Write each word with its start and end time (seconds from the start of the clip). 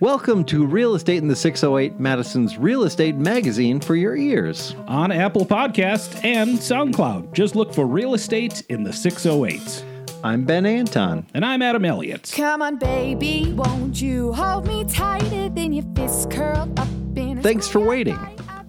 Welcome 0.00 0.44
to 0.46 0.66
Real 0.66 0.96
Estate 0.96 1.18
in 1.18 1.28
the 1.28 1.36
608, 1.36 2.00
Madison's 2.00 2.58
real 2.58 2.82
estate 2.82 3.14
magazine 3.14 3.78
for 3.78 3.94
your 3.94 4.16
ears. 4.16 4.74
on 4.88 5.12
Apple 5.12 5.46
Podcast 5.46 6.24
and 6.24 6.58
SoundCloud. 6.58 7.32
Just 7.32 7.54
look 7.54 7.72
for 7.72 7.86
Real 7.86 8.14
Estate 8.14 8.62
in 8.68 8.82
the 8.82 8.92
608. 8.92 9.84
I'm 10.24 10.44
Ben 10.44 10.66
Anton. 10.66 11.24
And 11.32 11.44
I'm 11.44 11.62
Adam 11.62 11.84
Elliott. 11.84 12.32
Come 12.34 12.60
on, 12.60 12.76
baby, 12.76 13.52
won't 13.54 14.02
you 14.02 14.32
hold 14.32 14.66
me 14.66 14.84
tighter 14.84 15.48
than 15.48 15.72
your 15.72 15.84
fist 15.94 16.28
curled 16.28 16.76
up 16.76 16.88
in 17.14 17.38
a 17.38 17.42
Thanks 17.42 17.68
for 17.68 17.78
waiting. 17.78 18.18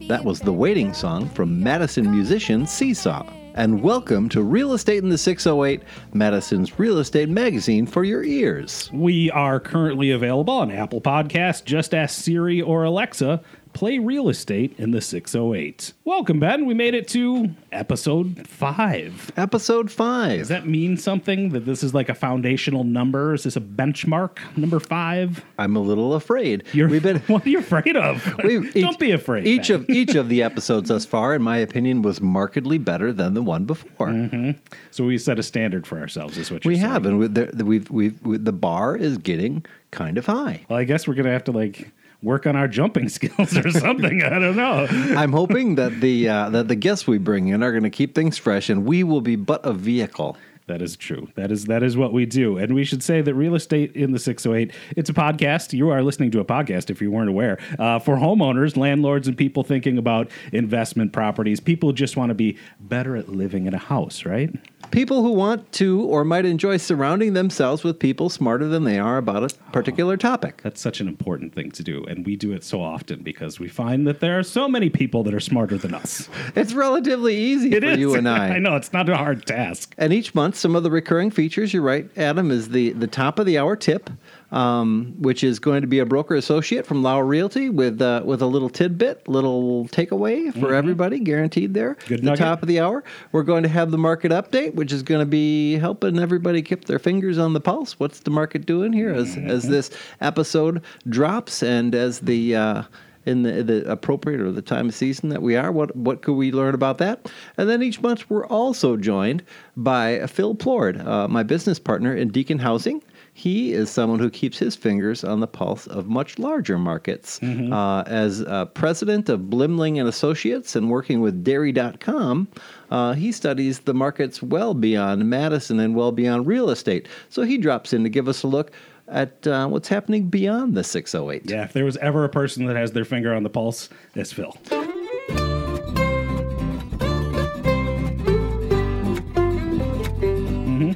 That 0.07 0.23
was 0.23 0.39
the 0.42 0.54
waiting 0.54 0.94
song 0.94 1.28
from 1.30 1.60
Madison 1.60 2.12
musician 2.12 2.68
Seesaw. 2.68 3.26
And 3.58 3.82
welcome 3.82 4.28
to 4.30 4.44
Real 4.44 4.74
Estate 4.74 5.02
in 5.02 5.08
the 5.08 5.18
608, 5.18 5.82
Madison's 6.14 6.78
real 6.78 6.98
estate 6.98 7.30
magazine 7.30 7.86
for 7.86 8.04
your 8.04 8.21
ears. 8.21 8.89
We 8.92 9.32
are 9.32 9.62
currently 9.62 10.12
available 10.12 10.56
on 10.56 10.71
Apple 10.71 11.00
Podcast. 11.00 11.64
Just 11.64 11.94
ask 11.94 12.21
Siri 12.21 12.62
or 12.62 12.84
Alexa, 12.84 13.42
play 13.75 14.00
Real 14.00 14.29
Estate 14.29 14.74
in 14.78 14.92
the 14.92 15.02
608. 15.02 15.92
Welcome, 16.06 16.39
Ben. 16.39 16.65
We 16.65 16.74
made 16.74 16.93
it 16.93 17.10
to 17.10 17.50
episode 17.74 18.48
five. 18.48 19.34
Episode 19.36 19.92
5. 19.92 20.39
Does 20.39 20.48
that 20.48 20.65
mean 20.65 20.96
something 20.96 21.50
that 21.50 21.65
this 21.65 21.84
is 21.84 21.93
like 21.93 22.07
a 22.07 22.15
foundational 22.15 22.86
number? 22.86 23.34
Is 23.34 23.43
this 23.43 23.57
a 23.57 23.61
benchmark? 23.61 24.38
Number 24.56 24.79
five? 24.79 25.43
I'm 25.60 25.75
a 25.75 25.82
little 25.82 26.14
afraid. 26.14 26.64
You're, 26.71 26.88
We've 26.88 27.04
been 27.04 27.20
what 27.28 27.46
are 27.46 27.50
you 27.50 27.60
afraid 27.60 27.98
of? 27.98 28.24
Don't 28.74 28.98
be 28.98 29.11
afraid. 29.11 29.46
Each 29.46 29.68
Ben. 29.68 29.82
of 29.82 29.89
each 29.89 30.15
of 30.15 30.29
the 30.29 30.42
episodes 30.42 30.87
thus 30.87 31.06
far, 31.06 31.36
in 31.36 31.42
my 31.42 31.57
opinion, 31.57 32.02
was 32.02 32.22
markedly 32.22 32.78
better 32.78 33.12
than 33.12 33.34
the 33.34 33.44
one 33.44 33.66
before. 33.66 34.08
Mm-hmm. 34.08 34.52
so 34.92 35.03
we 35.03 35.17
set 35.17 35.38
a 35.38 35.44
standard 35.44 35.86
for 35.86 36.00
ourselves, 36.00 36.38
is 36.38 36.50
what 36.50 36.64
We 36.64 36.76
saying. 36.76 36.88
have, 36.88 37.06
and 37.06 37.20
we, 37.20 37.28
the, 37.28 37.66
we've, 37.66 37.92
we've, 37.92 38.22
we, 38.26 38.38
the 38.38 38.53
bar 38.53 38.95
is 38.95 39.17
getting 39.17 39.66
kind 39.92 40.17
of 40.17 40.28
high. 40.28 40.66
Well, 40.70 40.80
I 40.80 40.86
guess 40.86 41.09
we're 41.09 41.16
gonna 41.16 41.31
have 41.34 41.44
to 41.45 41.52
like 41.52 41.92
work 42.25 42.47
on 42.47 42.56
our 42.56 42.67
jumping 42.67 43.08
skills 43.17 43.56
or 43.56 43.70
something. 43.72 44.23
I 44.23 44.39
don't 44.39 44.58
know. 44.58 44.88
I'm 44.92 45.31
hoping 45.31 45.76
that 45.76 46.02
the 46.02 46.28
uh, 46.28 46.50
that 46.50 46.68
the 46.68 46.76
guests 46.76 47.08
we 47.08 47.18
bring 47.18 47.48
in 47.48 47.64
are 47.64 47.72
going 47.72 47.84
to 47.84 47.90
keep 47.90 48.16
things 48.16 48.38
fresh, 48.38 48.70
and 48.70 48.86
we 48.86 49.04
will 49.04 49.22
be 49.22 49.38
but 49.38 49.66
a 49.66 49.72
vehicle. 49.72 50.36
That 50.68 50.81
is 50.81 50.96
true. 50.96 51.30
That 51.36 51.52
is 51.52 51.66
that 51.66 51.84
is 51.84 51.96
what 51.96 52.12
we 52.12 52.26
do. 52.26 52.58
And 52.58 52.73
we 52.73 52.86
should 52.86 53.03
say 53.03 53.22
that 53.22 53.36
real 53.36 53.53
estate 53.53 53.96
in 53.96 54.14
the 54.14 54.18
608, 54.18 54.73
it's 54.98 55.12
a 55.12 55.14
podcast. 55.14 55.73
You 55.73 55.90
are 55.90 56.02
listening 56.02 56.31
to 56.31 56.40
a 56.40 56.46
podcast 56.46 56.90
if 56.90 57.03
you 57.03 57.12
weren't 57.12 57.30
aware. 57.30 57.59
Uh, 57.78 58.00
for 58.00 58.16
homeowners, 58.16 58.76
landlords 58.76 59.28
and 59.28 59.38
people 59.38 59.64
thinking 59.64 60.00
about 60.00 60.31
investment 60.52 61.14
properties, 61.14 61.59
people 61.59 61.94
just 61.94 62.18
want 62.18 62.31
to 62.31 62.34
be 62.34 62.58
better 62.80 63.16
at 63.16 63.30
living 63.30 63.68
in 63.68 63.76
a 63.76 63.80
house, 63.80 64.26
right? 64.26 64.50
People 64.96 65.24
who 65.24 65.34
want 65.34 65.74
to 65.74 66.04
or 66.04 66.24
might 66.24 66.46
enjoy 66.46 66.78
surrounding 66.78 67.34
themselves 67.34 67.84
with 67.84 68.00
people 68.00 68.30
smarter 68.30 68.66
than 68.70 68.86
they 68.86 68.98
are 68.98 69.18
about 69.18 69.44
a 69.44 69.54
particular 69.74 70.16
topic. 70.16 70.62
That's 70.64 70.80
such 70.80 71.02
an 71.02 71.10
important 71.10 71.54
thing 71.54 71.70
to 71.72 71.84
do, 71.84 72.06
and 72.06 72.26
we 72.26 72.38
do 72.38 72.54
it 72.54 72.64
so 72.64 72.82
often 72.82 73.22
because 73.22 73.60
we 73.60 73.68
find 73.68 74.08
that 74.08 74.22
there 74.22 74.40
are 74.40 74.44
so 74.44 74.70
many 74.70 74.90
people 74.90 75.22
that 75.24 75.34
are 75.34 75.42
smarter 75.42 75.78
than 75.78 75.94
us. 75.94 76.30
It's 76.56 76.72
relatively 76.74 77.36
easy 77.36 77.74
It 77.74 77.84
for 77.84 77.90
is. 77.90 78.00
you 78.00 78.16
and 78.16 78.30
I. 78.30 78.48
I 78.56 78.60
know 78.60 78.78
it's 78.78 78.94
not 78.94 79.10
a 79.10 79.18
hard 79.18 79.46
task. 79.46 79.94
And 79.98 80.14
each 80.14 80.34
month, 80.34 80.56
some 80.56 80.78
of 80.78 80.84
the 80.84 80.92
recurring 80.92 81.30
features, 81.30 81.74
you're 81.74 81.84
right, 81.84 82.09
Adam, 82.16 82.50
is 82.50 82.70
the, 82.70 82.92
the 82.92 83.08
top 83.08 83.38
of 83.38 83.46
the 83.46 83.58
hour 83.58 83.76
tip, 83.76 84.09
um, 84.56 85.14
which 85.20 85.44
is 85.44 85.59
going 85.59 85.81
to 85.81 85.88
be 85.88 86.00
a 86.00 86.06
broker 86.06 86.34
associate 86.34 86.86
from 86.86 87.03
Lauer 87.03 87.25
Realty 87.25 87.70
with 87.70 88.02
uh, 88.02 88.22
with 88.23 88.42
a 88.42 88.45
little 88.45 88.70
tidbit, 88.70 89.28
little 89.28 89.86
takeaway 89.89 90.58
for 90.58 90.73
everybody, 90.73 91.20
guaranteed 91.20 91.73
there. 91.73 91.97
Good 92.08 92.23
the 92.23 92.36
top 92.38 92.62
of 92.62 92.70
the 92.70 92.80
hour. 92.80 93.03
We're 93.34 93.44
going 93.44 93.64
to 93.64 93.70
have 93.70 93.92
the 93.92 93.97
market 93.97 94.31
update, 94.31 94.73
which 94.73 94.94
is 94.94 95.03
going 95.03 95.20
to 95.20 95.25
be 95.25 95.75
helping 95.75 96.17
everybody 96.17 96.62
keep 96.62 96.86
their 96.86 97.00
fingers 97.00 97.38
on 97.38 97.52
the 97.52 97.59
pulse. 97.59 98.00
What's 98.00 98.22
the 98.22 98.31
market 98.31 98.66
doing 98.66 98.94
here 98.94 99.14
as, 99.14 99.36
as 99.36 99.67
this 99.67 99.92
episode 100.22 100.81
drops 101.09 101.62
and 101.62 101.94
as 101.94 102.22
the. 102.22 102.56
Uh, 102.56 102.84
in 103.25 103.42
the, 103.42 103.64
the 103.64 103.92
appropriate 103.92 104.40
or 104.40 104.52
the 104.52 104.62
time 104.62 104.88
of 104.88 104.94
season 104.94 105.30
that 105.30 105.42
we 105.42 105.56
are. 105.56 105.72
What 105.72 105.95
what 105.95 106.22
could 106.22 106.34
we 106.34 106.52
learn 106.52 106.75
about 106.75 107.00
that? 107.00 107.31
And 107.58 107.67
then 107.67 107.81
each 107.81 108.00
month 108.00 108.30
we're 108.30 108.45
also 108.45 108.97
joined 108.97 109.41
by 109.75 110.28
Phil 110.28 110.53
Plord, 110.53 111.01
uh, 111.01 111.28
my 111.28 111.41
business 111.41 111.80
partner 111.80 112.16
in 112.16 112.30
Deacon 112.30 112.59
Housing. 112.59 113.01
He 113.38 113.73
is 113.73 113.90
someone 113.90 114.19
who 114.19 114.29
keeps 114.29 114.57
his 114.57 114.78
fingers 114.78 115.25
on 115.25 115.41
the 115.41 115.47
pulse 115.47 115.88
of 115.88 116.07
much 116.07 116.40
larger 116.40 116.78
markets. 116.78 117.44
Uh, 117.44 118.01
as 118.07 118.41
uh, 118.44 118.63
president 118.68 119.28
of 119.28 119.50
Blimling 119.50 120.00
and 120.00 120.07
Associates 120.07 120.73
and 120.73 120.90
working 120.90 121.19
with 121.19 121.44
Dairy.com, 121.44 122.47
uh, 122.90 123.12
he 123.12 123.34
studies 123.34 123.79
the 123.79 123.94
markets 123.94 124.41
well 124.41 124.74
beyond 124.74 125.29
Madison 125.29 125.81
and 125.81 125.95
well 125.95 126.13
beyond 126.13 126.47
real 126.47 126.69
estate. 126.69 127.09
So 127.28 127.41
he 127.41 127.57
drops 127.57 127.91
in 127.91 128.03
to 128.03 128.09
give 128.09 128.29
us 128.29 128.44
a 128.44 128.47
look 128.47 128.72
at 129.09 129.45
uh, 129.45 129.68
what's 129.68 129.90
happening 129.90 130.29
beyond 130.29 130.74
the 130.74 130.85
608. 130.85 131.50
Yeah, 131.51 131.66
if 131.66 131.74
there 131.74 131.84
was 131.84 131.97
ever 131.97 132.24
a 132.24 132.29
person 132.29 132.68
that 132.68 132.78
has 132.78 132.94
their 132.94 133.06
finger 133.06 133.34
on 133.34 133.44
the 133.44 133.50
pulse, 133.50 133.90
it's 134.16 134.31
Phil. 134.31 134.56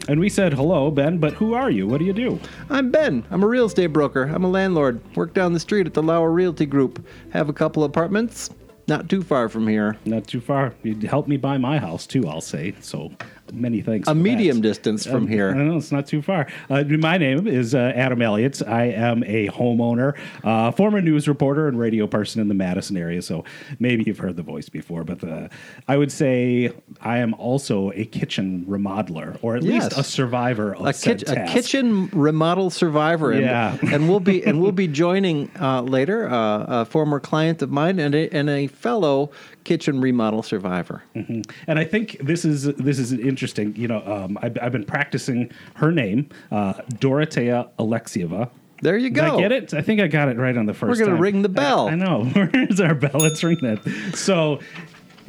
And 0.09 0.19
we 0.19 0.27
said, 0.27 0.55
hello, 0.55 0.89
Ben, 0.89 1.19
but 1.19 1.33
who 1.33 1.53
are 1.53 1.69
you? 1.69 1.85
What 1.85 1.99
do 1.99 2.05
you 2.05 2.13
do? 2.13 2.39
I'm 2.71 2.89
Ben. 2.89 3.23
I'm 3.29 3.43
a 3.43 3.47
real 3.47 3.65
estate 3.65 3.93
broker. 3.93 4.23
I'm 4.23 4.43
a 4.43 4.49
landlord. 4.49 5.01
Work 5.15 5.35
down 5.35 5.53
the 5.53 5.59
street 5.59 5.85
at 5.85 5.93
the 5.93 6.01
Lauer 6.01 6.31
Realty 6.31 6.65
Group. 6.65 7.05
Have 7.29 7.47
a 7.47 7.53
couple 7.53 7.83
apartments 7.83 8.49
not 8.87 9.07
too 9.07 9.21
far 9.21 9.49
from 9.49 9.67
here. 9.67 9.97
Not 10.05 10.25
too 10.25 10.41
far. 10.41 10.73
You'd 10.81 11.03
help 11.03 11.27
me 11.27 11.37
buy 11.37 11.59
my 11.59 11.77
house, 11.77 12.07
too, 12.07 12.27
I'll 12.27 12.41
say. 12.41 12.73
So 12.81 13.11
many 13.53 13.81
thanks. 13.81 14.07
A 14.07 14.11
for 14.11 14.15
that. 14.17 14.21
medium 14.23 14.61
distance 14.61 15.05
from 15.05 15.23
Um, 15.23 15.27
I 15.27 15.31
here. 15.31 15.53
know. 15.53 15.77
It's 15.77 15.91
not 15.91 16.07
too 16.07 16.21
far. 16.21 16.47
Uh, 16.69 16.83
my 16.83 17.17
name 17.17 17.47
is 17.47 17.73
uh, 17.75 17.91
Adam 17.95 18.21
Elliott. 18.21 18.61
I 18.67 18.85
am 18.85 19.23
a 19.25 19.47
homeowner, 19.47 20.13
uh, 20.43 20.71
former 20.71 21.01
news 21.01 21.27
reporter 21.27 21.67
and 21.67 21.79
radio 21.79 22.07
person 22.07 22.41
in 22.41 22.47
the 22.47 22.53
Madison 22.53 22.97
area. 22.97 23.21
So 23.21 23.43
maybe 23.79 24.03
you've 24.05 24.17
heard 24.19 24.35
the 24.35 24.43
voice 24.43 24.69
before, 24.69 25.03
but 25.03 25.23
uh, 25.23 25.47
I 25.87 25.97
would 25.97 26.11
say 26.11 26.71
I 27.01 27.19
am 27.19 27.33
also 27.35 27.91
a 27.95 28.05
kitchen 28.05 28.65
remodeler, 28.67 29.37
or 29.41 29.55
at 29.55 29.63
Yes. 29.63 29.83
least 29.85 29.97
a 29.99 30.03
survivor 30.03 30.75
of 30.75 30.85
A, 30.85 30.93
kitch- 30.93 31.23
a 31.27 31.45
kitchen 31.47 32.09
remodel 32.13 32.69
survivor, 32.69 33.31
and, 33.31 33.41
Yeah. 33.41 33.77
and 33.93 34.09
we'll 34.09 34.19
be 34.19 34.43
and 34.45 34.61
we'll 34.61 34.71
be 34.71 34.87
joining 34.87 35.49
uh, 35.59 35.81
later 35.81 36.29
uh, 36.29 36.81
a 36.81 36.85
former 36.85 37.19
client 37.19 37.61
of 37.61 37.71
mine 37.71 37.99
and 37.99 38.15
a, 38.15 38.29
and 38.33 38.49
a 38.49 38.67
fellow 38.67 39.31
kitchen 39.69 40.01
remodel 40.01 40.41
survivor. 40.41 41.03
And 41.13 41.45
I 41.77 41.83
think 41.83 42.17
this 42.23 42.43
is 42.43 42.63
this 42.63 42.97
is 42.97 43.13
interesting. 43.13 43.75
You 43.75 43.87
know, 43.87 44.01
um, 44.03 44.35
I've, 44.41 44.57
I've 44.59 44.71
been 44.71 44.83
practicing 44.83 45.51
her 45.75 45.91
name, 45.91 46.27
uh, 46.51 46.73
Dorotea 46.95 47.69
Alexieva. 47.77 48.49
There 48.81 48.97
you 48.97 49.11
Did 49.11 49.15
go. 49.17 49.37
I 49.37 49.41
get 49.41 49.51
it? 49.51 49.73
I 49.75 49.81
think 49.83 50.01
I 50.01 50.07
got 50.07 50.27
it 50.27 50.37
right 50.37 50.57
on 50.57 50.65
the 50.65 50.73
1st 50.73 50.87
We're 50.87 50.95
gonna 50.95 51.11
time. 51.11 51.21
ring 51.21 51.41
the 51.43 51.49
bell. 51.49 51.87
I, 51.87 51.91
I 51.91 51.95
know. 51.95 52.23
Where's 52.33 52.81
our 52.81 52.95
bell? 52.95 53.11
Let's 53.13 53.43
ring 53.43 53.59
that. 53.61 54.15
So 54.15 54.59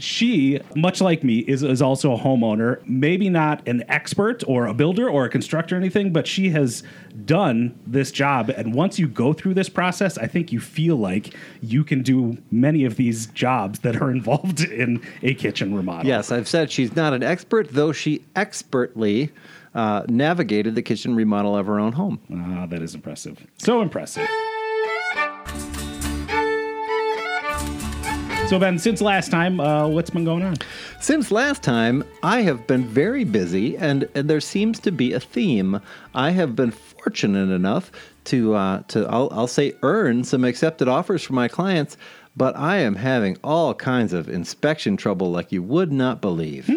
she, 0.01 0.61
much 0.75 1.01
like 1.01 1.23
me, 1.23 1.41
is, 1.41 1.63
is 1.63 1.83
also 1.83 2.13
a 2.13 2.19
homeowner. 2.19 2.81
Maybe 2.87 3.29
not 3.29 3.67
an 3.69 3.85
expert 3.89 4.43
or 4.47 4.67
a 4.67 4.75
builder 4.75 5.09
or 5.09 5.25
a 5.25 5.29
constructor 5.29 5.77
or 5.77 5.79
anything, 5.79 6.13
but 6.13 6.27
she 6.27 6.51
has 6.51 6.83
done 7.25 7.79
this 7.87 8.11
job. 8.11 8.51
And 8.51 8.75
once 8.75 8.99
you 8.99 9.09
go 9.09 9.33
through 9.33 9.55
this 9.55 9.69
process, 9.69 10.19
I 10.19 10.27
think 10.27 10.53
you 10.53 10.61
feel 10.61 10.97
like 10.97 11.35
you 11.61 11.85
can 11.85 12.03
do 12.03 12.39
many 12.51 12.85
of 12.85 12.97
these 12.97 13.27
jobs 13.27 13.81
that 13.81 14.01
are 14.01 14.11
involved 14.21 14.61
in 14.61 15.03
a 15.23 15.35
kitchen 15.35 15.75
remodel. 15.75 16.07
Yes, 16.07 16.33
I've 16.33 16.49
said 16.49 16.71
she's 16.71 16.95
not 16.97 17.13
an 17.13 17.23
expert, 17.23 17.69
though 17.71 17.93
she 17.93 18.25
expertly 18.37 19.33
uh, 19.75 20.03
navigated 20.09 20.75
the 20.75 20.83
kitchen 20.83 21.15
remodel 21.15 21.57
of 21.57 21.67
her 21.67 21.79
own 21.79 21.93
home. 21.93 22.21
Ah, 22.33 22.67
that 22.67 22.83
is 22.83 22.95
impressive. 22.95 23.47
So 23.59 23.83
impressive. 23.83 24.29
So 28.51 28.59
Ben, 28.59 28.81
since 28.81 29.01
last 29.01 29.31
time, 29.31 29.61
uh, 29.61 29.87
what's 29.87 30.11
been 30.11 30.25
going 30.25 30.43
on? 30.43 30.57
Since 30.99 31.31
last 31.31 31.63
time, 31.63 32.03
I 32.25 32.41
have 32.43 32.67
been 32.67 32.85
very 32.85 33.23
busy, 33.23 33.77
and, 33.79 34.09
and 34.17 34.29
there 34.29 34.41
seems 34.41 34.81
to 34.81 34.91
be 34.91 35.13
a 35.13 35.21
theme. 35.21 35.81
I 36.17 36.33
have 36.33 36.57
been 36.57 36.73
fortunate 36.73 37.55
enough 37.55 37.93
to 38.25 38.55
uh, 38.55 38.83
to 38.89 39.07
I'll, 39.07 39.29
I'll 39.31 39.47
say 39.47 39.75
earn 39.85 40.25
some 40.25 40.43
accepted 40.45 40.89
offers 40.89 41.23
from 41.23 41.37
my 41.37 41.47
clients, 41.47 41.97
but 42.37 42.57
I 42.57 42.79
am 42.79 42.97
having 42.97 43.39
all 43.45 43.73
kinds 43.73 44.13
of 44.13 44.29
inspection 44.29 44.97
trouble 44.97 45.31
like 45.31 45.53
you 45.53 45.63
would 45.63 45.93
not 45.93 46.21
believe. 46.21 46.69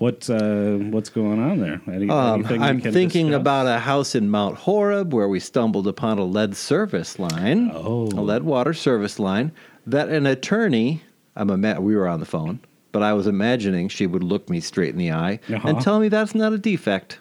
What 0.00 0.28
uh, 0.28 0.78
what's 0.90 1.10
going 1.10 1.40
on 1.40 1.60
there? 1.60 1.80
Any, 1.86 2.10
Um, 2.10 2.44
I'm 2.60 2.80
thinking 2.80 3.26
discuss? 3.28 3.40
about 3.40 3.66
a 3.68 3.78
house 3.78 4.16
in 4.16 4.30
Mount 4.30 4.56
Horeb 4.56 5.14
where 5.14 5.28
we 5.28 5.38
stumbled 5.38 5.86
upon 5.86 6.18
a 6.18 6.24
lead 6.24 6.56
service 6.56 7.20
line, 7.20 7.70
Oh. 7.72 8.06
a 8.08 8.20
lead 8.20 8.42
water 8.42 8.74
service 8.74 9.20
line 9.20 9.52
that 9.86 10.08
an 10.08 10.26
attorney. 10.26 11.02
I'm 11.36 11.50
ima- 11.50 11.80
we 11.80 11.96
were 11.96 12.06
on 12.08 12.20
the 12.20 12.26
phone, 12.26 12.60
but 12.92 13.02
I 13.02 13.12
was 13.12 13.26
imagining 13.26 13.88
she 13.88 14.06
would 14.06 14.22
look 14.22 14.48
me 14.48 14.60
straight 14.60 14.90
in 14.92 14.98
the 14.98 15.10
eye 15.12 15.40
Uh-huh. 15.52 15.68
and 15.68 15.80
tell 15.80 15.98
me 16.00 16.08
that's 16.08 16.34
not 16.34 16.52
a 16.52 16.58
defect. 16.58 17.18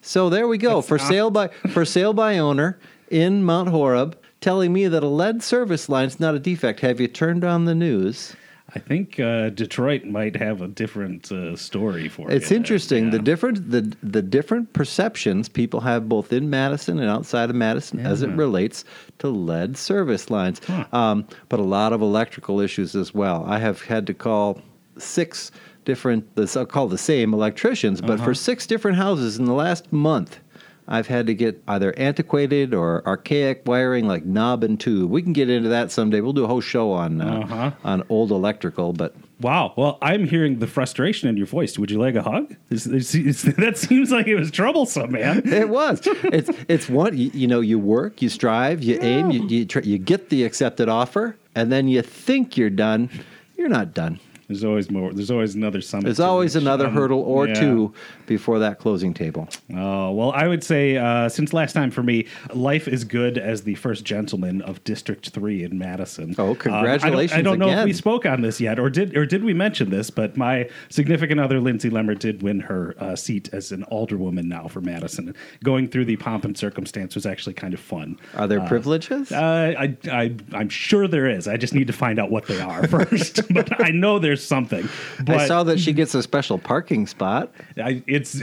So 0.00 0.28
there 0.28 0.48
we 0.48 0.58
go 0.58 0.82
for 0.82 0.98
sale 0.98 1.30
by 1.30 1.48
for 1.70 1.84
sale 1.84 2.12
by 2.12 2.38
owner 2.38 2.78
in 3.10 3.44
Mount 3.44 3.68
Horeb, 3.68 4.16
telling 4.40 4.72
me 4.72 4.88
that 4.88 5.02
a 5.02 5.08
lead 5.08 5.42
service 5.42 5.88
line 5.88 6.06
is 6.08 6.18
not 6.18 6.34
a 6.34 6.38
defect. 6.40 6.80
Have 6.80 7.00
you 7.00 7.06
turned 7.08 7.44
on 7.44 7.64
the 7.66 7.74
news? 7.74 8.34
I 8.74 8.78
think 8.78 9.20
uh, 9.20 9.50
Detroit 9.50 10.04
might 10.06 10.34
have 10.36 10.62
a 10.62 10.68
different 10.68 11.30
uh, 11.30 11.56
story 11.56 12.08
for 12.08 12.30
it. 12.30 12.34
It's 12.36 12.50
you. 12.50 12.56
interesting 12.56 13.10
the 13.10 13.18
different 13.18 13.70
the 13.70 13.94
the 14.02 14.22
different 14.22 14.72
perceptions 14.72 15.48
people 15.48 15.80
have 15.80 16.08
both 16.08 16.32
in 16.32 16.48
Madison 16.48 16.98
and 16.98 17.10
outside 17.10 17.50
of 17.50 17.56
Madison 17.56 18.00
as 18.06 18.22
it 18.22 18.30
relates 18.30 18.84
to 19.18 19.28
lead 19.28 19.76
service 19.76 20.30
lines, 20.30 20.60
Huh. 20.66 20.84
um, 20.92 21.26
but 21.50 21.60
a 21.60 21.64
lot 21.64 21.92
of 21.92 22.00
electrical 22.00 22.60
issues 22.60 22.94
as 22.96 23.12
well. 23.12 23.44
I 23.46 23.58
have 23.58 23.82
had 23.82 24.06
to 24.06 24.14
call 24.14 24.60
six 24.96 25.50
different 25.84 26.34
the 26.36 26.50
I'll 26.58 26.64
call 26.66 26.88
the 26.88 26.96
same 26.98 27.34
electricians, 27.34 28.00
but 28.00 28.12
Uh-huh. 28.12 28.24
for 28.24 28.34
six 28.34 28.66
different 28.66 28.96
houses 28.96 29.38
in 29.38 29.44
the 29.44 29.52
last 29.54 29.92
month. 29.92 30.38
I've 30.88 31.06
had 31.06 31.26
to 31.28 31.34
get 31.34 31.62
either 31.68 31.96
antiquated 31.98 32.74
or 32.74 33.06
archaic 33.06 33.62
wiring 33.66 34.06
like 34.08 34.24
knob 34.24 34.64
and 34.64 34.78
tube. 34.78 35.10
We 35.10 35.22
can 35.22 35.32
get 35.32 35.48
into 35.48 35.68
that 35.70 35.90
someday. 35.92 36.20
We'll 36.20 36.32
do 36.32 36.44
a 36.44 36.48
whole 36.48 36.60
show 36.60 36.90
on 36.92 37.20
uh, 37.20 37.40
Uh-huh. 37.44 37.70
on 37.84 38.02
old 38.08 38.30
electrical, 38.30 38.92
but 38.92 39.14
Wow. 39.40 39.72
Well, 39.76 39.98
I'm 40.00 40.24
hearing 40.28 40.60
the 40.60 40.68
frustration 40.68 41.28
in 41.28 41.36
your 41.36 41.46
voice. 41.46 41.76
Would 41.76 41.90
you 41.90 41.98
like 41.98 42.14
a 42.14 42.22
hug? 42.22 42.54
Is- 42.70 42.86
is- 42.86 43.14
is- 43.14 43.42
that 43.56 43.76
seems 43.76 44.12
like 44.12 44.28
it 44.28 44.36
was 44.36 44.50
troublesome, 44.50 45.12
man. 45.12 45.42
It 45.46 45.68
was. 45.68 46.00
It's 46.04 46.50
it's 46.68 46.88
one. 46.88 47.16
You, 47.16 47.30
you 47.34 47.46
know, 47.48 47.60
you 47.60 47.78
work, 47.78 48.22
you 48.22 48.28
strive, 48.28 48.82
you 48.84 48.98
aim, 49.00 49.30
you 49.30 49.46
you, 49.48 49.64
try, 49.64 49.82
you 49.82 49.98
get 49.98 50.28
the 50.30 50.44
accepted 50.44 50.88
offer, 50.88 51.36
and 51.56 51.72
then 51.72 51.88
you 51.88 52.02
think 52.02 52.56
you're 52.56 52.70
done. 52.70 53.08
You're 53.56 53.68
not 53.68 53.94
done. 53.94 54.18
There's 54.48 54.64
always 54.64 54.90
more. 54.90 55.12
There's 55.12 55.30
always 55.30 55.54
another 55.54 55.80
summit. 55.80 56.04
There's 56.04 56.20
always 56.20 56.54
reach. 56.54 56.62
another 56.62 56.86
Um, 56.88 56.94
hurdle 56.94 57.20
or 57.20 57.48
yeah. 57.48 57.54
two 57.54 57.94
before 58.36 58.58
that 58.60 58.78
closing 58.78 59.12
table. 59.12 59.46
Oh, 59.74 60.10
well, 60.12 60.32
I 60.32 60.48
would 60.48 60.64
say 60.64 60.96
uh, 60.96 61.28
since 61.28 61.52
last 61.52 61.74
time 61.74 61.90
for 61.90 62.02
me, 62.02 62.26
life 62.54 62.88
is 62.88 63.04
good 63.04 63.36
as 63.36 63.62
the 63.62 63.74
first 63.74 64.04
gentleman 64.04 64.62
of 64.62 64.82
District 64.84 65.28
3 65.28 65.64
in 65.64 65.78
Madison. 65.78 66.34
Oh, 66.38 66.42
Um, 66.42 66.48
I 66.50 66.54
don't- 66.54 66.58
congratulations 66.58 67.38
I 67.38 67.42
don't, 67.42 67.58
know 67.58 67.68
if 67.68 67.84
we 67.84 67.92
spoke 67.92 68.24
on 68.24 68.40
this 68.40 68.60
yet, 68.60 68.78
or 68.78 68.88
did 68.88 69.16
or 69.16 69.26
did 69.26 69.44
we 69.44 69.52
mention 69.52 69.90
this, 69.90 70.08
but 70.10 70.36
my 70.36 70.68
significant 70.88 71.40
other, 71.40 71.60
Lindsay 71.60 71.90
Lemmer, 71.90 72.18
did 72.18 72.42
win 72.42 72.60
her 72.60 72.94
uh, 72.98 73.14
seat 73.16 73.50
as 73.52 73.70
an 73.72 73.84
alderwoman 73.92 74.44
now 74.44 74.66
for 74.68 74.80
Madison. 74.80 75.34
Going 75.62 75.88
through 75.88 76.06
the 76.06 76.16
pomp 76.16 76.44
and 76.44 76.56
circumstance 76.56 77.14
was 77.14 77.26
actually 77.26 77.54
kind 77.54 77.74
of 77.74 77.80
fun. 77.80 78.18
Are 78.34 78.46
there 78.46 78.60
privileges? 78.62 79.30
Uh, 79.30 79.74
I, 79.78 79.96
I, 80.10 80.34
I'm 80.54 80.68
sure 80.70 81.06
there 81.06 81.28
is. 81.28 81.46
I 81.46 81.56
just 81.58 81.74
need 81.74 81.86
to 81.88 81.92
find 81.92 82.18
out 82.18 82.30
what 82.30 82.46
they 82.46 82.60
are 82.60 82.86
first. 82.96 83.40
but 83.52 83.84
I 83.84 83.90
know 83.90 84.18
there's 84.18 84.42
something. 84.44 84.88
But 85.24 85.36
I 85.36 85.46
saw 85.46 85.62
that 85.64 85.78
she 85.78 85.92
gets 85.92 86.14
a 86.14 86.22
special 86.22 86.58
parking 86.58 87.06
spot. 87.06 87.52
I, 87.76 88.02
it's 88.22 88.40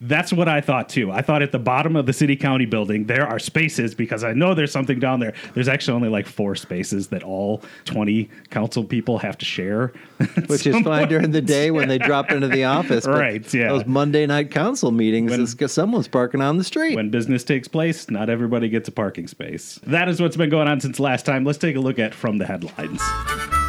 that's 0.00 0.32
what 0.32 0.48
I 0.48 0.60
thought 0.60 0.88
too. 0.88 1.10
I 1.10 1.22
thought 1.22 1.42
at 1.42 1.52
the 1.52 1.58
bottom 1.58 1.96
of 1.96 2.06
the 2.06 2.12
city 2.12 2.36
county 2.36 2.66
building 2.66 3.04
there 3.06 3.26
are 3.26 3.38
spaces 3.38 3.94
because 3.94 4.22
I 4.24 4.32
know 4.32 4.54
there's 4.54 4.70
something 4.72 4.98
down 5.00 5.20
there. 5.20 5.32
There's 5.54 5.68
actually 5.68 5.94
only 5.96 6.08
like 6.08 6.26
four 6.26 6.54
spaces 6.54 7.08
that 7.08 7.22
all 7.22 7.62
20 7.86 8.28
council 8.50 8.84
people 8.84 9.18
have 9.18 9.36
to 9.38 9.44
share, 9.44 9.92
Which 10.46 10.66
is 10.66 10.80
fine 10.82 11.08
during 11.08 11.30
the 11.30 11.40
day 11.42 11.70
when 11.70 11.88
they 11.88 11.98
drop 11.98 12.30
into 12.30 12.48
the 12.48 12.64
office. 12.78 13.06
but 13.06 13.18
Right, 13.18 13.54
yeah. 13.54 13.68
Those 13.68 13.86
Monday 13.86 14.26
night 14.26 14.50
council 14.50 14.90
meetings, 14.90 15.30
When- 15.30 15.40
it's 15.42 15.54
'cause 15.54 15.72
someone's 15.72 16.08
parking 16.08 16.40
on 16.40 16.58
the 16.58 16.64
street. 16.64 16.96
When 16.96 17.10
business 17.10 17.44
takes 17.44 17.68
place, 17.68 18.10
not 18.10 18.28
everybody 18.30 18.68
gets 18.68 18.88
a 18.88 18.92
parking 18.92 19.26
space. 19.28 19.80
That 19.86 20.08
is 20.08 20.20
what's 20.20 20.36
been 20.36 20.50
going 20.50 20.68
on 20.68 20.80
since 20.80 21.00
last 21.00 21.24
time. 21.26 21.44
Let's 21.44 21.58
take 21.58 21.76
a 21.76 21.80
look 21.80 21.98
at 21.98 22.14
from 22.14 22.38
the 22.38 22.46
headlines. 22.46 23.61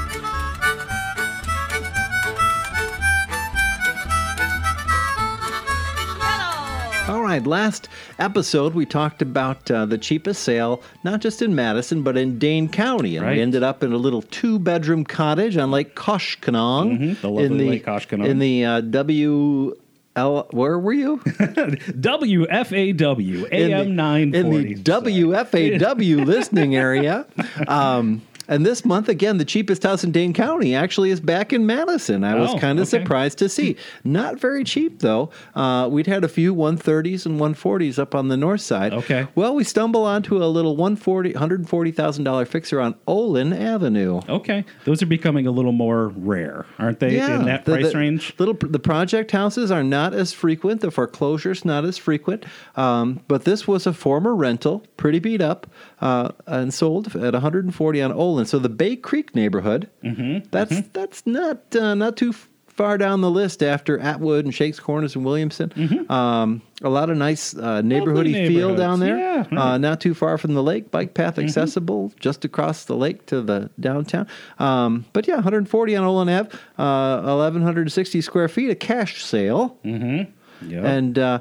Right, 7.33 7.47
last 7.47 7.89
episode 8.19 8.75
we 8.75 8.85
talked 8.85 9.23
about 9.23 9.71
uh, 9.71 9.87
the 9.87 9.97
cheapest 9.97 10.43
sale, 10.43 10.83
not 11.03 11.19
just 11.19 11.41
in 11.41 11.55
Madison, 11.55 12.03
but 12.03 12.15
in 12.15 12.37
Dane 12.37 12.69
County. 12.69 13.17
And 13.17 13.25
Right. 13.25 13.37
we 13.37 13.41
ended 13.41 13.63
up 13.63 13.81
in 13.81 13.91
a 13.91 13.97
little 13.97 14.21
two 14.21 14.59
bedroom 14.59 15.03
cottage 15.03 15.57
on 15.57 15.71
Lake 15.71 15.95
Koshkonong. 15.95 16.99
Mhm, 16.99 17.21
the 17.21 17.29
lovely 17.31 17.45
in 17.45 17.57
the, 17.57 17.69
Lake 17.69 17.85
Koshkonong. 17.87 18.27
In 18.27 18.37
the 18.37 18.65
uh, 18.65 18.81
W. 18.81 19.75
L, 20.15 20.47
where 20.51 20.77
were 20.77 20.93
you? 20.93 21.17
WFAW 21.25 23.47
AM 23.51 23.95
940. 23.95 24.73
In 24.73 24.75
the 24.75 24.83
WFAW 24.83 26.25
listening 26.27 26.75
area. 26.75 27.25
Um, 27.67 28.21
and 28.47 28.65
this 28.65 28.83
month, 28.85 29.09
again, 29.09 29.37
the 29.37 29.45
cheapest 29.45 29.83
house 29.83 30.03
in 30.03 30.11
Dane 30.11 30.33
County 30.33 30.75
actually 30.75 31.09
is 31.11 31.19
back 31.19 31.53
in 31.53 31.65
Madison. 31.65 32.23
I 32.23 32.35
was 32.35 32.51
Oh, 32.51 32.57
kind 32.59 32.79
of 32.79 32.87
okay. 32.87 32.99
surprised 33.03 33.37
to 33.39 33.49
see. 33.49 33.75
Not 34.03 34.39
very 34.39 34.63
cheap, 34.63 34.99
though. 34.99 35.29
Uh, 35.55 35.87
we'd 35.91 36.07
had 36.07 36.23
a 36.23 36.27
few 36.27 36.53
130s 36.53 37.25
and 37.25 37.39
140s 37.39 37.97
up 37.99 38.13
on 38.15 38.27
the 38.27 38.37
north 38.37 38.61
side. 38.61 38.93
Okay. 38.93 39.27
Well, 39.35 39.55
we 39.55 39.63
stumble 39.63 40.03
onto 40.05 40.37
a 40.43 40.45
little 40.45 40.75
140, 40.75 41.33
$140,000 41.33 42.47
fixer 42.47 42.79
on 42.79 42.95
Olin 43.07 43.53
Avenue. 43.53 44.21
Okay, 44.29 44.65
those 44.85 45.01
are 45.01 45.05
becoming 45.07 45.47
a 45.47 45.51
little 45.51 45.71
more 45.71 46.09
rare, 46.09 46.65
aren't 46.79 46.99
they? 46.99 47.15
yeah, 47.15 47.39
in 47.39 47.45
that 47.45 47.65
the- 47.65 47.73
price 47.73 47.91
the 47.91 47.97
range. 47.97 48.33
Little 48.39 48.53
the 48.59 48.79
project 48.79 49.31
houses 49.31 49.71
are 49.71 49.83
not 49.83 50.13
as 50.13 50.33
frequent. 50.33 50.81
The 50.81 50.91
foreclosures 50.91 51.65
not 51.65 51.85
as 51.85 51.97
frequent. 51.97 52.45
Um, 52.75 53.21
but 53.27 53.45
this 53.45 53.67
was 53.67 53.85
a 53.87 53.93
former 53.93 54.35
rental, 54.35 54.83
pretty 54.97 55.19
beat 55.19 55.41
up, 55.41 55.67
uh, 56.03 56.29
and 56.47 56.73
sold 56.73 57.07
at 57.15 57.33
140 57.33 58.01
on 58.01 58.11
Olin. 58.11 58.45
So 58.45 58.59
the 58.59 58.69
Bay 58.69 58.95
Creek 58.95 59.33
neighborhood. 59.33 59.89
Mm-hmm, 60.03 60.47
that's 60.51 60.81
that's 60.93 61.25
not 61.25 61.75
uh, 61.75 61.95
not 61.95 62.17
too 62.17 62.33
far 62.67 62.97
down 62.97 63.21
the 63.21 63.29
list 63.29 63.61
after 63.61 63.99
Atwood 63.99 64.45
and 64.45 64.53
Schenk's 64.53 64.79
Corners 64.79 65.15
and 65.15 65.23
Williamson. 65.23 65.71
Um, 66.09 66.63
a 66.81 66.89
lot 66.89 67.11
of 67.11 67.17
nice 67.17 67.55
uh, 67.55 67.81
neighborhoody 67.83 68.33
feel 68.47 68.75
down 68.75 68.99
there. 68.99 69.15
Yeah, 69.15 69.45
Uh, 69.51 69.77
not 69.77 70.01
too 70.01 70.15
far 70.15 70.39
from 70.39 70.55
the 70.55 70.63
lake, 70.63 70.89
bike 70.89 71.13
path 71.13 71.37
accessible, 71.37 72.11
just 72.19 72.43
across 72.45 72.85
the 72.85 72.95
lake 72.95 73.27
to 73.27 73.43
the 73.43 73.69
downtown. 73.79 74.25
Um, 74.57 75.05
but 75.13 75.27
yeah, 75.27 75.35
140 75.35 75.95
on 75.95 76.03
Olin 76.03 76.29
Ave, 76.29 76.49
uh, 76.79 77.21
1,160 77.21 78.21
square 78.21 78.47
feet, 78.47 78.71
a 78.71 78.75
cash 78.75 79.23
sale, 79.23 79.77
Yep. 79.83 80.83
and 80.83 81.19
uh, 81.19 81.39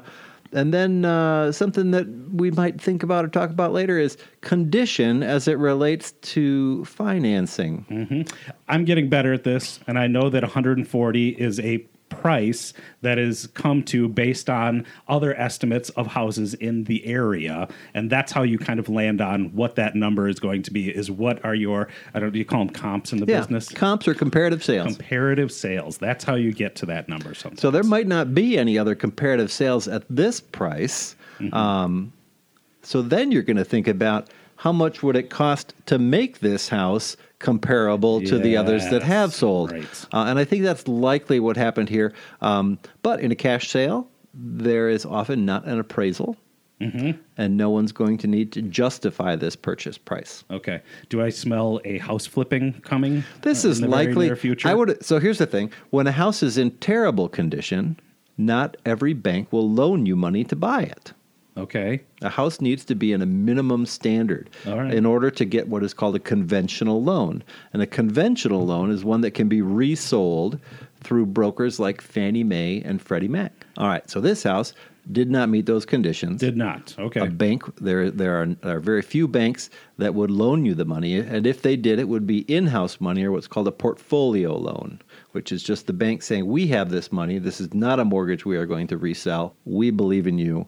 and 0.53 0.73
then 0.73 1.05
uh, 1.05 1.51
something 1.51 1.91
that 1.91 2.07
we 2.33 2.51
might 2.51 2.79
think 2.79 3.03
about 3.03 3.25
or 3.25 3.27
talk 3.27 3.49
about 3.49 3.73
later 3.73 3.99
is 3.99 4.17
condition 4.41 5.23
as 5.23 5.47
it 5.47 5.57
relates 5.57 6.11
to 6.21 6.83
financing. 6.85 7.85
I'm 8.67 8.85
getting 8.85 9.09
better 9.09 9.33
at 9.33 9.43
this, 9.43 9.79
and 9.87 9.99
I 9.99 10.07
know 10.07 10.29
that 10.29 10.43
140 10.43 11.29
is 11.29 11.59
a 11.59 11.85
price 12.15 12.73
that 13.01 13.17
is 13.17 13.47
come 13.53 13.83
to 13.83 14.07
based 14.07 14.49
on 14.49 14.85
other 15.07 15.35
estimates 15.35 15.89
of 15.91 16.07
houses 16.07 16.53
in 16.55 16.83
the 16.85 17.05
area 17.05 17.67
and 17.93 18.09
that's 18.09 18.31
how 18.31 18.43
you 18.43 18.57
kind 18.57 18.79
of 18.79 18.89
land 18.89 19.21
on 19.21 19.45
what 19.55 19.75
that 19.75 19.95
number 19.95 20.27
is 20.27 20.39
going 20.39 20.61
to 20.63 20.71
be 20.71 20.89
is 20.89 21.09
what 21.11 21.43
are 21.43 21.55
your 21.55 21.87
i 22.13 22.19
don't 22.19 22.31
do 22.31 22.39
you 22.39 22.45
call 22.45 22.65
them 22.65 22.73
comps 22.73 23.11
in 23.11 23.19
the 23.19 23.25
Yeah, 23.25 23.39
business 23.39 23.69
comps 23.69 24.07
or 24.07 24.13
comparative 24.13 24.63
sales. 24.63 24.95
comparative 24.95 25.51
sales 25.51 25.97
that's 25.97 26.23
how 26.23 26.35
you 26.35 26.51
get 26.53 26.75
to 26.77 26.85
that 26.87 27.09
number 27.09 27.33
sometimes 27.33 27.61
So 27.61 27.71
there 27.71 27.83
might 27.83 28.07
not 28.07 28.33
be 28.33 28.57
any 28.57 28.77
other 28.77 28.95
comparative 28.95 29.51
sales 29.51 29.87
at 29.87 30.03
this 30.09 30.41
price. 30.41 31.15
Mm-hmm. 31.39 31.53
Um, 31.53 32.13
so 32.81 33.01
then 33.01 33.31
you're 33.31 33.43
going 33.43 33.57
to 33.57 33.63
think 33.65 33.87
about 33.87 34.29
how 34.57 34.71
much 34.71 35.01
would 35.03 35.15
it 35.15 35.29
cost 35.29 35.73
to 35.87 35.97
make 35.99 36.39
this 36.39 36.69
house 36.69 37.15
comparable 37.43 38.21
to 38.21 38.39
the 38.39 38.57
others 38.57 38.89
that 38.89 39.03
have 39.03 39.33
sold. 39.33 39.71
right. 39.71 40.05
Uh, 40.11 40.25
and 40.27 40.39
I 40.39 40.45
think 40.45 40.63
that's 40.63 40.87
likely 40.87 41.39
what 41.39 41.55
happened 41.57 41.89
here. 41.89 42.13
Um, 42.41 42.79
but 43.03 43.19
in 43.19 43.31
a 43.31 43.35
cash 43.35 43.69
sale, 43.69 44.07
there 44.33 44.89
is 44.89 45.05
often 45.05 45.45
not 45.45 45.65
an 45.65 45.77
appraisal. 45.79 46.35
Mm-hmm. 46.81 47.11
And 47.37 47.55
no 47.55 47.69
one's 47.69 47.91
going 47.91 48.17
to 48.19 48.27
need 48.27 48.51
to 48.53 48.61
justify 48.61 49.35
this 49.35 49.55
purchase 49.55 49.97
price. 49.97 50.43
okay 50.49 50.81
do 51.07 51.21
i 51.21 51.29
smell 51.29 51.79
a 51.85 51.97
house 51.99 52.25
flipping 52.25 52.73
coming 52.81 53.23
This 53.41 53.63
uh, 53.63 53.69
is 53.69 53.77
in 53.79 53.83
the 53.89 53.95
very 53.95 54.07
likely. 54.07 54.25
near 54.25 54.35
future 54.35 54.67
I 54.67 54.73
would. 54.73 55.05
So 55.05 55.19
here's 55.19 55.37
the 55.37 55.45
thing: 55.45 55.71
when 55.91 56.07
a 56.07 56.11
house 56.11 56.43
is 56.43 56.57
in 56.57 56.71
terrible 56.79 57.29
condition, 57.29 57.97
not 58.37 58.75
every 58.85 59.13
bank 59.13 59.53
will 59.53 59.69
loan 59.69 60.05
you 60.05 60.15
money 60.17 60.43
to 60.45 60.55
buy 60.55 60.81
it. 60.83 61.13
Okay 61.57 62.01
A 62.21 62.29
house 62.29 62.61
needs 62.61 62.85
to 62.85 62.95
be 62.95 63.11
in 63.11 63.21
a 63.21 63.25
minimum 63.25 63.85
standard 63.85 64.49
right. 64.65 64.93
in 64.93 65.05
order 65.05 65.29
to 65.31 65.45
get 65.45 65.67
what 65.67 65.83
is 65.83 65.93
called 65.93 66.15
a 66.15 66.19
conventional 66.19 67.03
loan. 67.03 67.43
And 67.73 67.81
a 67.81 67.87
conventional 67.87 68.65
loan 68.65 68.91
is 68.91 69.03
one 69.03 69.21
that 69.21 69.31
can 69.31 69.49
be 69.49 69.61
resold 69.61 70.59
through 71.01 71.25
brokers 71.27 71.79
like 71.79 72.01
Fannie 72.01 72.43
Mae 72.43 72.81
and 72.83 73.01
Freddie 73.01 73.27
Mac. 73.27 73.65
All 73.77 73.87
right, 73.87 74.09
so 74.09 74.21
this 74.21 74.43
house 74.43 74.73
did 75.11 75.29
not 75.29 75.49
meet 75.49 75.65
those 75.65 75.85
conditions. 75.85 76.39
did 76.39 76.55
not 76.55 76.95
okay 76.97 77.19
A 77.19 77.25
bank 77.25 77.63
there 77.75 78.09
there 78.09 78.41
are, 78.41 78.55
are 78.63 78.79
very 78.79 79.01
few 79.01 79.27
banks 79.27 79.69
that 79.97 80.15
would 80.15 80.31
loan 80.31 80.65
you 80.65 80.73
the 80.73 80.85
money, 80.85 81.19
and 81.19 81.45
if 81.45 81.61
they 81.61 81.75
did, 81.75 81.99
it 81.99 82.07
would 82.07 82.25
be 82.25 82.39
in-house 82.41 83.01
money 83.01 83.23
or 83.25 83.31
what's 83.31 83.47
called 83.47 83.67
a 83.67 83.71
portfolio 83.71 84.57
loan, 84.57 85.01
which 85.33 85.51
is 85.51 85.61
just 85.61 85.87
the 85.87 85.93
bank 85.93 86.23
saying, 86.23 86.47
"We 86.47 86.67
have 86.67 86.89
this 86.89 87.11
money. 87.11 87.37
This 87.37 87.59
is 87.59 87.73
not 87.73 87.99
a 87.99 88.05
mortgage 88.05 88.45
we 88.45 88.55
are 88.55 88.65
going 88.65 88.87
to 88.87 88.97
resell. 88.97 89.55
We 89.65 89.91
believe 89.91 90.25
in 90.25 90.37
you, 90.37 90.67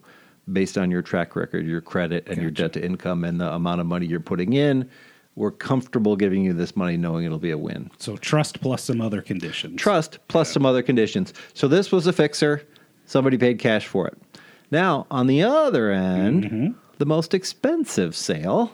based 0.51 0.77
on 0.77 0.91
your 0.91 1.01
track 1.01 1.35
record, 1.35 1.65
your 1.65 1.81
credit, 1.81 2.27
and 2.27 2.41
your 2.41 2.51
debt 2.51 2.73
to 2.73 2.83
income, 2.85 3.23
and 3.23 3.39
the 3.41 3.51
amount 3.53 3.81
of 3.81 3.87
money 3.87 4.05
you're 4.05 4.19
putting 4.19 4.53
in. 4.53 4.89
We're 5.35 5.51
comfortable 5.51 6.15
giving 6.15 6.43
you 6.45 6.53
this 6.53 6.75
money, 6.77 6.95
knowing 6.97 7.25
it'll 7.25 7.39
be 7.39 7.51
a 7.51 7.57
win." 7.57 7.91
so 7.97 8.15
trust 8.17 8.61
plus 8.61 8.83
some 8.83 9.01
other 9.01 9.21
conditions 9.21 9.79
trust 9.81 10.19
plus 10.27 10.51
some 10.51 10.65
other 10.65 10.81
conditions. 10.81 11.33
So 11.53 11.67
this 11.67 11.91
was 11.91 12.07
a 12.07 12.13
fixer. 12.13 12.61
Somebody 13.05 13.37
paid 13.37 13.59
cash 13.59 13.85
for 13.85 14.07
it. 14.07 14.17
Now, 14.71 15.05
on 15.11 15.27
the 15.27 15.43
other 15.43 15.91
end, 15.91 16.43
Mm-hmm. 16.45 16.67
the 16.97 17.05
most 17.05 17.33
expensive 17.33 18.15
sale 18.15 18.71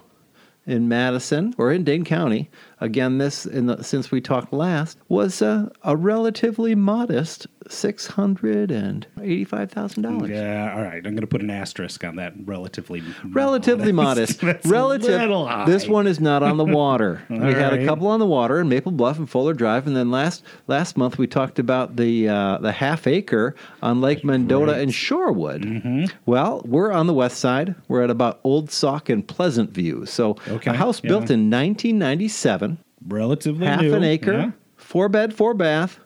in 0.68 0.88
Madison 0.88 1.54
or 1.58 1.72
in 1.72 1.84
Dane 1.84 2.06
County, 2.06 2.50
again, 2.80 3.18
this 3.18 3.46
in 3.48 3.66
the, 3.66 3.84
since 3.84 4.12
we 4.12 4.22
talked 4.22 4.54
last, 4.54 4.98
was 5.10 5.42
uh, 5.42 5.68
a 5.84 5.96
relatively 5.98 6.76
modest 6.76 7.48
six 7.72 8.06
hundred 8.08 8.70
and 8.72 9.08
eighty-five 9.22 9.72
thousand 9.72 10.04
dollars. 10.04 10.30
Yeah, 10.30 10.74
all 10.76 10.82
right. 10.84 10.96
I'm 10.98 11.02
going 11.14 11.18
to 11.22 11.28
put 11.28 11.42
an 11.42 11.50
asterisk 11.50 12.04
on 12.04 12.16
that. 12.18 12.34
Relatively, 12.46 13.02
Relatively 13.26 13.92
modest. 14.04 14.42
That's 14.42 14.66
Relative. 14.66 15.30
This 15.66 15.88
one 15.88 16.08
is 16.08 16.20
not 16.20 16.44
on 16.44 16.58
the 16.58 16.66
water. 16.66 17.22
we 17.30 17.38
had 17.38 17.74
a 17.74 17.86
couple 17.86 18.08
on 18.08 18.20
the 18.20 18.26
water 18.26 18.60
in 18.60 18.70
Maple 18.70 18.92
Bluff 18.92 19.18
and 19.18 19.30
Fuller 19.30 19.54
Drive, 19.54 19.88
and 19.88 19.96
then 19.96 20.12
last 20.12 20.44
last 20.68 20.98
month 20.98 21.18
we 21.18 21.28
talked 21.28 21.60
about 21.60 21.96
the 21.96 22.28
uh, 22.30 22.58
the 22.60 22.72
half 22.72 23.08
acre 23.08 23.56
on 23.82 24.02
Lake 24.02 24.24
Mendota 24.24 24.74
and 24.76 24.92
Shorewood. 24.92 25.64
Mm-hmm. 25.64 26.06
Well, 26.26 26.62
we're 26.66 26.92
on 26.92 27.08
the 27.08 27.14
west 27.14 27.38
side. 27.40 27.76
We're 27.88 28.04
at 28.04 28.10
about 28.10 28.40
Old 28.44 28.72
Sauk 28.72 29.10
and 29.10 29.28
Pleasant 29.28 29.72
View. 29.72 30.06
So 30.06 30.38
Okay, 30.48 30.72
a 30.72 30.74
house 30.74 31.02
yeah. 31.04 31.10
built 31.10 31.30
in 31.30 31.50
1997, 31.50 32.78
relatively 33.08 33.66
half 33.66 33.82
new. 33.82 33.94
an 33.96 34.04
acre, 34.04 34.32
yeah. 34.34 34.52
four 34.76 35.10
bed, 35.10 35.34
four 35.34 35.54
bath. 35.54 36.00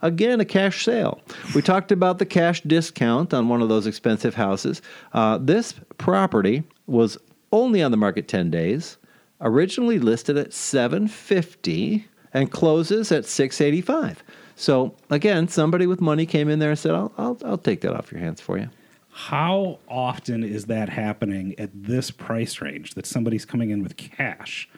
Again, 0.00 0.40
a 0.40 0.44
cash 0.44 0.84
sale. 0.84 1.20
We 1.54 1.62
talked 1.62 1.90
about 1.90 2.18
the 2.18 2.26
cash 2.26 2.62
discount 2.62 3.34
on 3.34 3.48
one 3.48 3.62
of 3.62 3.68
those 3.68 3.86
expensive 3.86 4.34
houses. 4.34 4.80
Uh, 5.12 5.38
this 5.38 5.74
property 5.98 6.62
was 6.86 7.18
only 7.52 7.82
on 7.82 7.90
the 7.90 7.96
market 7.96 8.28
10 8.28 8.50
days, 8.50 8.96
originally 9.40 9.98
listed 9.98 10.36
at 10.36 10.52
750 10.52 12.06
and 12.32 12.50
closes 12.50 13.10
at 13.10 13.24
685. 13.24 14.22
So 14.54 14.94
again, 15.10 15.48
somebody 15.48 15.86
with 15.86 16.00
money 16.00 16.26
came 16.26 16.48
in 16.48 16.58
there 16.58 16.70
and 16.70 16.78
said, 16.78 16.94
I'll, 16.94 17.12
I'll, 17.16 17.38
I'll 17.44 17.58
take 17.58 17.80
that 17.82 17.94
off 17.94 18.12
your 18.12 18.20
hands 18.20 18.40
for 18.40 18.58
you. 18.58 18.68
How 19.10 19.78
often 19.88 20.44
is 20.44 20.66
that 20.66 20.88
happening 20.88 21.54
at 21.58 21.70
this 21.74 22.10
price 22.10 22.60
range 22.60 22.94
that 22.94 23.04
somebody's 23.06 23.44
coming 23.44 23.70
in 23.70 23.82
with 23.82 23.96
cash? 23.96 24.68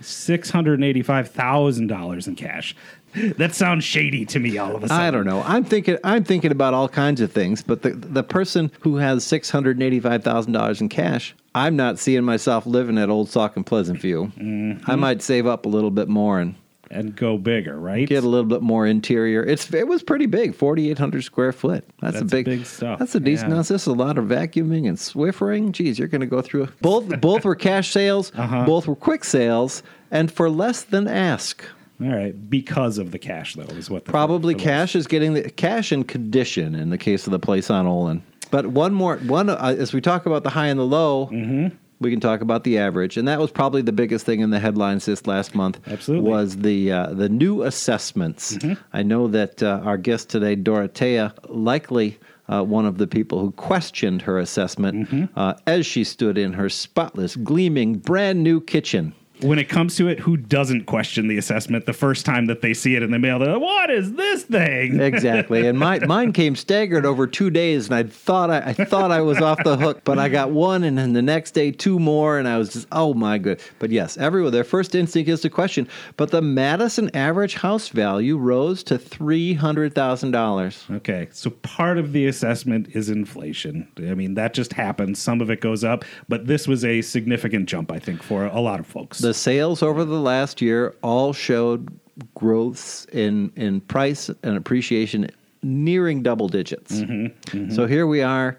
Six 0.00 0.50
hundred 0.50 0.82
eighty-five 0.82 1.30
thousand 1.30 1.86
dollars 1.86 2.26
in 2.26 2.34
cash. 2.34 2.74
That 3.38 3.54
sounds 3.54 3.84
shady 3.84 4.24
to 4.26 4.38
me. 4.38 4.58
All 4.58 4.74
of 4.76 4.84
a 4.84 4.88
sudden, 4.88 5.04
I 5.04 5.10
don't 5.10 5.24
know. 5.26 5.42
I'm 5.42 5.64
thinking. 5.64 5.98
I'm 6.04 6.24
thinking 6.24 6.50
about 6.52 6.74
all 6.74 6.88
kinds 6.88 7.20
of 7.20 7.32
things. 7.32 7.62
But 7.62 7.82
the 7.82 7.90
the 7.90 8.22
person 8.22 8.70
who 8.80 8.96
has 8.96 9.24
six 9.24 9.50
hundred 9.50 9.80
eighty 9.82 10.00
five 10.00 10.22
thousand 10.24 10.52
dollars 10.52 10.80
in 10.80 10.88
cash, 10.88 11.34
I'm 11.54 11.76
not 11.76 11.98
seeing 11.98 12.24
myself 12.24 12.66
living 12.66 12.98
at 12.98 13.10
Old 13.10 13.28
Sauk 13.28 13.56
and 13.56 13.64
Pleasant 13.64 14.00
View. 14.00 14.32
Mm-hmm. 14.36 14.90
I 14.90 14.94
might 14.96 15.22
save 15.22 15.46
up 15.46 15.66
a 15.66 15.68
little 15.68 15.90
bit 15.90 16.08
more 16.08 16.40
and 16.40 16.54
And 16.90 17.14
go 17.16 17.38
bigger, 17.38 17.78
right? 17.78 18.06
get 18.08 18.24
a 18.24 18.28
little 18.28 18.48
bit 18.48 18.62
more 18.62 18.86
interior. 18.86 19.42
It's 19.44 19.72
it 19.72 19.86
was 19.88 20.02
pretty 20.02 20.26
big, 20.26 20.54
forty 20.54 20.90
eight 20.90 20.98
hundred 20.98 21.22
square 21.24 21.52
foot. 21.52 21.84
That's, 22.00 22.20
a 22.20 22.24
big, 22.24 22.44
big 22.44 22.66
stuff. 22.66 22.98
That's 22.98 23.14
a 23.14 23.20
decent. 23.20 23.50
Yeah. 23.50 23.56
That's 23.56 23.68
just 23.68 23.86
a 23.86 23.92
lot 23.92 24.18
of 24.18 24.24
vacuuming 24.26 24.88
and 24.88 24.96
swiffering. 24.98 25.72
Geez, 25.72 25.98
you're 25.98 26.08
going 26.08 26.20
to 26.20 26.26
go 26.26 26.42
through 26.42 26.68
both. 26.80 27.20
both 27.20 27.44
were 27.44 27.56
cash 27.56 27.90
sales. 27.92 28.32
Uh-huh. 28.44 28.64
Both 28.66 28.86
were 28.86 28.96
quick 28.96 29.24
sales, 29.24 29.82
and 30.10 30.30
for 30.30 30.50
less 30.50 30.82
than 30.82 31.06
ask. 31.08 31.64
All 32.02 32.08
right, 32.08 32.34
because 32.50 32.98
of 32.98 33.12
the 33.12 33.18
cash, 33.18 33.54
though, 33.54 33.62
is 33.62 33.88
what 33.88 34.04
the 34.04 34.10
Probably 34.10 34.54
cash 34.54 34.96
is 34.96 35.06
getting 35.06 35.34
the 35.34 35.48
cash 35.50 35.92
and 35.92 36.06
condition 36.06 36.74
in 36.74 36.90
the 36.90 36.98
case 36.98 37.26
of 37.26 37.30
the 37.30 37.38
place 37.38 37.70
on 37.70 37.86
Olin. 37.86 38.22
But 38.50 38.66
one 38.68 38.92
more 38.94 39.16
one 39.18 39.48
uh, 39.48 39.74
as 39.78 39.92
we 39.92 40.00
talk 40.00 40.26
about 40.26 40.42
the 40.42 40.50
high 40.50 40.66
and 40.66 40.78
the 40.78 40.84
low, 40.84 41.26
Mm-hmm. 41.32 41.74
we 42.00 42.10
can 42.10 42.20
talk 42.20 42.40
about 42.40 42.64
the 42.64 42.78
average, 42.78 43.16
and 43.16 43.26
that 43.28 43.38
was 43.40 43.50
probably 43.50 43.80
the 43.82 43.92
biggest 43.92 44.26
thing 44.26 44.40
in 44.40 44.50
the 44.50 44.58
headlines 44.60 45.04
this 45.06 45.26
last 45.26 45.54
month. 45.54 45.78
Absolutely. 45.86 46.28
was 46.30 46.56
the 46.58 46.90
uh, 46.92 47.06
the 47.14 47.28
new 47.28 47.62
assessments. 47.62 48.56
Mm-hmm. 48.56 48.82
I 48.92 49.02
know 49.02 49.28
that 49.28 49.62
uh, 49.62 49.80
our 49.84 49.96
guest 49.96 50.28
today, 50.30 50.54
Dorothea, 50.56 51.32
likely. 51.48 52.18
Uh, 52.46 52.62
one 52.62 52.84
of 52.84 52.98
the 52.98 53.06
people 53.06 53.40
who 53.40 53.50
questioned 53.52 54.20
her 54.20 54.38
assessment 54.38 55.08
Mm-hmm. 55.08 55.24
uh, 55.38 55.54
as 55.66 55.86
she 55.86 56.04
stood 56.04 56.36
in 56.36 56.52
her 56.52 56.68
spotless, 56.68 57.36
gleaming, 57.36 57.94
brand 57.94 58.42
new 58.42 58.60
kitchen. 58.60 59.14
When 59.44 59.58
it 59.58 59.68
comes 59.68 59.96
to 59.96 60.08
it, 60.08 60.20
who 60.20 60.38
doesn't 60.38 60.86
question 60.86 61.28
the 61.28 61.36
assessment 61.36 61.84
the 61.84 61.92
first 61.92 62.24
time 62.24 62.46
that 62.46 62.62
they 62.62 62.72
see 62.72 62.96
it 62.96 63.02
in 63.02 63.10
the 63.10 63.18
mail? 63.18 63.38
They're 63.38 63.52
like, 63.52 63.60
"What 63.60 63.90
is 63.90 64.14
this 64.14 64.44
thing?" 64.44 65.00
Exactly, 65.00 65.66
and 65.66 65.78
my, 65.78 65.98
mine 66.06 66.32
came 66.32 66.56
staggered 66.56 67.04
over 67.04 67.26
two 67.26 67.50
days, 67.50 67.86
and 67.86 67.94
I 67.94 68.04
thought 68.04 68.50
I, 68.50 68.60
I 68.70 68.72
thought 68.72 69.10
I 69.10 69.20
was 69.20 69.42
off 69.42 69.62
the 69.62 69.76
hook, 69.76 70.00
but 70.04 70.18
I 70.18 70.30
got 70.30 70.50
one, 70.50 70.82
and 70.82 70.96
then 70.96 71.12
the 71.12 71.20
next 71.20 71.50
day 71.50 71.70
two 71.70 71.98
more, 71.98 72.38
and 72.38 72.48
I 72.48 72.56
was 72.56 72.72
just 72.72 72.86
oh 72.90 73.12
my 73.12 73.36
good. 73.36 73.60
But 73.78 73.90
yes, 73.90 74.16
everyone 74.16 74.52
their 74.52 74.64
first 74.64 74.94
instinct 74.94 75.28
is 75.28 75.42
to 75.42 75.50
question. 75.50 75.88
But 76.16 76.30
the 76.30 76.40
Madison 76.40 77.14
average 77.14 77.56
house 77.56 77.88
value 77.88 78.38
rose 78.38 78.82
to 78.84 78.96
three 78.96 79.52
hundred 79.52 79.94
thousand 79.94 80.30
dollars. 80.30 80.84
Okay, 80.90 81.28
so 81.32 81.50
part 81.50 81.98
of 81.98 82.12
the 82.12 82.26
assessment 82.26 82.88
is 82.96 83.10
inflation. 83.10 83.88
I 83.98 84.14
mean, 84.14 84.34
that 84.34 84.54
just 84.54 84.72
happens. 84.72 85.18
Some 85.18 85.42
of 85.42 85.50
it 85.50 85.60
goes 85.60 85.84
up, 85.84 86.06
but 86.30 86.46
this 86.46 86.66
was 86.66 86.82
a 86.82 87.02
significant 87.02 87.68
jump, 87.68 87.92
I 87.92 87.98
think, 87.98 88.22
for 88.22 88.46
a 88.46 88.60
lot 88.60 88.80
of 88.80 88.86
folks. 88.86 89.18
The 89.18 89.33
sales 89.34 89.82
over 89.82 90.04
the 90.04 90.20
last 90.20 90.62
year 90.62 90.94
all 91.02 91.32
showed 91.32 91.88
growths 92.34 93.06
in 93.06 93.52
in 93.56 93.80
price 93.80 94.28
and 94.28 94.56
appreciation 94.56 95.28
nearing 95.62 96.22
double 96.22 96.48
digits. 96.48 96.92
Mm-hmm. 96.92 97.56
Mm-hmm. 97.56 97.74
So 97.74 97.86
here 97.86 98.06
we 98.06 98.22
are. 98.22 98.58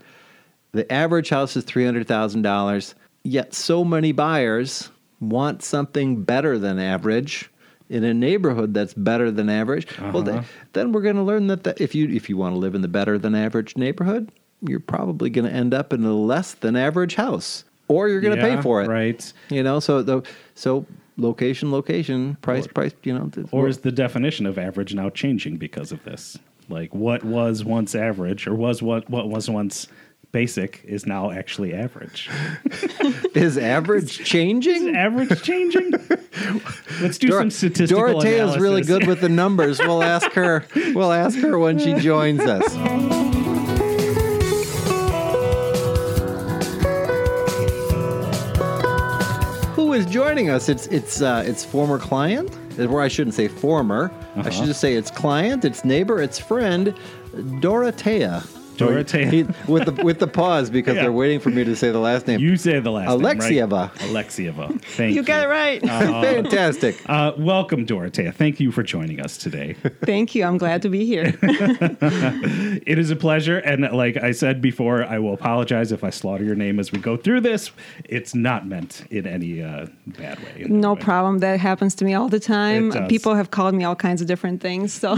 The 0.74 0.92
average 0.92 1.30
house 1.30 1.56
is 1.56 1.64
three 1.64 1.86
hundred 1.86 2.08
thousand 2.08 2.42
dollars. 2.42 2.96
Yet 3.24 3.54
so 3.54 3.84
many 3.84 4.12
buyers 4.12 4.90
want 5.20 5.64
something 5.64 6.24
better 6.24 6.60
than 6.60 6.80
average 6.80 7.50
in 7.90 8.04
a 8.04 8.14
neighborhood 8.14 8.74
that's 8.74 8.94
better 8.94 9.32
than 9.32 9.50
average. 9.50 9.88
Well, 10.00 10.18
uh-huh. 10.18 10.32
th- 10.32 10.44
then 10.74 10.92
we're 10.92 11.02
going 11.02 11.16
to 11.16 11.24
learn 11.24 11.48
that 11.48 11.64
the, 11.64 11.82
if 11.82 11.96
you 11.96 12.10
if 12.10 12.30
you 12.30 12.38
want 12.38 12.54
to 12.54 12.60
live 12.60 12.76
in 12.76 12.82
the 12.82 12.88
better 12.88 13.18
than 13.18 13.36
average 13.36 13.78
neighborhood, 13.78 14.32
you're 14.62 14.80
probably 14.80 15.30
going 15.30 15.46
to 15.46 15.52
end 15.52 15.74
up 15.74 15.94
in 15.94 16.04
a 16.04 16.14
less 16.14 16.54
than 16.54 16.76
average 16.76 17.16
house, 17.16 17.64
or 17.88 18.10
you're 18.10 18.22
going 18.22 18.36
to 18.38 18.42
Yeah, 18.48 18.56
pay 18.58 18.62
for 18.62 18.82
it. 18.84 18.88
right? 18.88 19.34
You 19.50 19.64
know, 19.64 19.80
so 19.80 20.02
the 20.02 20.24
so 20.56 20.86
location, 21.18 21.72
location, 21.72 22.36
price, 22.42 22.68
price. 22.68 22.94
You 23.04 23.14
know, 23.18 23.30
Or 23.52 23.68
is 23.68 23.80
the 23.80 23.92
definition 23.92 24.46
of 24.46 24.58
average 24.58 24.94
now 24.94 25.10
changing 25.10 25.58
because 25.58 25.92
of 25.92 26.04
this? 26.04 26.38
Like 26.68 26.94
what 26.96 27.24
was 27.24 27.64
once 27.64 27.94
average, 27.96 28.48
or 28.48 28.56
was 28.56 28.82
what 28.82 29.10
what 29.10 29.30
was 29.30 29.50
once 29.50 29.88
basic, 30.32 30.82
is 30.84 31.06
now 31.06 31.30
actually 31.32 31.74
average. 31.74 32.30
is 33.36 33.58
average 33.58 34.20
Is 34.20 34.28
changing? 34.28 34.96
average 34.96 35.42
changing? 35.44 35.92
Let's 37.02 37.18
do 37.20 37.28
Dor- 37.28 37.40
some 37.42 37.52
statistical. 37.52 38.04
Dorothea's 38.08 38.58
really 38.58 38.82
good 38.82 39.06
with 39.08 39.22
the 39.22 39.30
numbers. 39.30 39.80
We'll 39.80 40.04
ask 40.04 40.32
her. 40.32 40.66
We'll 40.76 41.14
ask 41.14 41.38
her 41.40 41.58
when 41.60 41.78
she 41.80 41.94
joins 42.00 42.42
us. 42.42 43.45
Is 49.96 50.06
joining 50.06 50.50
us? 50.50 50.70
It's 50.70 50.88
it's 50.88 51.22
uh, 51.22 51.44
it's 51.46 51.64
former 51.66 51.98
client, 51.98 52.56
or 52.80 53.02
I 53.02 53.08
shouldn't 53.08 53.34
say 53.34 53.48
former. 53.48 54.12
I 54.36 54.50
should 54.50 54.66
just 54.66 54.82
say 54.82 54.96
it's 54.96 55.10
client, 55.10 55.64
it's 55.66 55.86
neighbor, 55.86 56.22
it's 56.22 56.38
friend, 56.38 56.94
Dorothea. 57.62 58.44
Dorothea. 58.78 59.26
He- 59.28 59.46
with 59.68 59.86
the 59.86 60.04
with 60.04 60.20
the 60.20 60.28
pause 60.28 60.70
because 60.70 60.96
Yeah. 60.96 61.04
they're 61.04 61.12
waiting 61.12 61.40
for 61.40 61.50
me 61.50 61.64
to 61.64 61.76
say 61.76 61.92
the 61.92 62.00
last 62.00 62.28
name. 62.28 62.40
You 62.40 62.58
say 62.58 62.80
the 62.80 62.92
last 62.92 63.10
Alexieva. 63.10 63.50
name, 63.50 63.70
right? 63.72 63.92
Alexieva. 64.28 64.82
Thank 64.82 65.10
you. 65.12 65.22
You 65.22 65.24
got 65.24 65.44
it 65.46 65.48
right. 65.50 65.82
Fantastic. 66.26 66.98
Uh, 67.08 67.34
welcome, 67.38 67.86
Dorothea. 67.86 68.32
Thank 68.32 68.60
you 68.60 68.72
for 68.72 68.84
joining 68.84 69.20
us 69.20 69.38
today. 69.38 69.74
Thank 70.04 70.36
you. 70.36 70.44
I'm 70.44 70.58
glad 70.58 70.82
to 70.84 70.90
be 70.90 71.06
here. 71.06 71.34
it 71.42 72.98
is 73.00 73.10
a 73.12 73.16
pleasure. 73.16 73.58
And 73.60 73.90
like 73.92 74.18
I 74.18 74.32
said 74.32 74.62
before, 74.62 75.04
I 75.04 75.20
will 75.20 75.34
apologize 75.34 75.92
if 75.92 76.04
I 76.04 76.10
slaughter 76.10 76.44
your 76.44 76.56
name 76.56 76.80
as 76.80 76.92
we 76.92 77.00
go 77.00 77.18
through 77.18 77.42
this. 77.42 77.72
It's 78.06 78.36
not 78.36 78.68
meant 78.68 79.06
in 79.10 79.26
any 79.28 79.62
uh, 79.62 79.88
bad 80.08 80.40
way. 80.44 80.66
No 80.68 80.94
way. 80.94 81.00
problem. 81.02 81.40
That 81.40 81.60
happens 81.60 81.96
to 81.96 82.06
me 82.06 82.14
all 82.14 82.30
the 82.30 82.40
time. 82.40 82.92
It 82.92 82.94
does. 82.94 83.10
People 83.10 83.36
have 83.36 83.52
called 83.52 83.76
me 83.76 83.84
all 83.84 83.96
kinds 83.96 84.22
of 84.22 84.28
different 84.28 84.62
things. 84.62 84.94
So 84.94 85.18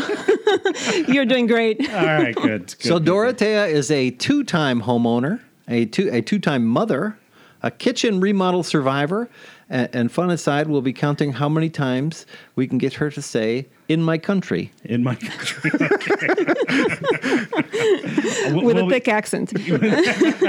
you're 1.07 1.25
doing 1.25 1.47
great. 1.47 1.87
All 1.89 2.05
right, 2.05 2.35
good. 2.35 2.67
good 2.67 2.81
So 2.81 2.95
good, 2.99 3.05
Is 3.47 3.89
a 3.91 4.11
two-time 4.11 4.81
homeowner, 4.81 5.39
a 5.69 5.85
two 5.85 6.09
a 6.11 6.21
two-time 6.21 6.65
mother, 6.65 7.17
a 7.63 7.71
kitchen 7.71 8.19
remodel 8.19 8.61
survivor, 8.61 9.29
and, 9.69 9.89
and 9.93 10.11
fun 10.11 10.29
aside, 10.29 10.67
we'll 10.67 10.81
be 10.81 10.93
counting 10.93 11.33
how 11.33 11.49
many 11.49 11.69
times 11.69 12.25
we 12.55 12.67
can 12.67 12.77
get 12.77 12.93
her 12.95 13.09
to 13.11 13.21
say 13.21 13.67
"in 13.87 14.01
my 14.01 14.17
country." 14.17 14.71
in 14.83 15.03
my 15.03 15.15
country. 15.15 15.71
Okay. 17.57 18.53
Well, 18.53 18.63
With 18.63 18.75
well, 18.75 18.87
a 18.87 18.89
thick 18.89 19.07
accent. 19.07 19.53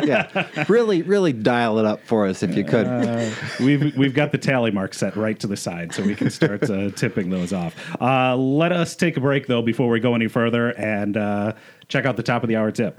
Yeah, 0.08 0.48
really, 0.68 1.02
really 1.02 1.32
dial 1.32 1.78
it 1.78 1.84
up 1.84 2.00
for 2.04 2.26
us 2.26 2.42
if 2.42 2.56
you 2.56 2.64
could. 2.64 2.86
Uh, 2.86 3.30
we've 3.60 3.96
we've 3.96 4.14
got 4.14 4.32
the 4.32 4.38
tally 4.38 4.70
mark 4.70 4.94
set 4.94 5.16
right 5.16 5.38
to 5.40 5.46
the 5.46 5.56
side, 5.56 5.92
so 5.92 6.02
we 6.02 6.14
can 6.14 6.30
start 6.30 6.68
uh, 6.70 6.90
tipping 6.90 7.30
those 7.30 7.52
off. 7.52 7.74
Uh, 8.00 8.36
let 8.36 8.72
us 8.72 8.96
take 8.96 9.16
a 9.16 9.20
break 9.20 9.46
though 9.46 9.62
before 9.62 9.88
we 9.88 10.00
go 10.00 10.14
any 10.14 10.28
further 10.28 10.70
and 10.78 11.16
uh, 11.16 11.52
check 11.88 12.04
out 12.04 12.16
the 12.16 12.22
top 12.22 12.42
of 12.42 12.48
the 12.48 12.56
hour 12.56 12.70
tip. 12.70 12.98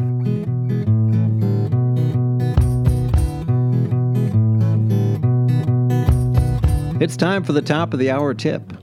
It's 6.99 7.15
time 7.15 7.45
for 7.45 7.53
the 7.53 7.61
top 7.61 7.93
of 7.93 7.99
the 7.99 8.11
hour 8.11 8.33
tip. 8.33 8.73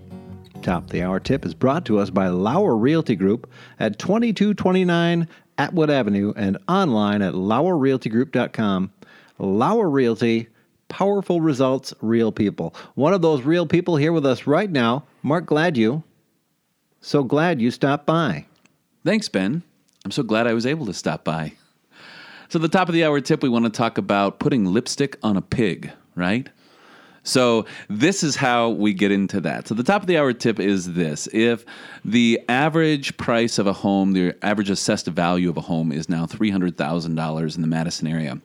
Top 0.63 0.85
of 0.85 0.91
the 0.91 1.03
hour 1.03 1.21
tip 1.21 1.45
is 1.45 1.53
brought 1.53 1.85
to 1.85 1.99
us 1.99 2.09
by 2.09 2.29
Lauer 2.29 2.75
Realty 2.75 3.15
Group 3.15 3.51
at 3.79 3.99
2229 3.99 5.29
Atwood 5.59 5.91
Avenue 5.91 6.33
and 6.35 6.57
online 6.67 7.21
at 7.21 7.35
lauerrealtygroup.com. 7.35 8.91
Lauer 9.39 9.91
Realty, 9.91 10.49
Powerful 10.89 11.43
results, 11.43 11.93
real 12.01 12.33
people. 12.33 12.75
One 12.95 13.13
of 13.13 13.21
those 13.21 13.43
real 13.43 13.67
people 13.67 13.97
here 13.97 14.13
with 14.13 14.25
us 14.25 14.47
right 14.47 14.71
now, 14.71 15.05
Mark 15.23 15.45
Gladue. 15.45 16.03
So 17.03 17.23
glad 17.23 17.61
you 17.61 17.71
stopped 17.71 18.07
by. 18.07 18.47
Thanks, 19.05 19.29
Ben. 19.29 19.63
I'm 20.07 20.11
so 20.11 20.23
glad 20.23 20.47
I 20.47 20.55
was 20.55 20.65
able 20.65 20.87
to 20.87 20.95
stop 20.95 21.23
by. 21.23 21.53
So, 22.49 22.59
the 22.59 22.69
top 22.69 22.89
of 22.89 22.95
the 22.95 23.05
hour 23.05 23.21
tip, 23.21 23.43
we 23.43 23.51
want 23.51 23.67
to 23.67 23.71
talk 23.71 23.99
about 23.99 24.39
putting 24.39 24.65
lipstick 24.65 25.19
on 25.23 25.37
a 25.37 25.43
pig, 25.43 25.91
right? 26.15 26.49
So, 27.27 27.67
this 27.89 28.23
is 28.23 28.37
how 28.37 28.71
we 28.71 28.95
get 28.95 29.11
into 29.11 29.41
that. 29.41 29.67
So, 29.67 29.75
the 29.75 29.83
top 29.83 30.01
of 30.01 30.07
the 30.07 30.17
hour 30.17 30.33
tip 30.33 30.61
is 30.61 30.93
this 30.93 31.29
if 31.33 31.65
the 32.05 32.41
average 32.49 33.17
price 33.17 33.59
of 33.59 33.67
a 33.67 33.73
home, 33.73 34.13
the 34.13 34.37
average 34.43 34.71
assessed 34.71 35.09
value 35.09 35.51
of 35.51 35.57
a 35.57 35.63
home 35.63 35.91
is 35.91 36.09
now 36.09 36.27
$300,000 36.27 37.57
in 37.57 37.63
the 37.63 37.67
Madison 37.67 38.07
area. 38.07 38.41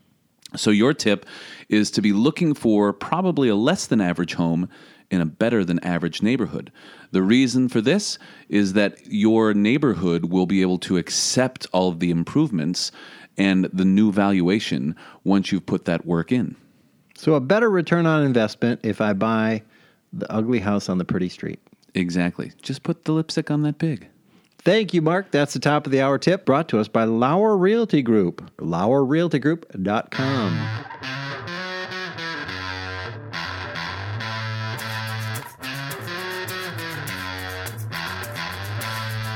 So, 0.55 0.71
your 0.71 0.95
tip 0.95 1.27
is 1.69 1.91
to 1.91 2.01
be 2.01 2.11
looking 2.11 2.55
for 2.55 2.91
probably 2.91 3.49
a 3.49 3.55
less 3.55 3.85
than 3.85 4.01
average 4.01 4.33
home 4.33 4.67
in 5.11 5.21
a 5.21 5.25
better 5.27 5.63
than 5.63 5.77
average 5.83 6.23
neighborhood. 6.23 6.71
The 7.11 7.21
reason 7.21 7.69
for 7.69 7.81
this 7.81 8.17
is 8.49 8.73
that 8.73 8.97
your 9.05 9.53
neighborhood 9.53 10.25
will 10.25 10.47
be 10.47 10.63
able 10.63 10.79
to 10.79 10.97
accept 10.97 11.67
all 11.71 11.89
of 11.89 11.99
the 11.99 12.09
improvements 12.09 12.91
and 13.37 13.65
the 13.65 13.85
new 13.85 14.11
valuation 14.11 14.95
once 15.23 15.51
you've 15.51 15.67
put 15.67 15.85
that 15.85 16.03
work 16.03 16.31
in. 16.31 16.55
So, 17.21 17.35
a 17.35 17.39
better 17.39 17.69
return 17.69 18.07
on 18.07 18.23
investment 18.23 18.79
if 18.81 18.99
I 18.99 19.13
buy 19.13 19.61
the 20.11 20.31
ugly 20.31 20.57
house 20.57 20.89
on 20.89 20.97
the 20.97 21.05
pretty 21.05 21.29
street. 21.29 21.59
Exactly. 21.93 22.51
Just 22.63 22.81
put 22.81 23.05
the 23.05 23.11
lipstick 23.11 23.51
on 23.51 23.61
that 23.61 23.77
pig. 23.77 24.07
Thank 24.65 24.95
you, 24.95 25.03
Mark. 25.03 25.29
That's 25.29 25.53
the 25.53 25.59
top 25.59 25.85
of 25.85 25.91
the 25.91 26.01
hour 26.01 26.17
tip 26.17 26.47
brought 26.47 26.67
to 26.69 26.79
us 26.79 26.87
by 26.87 27.03
Lauer 27.03 27.55
Realty 27.55 28.01
Group. 28.01 28.49
LauerRealtyGroup.com. 28.57 30.57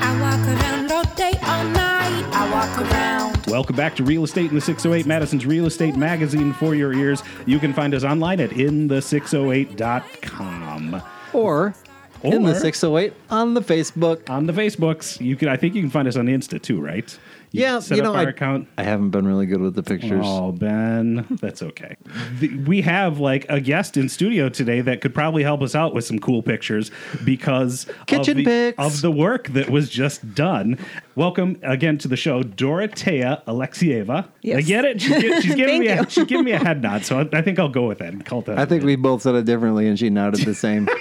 I 0.02 0.20
walk 0.20 0.48
around 0.48 0.92
all 0.92 1.04
day, 1.14 1.34
all 1.44 1.66
night. 1.66 2.26
I 2.34 2.50
walk 2.52 2.82
around. 2.82 3.35
Welcome 3.56 3.78
back 3.78 3.96
to 3.96 4.04
Real 4.04 4.26
Estate 4.26 4.50
in 4.50 4.56
the 4.56 4.60
608, 4.60 5.06
Madison's 5.06 5.46
Real 5.46 5.66
Estate 5.66 5.96
Magazine 5.96 6.52
for 6.52 6.76
your 6.76 6.92
ears. 6.92 7.24
You 7.46 7.58
can 7.58 7.72
find 7.72 7.94
us 7.94 8.04
online 8.04 8.42
at 8.42 8.52
in 8.52 8.90
the608.com. 8.90 11.02
Or, 11.32 11.74
in 12.22 12.44
the 12.44 12.54
608 12.54 13.14
on 13.30 13.54
the 13.54 13.62
Facebook. 13.62 14.30
On 14.30 14.46
the 14.46 14.52
Facebooks, 14.52 15.22
you 15.22 15.38
can 15.38 15.48
I 15.48 15.56
think 15.56 15.74
you 15.74 15.82
can 15.82 15.90
find 15.90 16.06
us 16.06 16.18
on 16.18 16.26
Insta 16.26 16.62
too, 16.62 16.82
right? 16.82 17.18
You 17.56 17.62
Yeah, 17.62 17.80
set 17.80 17.98
you 17.98 18.04
up 18.04 18.14
know, 18.14 18.20
our 18.20 18.28
I, 18.28 18.30
account. 18.30 18.68
I 18.78 18.84
haven't 18.84 19.12
been 19.12 19.26
really 19.28 19.46
good 19.46 19.62
with 19.62 19.76
the 19.76 19.84
pictures. 19.84 20.24
Oh, 20.26 20.52
Ben, 20.52 21.26
that's 21.42 21.62
okay. 21.64 21.96
The- 22.40 22.56
we 22.60 22.82
have 22.82 23.20
like 23.20 23.46
a 23.50 23.60
guest 23.62 23.96
in 23.98 24.10
studio 24.10 24.50
today 24.50 24.82
that 24.82 25.02
could 25.02 25.14
probably 25.14 25.44
help 25.44 25.62
us 25.62 25.74
out 25.76 25.94
with 25.94 26.04
some 26.06 26.20
cool 26.20 26.44
pictures 26.44 26.92
because 27.24 27.88
Kitchen 28.08 28.32
of, 28.32 28.38
the, 28.38 28.44
pics. 28.44 28.78
of 28.78 29.02
the 29.02 29.12
work 29.12 29.48
that 29.50 29.70
was 29.70 29.90
just 29.90 30.36
done. 30.36 30.78
Welcome 31.16 31.58
again 31.64 31.98
to 32.00 32.08
the 32.10 32.18
show, 32.18 32.44
Dorotea 32.44 33.44
Alexieva. 33.46 34.28
Yes. 34.42 34.58
I 34.58 34.62
get 34.62 34.84
it. 34.86 35.02
She's, 35.02 35.22
gi- 35.22 35.42
she's 35.42 35.56
giving 35.56 35.80
me 35.80 35.88
a, 35.88 36.10
she's 36.10 36.26
giving 36.26 36.44
me 36.46 36.52
a 36.52 36.60
head 36.60 36.82
nod, 36.82 37.06
so 37.06 37.20
I, 37.22 37.38
I 37.38 37.42
think 37.42 37.58
I'll 37.58 37.70
go 37.70 37.88
with 37.88 38.00
that. 38.00 38.12
and 38.14 38.26
call 38.26 38.42
that. 38.42 38.60
I 38.60 38.66
think 38.66 38.84
we 38.84 38.96
both 38.98 39.22
said 39.22 39.36
it 39.36 39.46
differently, 39.46 39.88
and 39.88 39.98
she 39.98 40.10
nodded 40.10 40.42
the 40.46 40.54
same. 40.56 40.90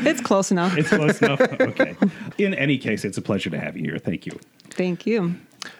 It's 0.00 0.20
close 0.20 0.50
enough. 0.52 0.78
It's 0.78 0.88
close 0.90 1.20
enough. 1.20 1.40
Okay. 1.40 1.94
In 2.38 2.54
any 2.54 2.78
case, 2.78 3.04
it's 3.04 3.18
a 3.18 3.22
pleasure 3.22 3.50
to 3.50 3.58
have 3.58 3.76
you 3.76 3.82
here. 3.82 3.98
Thank 3.98 4.26
you. 4.26 4.38
Thank 4.70 5.06
you. 5.06 5.34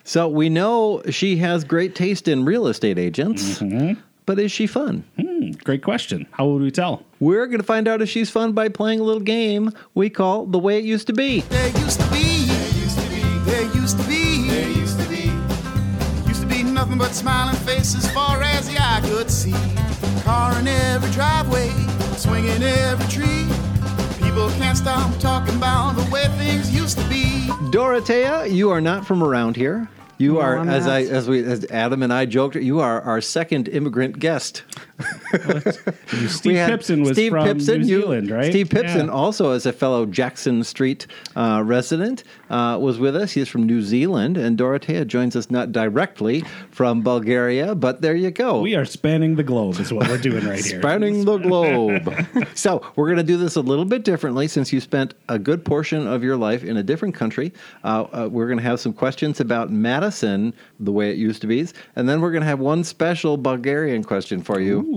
So 0.05 0.29
we 0.29 0.49
know 0.49 1.03
she 1.11 1.37
has 1.39 1.65
great 1.65 1.95
taste 1.95 2.29
in 2.29 2.45
real 2.45 2.67
estate 2.67 2.99
agents, 2.99 3.59
mm-hmm. 3.59 4.01
but 4.27 4.39
is 4.39 4.51
she 4.51 4.67
fun? 4.67 5.05
Hmm, 5.21 5.51
great 5.65 5.83
question. 5.83 6.27
How 6.33 6.47
would 6.47 6.63
we 6.63 6.71
tell? 6.71 7.05
We're 7.21 7.47
going 7.47 7.61
to 7.61 7.67
find 7.67 7.89
out 7.89 8.03
if 8.03 8.09
she's 8.09 8.31
fun 8.31 8.53
by 8.53 8.69
playing 8.69 9.01
a 9.01 9.03
little 9.03 9.23
game 9.23 9.73
we 9.95 10.11
call 10.11 10.47
The 10.47 10.59
Way 10.59 10.79
It 10.79 10.85
Used 10.85 11.07
to 11.09 11.13
Be. 11.13 11.41
There 11.43 11.69
used 11.79 12.01
to 12.01 12.11
be, 12.11 12.47
there 12.47 12.75
used 12.75 12.99
to 12.99 13.09
be, 13.09 13.23
there 13.51 13.69
used 13.75 13.99
to 13.99 14.09
be, 14.09 14.49
there 14.49 14.69
used 14.71 15.01
to 15.01 15.09
be, 15.09 16.29
used 16.29 16.43
to 16.43 16.47
be 16.49 16.63
nothing 16.63 16.99
but 16.99 17.13
smiling 17.13 17.57
faces 17.57 18.11
far 18.11 18.43
as 18.43 18.69
the 18.69 18.79
eye 18.79 19.01
could 19.05 19.31
see. 19.31 19.55
Car 20.23 20.59
in 20.59 20.69
every 20.69 21.11
driveway, 21.11 21.71
swinging 22.17 22.63
every 22.63 23.07
tree. 23.09 23.47
People 24.39 24.53
can't 24.53 24.79
stop 24.79 25.19
talking 25.19 25.57
about 25.57 25.97
the 25.97 26.11
way 26.13 26.23
things 26.39 26.73
used 26.73 26.97
to 26.97 27.09
be. 27.09 27.49
Dorotea, 27.73 28.49
you 28.49 28.71
are 28.71 28.81
not 28.81 29.05
from 29.05 29.25
around 29.25 29.57
here. 29.57 29.89
You 30.19 30.35
No, 30.35 30.41
are, 30.43 30.59
I'm 30.59 30.69
as 30.69 30.87
I, 30.87 31.03
as 31.03 31.29
we, 31.29 31.43
as 31.43 31.65
Adam 31.73 32.05
and 32.05 32.13
I 32.13 32.25
joked, 32.25 32.55
you 32.55 32.79
are 32.79 33.01
our 33.01 33.21
second 33.21 33.67
immigrant 33.67 34.21
guest. 34.21 34.63
Steve 36.29 36.57
had 36.57 36.71
Pipson 36.71 37.03
was 37.03 37.13
Steve 37.13 37.31
from 37.33 37.45
Pipson, 37.45 37.81
New 37.83 37.87
you- 37.87 38.01
Zealand, 38.01 38.31
right? 38.31 38.51
Steve 38.51 38.69
Pipson, 38.69 39.07
Yeah. 39.07 39.13
also 39.13 39.53
as 39.53 39.67
a 39.67 39.73
fellow 39.73 40.07
Jackson 40.07 40.65
Street 40.65 41.07
uh, 41.37 41.63
resident, 41.65 42.25
uh, 42.51 42.79
was 42.81 42.99
with 42.99 43.15
us. 43.15 43.33
He's 43.33 43.49
from 43.49 43.65
New 43.67 43.83
Zealand, 43.83 44.37
and 44.37 44.57
Dorothea 44.59 45.05
joins 45.05 45.37
us 45.37 45.51
not 45.51 45.73
directly 45.73 46.45
from 46.71 47.03
Bulgaria, 47.03 47.75
but 47.75 48.01
there 48.01 48.15
you 48.17 48.31
go. 48.31 48.61
We 48.61 48.75
are 48.75 48.85
spanning 48.85 49.37
the 49.37 49.43
globe, 49.43 49.79
is 49.79 49.93
what 49.93 50.09
we're 50.09 50.19
doing 50.19 50.45
right 50.47 50.65
here. 50.65 50.81
Spanning 50.81 51.25
the 51.25 51.39
globe. 51.39 52.13
so 52.55 52.83
we're 52.97 53.07
going 53.07 53.19
to 53.19 53.23
do 53.23 53.37
this 53.37 53.57
a 53.57 53.61
little 53.61 53.85
bit 53.85 54.05
differently 54.05 54.49
since 54.49 54.73
you 54.73 54.81
spent 54.81 55.15
a 55.29 55.39
good 55.39 55.65
portion 55.65 56.07
of 56.07 56.23
your 56.25 56.37
life 56.37 56.65
in 56.65 56.77
a 56.79 56.83
different 56.83 57.15
country. 57.15 57.53
Uh, 57.85 58.07
uh, 58.13 58.29
we're 58.31 58.47
going 58.47 58.59
to 58.59 58.65
have 58.65 58.81
some 58.81 58.93
questions 58.93 59.41
about 59.41 59.71
Madison, 59.71 60.55
the 60.81 60.93
way 60.93 61.11
it 61.11 61.17
used 61.17 61.41
to 61.43 61.47
be, 61.47 61.59
and 61.97 62.09
then 62.09 62.21
we're 62.21 62.31
going 62.31 62.43
to 62.43 62.47
have 62.49 62.61
one 62.61 62.85
special 62.85 63.37
Bulgarian 63.37 64.05
question 64.05 64.43
for 64.43 64.61
you. 64.61 64.81
Ooh, 64.81 64.88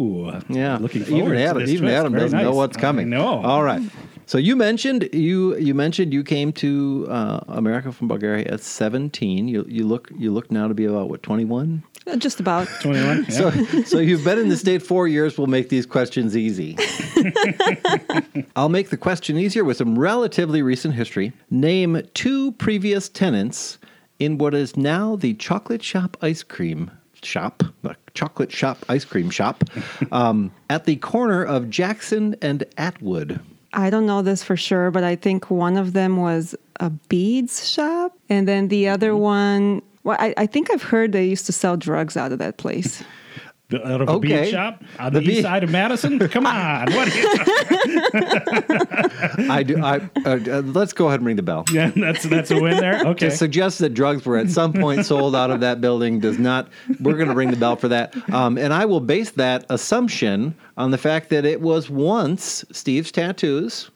Yeah, 0.49 0.77
looking 0.77 1.01
even 1.01 1.19
forward 1.19 1.37
Adam, 1.37 1.59
to 1.59 1.65
this 1.65 1.73
even 1.73 1.85
twist. 1.85 1.99
Adam 1.99 2.11
Very 2.13 2.23
doesn't 2.25 2.41
know 2.41 2.53
what's 2.53 2.77
coming. 2.77 3.09
No, 3.09 3.43
All 3.43 3.63
right. 3.63 3.81
So 4.25 4.37
you 4.37 4.55
mentioned 4.55 5.09
you 5.11 5.57
you 5.57 5.73
mentioned 5.73 6.13
you 6.13 6.23
came 6.23 6.53
to 6.53 7.05
uh, 7.09 7.41
America 7.49 7.91
from 7.91 8.07
Bulgaria 8.07 8.45
at 8.45 8.61
17. 8.61 9.49
You 9.49 9.65
you 9.67 9.85
look 9.85 10.09
you 10.17 10.31
look 10.31 10.49
now 10.49 10.69
to 10.69 10.73
be 10.73 10.85
about 10.85 11.09
what 11.09 11.21
21. 11.21 11.83
Uh, 12.07 12.15
Just 12.15 12.39
about. 12.39 12.67
Twenty-one. 12.81 13.25
Yeah. 13.27 13.35
So 13.35 13.51
so 13.83 13.99
you've 13.99 14.23
been 14.23 14.39
in 14.39 14.47
the 14.47 14.55
state 14.55 14.81
four 14.83 15.07
years. 15.09 15.37
We'll 15.37 15.47
make 15.47 15.67
these 15.67 15.85
questions 15.85 16.37
easy. 16.37 16.77
I'll 18.55 18.69
make 18.69 18.89
the 18.89 18.97
question 18.97 19.37
easier 19.37 19.65
with 19.65 19.77
some 19.77 19.99
relatively 19.99 20.61
recent 20.61 20.93
history. 20.93 21.33
Name 21.49 22.01
two 22.13 22.53
previous 22.53 23.09
tenants 23.09 23.77
in 24.17 24.37
what 24.37 24.53
is 24.53 24.77
now 24.77 25.15
the 25.17 25.33
chocolate 25.33 25.83
shop 25.83 26.15
ice 26.21 26.41
cream 26.41 26.89
shop, 27.21 27.63
the 27.81 27.95
chocolate 28.13 28.51
shop 28.51 28.77
ice 28.89 29.05
cream 29.05 29.29
shop, 29.29 29.63
um, 30.11 30.51
at 30.69 30.85
the 30.85 30.95
corner 30.97 31.43
of 31.43 31.69
Jackson 31.69 32.35
and 32.41 32.63
Atwood. 32.77 33.39
I 33.73 33.89
don't 33.89 34.05
know 34.05 34.21
this 34.21 34.43
for 34.43 34.57
sure, 34.57 34.91
but 34.91 35.03
I 35.03 35.15
think 35.15 35.49
one 35.49 35.77
of 35.77 35.93
them 35.93 36.17
was 36.17 36.55
a 36.79 36.89
beads 36.89 37.69
shop, 37.69 38.17
and 38.29 38.47
then 38.47 38.67
the 38.67 38.87
other 38.89 39.11
Mm-hmm. 39.11 39.19
one. 39.21 39.81
Well, 40.03 40.17
I, 40.19 40.33
I 40.35 40.45
think 40.47 40.71
I've 40.71 40.81
heard 40.81 41.11
they 41.11 41.25
used 41.25 41.45
to 41.45 41.51
sell 41.51 41.77
drugs 41.77 42.17
out 42.17 42.31
of 42.31 42.39
that 42.39 42.57
place. 42.57 43.03
The- 43.71 43.87
out 43.87 44.01
of 44.01 44.09
a 44.09 44.11
Okay. 44.13 44.43
bead 44.43 44.51
shop 44.51 44.83
on 44.99 45.13
the, 45.13 45.19
The 45.19 45.25
east 45.25 45.35
bead- 45.37 45.41
side 45.43 45.63
of 45.63 45.71
Madison. 45.71 46.19
Come 46.29 46.45
on, 46.47 46.91
what? 46.93 47.07
I 49.49 49.63
do. 49.65 49.81
I, 49.83 49.97
uh, 50.25 50.29
uh, 50.47 50.61
let's 50.65 50.93
go 50.93 51.07
ahead 51.07 51.19
and 51.19 51.27
ring 51.27 51.35
the 51.35 51.43
bell. 51.43 51.65
yeah, 51.71 51.91
that's 51.95 52.23
that's 52.23 52.51
a 52.51 52.59
win 52.59 52.77
there. 52.77 53.05
Okay. 53.05 53.29
To 53.29 53.35
suggest 53.35 53.79
that 53.79 53.93
drugs 53.93 54.25
were 54.25 54.37
at 54.37 54.49
some 54.49 54.73
point 54.73 55.05
sold 55.11 55.35
out 55.35 55.51
of 55.51 55.59
that 55.61 55.81
building 55.81 56.19
does 56.19 56.39
not. 56.39 56.69
We're 56.99 57.15
going 57.17 57.29
to 57.29 57.35
ring 57.35 57.51
the 57.51 57.57
bell 57.57 57.75
for 57.75 57.87
that. 57.89 58.15
Um, 58.33 58.57
and 58.57 58.73
I 58.73 58.85
will 58.85 58.99
base 58.99 59.31
that 59.31 59.65
assumption 59.69 60.55
on 60.77 60.91
the 60.91 60.97
fact 60.97 61.29
that 61.29 61.45
it 61.45 61.61
was 61.61 61.89
once 61.89 62.65
Steve's 62.71 63.11
Tattoos. 63.11 63.90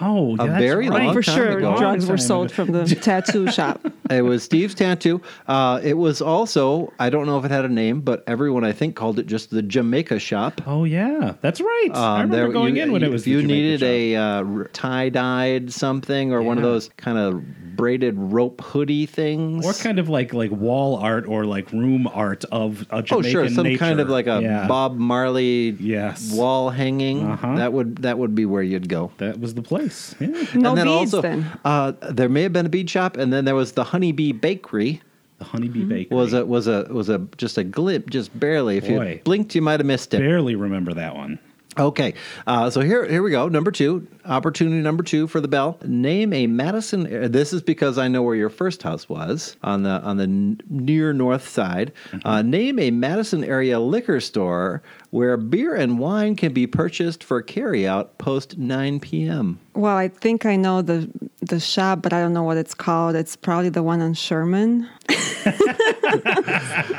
Oh, 0.00 0.36
yeah, 0.36 0.42
a 0.44 0.46
that's 0.48 0.58
very 0.60 0.88
right. 0.88 1.04
long 1.04 1.14
for 1.14 1.22
time 1.22 1.36
sure, 1.36 1.58
ago. 1.58 1.76
drugs 1.76 2.06
were 2.06 2.18
sold 2.18 2.50
from 2.52 2.72
the 2.72 2.84
tattoo 3.02 3.50
shop. 3.50 3.80
It 4.10 4.22
was 4.22 4.42
Steve's 4.42 4.74
Tattoo. 4.74 5.22
Uh, 5.46 5.80
it 5.82 5.94
was 5.94 6.20
also, 6.20 6.92
I 6.98 7.08
don't 7.10 7.26
know 7.26 7.38
if 7.38 7.44
it 7.44 7.50
had 7.50 7.64
a 7.64 7.68
name, 7.68 8.00
but 8.02 8.22
everyone 8.26 8.64
I 8.64 8.72
think 8.72 8.96
called 8.96 9.18
it 9.18 9.26
just 9.26 9.50
the 9.50 9.62
Jamaica 9.62 10.18
Shop. 10.18 10.60
Oh 10.66 10.84
yeah, 10.84 11.34
that's 11.40 11.60
right. 11.60 11.88
I 11.94 11.96
Um, 11.96 12.12
remember 12.22 12.36
there- 12.36 12.48
going 12.52 12.76
you- 12.76 12.82
in 12.82 12.92
when 12.92 13.02
you- 13.02 13.08
it 13.08 13.10
was. 13.10 13.22
If 13.22 13.24
the 13.26 13.30
you 13.32 13.40
Jamaican 13.42 13.62
needed 13.62 13.80
shop. 13.80 13.88
a 13.88 14.62
uh, 14.64 14.64
tie 14.72 15.08
dyed 15.08 15.72
something 15.72 16.32
or 16.32 16.42
one 16.42 16.58
of 16.58 16.62
those 16.64 16.90
kind 16.96 17.16
of 17.18 17.42
braided 17.76 18.14
rope 18.16 18.60
hoodie 18.62 19.06
things. 19.06 19.64
or 19.66 19.72
kind 19.72 19.98
of 19.98 20.08
like 20.08 20.32
like 20.32 20.50
wall 20.50 20.96
art 20.96 21.26
or 21.26 21.44
like 21.44 21.72
room 21.72 22.06
art 22.06 22.44
of 22.52 22.82
a 22.90 22.96
Oh, 22.98 23.00
Jamaican 23.02 23.30
sure, 23.30 23.48
some 23.48 23.64
nature. 23.64 23.78
kind 23.78 24.00
of 24.00 24.08
like 24.08 24.26
a 24.26 24.40
Yeah. 24.42 24.66
Bob 24.68 24.96
Marley 24.96 25.70
Yes. 25.80 26.32
wall 26.32 26.70
hanging. 26.70 27.26
Uh-huh. 27.26 27.56
That 27.56 27.72
would 27.72 27.96
that 28.02 28.18
would 28.18 28.34
be 28.34 28.44
where 28.46 28.62
you'd 28.62 28.88
go. 28.88 29.10
That 29.18 29.40
was 29.40 29.54
the 29.54 29.62
place. 29.62 29.83
Yeah. 30.20 30.28
No 30.54 30.70
and 30.70 30.78
then 30.78 30.86
beads 30.86 31.14
also, 31.14 31.22
then. 31.22 31.46
Uh, 31.64 31.92
there 32.10 32.28
may 32.28 32.42
have 32.42 32.52
been 32.52 32.66
a 32.66 32.70
bead 32.70 32.88
shop, 32.88 33.16
and 33.16 33.32
then 33.32 33.44
there 33.44 33.54
was 33.54 33.72
the 33.72 33.84
Honeybee 33.84 34.32
Bakery. 34.32 35.02
The 35.38 35.44
Honeybee 35.44 35.84
Bakery. 35.84 36.16
Was 36.16 36.32
a 36.32 36.44
was 36.46 36.66
a 36.66 36.84
was 36.90 37.08
a 37.08 37.18
just 37.36 37.58
a 37.58 37.64
glip, 37.64 38.08
just 38.10 38.38
barely. 38.38 38.76
If 38.78 38.86
Boy. 38.86 39.12
you 39.14 39.20
blinked, 39.24 39.54
you 39.54 39.62
might 39.62 39.80
have 39.80 39.86
missed 39.86 40.14
it. 40.14 40.18
barely 40.18 40.54
remember 40.54 40.94
that 40.94 41.14
one. 41.14 41.38
Okay, 41.76 42.14
uh, 42.46 42.70
so 42.70 42.80
here 42.80 43.04
here 43.08 43.22
we 43.22 43.30
go. 43.30 43.48
Number 43.48 43.70
two, 43.72 44.06
opportunity 44.26 44.80
number 44.82 45.02
two 45.02 45.26
for 45.26 45.40
the 45.40 45.48
bell. 45.48 45.78
Name 45.84 46.32
a 46.32 46.46
Madison. 46.46 47.24
uh, 47.24 47.28
This 47.28 47.52
is 47.52 47.62
because 47.62 47.98
I 47.98 48.08
know 48.08 48.22
where 48.22 48.34
your 48.34 48.50
first 48.50 48.82
house 48.82 49.08
was 49.08 49.56
on 49.62 49.82
the 49.82 50.00
on 50.02 50.16
the 50.16 50.24
n- 50.24 50.60
near 50.68 51.12
north 51.12 51.46
side. 51.48 51.92
Uh, 52.24 52.42
name 52.42 52.78
a 52.78 52.90
Madison 52.90 53.44
area 53.44 53.78
liquor 53.80 54.20
store 54.20 54.82
where 55.10 55.36
beer 55.36 55.74
and 55.74 55.98
wine 55.98 56.34
can 56.36 56.52
be 56.52 56.66
purchased 56.66 57.22
for 57.22 57.42
carryout 57.42 58.08
post 58.18 58.58
nine 58.58 59.00
p.m. 59.00 59.60
Well, 59.74 59.96
I 59.96 60.08
think 60.08 60.46
I 60.46 60.56
know 60.56 60.82
the 60.82 61.10
the 61.40 61.60
shop, 61.60 62.00
but 62.02 62.12
I 62.12 62.20
don't 62.20 62.32
know 62.32 62.42
what 62.44 62.56
it's 62.56 62.74
called. 62.74 63.16
It's 63.16 63.36
probably 63.36 63.68
the 63.68 63.82
one 63.82 64.00
on 64.00 64.14
Sherman. 64.14 64.88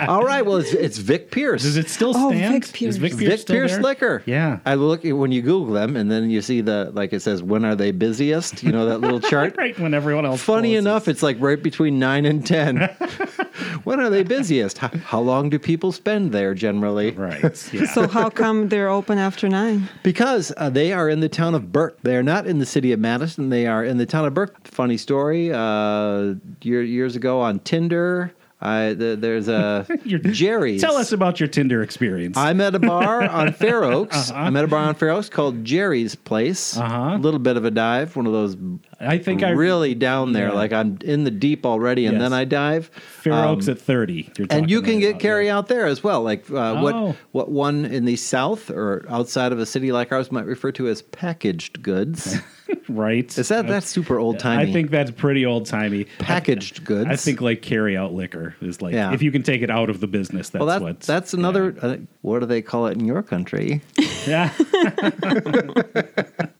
All 0.07 0.23
right, 0.23 0.45
well 0.45 0.57
it's 0.57 0.73
it's 0.73 0.97
Vic 0.97 1.31
Pierce. 1.31 1.63
Does 1.63 1.77
it 1.77 1.89
still 1.89 2.13
Oh, 2.15 2.29
stand? 2.31 2.53
Vic 2.65 2.73
Pierce. 2.73 2.95
Is 2.95 2.97
Vic 2.97 3.11
Pierce, 3.17 3.29
Vic 3.31 3.39
still 3.39 3.55
Pierce 3.55 3.71
there? 3.73 3.81
Liquor. 3.81 4.23
Yeah. 4.25 4.59
I 4.65 4.75
look 4.75 5.01
when 5.03 5.31
you 5.31 5.41
Google 5.41 5.73
them, 5.73 5.95
and 5.95 6.11
then 6.11 6.29
you 6.29 6.41
see 6.41 6.61
the 6.61 6.91
like 6.93 7.13
it 7.15 7.21
says 7.21 7.41
when 7.41 7.65
are 7.65 7.75
they 7.75 7.91
busiest? 7.91 8.61
You 8.61 8.71
know 8.71 8.85
that 8.85 8.99
little 8.99 9.19
chart. 9.31 9.55
right 9.57 9.77
when 9.79 9.93
everyone 9.93 10.25
else. 10.25 10.41
Funny 10.41 10.69
closes. 10.73 10.85
enough, 10.85 11.07
it's 11.07 11.23
like 11.23 11.37
right 11.39 11.61
between 11.61 11.97
nine 11.97 12.25
and 12.25 12.45
ten. 12.45 12.77
when 13.83 13.99
are 13.99 14.09
they 14.09 14.23
busiest? 14.23 14.77
How, 14.77 14.89
how 15.03 15.19
long 15.19 15.49
do 15.49 15.57
people 15.57 15.91
spend 15.91 16.31
there 16.31 16.53
generally? 16.53 17.11
Right. 17.11 17.43
Yeah. 17.75 17.85
So 17.87 18.07
how 18.07 18.29
come 18.29 18.69
they're 18.69 18.89
open 18.89 19.17
after 19.17 19.49
nine? 19.49 19.89
Because 20.03 20.53
uh, 20.57 20.69
they 20.69 20.93
are 20.93 21.09
in 21.09 21.19
the 21.19 21.29
town 21.29 21.55
of 21.55 21.71
Burke. 21.71 21.97
They 22.03 22.15
are 22.15 22.23
not 22.23 22.45
in 22.47 22.59
the 22.59 22.65
city 22.65 22.91
of 22.91 22.99
Madison. 22.99 23.49
They 23.49 23.65
are 23.67 23.83
in 23.83 23.97
the 23.97 24.05
town 24.05 24.25
of 24.25 24.33
Burke. 24.33 24.67
Funny 24.67 24.97
story. 24.97 25.51
Uh, 25.51 26.35
year, 26.61 26.81
years 26.83 27.15
ago 27.15 27.41
on 27.41 27.59
Tinder, 27.59 28.33
I, 28.61 28.93
the, 28.93 29.17
there's 29.19 29.47
a 29.49 29.85
Jerry's. 30.05 30.81
Tell 30.81 30.95
us 30.95 31.11
about 31.11 31.39
your 31.39 31.47
Tinder 31.47 31.83
experience. 31.83 32.37
I'm 32.37 32.61
at 32.61 32.73
a 32.73 32.79
bar 32.79 33.23
on 33.23 33.51
Fair 33.53 33.83
Oaks. 33.83 34.31
I'm 34.31 34.55
at 34.55 34.63
a 34.63 34.67
bar 34.67 34.79
on 34.87 34.95
Fair 34.95 35.09
Oaks 35.11 35.29
called 35.29 35.63
Jerry's 35.65 36.15
Place. 36.15 36.77
Uh-huh. 36.77 37.15
A 37.15 37.17
little 37.17 37.39
bit 37.39 37.57
of 37.57 37.65
a 37.65 37.71
dive, 37.71 38.15
one 38.15 38.25
of 38.25 38.31
those 38.31 38.55
I 38.99 39.17
think 39.17 39.43
I 39.43 39.49
really 39.49 39.93
down 39.93 40.31
there, 40.31 40.47
yeah. 40.47 40.53
like 40.53 40.71
I'm 40.71 40.97
in 41.03 41.25
the 41.25 41.31
deep 41.31 41.65
already, 41.65 42.05
and 42.05 42.13
Yes. 42.15 42.21
then 42.21 42.33
I 42.33 42.45
dive. 42.45 42.87
Fair 42.87 43.33
Um, 43.33 43.49
Oaks 43.57 43.67
at 43.67 43.77
thirty. 43.77 44.31
You're 44.37 44.47
and 44.49 44.69
you 44.69 44.81
can 44.81 44.99
get 44.99 45.19
carry 45.19 45.49
out 45.49 45.67
there 45.67 45.85
as 45.85 46.01
well. 46.01 46.23
Like 46.23 46.49
uh, 46.49 46.55
Oh. 46.75 46.81
what 46.81 47.15
what 47.33 47.51
one 47.51 47.83
in 47.85 48.05
the 48.05 48.15
south 48.15 48.69
or 48.71 49.05
outside 49.09 49.51
of 49.51 49.59
a 49.59 49.65
city 49.65 49.91
like 49.91 50.13
ours 50.13 50.31
might 50.31 50.45
refer 50.45 50.71
to 50.73 50.87
as 50.87 51.01
packaged 51.01 51.83
goods. 51.83 52.37
right. 52.89 53.37
Is 53.37 53.47
that 53.49 53.67
that's 53.67 53.87
super 53.87 54.19
old 54.19 54.39
timey? 54.39 54.69
I 54.69 54.73
think 54.73 54.91
that's 54.91 55.11
pretty 55.11 55.45
old 55.45 55.65
timey. 55.65 56.05
packaged 56.19 56.85
goods. 56.85 57.09
I 57.09 57.15
think 57.15 57.41
like 57.41 57.61
carry 57.61 57.97
out 57.97 58.13
liquor 58.13 58.55
is 58.61 58.81
like 58.81 58.93
Yeah. 58.93 59.13
if 59.13 59.21
you 59.21 59.31
can 59.31 59.43
take 59.43 59.61
it 59.61 59.69
out 59.69 59.89
of 59.89 59.99
the 59.99 60.07
business, 60.07 60.49
that's 60.49 60.59
Well, 60.59 60.67
that, 60.67 60.81
what. 60.81 60.99
that's 61.01 61.33
another. 61.33 61.75
Uh, 61.81 61.97
what 62.21 62.39
do 62.39 62.45
they 62.45 62.61
call 62.61 62.87
it 62.87 62.97
in 62.97 63.05
your 63.05 63.21
country? 63.23 63.81
Yeah. 64.27 64.51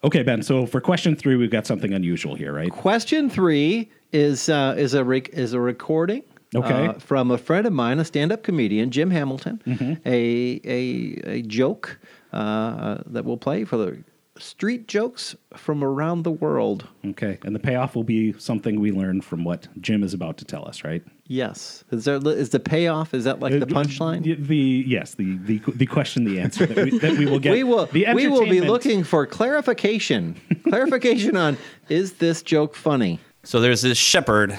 okay, 0.04 0.24
Ben. 0.24 0.42
So 0.44 0.66
for 0.66 0.82
question 0.82 1.16
three, 1.16 1.36
we've 1.36 1.52
got 1.52 1.66
something 1.66 1.94
unusual 1.94 2.36
here, 2.36 2.54
right? 2.54 2.72
Question 2.72 3.30
three 3.30 3.90
is 4.12 4.50
uh, 4.50 4.76
is 4.78 4.94
a 4.94 5.04
rec- 5.04 5.30
is 5.30 5.54
a 5.54 5.60
recording. 5.60 6.24
Okay. 6.54 6.88
uh, 6.88 6.94
from 6.94 7.32
a 7.32 7.38
friend 7.38 7.68
of 7.68 7.74
mine, 7.74 8.00
a 8.00 8.06
stand-up 8.06 8.44
comedian, 8.44 8.90
Jim 8.90 9.12
Hamilton, 9.12 9.62
Mm-hmm. 9.68 9.94
a, 10.06 10.62
a 10.64 11.38
a 11.38 11.42
joke 11.42 12.00
uh, 12.32 12.36
uh, 12.38 13.04
that 13.08 13.26
we'll 13.26 13.36
play 13.38 13.66
for 13.66 13.78
the 13.78 13.98
street 14.38 14.88
jokes 14.88 15.36
from 15.56 15.84
around 15.84 16.24
the 16.24 16.32
world. 16.32 16.88
Okay, 17.06 17.38
and 17.44 17.56
the 17.56 17.60
payoff 17.60 17.96
will 17.96 18.04
be 18.04 18.34
something 18.34 18.80
we 18.80 18.92
learn 18.92 19.22
from 19.22 19.44
what 19.44 19.68
Jim 19.82 20.04
is 20.04 20.14
about 20.14 20.38
to 20.38 20.46
tell 20.46 20.68
us, 20.68 20.84
right? 20.84 21.04
Yes, 21.28 21.84
is 21.92 22.06
there 22.06 22.18
is 22.28 22.50
the 22.50 22.60
payoff? 22.60 23.14
Is 23.14 23.24
that 23.24 23.40
like 23.40 23.54
the 23.54 23.64
uh, 23.64 23.70
punchline? 23.70 24.24
The, 24.24 24.36
the- 24.36 24.84
yes, 24.88 25.16
the, 25.16 25.38
the 25.38 25.60
the 25.74 25.86
question, 25.86 26.26
the 26.26 26.40
answer 26.40 26.66
that 26.66 26.86
we, 26.86 27.00
that 27.00 27.18
we 27.18 27.26
will 27.26 27.40
get. 27.40 27.52
we 27.54 27.64
will 27.64 27.86
The 27.88 28.08
we 28.14 28.28
will 28.28 28.46
be 28.46 28.62
looking 28.62 29.04
for 29.04 29.26
clarification. 29.26 30.40
clarification 30.68 31.36
on 31.36 31.58
is 31.90 32.14
this 32.14 32.42
joke 32.42 32.76
funny? 32.76 33.20
So 33.44 33.62
there's 33.62 33.82
this 33.82 33.98
shepherd, 33.98 34.58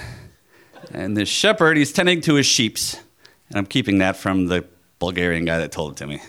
and 0.91 1.15
this 1.15 1.29
shepherd, 1.29 1.77
he's 1.77 1.91
tending 1.93 2.21
to 2.21 2.35
his 2.35 2.45
sheeps. 2.45 2.99
And 3.49 3.57
I'm 3.57 3.65
keeping 3.65 3.99
that 3.99 4.17
from 4.17 4.47
the 4.47 4.65
Bulgarian 4.99 5.45
guy 5.45 5.57
that 5.59 5.71
told 5.71 5.93
it 5.93 5.97
to 5.97 6.07
me. 6.07 6.21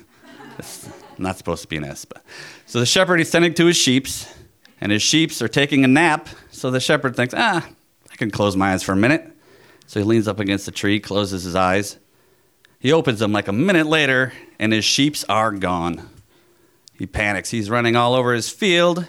It's 0.59 0.89
not 1.19 1.37
supposed 1.37 1.63
to 1.63 1.69
be 1.69 1.77
an 1.77 1.85
S. 1.85 2.05
But. 2.05 2.23
So 2.69 2.81
the 2.81 2.87
shepherd, 2.87 3.19
he's 3.19 3.31
tending 3.31 3.55
to 3.55 3.65
his 3.65 3.79
sheeps, 3.79 4.31
and 4.79 4.93
his 4.93 5.01
sheeps 5.01 5.41
are 5.41 5.49
taking 5.49 5.85
a 5.85 5.89
nap. 5.89 6.29
So 6.51 6.71
the 6.71 6.81
shepherd 6.81 7.17
thinks, 7.17 7.33
ah, 7.35 7.67
I 8.13 8.17
can 8.17 8.31
close 8.31 8.57
my 8.57 8.75
eyes 8.75 8.83
for 8.83 8.93
a 8.93 8.97
minute. 8.97 9.27
So 9.87 10.01
he 10.01 10.05
leans 10.05 10.29
up 10.29 10.39
against 10.39 10.67
the 10.67 10.71
tree, 10.71 11.01
closes 11.01 11.45
his 11.45 11.55
eyes. 11.55 11.97
He 12.79 12.93
opens 12.93 13.21
them 13.21 13.33
like 13.33 13.49
a 13.49 13.55
minute 13.55 13.87
later, 13.87 14.35
and 14.59 14.71
his 14.71 14.85
sheeps 14.85 15.25
are 15.31 15.51
gone. 15.51 16.11
He 16.93 17.07
panics. 17.07 17.51
He's 17.51 17.71
running 17.71 17.97
all 17.97 18.13
over 18.13 18.35
his 18.35 18.51
field, 18.51 19.09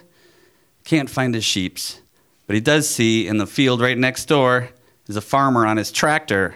can't 0.85 1.09
find 1.09 1.35
his 1.35 1.43
sheeps. 1.43 1.99
But 2.47 2.53
he 2.53 2.61
does 2.61 2.89
see 2.89 3.27
in 3.27 3.39
the 3.39 3.45
field 3.45 3.81
right 3.81 3.97
next 3.97 4.29
door 4.29 4.69
is 5.09 5.17
a 5.17 5.21
farmer 5.21 5.65
on 5.65 5.75
his 5.75 5.91
tractor. 5.91 6.55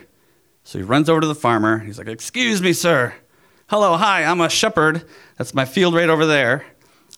So 0.64 0.80
he 0.80 0.86
runs 0.86 1.10
over 1.10 1.20
to 1.20 1.28
the 1.28 1.36
farmer. 1.36 1.80
He's 1.80 1.98
like, 1.98 2.08
Excuse 2.08 2.62
me, 2.62 2.72
sir. 2.72 3.14
Hello, 3.68 3.98
hi, 3.98 4.24
I'm 4.24 4.40
a 4.40 4.50
shepherd. 4.50 5.04
That's 5.38 5.54
my 5.54 5.66
field 5.66 5.96
right 5.96 6.10
over 6.10 6.26
there. 6.26 6.66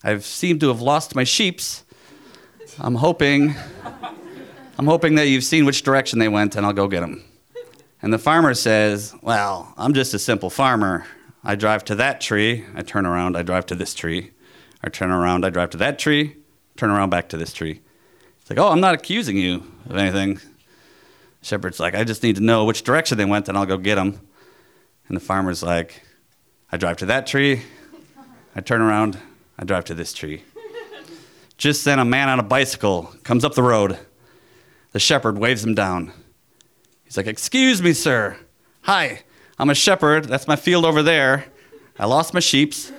I've 0.06 0.24
seemed 0.24 0.60
to 0.60 0.68
have 0.68 0.82
lost 0.82 1.16
my 1.16 1.24
sheeps. 1.24 1.84
I'm 2.80 2.94
hoping 2.94 3.56
I'm 4.78 4.86
hoping 4.86 5.16
that 5.16 5.28
you've 5.28 5.44
seen 5.44 5.66
which 5.66 5.82
direction 5.82 6.20
they 6.20 6.28
went 6.28 6.56
and 6.56 6.64
I'll 6.64 6.74
go 6.74 6.88
get 6.88 7.00
them. 7.00 7.24
And 8.04 8.14
the 8.14 8.20
farmer 8.20 8.54
says, 8.54 9.16
Well, 9.24 9.74
I'm 9.78 9.96
just 9.96 10.14
a 10.14 10.20
simple 10.20 10.52
farmer. 10.52 11.08
I 11.44 11.56
drive 11.56 11.84
to 11.86 11.96
that 11.96 12.22
tree, 12.22 12.66
I 12.76 12.84
turn 12.84 13.08
around, 13.08 13.36
I 13.36 13.42
drive 13.42 13.66
to 13.68 13.76
this 13.76 13.96
tree. 13.96 14.32
I 14.84 14.90
turn 14.90 15.10
around, 15.10 15.44
I 15.44 15.50
drive 15.50 15.72
to 15.72 15.78
that 15.78 15.98
tree, 15.98 16.36
turn 16.78 16.92
around 16.92 17.10
back 17.10 17.30
to 17.30 17.38
this 17.38 17.52
tree. 17.52 17.82
It's 18.42 18.50
like, 18.52 18.60
oh, 18.60 18.70
I'm 18.70 18.82
not 18.82 18.94
accusing 18.94 19.38
you 19.38 19.64
of 19.90 19.98
anything. 19.98 20.40
Shepherd's 21.42 21.80
like, 21.80 21.96
I 21.96 22.04
just 22.04 22.22
need 22.22 22.36
to 22.36 22.44
know 22.44 22.66
which 22.66 22.84
direction 22.84 23.18
they 23.18 23.26
went, 23.26 23.50
and 23.50 23.58
I'll 23.58 23.66
go 23.66 23.78
get 23.78 23.96
them. 23.96 24.20
And 25.08 25.18
the 25.18 25.22
farmer's 25.22 25.64
like, 25.64 26.04
I 26.72 26.78
drive 26.78 26.98
to 26.98 27.08
that 27.08 27.26
tree, 27.26 27.64
I 28.56 28.62
turn 28.62 28.82
around, 28.82 29.18
I 29.58 29.64
drive 29.64 29.86
to 29.86 29.94
this 29.94 30.14
tree. 30.14 30.44
Just 31.58 31.86
then, 31.86 32.00
a 32.00 32.06
man 32.06 32.28
on 32.28 32.40
a 32.40 32.44
bicycle 32.44 33.14
comes 33.24 33.46
up 33.46 33.56
the 33.56 33.64
road. 33.64 33.98
The 34.92 35.00
shepherd 35.00 35.38
waves 35.38 35.64
him 35.64 35.74
down. 35.74 36.12
He's 37.06 37.18
like, 37.18 37.28
Excuse 37.28 37.82
me, 37.82 37.94
sir. 37.94 38.38
Hi, 38.82 39.22
I'm 39.58 39.70
a 39.70 39.76
shepherd. 39.76 40.26
That's 40.26 40.48
my 40.48 40.56
field 40.56 40.84
over 40.86 41.02
there. 41.02 41.46
I 41.98 42.06
lost 42.06 42.34
my 42.34 42.42
sheeps. 42.42 42.92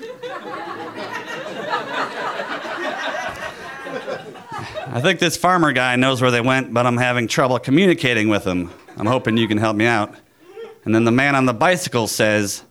I 4.88 5.00
think 5.02 5.20
this 5.20 5.36
farmer 5.36 5.72
guy 5.72 5.96
knows 5.96 6.22
where 6.22 6.30
they 6.30 6.40
went, 6.40 6.72
but 6.72 6.86
I'm 6.86 6.96
having 6.96 7.28
trouble 7.28 7.58
communicating 7.58 8.28
with 8.28 8.44
him. 8.44 8.70
I'm 8.96 9.04
hoping 9.04 9.36
you 9.36 9.46
can 9.46 9.58
help 9.58 9.76
me 9.76 9.84
out. 9.84 10.14
And 10.86 10.94
then 10.94 11.04
the 11.04 11.10
man 11.10 11.34
on 11.34 11.44
the 11.44 11.52
bicycle 11.52 12.06
says, 12.06 12.62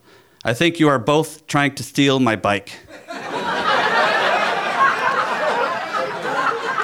I 0.43 0.55
think 0.55 0.79
you 0.79 0.87
are 0.87 0.97
both 0.97 1.45
trying 1.45 1.75
to 1.75 1.83
steal 1.83 2.19
my 2.19 2.35
bike. 2.35 2.71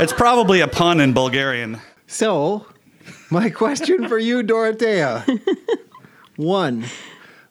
It's 0.02 0.14
probably 0.14 0.62
a 0.62 0.68
pun 0.68 1.00
in 1.00 1.14
Bulgarian. 1.14 1.80
So, 2.08 2.66
my 3.30 3.52
question 3.52 4.08
for 4.08 4.18
you, 4.18 4.42
Dorothea. 4.42 5.24
One, 6.36 6.86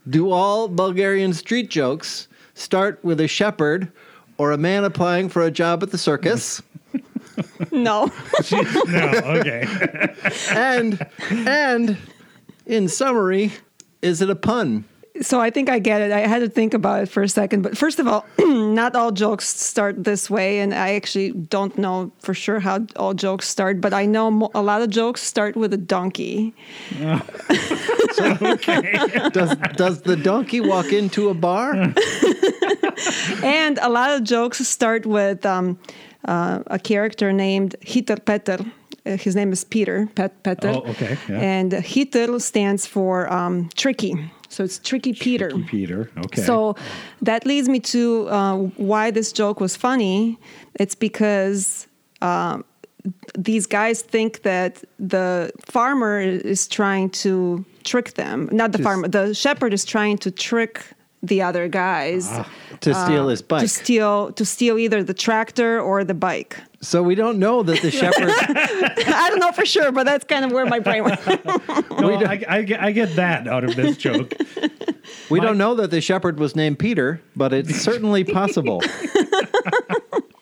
do 0.09 0.33
all 0.33 0.67
Bulgarian 0.67 1.33
street 1.33 1.71
jokes 1.71 2.27
start 2.55 2.99
with 3.05 3.21
a 3.21 3.29
shepherd 3.29 3.93
or 4.37 4.51
a 4.51 4.59
man 4.59 4.85
applying 4.85 5.29
for 5.29 5.43
a 5.43 5.51
job 5.51 5.83
at 5.85 5.93
the 5.93 5.99
circus? 5.99 6.61
No. 7.71 8.11
no, 8.87 9.13
okay. 9.39 9.65
and 10.51 11.07
and 11.31 11.97
in 12.67 12.89
summary, 12.89 13.53
is 14.03 14.21
it 14.21 14.29
a 14.29 14.35
pun? 14.35 14.85
So 15.21 15.39
I 15.41 15.51
think 15.51 15.69
I 15.69 15.79
get 15.79 16.01
it. 16.01 16.13
I 16.13 16.21
had 16.21 16.39
to 16.39 16.49
think 16.49 16.73
about 16.73 17.03
it 17.03 17.09
for 17.09 17.23
a 17.23 17.29
second. 17.29 17.63
But 17.63 17.77
first 17.77 17.99
of 17.99 18.09
all, 18.09 18.25
not 18.39 18.97
all 18.97 19.13
jokes 19.13 19.47
start 19.49 20.03
this 20.05 20.31
way, 20.31 20.61
and 20.61 20.73
I 20.73 20.95
actually 20.95 21.33
don't 21.33 21.77
know 21.77 22.11
for 22.21 22.33
sure 22.33 22.59
how 22.61 22.87
all 22.97 23.13
jokes 23.13 23.47
start. 23.47 23.81
But 23.81 23.93
I 23.93 24.07
know 24.07 24.31
mo- 24.31 24.51
a 24.55 24.63
lot 24.63 24.81
of 24.81 24.89
jokes 24.89 25.23
start 25.23 25.57
with 25.57 25.73
a 25.75 25.79
donkey. 25.79 26.55
Okay. 28.21 28.99
Does 29.33 29.57
does 29.77 30.03
the 30.03 30.17
donkey 30.17 30.61
walk 30.61 30.93
into 30.93 31.29
a 31.31 31.35
bar? 31.35 31.73
and 33.43 33.79
a 33.79 33.89
lot 33.89 34.11
of 34.11 34.25
jokes 34.25 34.59
start 34.67 35.07
with 35.07 35.47
um, 35.47 35.79
uh, 36.27 36.63
a 36.67 36.79
character 36.79 37.33
named 37.33 37.77
Hitter 37.81 38.17
Peter. 38.17 38.59
Uh, 39.07 39.17
his 39.17 39.35
name 39.35 39.53
is 39.53 39.65
Peter 39.65 40.09
Pet 40.15 40.43
Peter. 40.43 40.69
Oh, 40.69 40.91
okay, 40.91 41.17
yeah. 41.29 41.41
And 41.41 41.73
Hitter 41.73 42.39
stands 42.41 42.85
for 42.87 43.33
um, 43.33 43.71
tricky. 43.75 44.15
So 44.51 44.65
it's 44.65 44.79
Tricky 44.81 45.13
Peter. 45.13 45.51
Peter. 45.69 46.11
Okay. 46.27 46.43
So 46.43 46.75
that 47.23 47.47
leads 47.47 47.69
me 47.69 47.79
to 47.81 48.29
uh, 48.29 48.57
why 48.77 49.11
this 49.13 49.33
joke 49.33 49.61
was 49.61 49.77
funny. 49.77 50.39
It's 50.75 50.97
because 50.97 51.87
um, 52.21 52.65
these 53.39 53.67
guys 53.67 54.03
think 54.03 54.43
that 54.43 54.83
the 54.99 55.53
farmer 55.65 56.21
is 56.21 56.67
trying 56.67 57.11
to 57.11 57.65
trick 57.85 58.15
them. 58.15 58.49
Not 58.51 58.73
the 58.73 58.79
farmer, 58.79 59.07
the 59.09 59.35
shepherd 59.35 59.73
is 59.73 59.85
trying 59.85 60.19
to 60.19 60.31
trick 60.33 60.85
the 61.23 61.43
other 61.43 61.69
guys 61.69 62.29
to 62.81 62.95
steal 62.95 63.29
his 63.29 63.43
bike. 63.43 63.61
to 63.61 63.69
steal 63.69 64.33
to 64.33 64.45
steal 64.45 64.79
either 64.79 65.05
the 65.05 65.15
tractor 65.15 65.81
or 65.81 66.03
the 66.03 66.15
bike. 66.15 66.59
So 66.83 67.03
we 67.03 67.15
don't 67.15 67.39
know 67.39 67.63
that 67.63 67.83
the 67.83 67.91
shepherd. 67.91 68.31
I 68.31 69.29
don't 69.31 69.39
know 69.41 69.53
for 69.53 69.67
sure, 69.67 69.93
but 69.93 70.05
that's 70.05 70.25
kind 70.25 70.45
of 70.45 70.53
where 70.53 70.67
my 70.67 70.79
brain 70.81 71.05
went. 71.05 71.21
No, 72.01 72.15
I, 72.15 72.43
I, 72.49 72.63
get- 72.63 72.81
I 72.81 72.93
get 72.93 73.17
that 73.17 73.47
out 73.47 73.63
of 73.65 73.77
this 73.77 73.99
joke. 73.99 74.33
we 75.29 75.39
don't 75.39 75.59
know 75.59 75.75
that 75.75 75.91
the 75.91 76.01
shepherd 76.01 76.39
was 76.39 76.57
named 76.57 76.79
Peter, 76.79 77.21
but 77.37 77.53
it's 77.53 77.77
certainly 77.83 78.25
possible. 78.25 78.83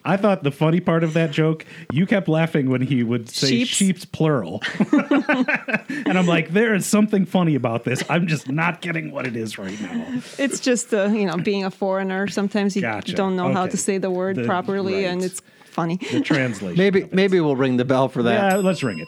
I 0.05 0.15
thought 0.17 0.43
the 0.43 0.51
funny 0.51 0.79
part 0.79 1.03
of 1.03 1.13
that 1.13 1.31
joke, 1.31 1.65
you 1.91 2.07
kept 2.07 2.27
laughing 2.29 2.69
when 2.69 2.81
he 2.81 3.03
would 3.03 3.29
say 3.29 3.47
Sheeps? 3.65 3.69
sheep's 3.69 4.05
plural. 4.05 4.63
and 4.91 6.17
I'm 6.17 6.25
like, 6.25 6.49
there 6.51 6.73
is 6.73 6.85
something 6.85 7.25
funny 7.25 7.55
about 7.55 7.83
this. 7.83 8.03
I'm 8.09 8.25
just 8.25 8.49
not 8.49 8.79
getting 8.81 9.11
what 9.11 9.27
it 9.27 9.35
is 9.35 9.57
right 9.57 9.79
now. 9.81 10.21
it's 10.39 10.61
just 10.61 10.93
uh, 10.93 11.05
you 11.07 11.25
know 11.25 11.37
being 11.37 11.65
a 11.65 11.71
foreigner. 11.71 12.27
Sometimes 12.27 12.75
you 12.75 12.81
Gotcha. 12.81 13.13
don't 13.13 13.35
know 13.35 13.51
how 13.51 13.67
to 13.67 13.77
say 13.77 13.97
the 13.97 14.09
word 14.09 14.37
The- 14.37 14.45
properly, 14.45 15.05
and 15.05 15.21
it's 15.23 15.41
funny. 15.79 15.97
The 16.11 16.21
translation. 16.21 16.77
Maybe 16.77 17.07
maybe 17.11 17.39
we'll 17.39 17.55
ring 17.55 17.77
the 17.77 17.85
bell 17.85 18.09
for 18.09 18.23
that. 18.23 18.53
Yeah, 18.53 18.57
let's 18.57 18.83
ring 18.83 18.99
it. 18.99 19.07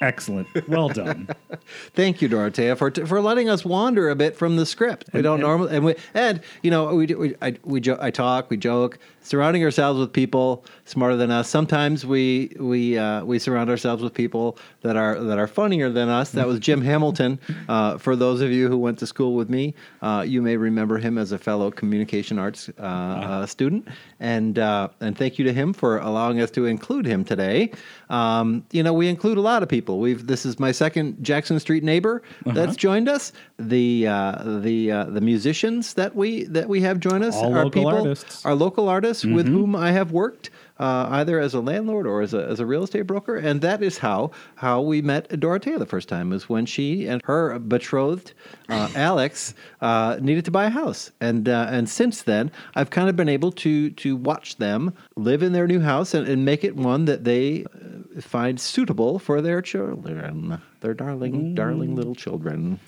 Excellent. 0.00 0.48
Well 0.68 0.88
done. 0.88 1.28
Thank 1.94 2.20
you, 2.20 2.28
Dorothea, 2.28 2.74
for 2.74 2.90
for 2.90 3.20
letting 3.20 3.48
us 3.48 3.64
wander 3.64 4.10
a 4.10 4.16
bit 4.16 4.36
from 4.36 4.56
the 4.56 4.66
script. 4.66 5.08
We 5.12 5.22
don't 5.22 5.34
and- 5.34 5.42
normally, 5.42 5.76
and 5.76 5.84
we 5.84 5.94
and 6.14 6.40
you 6.62 6.70
know 6.72 6.92
we 6.94 7.06
we 7.06 7.34
I, 7.40 7.56
we 7.64 7.80
jo- 7.80 7.98
I 8.00 8.10
talk, 8.10 8.50
we 8.50 8.56
joke, 8.56 8.98
surrounding 9.22 9.64
ourselves 9.64 9.98
with 9.98 10.12
people 10.12 10.64
smarter 10.84 11.16
than 11.16 11.30
us. 11.30 11.48
Sometimes 11.48 12.04
we 12.04 12.52
we 12.58 12.98
uh, 12.98 13.24
we 13.24 13.38
surround 13.38 13.70
ourselves 13.70 14.02
with 14.02 14.12
people 14.12 14.58
that 14.82 14.96
are 14.96 15.18
that 15.20 15.38
are 15.38 15.46
funnier 15.46 15.90
than 15.90 16.08
us. 16.08 16.30
That 16.30 16.46
was 16.46 16.58
Jim 16.58 16.82
Hamilton. 16.82 17.38
Uh, 17.68 17.96
for 17.96 18.16
those 18.16 18.40
of 18.40 18.50
you 18.50 18.68
who 18.68 18.76
went 18.76 18.98
to 18.98 19.06
school 19.06 19.34
with 19.34 19.48
me, 19.48 19.72
uh, 20.02 20.24
you 20.26 20.42
may 20.42 20.56
remember 20.56 20.98
him 20.98 21.16
as 21.16 21.32
a 21.32 21.38
fellow 21.38 21.70
communication 21.70 22.38
arts 22.38 22.68
uh, 22.78 22.82
uh, 22.82 23.46
student, 23.46 23.86
and 24.20 24.58
uh, 24.58 24.88
and 25.00 25.16
thank 25.16 25.38
you 25.38 25.44
to 25.44 25.52
him 25.52 25.72
for 25.72 25.98
allowing 25.98 26.40
us 26.40 26.50
to 26.50 26.66
include 26.66 27.06
him 27.06 27.24
today. 27.24 27.70
Um, 28.10 28.64
you 28.72 28.82
know, 28.82 28.92
we 28.92 29.08
include 29.08 29.38
a 29.38 29.40
lot 29.40 29.62
of 29.62 29.68
people. 29.68 30.00
We've 30.00 30.26
this 30.26 30.44
is 30.44 30.58
my 30.58 30.72
second 30.72 31.22
Jackson 31.22 31.60
Street 31.60 31.84
neighbor 31.84 32.22
that's 32.44 32.76
joined 32.76 33.08
us. 33.08 33.32
The 33.58 34.08
uh, 34.08 34.60
the 34.60 34.90
uh, 34.90 35.04
the 35.04 35.20
musicians 35.20 35.94
that 35.94 36.16
we 36.16 36.44
that 36.44 36.68
we 36.68 36.80
have 36.80 36.98
join 36.98 37.22
us 37.22 37.36
All 37.36 37.54
are 37.54 37.64
local 37.64 37.70
people 37.70 37.88
artists. 37.88 38.44
are 38.44 38.54
local 38.54 38.88
artists 38.88 39.11
with 39.20 39.46
whom 39.46 39.76
I 39.76 39.92
have 39.92 40.12
worked. 40.12 40.50
Uh, 40.78 41.06
either 41.10 41.38
as 41.38 41.54
a 41.54 41.60
landlord 41.60 42.08
or 42.08 42.22
as 42.22 42.34
a, 42.34 42.44
as 42.48 42.58
a 42.58 42.66
real 42.66 42.82
estate 42.82 43.02
broker, 43.02 43.36
and 43.36 43.60
that 43.60 43.82
is 43.82 43.98
how 43.98 44.32
how 44.56 44.80
we 44.80 45.00
met 45.00 45.28
Dorothea 45.38 45.78
the 45.78 45.86
first 45.86 46.08
time. 46.08 46.30
Was 46.30 46.48
when 46.48 46.66
she 46.66 47.06
and 47.06 47.22
her 47.24 47.56
betrothed 47.60 48.32
uh, 48.68 48.88
Alex 48.96 49.54
uh, 49.80 50.18
needed 50.20 50.44
to 50.46 50.50
buy 50.50 50.64
a 50.64 50.70
house, 50.70 51.12
and 51.20 51.48
uh, 51.48 51.66
and 51.70 51.88
since 51.88 52.22
then 52.22 52.50
I've 52.74 52.90
kind 52.90 53.08
of 53.08 53.14
been 53.14 53.28
able 53.28 53.52
to 53.52 53.90
to 53.90 54.16
watch 54.16 54.56
them 54.56 54.92
live 55.14 55.42
in 55.44 55.52
their 55.52 55.68
new 55.68 55.80
house 55.80 56.14
and, 56.14 56.26
and 56.26 56.44
make 56.44 56.64
it 56.64 56.74
one 56.74 57.04
that 57.04 57.22
they 57.22 57.64
uh, 57.64 58.20
find 58.20 58.60
suitable 58.60 59.20
for 59.20 59.40
their 59.40 59.62
children, 59.62 60.60
their 60.80 60.94
darling 60.94 61.54
darling 61.54 61.94
little 61.94 62.16
children. 62.16 62.80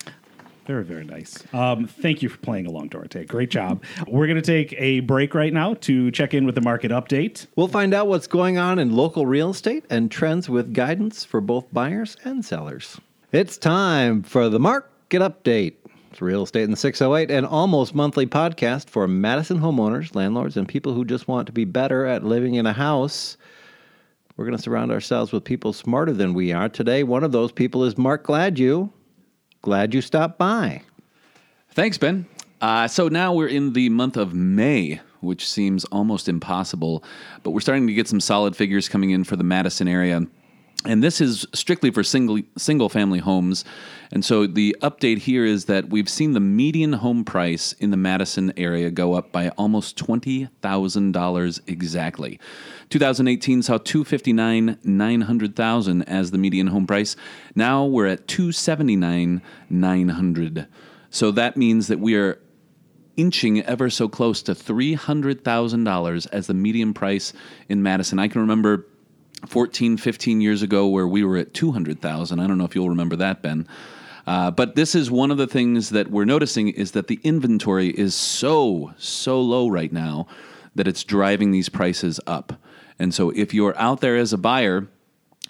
Very, 0.65 0.83
very 0.83 1.03
nice. 1.03 1.43
Um, 1.53 1.85
thank 1.85 2.23
you 2.23 2.29
for 2.29 2.37
playing 2.37 2.65
along, 2.65 2.87
Dorothea. 2.87 3.25
Great 3.25 3.51
job. 3.51 3.83
We're 4.07 4.25
going 4.25 4.41
to 4.41 4.41
take 4.41 4.73
a 4.79 5.01
break 5.01 5.35
right 5.35 5.53
now 5.53 5.75
to 5.75 6.09
check 6.09 6.33
in 6.33 6.45
with 6.45 6.55
the 6.55 6.61
market 6.61 6.91
update. 6.91 7.45
We'll 7.55 7.67
find 7.67 7.93
out 7.93 8.07
what's 8.07 8.25
going 8.25 8.57
on 8.57 8.79
in 8.79 8.95
local 8.95 9.27
real 9.27 9.51
estate 9.51 9.85
and 9.91 10.09
trends 10.09 10.49
with 10.49 10.73
guidance 10.73 11.23
for 11.23 11.39
both 11.39 11.71
buyers 11.71 12.17
and 12.23 12.43
sellers. 12.43 12.99
It's 13.31 13.57
time 13.57 14.23
for 14.23 14.49
the 14.49 14.59
market 14.59 15.21
update. 15.21 15.75
It's 16.09 16.21
real 16.21 16.43
estate 16.43 16.63
in 16.63 16.71
the 16.71 16.77
608, 16.77 17.29
an 17.29 17.45
almost 17.45 17.93
monthly 17.93 18.25
podcast 18.25 18.89
for 18.89 19.07
Madison 19.07 19.59
homeowners, 19.59 20.15
landlords, 20.15 20.57
and 20.57 20.67
people 20.67 20.93
who 20.93 21.05
just 21.05 21.27
want 21.27 21.45
to 21.45 21.51
be 21.51 21.65
better 21.65 22.05
at 22.05 22.23
living 22.23 22.55
in 22.55 22.65
a 22.65 22.73
house. 22.73 23.37
We're 24.37 24.45
going 24.45 24.57
to 24.57 24.63
surround 24.63 24.91
ourselves 24.91 25.31
with 25.31 25.43
people 25.43 25.73
smarter 25.73 26.11
than 26.13 26.33
we 26.33 26.53
are. 26.53 26.69
Today, 26.69 27.03
one 27.03 27.23
of 27.23 27.31
those 27.31 27.51
people 27.51 27.83
is 27.83 27.97
Mark 27.97 28.25
Gladue. 28.25 28.89
Glad 29.65 29.95
you 29.95 30.01
stopped 30.01 30.37
by. 30.37 30.83
Thanks, 31.71 31.97
Ben. 31.97 32.27
Uh, 32.61 32.87
so 32.87 33.07
now 33.07 33.33
we're 33.33 33.47
in 33.47 33.73
the 33.73 33.89
month 33.89 34.15
of 34.15 34.31
May, 34.31 35.01
which 35.21 35.49
seems 35.49 35.85
almost 35.85 36.29
impossible, 36.29 37.03
but 37.41 37.49
we're 37.49 37.61
starting 37.61 37.87
to 37.87 37.93
get 37.93 38.07
some 38.07 38.21
solid 38.21 38.55
figures 38.55 38.87
coming 38.87 39.09
in 39.09 39.23
for 39.23 39.35
the 39.35 39.43
Madison 39.43 39.87
area. 39.87 40.21
And 40.83 41.03
this 41.03 41.19
is 41.19 41.47
strictly 41.53 41.89
for 41.89 42.03
single 42.03 42.39
single 42.57 42.89
family 42.89 43.19
homes. 43.19 43.65
And 44.11 44.23
so 44.23 44.45
the 44.45 44.75
update 44.81 45.19
here 45.19 45.43
is 45.43 45.65
that 45.65 45.89
we've 45.89 46.09
seen 46.09 46.33
the 46.33 46.39
median 46.39 46.93
home 46.93 47.23
price 47.23 47.73
in 47.73 47.89
the 47.89 47.97
Madison 47.97 48.53
area 48.55 48.91
go 48.91 49.13
up 49.13 49.31
by 49.31 49.49
almost 49.49 49.97
$20,000 49.97 51.59
exactly. 51.65 52.39
2018 52.89 53.63
saw 53.63 53.77
259 53.77 54.77
900,000 54.83 56.03
as 56.03 56.31
the 56.31 56.37
median 56.37 56.67
home 56.67 56.85
price. 56.85 57.15
Now 57.55 57.85
we're 57.85 58.07
at 58.07 58.27
279 58.27 59.41
900. 59.69 60.67
So 61.09 61.31
that 61.31 61.57
means 61.57 61.87
that 61.87 61.99
we 61.99 62.15
are 62.15 62.39
inching 63.17 63.61
ever 63.63 63.89
so 63.89 64.07
close 64.07 64.41
to 64.43 64.53
$300,000 64.53 66.27
as 66.31 66.47
the 66.47 66.53
median 66.53 66.93
price 66.93 67.33
in 67.69 67.81
Madison. 67.81 68.19
I 68.19 68.27
can 68.27 68.41
remember 68.41 68.85
14, 69.47 69.97
15 69.97 70.41
years 70.41 70.61
ago 70.61 70.87
where 70.87 71.07
we 71.07 71.23
were 71.23 71.37
at 71.37 71.53
200,000. 71.53 72.39
I 72.39 72.47
don't 72.47 72.57
know 72.57 72.65
if 72.65 72.75
you'll 72.75 72.89
remember 72.89 73.15
that, 73.17 73.41
Ben. 73.41 73.67
Uh, 74.27 74.49
but 74.51 74.75
this 74.75 74.95
is 74.95 75.11
one 75.11 75.31
of 75.31 75.37
the 75.37 75.47
things 75.47 75.91
that 75.91 76.09
we're 76.09 76.25
noticing 76.25 76.69
is 76.69 76.91
that 76.91 77.07
the 77.07 77.19
inventory 77.23 77.89
is 77.89 78.15
so, 78.15 78.93
so 78.97 79.39
low 79.39 79.67
right 79.67 79.93
now 79.93 80.27
that 80.73 80.87
it's 80.87 81.03
driving 81.03 81.51
these 81.51 81.69
prices 81.69 82.19
up. 82.25 82.53
And 82.97 83.13
so 83.13 83.29
if 83.31 83.53
you're 83.53 83.77
out 83.77 84.01
there 84.01 84.15
as 84.15 84.33
a 84.33 84.37
buyer, 84.37 84.87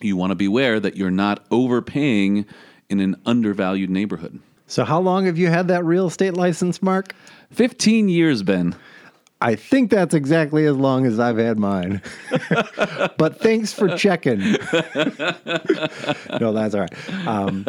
you 0.02 0.18
want 0.18 0.32
to 0.32 0.36
beware 0.36 0.80
that 0.80 0.98
you're 0.98 1.12
not 1.12 1.46
overpaying 1.52 2.46
in 2.90 3.00
an 3.00 3.16
undervalued 3.26 3.90
neighborhood. 3.90 4.40
So, 4.68 4.84
how 4.84 5.00
long 5.00 5.26
have 5.26 5.38
you 5.38 5.48
had 5.48 5.68
that 5.68 5.86
real 5.86 6.08
estate 6.08 6.34
license, 6.34 6.82
Mark? 6.82 7.14
15 7.52 8.10
years, 8.10 8.42
Ben. 8.42 8.76
I 9.42 9.56
think 9.56 9.92
that's 9.92 10.14
exactly 10.14 10.66
as 10.66 10.76
long 10.76 11.06
as 11.06 11.20
I've 11.20 11.38
had 11.38 11.60
mine. 11.60 12.02
but 13.18 13.40
thanks 13.40 13.72
for 13.74 13.96
checking. 13.98 14.40
no, 16.40 16.54
that's 16.54 16.74
all 16.74 16.82
right. 16.82 17.28
Um, 17.28 17.66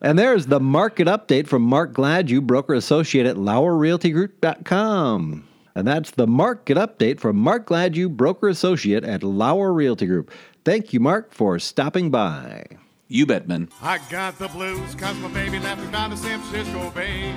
and 0.00 0.18
there's 0.18 0.46
the 0.46 0.60
market 0.60 1.08
update 1.08 1.46
from 1.46 1.62
Mark 1.62 1.92
Gladue, 1.92 2.42
broker 2.42 2.74
associate 2.74 3.26
at 3.26 3.36
LauerRealtyGroup.com. 3.36 5.48
And 5.74 5.88
that's 5.88 6.10
the 6.10 6.26
market 6.26 6.76
update 6.76 7.18
from 7.18 7.36
Mark 7.36 7.66
Gladue, 7.66 8.10
broker 8.10 8.48
associate 8.48 9.04
at 9.04 9.22
Lauer 9.22 9.72
Realty 9.72 10.06
Group. 10.06 10.30
Thank 10.64 10.92
you, 10.92 11.00
Mark, 11.00 11.32
for 11.32 11.58
stopping 11.58 12.10
by. 12.10 12.66
You 13.08 13.26
bet, 13.26 13.48
Ben. 13.48 13.68
I 13.80 13.98
got 14.10 14.38
the 14.38 14.48
blues 14.48 14.94
cause 14.94 15.16
my 15.16 15.28
baby 15.28 15.58
left 15.58 15.82
me 15.82 15.90
down 15.90 16.10
to 16.10 16.16
San 16.16 16.40
Francisco 16.40 16.90
Bay. 16.90 17.34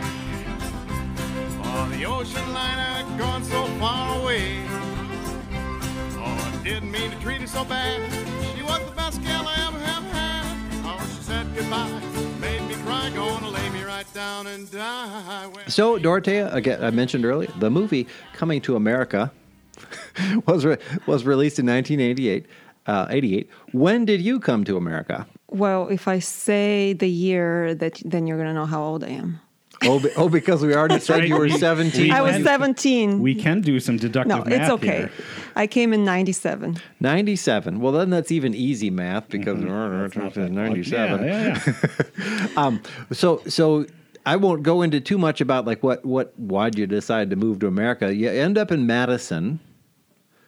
Oh, 1.78 1.90
the 1.90 2.06
ocean 2.06 2.54
liner 2.54 3.18
going 3.18 3.44
so 3.44 3.66
far 3.80 4.22
away. 4.22 4.64
Oh, 6.18 6.24
I 6.24 6.62
didn't 6.64 6.90
mean 6.92 7.12
to 7.12 7.20
treat 7.20 7.42
her 7.42 7.48
so 7.48 7.66
bad. 7.66 8.00
She 8.56 8.64
was 8.64 8.80
the 8.90 8.96
best 8.96 9.22
gal 9.24 9.46
I 9.48 9.68
ever 9.68 9.80
have 9.80 10.04
had. 10.04 10.58
Oh, 10.86 11.00
she 11.16 11.22
said 11.24 11.46
goodbye, 11.56 11.90
made 12.40 12.62
me 12.68 12.76
cry, 12.86 13.12
gonna 13.14 13.50
lay 13.50 13.70
me 13.70 13.84
right 13.84 14.12
down 14.14 14.48
and 14.48 14.70
die. 14.72 15.48
Well, 15.54 15.64
So, 15.68 15.98
Dorothea, 16.00 16.52
again, 16.54 16.84
I 16.84 16.92
mentioned 16.92 17.26
earlier, 17.26 17.52
the 17.60 17.70
movie 17.70 18.08
Coming 18.34 18.62
to 18.62 18.76
America 18.76 19.32
was 20.48 20.64
re- 20.66 20.78
was 21.06 21.26
released 21.26 21.60
in 21.60 21.66
1988. 21.66 22.46
Uh, 22.88 23.08
88. 23.10 23.50
When 23.72 24.06
did 24.06 24.22
you 24.22 24.40
come 24.40 24.64
to 24.66 24.78
America? 24.78 25.26
Well, 25.50 25.88
if 25.90 26.08
I 26.08 26.20
say 26.20 26.94
the 26.94 27.10
year, 27.10 27.74
that 27.76 28.00
then 28.06 28.28
you're 28.28 28.38
gonna 28.38 28.54
know 28.54 28.68
how 28.68 28.82
old 28.84 29.04
I 29.04 29.10
am. 29.10 29.40
Oh, 29.88 30.00
be- 30.00 30.10
oh 30.16 30.30
because 30.30 30.64
we 30.66 30.74
already 30.76 31.00
said 31.00 31.20
right. 31.20 31.28
you 31.28 31.38
were 31.38 31.50
17. 31.50 32.02
we 32.04 32.12
I 32.12 32.22
was 32.22 32.44
17. 32.44 33.20
We 33.20 33.36
can 33.36 33.62
do 33.62 33.80
some 33.80 33.98
deductive 33.98 34.38
no, 34.38 34.44
math 34.44 34.62
it's 34.62 34.70
okay. 34.72 34.98
here. 34.98 35.12
I 35.56 35.68
came 35.68 35.94
in 35.94 36.04
'97. 36.04 36.78
97. 37.00 37.80
Well, 37.80 37.94
then 37.94 38.10
that's 38.10 38.32
even 38.32 38.54
easy 38.54 38.90
math 38.90 39.30
because 39.30 39.58
Mm-hmm. 39.58 40.54
97. 40.56 41.24
Yeah, 41.26 41.62
yeah, 41.68 42.54
yeah. 42.56 42.78
So, 43.12 43.42
so 43.48 43.86
I 44.26 44.36
won't 44.38 44.64
go 44.64 44.82
into 44.82 45.00
too 45.00 45.18
much 45.18 45.40
about 45.42 45.66
like 45.66 45.84
what, 45.84 46.04
what, 46.06 46.38
why'd 46.40 46.78
you 46.78 46.88
decide 46.88 47.30
to 47.30 47.36
move 47.36 47.60
to 47.60 47.68
America? 47.68 48.14
You 48.14 48.30
end 48.30 48.58
up 48.58 48.72
in 48.72 48.88
Madison, 48.88 49.60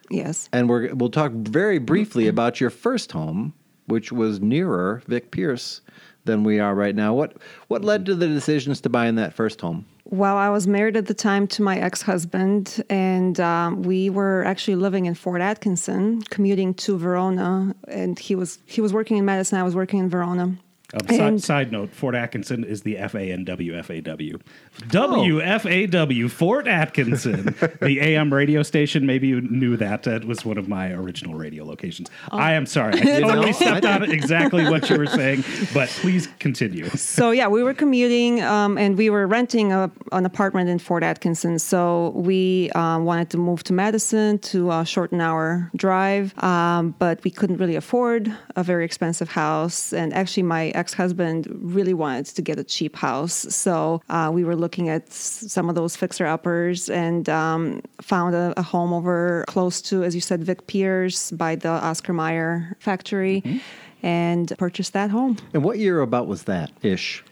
Yes. 0.09 0.49
and 0.51 0.67
we're, 0.69 0.93
we'll 0.95 1.09
talk 1.11 1.31
very 1.33 1.77
briefly 1.79 2.27
about 2.27 2.59
your 2.61 2.69
first 2.69 3.11
home, 3.11 3.53
which 3.85 4.11
was 4.11 4.39
nearer 4.41 5.01
Vic 5.07 5.31
Pierce 5.31 5.81
than 6.27 6.43
we 6.43 6.59
are 6.59 6.75
right 6.75 6.95
now. 6.95 7.15
What, 7.15 7.37
what 7.67 7.83
led 7.83 8.05
to 8.05 8.13
the 8.13 8.27
decisions 8.27 8.79
to 8.81 8.89
buy 8.89 9.07
in 9.07 9.15
that 9.15 9.33
first 9.33 9.59
home? 9.59 9.85
Well, 10.09 10.37
I 10.37 10.49
was 10.49 10.67
married 10.67 10.95
at 10.95 11.07
the 11.07 11.13
time 11.13 11.47
to 11.47 11.61
my 11.61 11.77
ex-husband, 11.79 12.81
and 12.89 13.37
um, 13.41 13.81
we 13.83 14.09
were 14.09 14.45
actually 14.45 14.75
living 14.75 15.05
in 15.05 15.15
Fort 15.15 15.41
Atkinson, 15.41 16.21
commuting 16.29 16.73
to 16.75 16.97
Verona. 16.97 17.75
And 17.89 18.17
he 18.17 18.33
was 18.33 18.59
he 18.65 18.79
was 18.79 18.93
working 18.93 19.17
in 19.17 19.25
Madison. 19.25 19.59
I 19.59 19.63
was 19.63 19.75
working 19.75 19.99
in 19.99 20.09
Verona. 20.09 20.55
Um, 20.93 21.37
si- 21.39 21.45
side 21.45 21.71
note: 21.73 21.89
Fort 21.89 22.15
Atkinson 22.15 22.63
is 22.63 22.83
the 22.83 22.97
F 22.97 23.13
A 23.13 23.31
N 23.31 23.43
W 23.43 23.77
F 23.77 23.89
A 23.89 23.99
W. 23.99 24.39
Oh. 24.39 24.85
W 24.89 25.41
F 25.41 25.65
A 25.65 25.85
W 25.85 26.29
Fort 26.29 26.65
Atkinson, 26.65 27.43
the 27.81 27.99
AM 27.99 28.33
radio 28.33 28.63
station. 28.63 29.05
Maybe 29.05 29.27
you 29.27 29.41
knew 29.41 29.75
that. 29.75 30.03
That 30.03 30.23
was 30.23 30.45
one 30.45 30.57
of 30.57 30.69
my 30.69 30.93
original 30.93 31.35
radio 31.35 31.65
locations. 31.65 32.09
Oh. 32.31 32.37
I 32.37 32.53
am 32.53 32.65
sorry. 32.65 32.93
I 33.01 33.19
totally 33.19 33.51
stepped 33.51 33.85
on 33.85 34.09
exactly 34.09 34.63
what 34.69 34.89
you 34.89 34.97
were 34.97 35.07
saying, 35.07 35.43
but 35.73 35.89
please 35.89 36.29
continue. 36.39 36.87
So 36.91 37.31
yeah, 37.31 37.49
we 37.49 37.63
were 37.63 37.73
commuting, 37.73 38.41
um, 38.41 38.77
and 38.77 38.97
we 38.97 39.09
were 39.09 39.27
renting 39.27 39.73
a, 39.73 39.91
an 40.13 40.25
apartment 40.25 40.69
in 40.69 40.79
Fort 40.79 41.03
Atkinson. 41.03 41.59
So 41.59 42.13
we 42.15 42.69
um, 42.75 43.03
wanted 43.03 43.29
to 43.31 43.37
move 43.37 43.61
to 43.65 43.73
Madison 43.73 44.39
to 44.39 44.69
uh, 44.69 44.83
shorten 44.85 45.19
our 45.19 45.69
drive, 45.75 46.33
um, 46.41 46.95
but 46.97 47.21
we 47.25 47.31
couldn't 47.31 47.57
really 47.57 47.75
afford 47.75 48.33
a 48.55 48.63
very 48.63 48.85
expensive 48.85 49.27
house. 49.27 49.91
And 49.91 50.13
actually, 50.13 50.43
my 50.43 50.76
ex-husband 50.77 51.47
really 51.51 51.93
wanted 51.93 52.27
to 52.27 52.41
get 52.41 52.59
a 52.59 52.63
cheap 52.63 52.95
house, 52.95 53.33
so 53.33 54.01
uh, 54.09 54.29
we 54.33 54.43
were 54.43 54.55
looking 54.55 54.89
at 54.89 55.11
some 55.11 55.69
of 55.69 55.75
those 55.75 55.95
fixer-uppers 55.95 56.89
and 56.89 57.29
um, 57.29 57.81
found 58.01 58.35
a, 58.35 58.53
a 58.57 58.61
home 58.61 58.93
over 58.93 59.45
close 59.47 59.81
to, 59.81 60.03
as 60.03 60.15
you 60.15 60.21
said, 60.21 60.43
Vic 60.43 60.67
Pierce 60.67 61.31
by 61.31 61.55
the 61.55 61.69
Oscar 61.69 62.13
Mayer 62.13 62.75
factory. 62.79 63.61
And 64.03 64.53
purchased 64.59 64.93
that 64.93 65.09
home. 65.09 65.37
And 65.53 65.63
what 65.63 65.79
year 65.79 66.01
about 66.01 66.27
was 66.27 66.43
that 66.43 66.71
ish? 66.83 67.23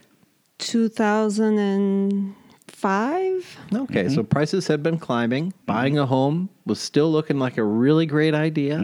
2005. 0.57 3.57
Okay, 3.73 4.09
so 4.09 4.23
prices 4.23 4.67
had 4.67 4.81
been 4.81 4.97
climbing. 4.97 5.53
Buying 5.65 5.97
a 5.97 6.05
home 6.05 6.49
was 6.65 6.79
still 6.79 7.11
looking 7.11 7.39
like 7.39 7.57
a 7.57 7.63
really 7.63 8.05
great 8.05 8.33
idea 8.33 8.77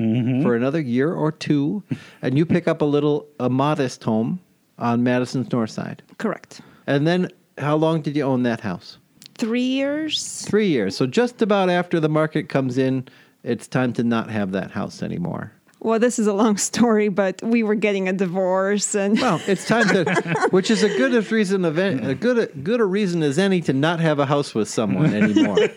for 0.43 0.55
another 0.55 0.79
year 0.79 1.13
or 1.13 1.31
two, 1.31 1.83
and 2.21 2.37
you 2.37 2.45
pick 2.45 2.67
up 2.67 2.81
a 2.81 2.85
little, 2.85 3.27
a 3.39 3.49
modest 3.49 4.03
home 4.03 4.39
on 4.81 5.03
Madison's 5.03 5.51
north 5.51 5.69
side. 5.69 6.03
Correct. 6.17 6.61
And 6.87 7.07
then, 7.07 7.29
how 7.57 7.75
long 7.75 8.01
did 8.01 8.15
you 8.15 8.23
own 8.23 8.43
that 8.43 8.59
house? 8.59 8.97
Three 9.35 9.61
years. 9.61 10.41
Three 10.45 10.67
years. 10.67 10.97
So 10.97 11.07
just 11.07 11.41
about 11.41 11.69
after 11.69 11.99
the 11.99 12.09
market 12.09 12.49
comes 12.49 12.77
in, 12.77 13.07
it's 13.43 13.67
time 13.67 13.93
to 13.93 14.03
not 14.03 14.29
have 14.29 14.51
that 14.51 14.71
house 14.71 15.01
anymore. 15.01 15.53
Well, 15.83 15.97
this 15.97 16.19
is 16.19 16.27
a 16.27 16.33
long 16.33 16.57
story, 16.71 17.09
but 17.09 17.41
we 17.41 17.63
were 17.63 17.75
getting 17.75 18.07
a 18.07 18.13
divorce, 18.13 18.93
and 18.93 19.19
Well, 19.19 19.41
it's 19.47 19.65
time 19.65 19.87
to, 19.89 20.47
which 20.51 20.69
is 20.69 20.83
a 20.83 20.89
good 20.89 21.13
as 21.15 21.31
reason 21.31 21.65
of 21.65 21.79
any, 21.79 22.05
a 22.05 22.13
good 22.13 22.63
good 22.63 22.79
a 22.79 22.85
reason 22.85 23.23
as 23.23 23.39
any 23.39 23.61
to 23.61 23.73
not 23.73 23.99
have 23.99 24.19
a 24.19 24.27
house 24.27 24.53
with 24.53 24.69
someone 24.69 25.13
anymore. 25.13 25.57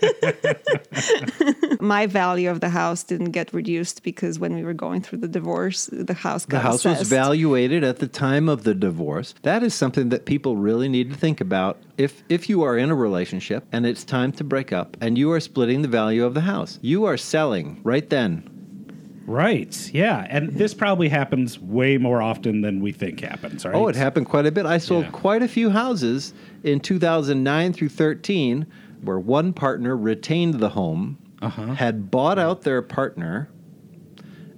my 1.81 2.07
value 2.07 2.51
of 2.51 2.61
the 2.61 2.69
house 2.69 3.03
didn't 3.03 3.31
get 3.31 3.53
reduced 3.55 4.03
because 4.03 4.39
when 4.39 4.55
we 4.55 4.63
were 4.63 4.75
going 4.75 5.01
through 5.01 5.19
the 5.19 5.29
divorce, 5.29 5.89
the 5.93 6.15
house 6.15 6.45
The 6.45 6.59
house 6.59 6.85
was 6.85 7.01
assessed. 7.01 7.11
valuated 7.11 7.83
at 7.83 7.99
the 7.99 8.09
time 8.09 8.49
of 8.49 8.65
the 8.65 8.75
divorce. 8.75 9.35
That 9.43 9.63
is 9.63 9.75
something 9.75 10.11
that 10.11 10.27
people 10.27 10.57
really 10.57 10.89
need 10.89 11.11
to 11.11 11.17
think 11.17 11.41
about. 11.41 11.79
If 11.97 12.23
if 12.29 12.49
you 12.49 12.63
are 12.63 12.77
in 12.77 12.91
a 12.91 12.95
relationship 12.95 13.65
and 13.73 13.87
it's 13.87 14.05
time 14.05 14.33
to 14.33 14.45
break 14.45 14.73
up 14.73 14.97
and 15.01 15.17
you 15.17 15.33
are 15.33 15.41
splitting 15.41 15.83
the 15.83 15.89
value 15.89 16.25
of 16.25 16.35
the 16.35 16.43
house, 16.43 16.79
you 16.83 17.05
are 17.05 17.17
selling 17.17 17.81
right 17.85 18.09
then. 18.11 18.51
Right. 19.27 19.91
Yeah. 19.95 20.27
And 20.29 20.51
this 20.51 20.75
probably 20.75 21.09
happens 21.09 21.59
way 21.59 21.97
more 21.99 22.21
often 22.21 22.61
than 22.61 22.81
we 22.81 22.93
think 22.93 23.21
happens, 23.21 23.65
right? 23.65 23.75
Oh, 23.75 23.89
it 23.89 23.97
happened 23.97 24.27
quite 24.27 24.47
a 24.47 24.53
bit. 24.53 24.67
I 24.67 24.79
sold 24.79 25.05
Yeah. 25.07 25.11
quite 25.13 25.43
a 25.43 25.49
few 25.49 25.71
houses 25.71 26.35
in 26.63 26.81
2009 26.81 27.73
through 27.73 27.89
13 27.89 28.67
where 29.03 29.19
one 29.19 29.53
partner 29.53 29.97
retained 29.97 30.55
the 30.55 30.71
home, 30.71 31.19
Uh-huh. 31.43 31.75
had 31.75 32.11
bought 32.11 32.39
out 32.39 32.63
their 32.63 32.81
partner, 32.83 33.49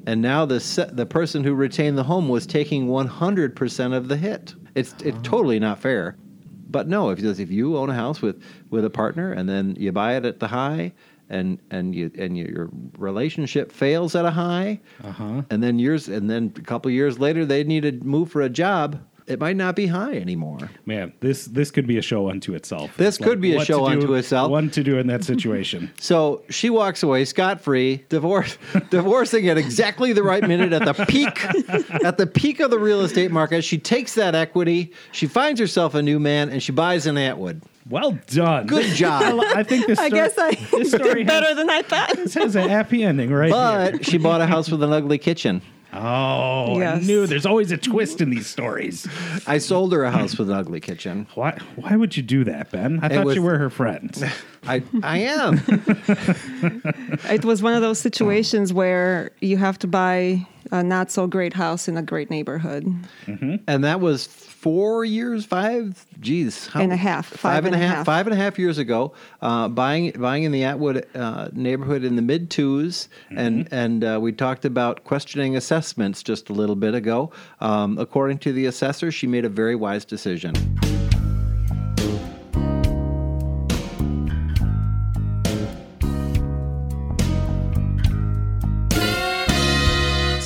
and 0.06 0.22
now 0.22 0.44
the 0.46 0.60
se- 0.60 0.90
the 0.92 1.06
person 1.06 1.42
who 1.42 1.52
retained 1.54 1.98
the 1.98 2.04
home 2.04 2.28
was 2.28 2.46
taking 2.46 2.86
100% 2.88 3.92
of 3.92 4.06
the 4.08 4.16
hit. 4.16 4.54
It's 4.76 4.94
it's 5.04 5.18
totally 5.22 5.58
not 5.58 5.80
fair. 5.80 6.16
But 6.70 6.88
no, 6.88 7.10
if 7.10 7.20
if 7.24 7.50
you 7.50 7.76
own 7.76 7.90
a 7.90 7.94
house 7.94 8.22
with 8.22 8.40
with 8.70 8.84
a 8.84 8.90
partner 8.90 9.32
and 9.32 9.48
then 9.48 9.74
you 9.78 9.90
buy 9.92 10.16
it 10.16 10.24
at 10.24 10.38
the 10.38 10.48
high 10.48 10.92
and 11.28 11.58
and 11.70 11.94
you 11.94 12.10
and 12.18 12.36
your 12.36 12.68
relationship 12.98 13.72
fails 13.72 14.14
at 14.14 14.24
a 14.24 14.30
high, 14.30 14.80
Uh-huh. 15.02 15.42
and 15.50 15.62
then 15.62 15.78
years 15.78 16.08
and 16.08 16.28
then 16.30 16.52
a 16.56 16.60
couple 16.62 16.90
years 16.90 17.18
later 17.18 17.44
they 17.44 17.64
need 17.64 17.82
to 17.82 17.92
move 18.04 18.30
for 18.30 18.42
a 18.42 18.48
job, 18.48 19.00
it 19.26 19.40
might 19.40 19.56
not 19.56 19.74
be 19.74 19.88
high 19.88 20.14
anymore. 20.14 20.70
Man, 20.84 21.12
this 21.20 21.46
this 21.46 21.72
could 21.72 21.86
be 21.86 21.98
a 21.98 22.02
show 22.02 22.30
unto 22.30 22.54
itself. 22.54 22.96
This 22.96 23.18
could 23.18 23.40
be 23.40 23.56
a 23.56 23.64
show 23.64 23.80
to 23.88 23.94
do- 23.96 24.00
unto 24.02 24.14
itself. 24.14 24.50
One 24.52 24.70
to 24.70 24.84
do 24.84 24.98
in 24.98 25.08
that 25.08 25.24
situation. 25.24 25.90
So 26.00 26.42
she 26.48 26.70
walks 26.70 27.02
away 27.02 27.24
scot 27.24 27.60
free, 27.60 28.04
divorce, 28.08 28.56
divorcing 28.90 29.48
at 29.48 29.58
exactly 29.58 30.12
the 30.12 30.22
right 30.22 30.46
minute 30.46 30.72
at 30.72 30.84
the 30.84 31.04
peak, 31.06 31.44
at 32.04 32.18
the 32.18 32.26
peak 32.28 32.60
of 32.60 32.70
the 32.70 32.78
real 32.78 33.00
estate 33.00 33.32
market. 33.32 33.64
She 33.64 33.78
takes 33.78 34.14
that 34.14 34.36
equity, 34.36 34.92
she 35.10 35.26
finds 35.26 35.58
herself 35.58 35.94
a 35.96 36.02
new 36.02 36.20
man, 36.20 36.48
and 36.50 36.62
she 36.62 36.70
buys 36.70 37.06
an 37.06 37.16
Atwood. 37.18 37.62
Well 37.88 38.18
done. 38.26 38.66
Good 38.66 38.94
job. 38.94 39.40
I, 39.40 39.62
think 39.62 39.86
this. 39.86 39.98
I 40.00 40.08
guess 40.08 40.36
I 40.36 40.54
this 40.54 40.90
story 40.90 41.22
did 41.22 41.26
better 41.28 41.46
has, 41.46 41.56
than 41.56 41.70
I 41.70 41.82
thought. 41.82 42.16
this 42.16 42.34
has 42.34 42.56
a 42.56 42.68
happy 42.68 43.04
ending, 43.04 43.32
right? 43.32 43.52
here. 43.52 43.92
But 43.98 44.04
she 44.04 44.18
bought 44.18 44.40
a 44.40 44.46
house 44.46 44.70
with 44.70 44.82
an 44.82 44.92
ugly 44.92 45.18
kitchen. 45.18 45.62
Oh, 45.92 46.78
I 46.82 46.98
knew 46.98 47.26
there's 47.26 47.46
always 47.46 47.72
a 47.72 47.78
twist 47.78 48.20
in 48.20 48.28
these 48.28 48.46
stories. 48.46 49.06
I 49.46 49.56
sold 49.58 49.92
her 49.94 50.04
a 50.04 50.10
house 50.10 50.36
with 50.36 50.50
an 50.50 50.56
ugly 50.56 50.80
kitchen. 50.80 51.26
Why 51.34 51.58
why 51.76 51.96
would 51.96 52.16
you 52.16 52.22
do 52.22 52.44
that, 52.44 52.70
Ben? 52.70 52.98
I 53.02 53.08
thought 53.08 53.24
was- 53.24 53.36
you 53.36 53.42
were 53.42 53.56
her 53.56 53.70
friend. 53.70 54.14
I 54.66 54.82
I 55.02 55.18
am. 55.18 55.62
It 57.30 57.44
was 57.44 57.62
one 57.62 57.72
of 57.74 57.82
those 57.82 57.98
situations 57.98 58.72
where 58.72 59.30
you 59.40 59.56
have 59.56 59.78
to 59.80 59.86
buy 59.86 60.46
a 60.70 60.82
not 60.82 61.10
so 61.10 61.26
great 61.26 61.54
house 61.54 61.88
in 61.88 61.96
a 61.96 62.02
great 62.02 62.30
neighborhood. 62.30 62.86
And 63.66 63.84
that 63.84 64.00
was 64.00 64.26
four 64.26 65.04
years, 65.04 65.44
five, 65.44 66.04
geez, 66.20 66.66
how, 66.66 66.80
And 66.80 66.92
a 66.92 66.96
half, 66.96 67.26
five 67.26 67.64
and 67.64 67.74
a 67.74 67.78
half, 67.78 68.04
five 68.04 68.26
and 68.26 68.34
a 68.34 68.36
half 68.36 68.58
years 68.58 68.78
ago. 68.78 69.12
Uh, 69.40 69.68
buying 69.68 70.10
buying 70.12 70.44
in 70.44 70.52
the 70.52 70.64
Atwood 70.64 71.06
uh, 71.14 71.48
neighborhood 71.52 72.04
in 72.04 72.16
the 72.16 72.22
mid 72.22 72.50
2s 72.50 73.08
and 73.30 73.68
and 73.70 74.04
uh, 74.04 74.18
we 74.20 74.32
talked 74.32 74.64
about 74.64 75.04
questioning 75.04 75.56
assessments 75.56 76.22
just 76.22 76.50
a 76.50 76.52
little 76.52 76.76
bit 76.76 76.94
ago. 76.94 77.30
Um, 77.60 77.98
according 77.98 78.38
to 78.38 78.52
the 78.52 78.66
assessor, 78.66 79.12
she 79.12 79.26
made 79.26 79.44
a 79.44 79.50
very 79.50 79.76
wise 79.76 80.04
decision. 80.04 80.54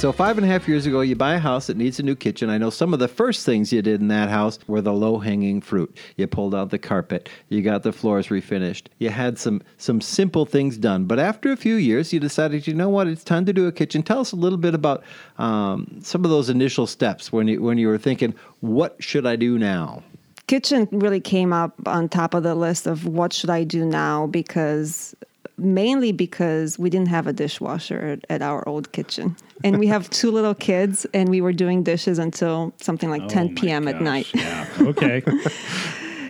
So 0.00 0.12
five 0.12 0.38
and 0.38 0.46
a 0.46 0.48
half 0.48 0.66
years 0.66 0.86
ago, 0.86 1.02
you 1.02 1.14
buy 1.14 1.34
a 1.34 1.38
house 1.38 1.66
that 1.66 1.76
needs 1.76 2.00
a 2.00 2.02
new 2.02 2.16
kitchen. 2.16 2.48
I 2.48 2.56
know 2.56 2.70
some 2.70 2.94
of 2.94 3.00
the 3.00 3.06
first 3.06 3.44
things 3.44 3.70
you 3.70 3.82
did 3.82 4.00
in 4.00 4.08
that 4.08 4.30
house 4.30 4.58
were 4.66 4.80
the 4.80 4.94
low-hanging 4.94 5.60
fruit. 5.60 5.94
You 6.16 6.26
pulled 6.26 6.54
out 6.54 6.70
the 6.70 6.78
carpet, 6.78 7.28
you 7.50 7.60
got 7.60 7.82
the 7.82 7.92
floors 7.92 8.28
refinished, 8.28 8.84
you 8.96 9.10
had 9.10 9.38
some 9.38 9.60
some 9.76 10.00
simple 10.00 10.46
things 10.46 10.78
done. 10.78 11.04
But 11.04 11.18
after 11.18 11.52
a 11.52 11.56
few 11.56 11.74
years, 11.74 12.14
you 12.14 12.18
decided, 12.18 12.66
you 12.66 12.72
know 12.72 12.88
what, 12.88 13.08
it's 13.08 13.22
time 13.22 13.44
to 13.44 13.52
do 13.52 13.66
a 13.66 13.72
kitchen. 13.72 14.02
Tell 14.02 14.20
us 14.20 14.32
a 14.32 14.36
little 14.36 14.56
bit 14.56 14.74
about 14.74 15.04
um, 15.36 15.98
some 16.00 16.24
of 16.24 16.30
those 16.30 16.48
initial 16.48 16.86
steps 16.86 17.30
when 17.30 17.46
you 17.46 17.60
when 17.60 17.76
you 17.76 17.88
were 17.88 17.98
thinking, 17.98 18.34
what 18.60 18.96
should 19.04 19.26
I 19.26 19.36
do 19.36 19.58
now? 19.58 20.02
kitchen 20.46 20.88
really 20.90 21.20
came 21.20 21.52
up 21.52 21.74
on 21.86 22.08
top 22.08 22.34
of 22.34 22.42
the 22.42 22.56
list 22.56 22.88
of 22.88 23.06
what 23.06 23.32
should 23.32 23.50
I 23.50 23.62
do 23.62 23.84
now 23.84 24.26
because 24.26 25.14
mainly 25.60 26.12
because 26.12 26.78
we 26.78 26.90
didn't 26.90 27.08
have 27.08 27.26
a 27.26 27.32
dishwasher 27.32 28.00
at, 28.00 28.24
at 28.30 28.42
our 28.42 28.66
old 28.68 28.92
kitchen. 28.92 29.36
And 29.62 29.78
we 29.78 29.88
have 29.88 30.08
two 30.10 30.30
little 30.30 30.54
kids 30.54 31.06
and 31.12 31.28
we 31.28 31.40
were 31.40 31.52
doing 31.52 31.82
dishes 31.82 32.18
until 32.18 32.72
something 32.80 33.10
like 33.10 33.28
10 33.28 33.46
Oh 33.46 33.48
my 33.50 33.54
p.m. 33.60 33.88
at 33.88 34.00
night. 34.00 34.26
Yeah. 34.34 34.66
Okay. 34.80 35.22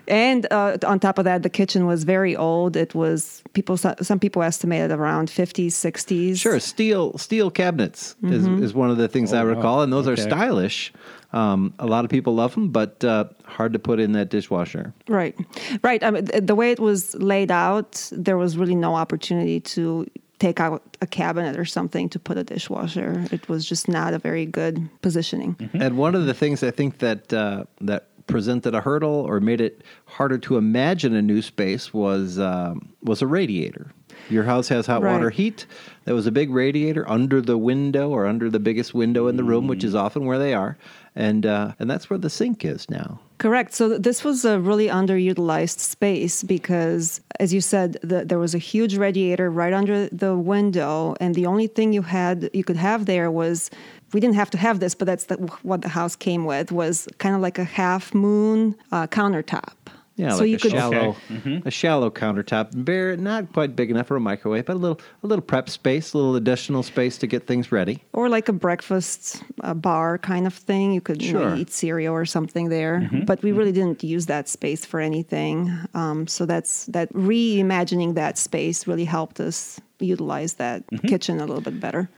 And 0.08 0.46
uh, 0.50 0.76
on 0.86 0.98
top 0.98 1.18
of 1.18 1.24
that, 1.24 1.44
the 1.44 1.50
kitchen 1.50 1.86
was 1.86 2.02
very 2.02 2.34
old. 2.34 2.74
It 2.76 2.96
was 2.96 3.44
people. 3.52 3.76
Some 3.76 4.18
people 4.18 4.42
estimated 4.42 4.90
around 4.90 5.28
50s, 5.28 5.66
60s. 5.68 6.36
Sure, 6.40 6.58
steel 6.58 7.16
steel 7.16 7.48
cabinets 7.48 8.16
is, 8.24 8.44
is 8.48 8.74
one 8.74 8.90
of 8.90 8.96
the 8.96 9.06
things 9.06 9.32
I 9.32 9.42
Oh, 9.42 9.44
wow. 9.44 9.50
recall, 9.54 9.82
and 9.82 9.92
those 9.92 10.08
Okay. 10.08 10.20
are 10.20 10.24
stylish. 10.28 10.92
Um, 11.32 11.74
a 11.78 11.86
lot 11.86 12.04
of 12.04 12.10
people 12.10 12.34
love 12.34 12.54
them, 12.54 12.70
but 12.70 13.04
uh, 13.04 13.24
hard 13.44 13.72
to 13.74 13.78
put 13.78 14.00
in 14.00 14.12
that 14.12 14.30
dishwasher. 14.30 14.92
Right, 15.08 15.36
right. 15.82 16.02
I 16.02 16.10
mean, 16.10 16.24
the 16.24 16.54
way 16.54 16.72
it 16.72 16.80
was 16.80 17.14
laid 17.14 17.50
out, 17.50 18.08
there 18.12 18.36
was 18.36 18.56
really 18.56 18.74
no 18.74 18.94
opportunity 18.96 19.60
to 19.60 20.06
take 20.40 20.58
out 20.58 20.82
a 21.02 21.06
cabinet 21.06 21.58
or 21.58 21.64
something 21.64 22.08
to 22.08 22.18
put 22.18 22.36
a 22.38 22.42
dishwasher. 22.44 23.26
It 23.30 23.48
was 23.48 23.64
just 23.64 23.88
not 23.88 24.14
a 24.14 24.18
very 24.18 24.46
good 24.46 24.88
positioning. 25.02 25.56
And 25.74 25.96
one 25.98 26.14
of 26.14 26.26
the 26.26 26.34
things 26.34 26.62
I 26.62 26.70
think 26.70 26.98
that 26.98 27.32
uh, 27.32 27.64
that 27.82 28.06
presented 28.26 28.74
a 28.74 28.80
hurdle 28.80 29.24
or 29.26 29.40
made 29.40 29.60
it 29.60 29.82
harder 30.06 30.38
to 30.38 30.56
imagine 30.56 31.14
a 31.14 31.22
new 31.22 31.42
space 31.42 31.92
was 31.92 32.38
um, 32.38 32.88
was 33.02 33.22
a 33.22 33.26
radiator. 33.26 33.92
Your 34.28 34.44
house 34.44 34.68
has 34.68 34.86
hot 34.86 35.02
Right. 35.02 35.12
water 35.12 35.30
heat. 35.30 35.66
There 36.04 36.14
was 36.14 36.26
a 36.26 36.30
big 36.32 36.50
radiator 36.50 37.08
under 37.10 37.40
the 37.40 37.58
window 37.58 38.10
or 38.10 38.26
under 38.26 38.48
the 38.50 38.60
biggest 38.60 38.94
window 38.94 39.26
in 39.28 39.36
the 39.36 39.44
room, 39.44 39.66
which 39.66 39.82
is 39.84 39.94
often 39.94 40.24
where 40.24 40.38
they 40.38 40.54
are, 40.54 40.76
and 41.20 41.46
uh, 41.46 41.72
and 41.78 41.90
that's 41.90 42.08
where 42.08 42.18
the 42.18 42.30
sink 42.30 42.64
is 42.64 42.88
now. 42.88 43.20
Correct. 43.38 43.72
So 43.72 43.96
this 43.98 44.24
was 44.24 44.44
a 44.44 44.60
really 44.60 44.88
underutilized 44.88 45.78
space 45.78 46.42
because, 46.42 47.20
as 47.38 47.54
you 47.54 47.60
said, 47.60 47.98
the, 48.02 48.24
there 48.24 48.38
was 48.38 48.54
a 48.54 48.58
huge 48.58 48.96
radiator 48.96 49.50
right 49.50 49.72
under 49.72 50.08
the 50.08 50.36
window, 50.36 51.14
and 51.20 51.34
the 51.34 51.46
only 51.46 51.66
thing 51.66 51.92
you 51.92 52.02
had 52.02 52.50
you 52.52 52.64
could 52.64 52.76
have 52.76 53.06
there 53.06 53.30
was 53.30 53.70
we 54.12 54.20
didn't 54.20 54.34
have 54.34 54.50
to 54.50 54.58
have 54.58 54.80
this, 54.80 54.94
but 54.94 55.06
that's 55.06 55.24
the, 55.24 55.36
what 55.62 55.82
the 55.82 55.88
house 55.88 56.16
came 56.16 56.44
with 56.44 56.72
was 56.72 57.08
kind 57.18 57.34
of 57.34 57.40
like 57.40 57.58
a 57.58 57.64
half 57.64 58.12
moon 58.12 58.74
uh, 58.90 59.06
countertop. 59.06 59.74
Yeah, 60.20 60.30
so 60.36 60.40
like 60.40 60.48
you 60.50 60.56
a 60.56 60.58
could 60.58 60.70
shallow, 60.72 61.16
Mm-hmm. 61.30 61.68
a 61.68 61.70
shallow 61.70 62.10
countertop, 62.10 62.66
bare, 62.84 63.16
not 63.16 63.52
quite 63.52 63.74
big 63.74 63.90
enough 63.90 64.06
for 64.08 64.16
a 64.16 64.20
microwave, 64.20 64.66
but 64.66 64.74
a 64.76 64.78
little, 64.84 65.00
a 65.22 65.26
little 65.26 65.42
prep 65.42 65.68
space, 65.70 66.12
a 66.12 66.18
little 66.18 66.36
additional 66.36 66.82
space 66.82 67.16
to 67.18 67.26
get 67.26 67.46
things 67.46 67.72
ready. 67.72 68.02
or 68.12 68.28
like 68.28 68.48
a 68.48 68.52
breakfast 68.52 69.42
uh, 69.62 69.74
bar 69.74 70.18
kind 70.18 70.46
of 70.46 70.54
thing. 70.54 70.92
You 70.92 71.00
could 71.00 71.22
you 71.22 71.32
know, 71.32 71.40
Sure. 71.40 71.56
eat 71.56 71.70
cereal 71.70 72.14
or 72.14 72.26
something 72.26 72.68
there, 72.68 73.08
but 73.26 73.42
we 73.42 73.52
really 73.52 73.72
didn't 73.72 74.04
use 74.04 74.26
that 74.26 74.48
space 74.48 74.84
for 74.84 75.00
anything. 75.00 75.70
Um, 75.94 76.26
so 76.26 76.44
that's 76.46 76.86
that 76.86 77.08
reimagining 77.14 78.14
that 78.14 78.36
space 78.38 78.86
really 78.86 79.04
helped 79.06 79.40
us 79.40 79.80
utilize 80.00 80.54
that 80.54 80.82
kitchen 81.06 81.40
a 81.40 81.46
little 81.46 81.60
bit 81.62 81.78
better. 81.80 82.08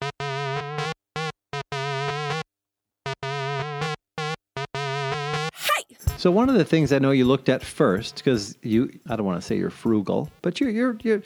So 6.23 6.31
one 6.31 6.49
of 6.49 6.55
the 6.55 6.64
things 6.64 6.93
I 6.93 7.01
know 7.01 7.11
you 7.11 7.25
looked 7.25 7.49
at 7.49 7.64
first, 7.64 8.14
because 8.14 8.57
you, 8.62 8.97
I 9.09 9.16
don't 9.16 9.27
want 9.27 9.41
to 9.41 9.45
say 9.45 9.59
you're 9.59 9.70
frugal, 9.70 10.31
but 10.41 10.61
you're 10.61 10.70
you're 10.70 10.97
you're 11.03 11.20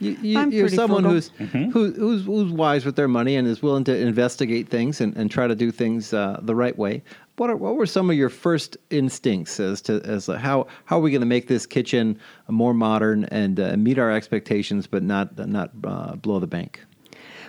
you, 0.00 0.12
you, 0.22 0.38
I'm 0.38 0.50
you're 0.50 0.70
someone 0.70 1.02
frugal. 1.02 1.20
who's 1.38 1.72
who, 1.74 1.92
who's 1.92 2.24
who's 2.24 2.50
wise 2.50 2.86
with 2.86 2.96
their 2.96 3.08
money 3.08 3.36
and 3.36 3.46
is 3.46 3.60
willing 3.60 3.84
to 3.84 3.94
investigate 3.94 4.70
things 4.70 5.02
and, 5.02 5.14
and 5.18 5.30
try 5.30 5.48
to 5.48 5.54
do 5.54 5.70
things 5.70 6.14
uh, 6.14 6.40
the 6.40 6.54
right 6.54 6.78
way. 6.78 7.02
What 7.36 7.50
are, 7.50 7.56
what 7.56 7.76
were 7.76 7.84
some 7.84 8.08
of 8.08 8.16
your 8.16 8.30
first 8.30 8.78
instincts 8.88 9.60
as 9.60 9.82
to 9.82 10.00
as 10.06 10.24
to 10.24 10.38
how 10.38 10.66
how 10.86 10.96
are 10.96 11.02
we 11.02 11.10
going 11.10 11.20
to 11.20 11.26
make 11.26 11.48
this 11.48 11.66
kitchen 11.66 12.18
more 12.48 12.72
modern 12.72 13.24
and 13.24 13.60
uh, 13.60 13.76
meet 13.76 13.98
our 13.98 14.10
expectations, 14.10 14.86
but 14.86 15.02
not 15.02 15.36
not 15.46 15.72
uh, 15.84 16.16
blow 16.16 16.38
the 16.38 16.46
bank? 16.46 16.82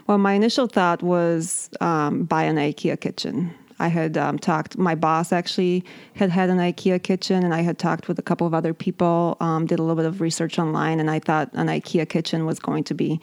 Well, 0.08 0.18
my 0.18 0.34
initial 0.34 0.68
thought 0.68 1.02
was 1.02 1.70
um, 1.80 2.24
buy 2.24 2.44
an 2.44 2.58
IKEA 2.58 3.00
kitchen. 3.00 3.54
I 3.80 3.88
had 3.88 4.18
um, 4.18 4.38
talked. 4.38 4.78
My 4.78 4.96
boss 4.96 5.32
actually 5.32 5.86
had 6.16 6.30
had 6.30 6.50
an 6.50 6.58
IKEA 6.58 7.02
kitchen, 7.02 7.44
and 7.44 7.54
I 7.54 7.62
had 7.62 7.78
talked 7.78 8.08
with 8.08 8.20
a 8.20 8.22
couple 8.22 8.46
of 8.46 8.54
other 8.54 8.74
people. 8.74 9.38
Um, 9.40 9.66
did 9.66 9.80
a 9.80 9.84
little 9.84 9.96
bit 9.96 10.06
of 10.06 10.22
research 10.22 10.60
online, 10.60 11.00
and 11.00 11.10
I 11.10 11.20
thought 11.20 11.50
an 11.54 11.68
IKEA 11.68 12.08
kitchen 12.08 12.46
was 12.46 12.60
going 12.60 12.84
to 12.86 12.94
be 12.94 13.20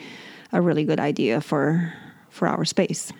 a 0.52 0.60
really 0.60 0.84
good 0.84 1.00
idea 1.00 1.40
for 1.40 1.92
for 2.30 2.48
our 2.48 2.64
space. 2.64 3.12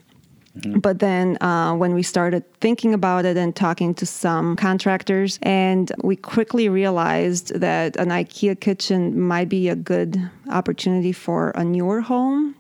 But 0.64 1.00
then 1.00 1.36
uh, 1.42 1.74
when 1.74 1.92
we 1.92 2.02
started 2.02 2.44
thinking 2.60 2.94
about 2.94 3.24
it 3.26 3.36
and 3.36 3.54
talking 3.54 3.94
to 3.94 4.06
some 4.06 4.56
contractors, 4.56 5.38
and 5.42 5.92
we 6.02 6.16
quickly 6.16 6.68
realized 6.68 7.60
that 7.60 7.96
an 7.96 8.08
IKEA 8.08 8.58
kitchen 8.58 9.20
might 9.20 9.48
be 9.48 9.68
a 9.68 9.76
good 9.76 10.30
opportunity 10.50 11.12
for 11.12 11.50
a 11.50 11.64
newer 11.64 12.00
home. 12.00 12.54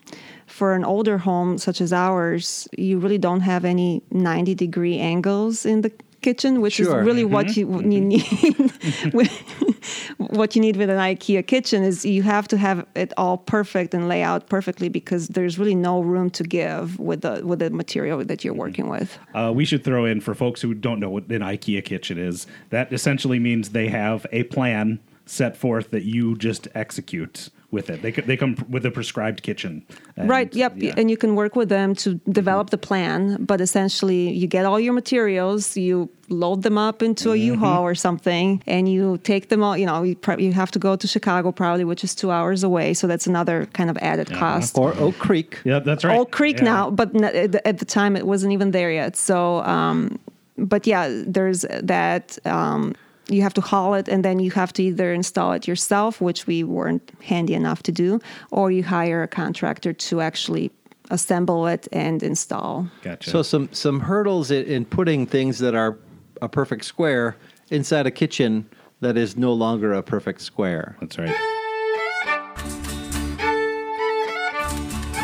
For 0.56 0.72
an 0.72 0.84
older 0.86 1.18
home 1.18 1.58
such 1.58 1.82
as 1.82 1.92
ours, 1.92 2.66
you 2.78 2.98
really 2.98 3.18
don't 3.18 3.42
have 3.42 3.66
any 3.66 4.02
90 4.10 4.54
degree 4.54 4.98
angles 4.98 5.66
in 5.66 5.82
the 5.82 5.92
kitchen, 6.22 6.62
which 6.62 6.76
Sure. 6.76 7.00
is 7.00 7.06
really 7.06 7.24
mm-hmm. 7.24 7.34
what 7.34 7.56
you, 7.58 7.66
you 7.92 8.00
mm-hmm. 8.00 9.18
need. 9.18 10.30
what 10.38 10.56
you 10.56 10.62
need 10.62 10.76
with 10.76 10.88
an 10.88 10.96
IKEA 10.96 11.46
kitchen 11.46 11.82
is 11.82 12.06
you 12.06 12.22
have 12.22 12.48
to 12.48 12.56
have 12.56 12.86
it 12.94 13.12
all 13.18 13.36
perfect 13.36 13.92
and 13.92 14.08
lay 14.08 14.22
out 14.22 14.48
perfectly 14.48 14.88
because 14.88 15.28
there's 15.28 15.58
really 15.58 15.74
no 15.74 16.00
room 16.00 16.30
to 16.30 16.42
give 16.42 16.98
with 16.98 17.20
the 17.20 17.42
with 17.44 17.58
the 17.58 17.68
material 17.68 18.24
that 18.24 18.42
you're 18.42 18.54
mm-hmm. 18.54 18.60
working 18.60 18.88
with. 18.88 19.18
Uh, 19.34 19.52
we 19.54 19.66
should 19.66 19.84
throw 19.84 20.06
in 20.06 20.22
for 20.22 20.34
folks 20.34 20.62
who 20.62 20.72
don't 20.72 21.00
know 21.00 21.10
what 21.10 21.24
an 21.24 21.42
IKEA 21.42 21.84
kitchen 21.84 22.16
is. 22.16 22.46
That 22.70 22.90
essentially 22.94 23.38
means 23.38 23.62
they 23.68 23.88
have 23.88 24.26
a 24.32 24.44
plan 24.44 25.00
set 25.26 25.54
forth 25.54 25.90
that 25.90 26.04
you 26.04 26.34
just 26.36 26.66
execute 26.74 27.50
with 27.78 27.86
it. 27.92 27.98
They 28.04 28.12
they 28.30 28.36
come 28.42 28.52
with 28.74 28.84
a 28.86 28.90
prescribed 28.90 29.40
kitchen. 29.48 29.72
And, 30.16 30.28
right. 30.34 30.50
Yep. 30.62 30.72
yeah. 30.76 30.94
And 30.98 31.06
you 31.12 31.18
can 31.24 31.30
work 31.42 31.54
with 31.60 31.68
them 31.76 31.94
to 32.02 32.08
develop 32.40 32.66
the 32.70 32.78
plan, 32.88 33.18
but 33.50 33.58
essentially 33.60 34.22
you 34.40 34.46
get 34.56 34.64
all 34.68 34.80
your 34.86 34.94
materials, 35.02 35.76
you 35.76 36.08
load 36.28 36.62
them 36.66 36.76
up 36.88 37.02
into 37.08 37.26
a 37.36 37.36
U-Haul 37.50 37.82
or 37.90 37.94
something, 37.94 38.48
and 38.66 38.88
you 38.94 39.18
take 39.32 39.44
them 39.52 39.62
all. 39.62 39.76
You 39.76 39.86
know, 39.90 40.02
you, 40.02 40.16
pro- 40.16 40.38
you 40.46 40.52
have 40.62 40.70
to 40.76 40.80
go 40.80 40.96
to 40.96 41.06
Chicago 41.06 41.52
probably, 41.52 41.84
which 41.84 42.02
is 42.02 42.14
two 42.16 42.30
hours 42.36 42.64
away, 42.64 42.94
so 42.94 43.06
that's 43.06 43.26
another 43.28 43.66
kind 43.78 43.90
of 43.90 43.96
added 44.10 44.28
cost. 44.42 44.76
Or 44.78 44.90
Oak 44.98 45.16
Creek. 45.26 45.50
Yeah, 45.64 45.78
that's 45.88 46.02
right. 46.04 46.18
Oak 46.18 46.30
Creek 46.38 46.58
Yeah. 46.58 46.72
now, 46.72 46.90
but 46.90 47.08
n- 47.14 47.24
at 47.44 47.52
the- 47.52 47.64
at 47.70 47.76
the 47.78 47.84
time 47.98 48.16
it 48.20 48.26
wasn't 48.32 48.52
even 48.56 48.68
there 48.72 48.90
yet. 49.02 49.16
So, 49.16 49.62
um, 49.76 50.18
but 50.58 50.86
yeah, 50.86 51.04
there's 51.36 51.60
that. 51.94 52.38
Um, 52.44 52.94
you 53.28 53.42
have 53.42 53.54
to 53.54 53.60
haul 53.60 53.94
it, 53.94 54.08
and 54.08 54.24
then 54.24 54.38
you 54.38 54.50
have 54.52 54.72
to 54.74 54.82
either 54.82 55.12
install 55.12 55.52
it 55.52 55.66
yourself, 55.66 56.20
which 56.20 56.46
we 56.46 56.62
weren't 56.64 57.10
handy 57.22 57.54
enough 57.54 57.82
to 57.84 57.92
do, 57.92 58.20
or 58.50 58.70
you 58.70 58.84
hire 58.84 59.22
a 59.22 59.28
contractor 59.28 59.92
to 59.92 60.20
actually 60.20 60.70
assemble 61.10 61.66
it 61.66 61.88
and 61.92 62.22
install. 62.22 62.88
Gotcha. 63.02 63.30
So 63.30 63.42
some 63.42 63.68
some 63.72 64.00
hurdles 64.00 64.50
in, 64.50 64.64
in 64.66 64.84
putting 64.84 65.26
things 65.26 65.58
that 65.58 65.74
are 65.74 65.98
a 66.42 66.48
perfect 66.48 66.84
square 66.84 67.36
inside 67.70 68.06
a 68.06 68.10
kitchen 68.10 68.68
that 69.00 69.16
is 69.16 69.36
no 69.36 69.52
longer 69.52 69.92
a 69.92 70.02
perfect 70.02 70.40
square. 70.40 70.96
That's 71.00 71.18
right. 71.18 71.34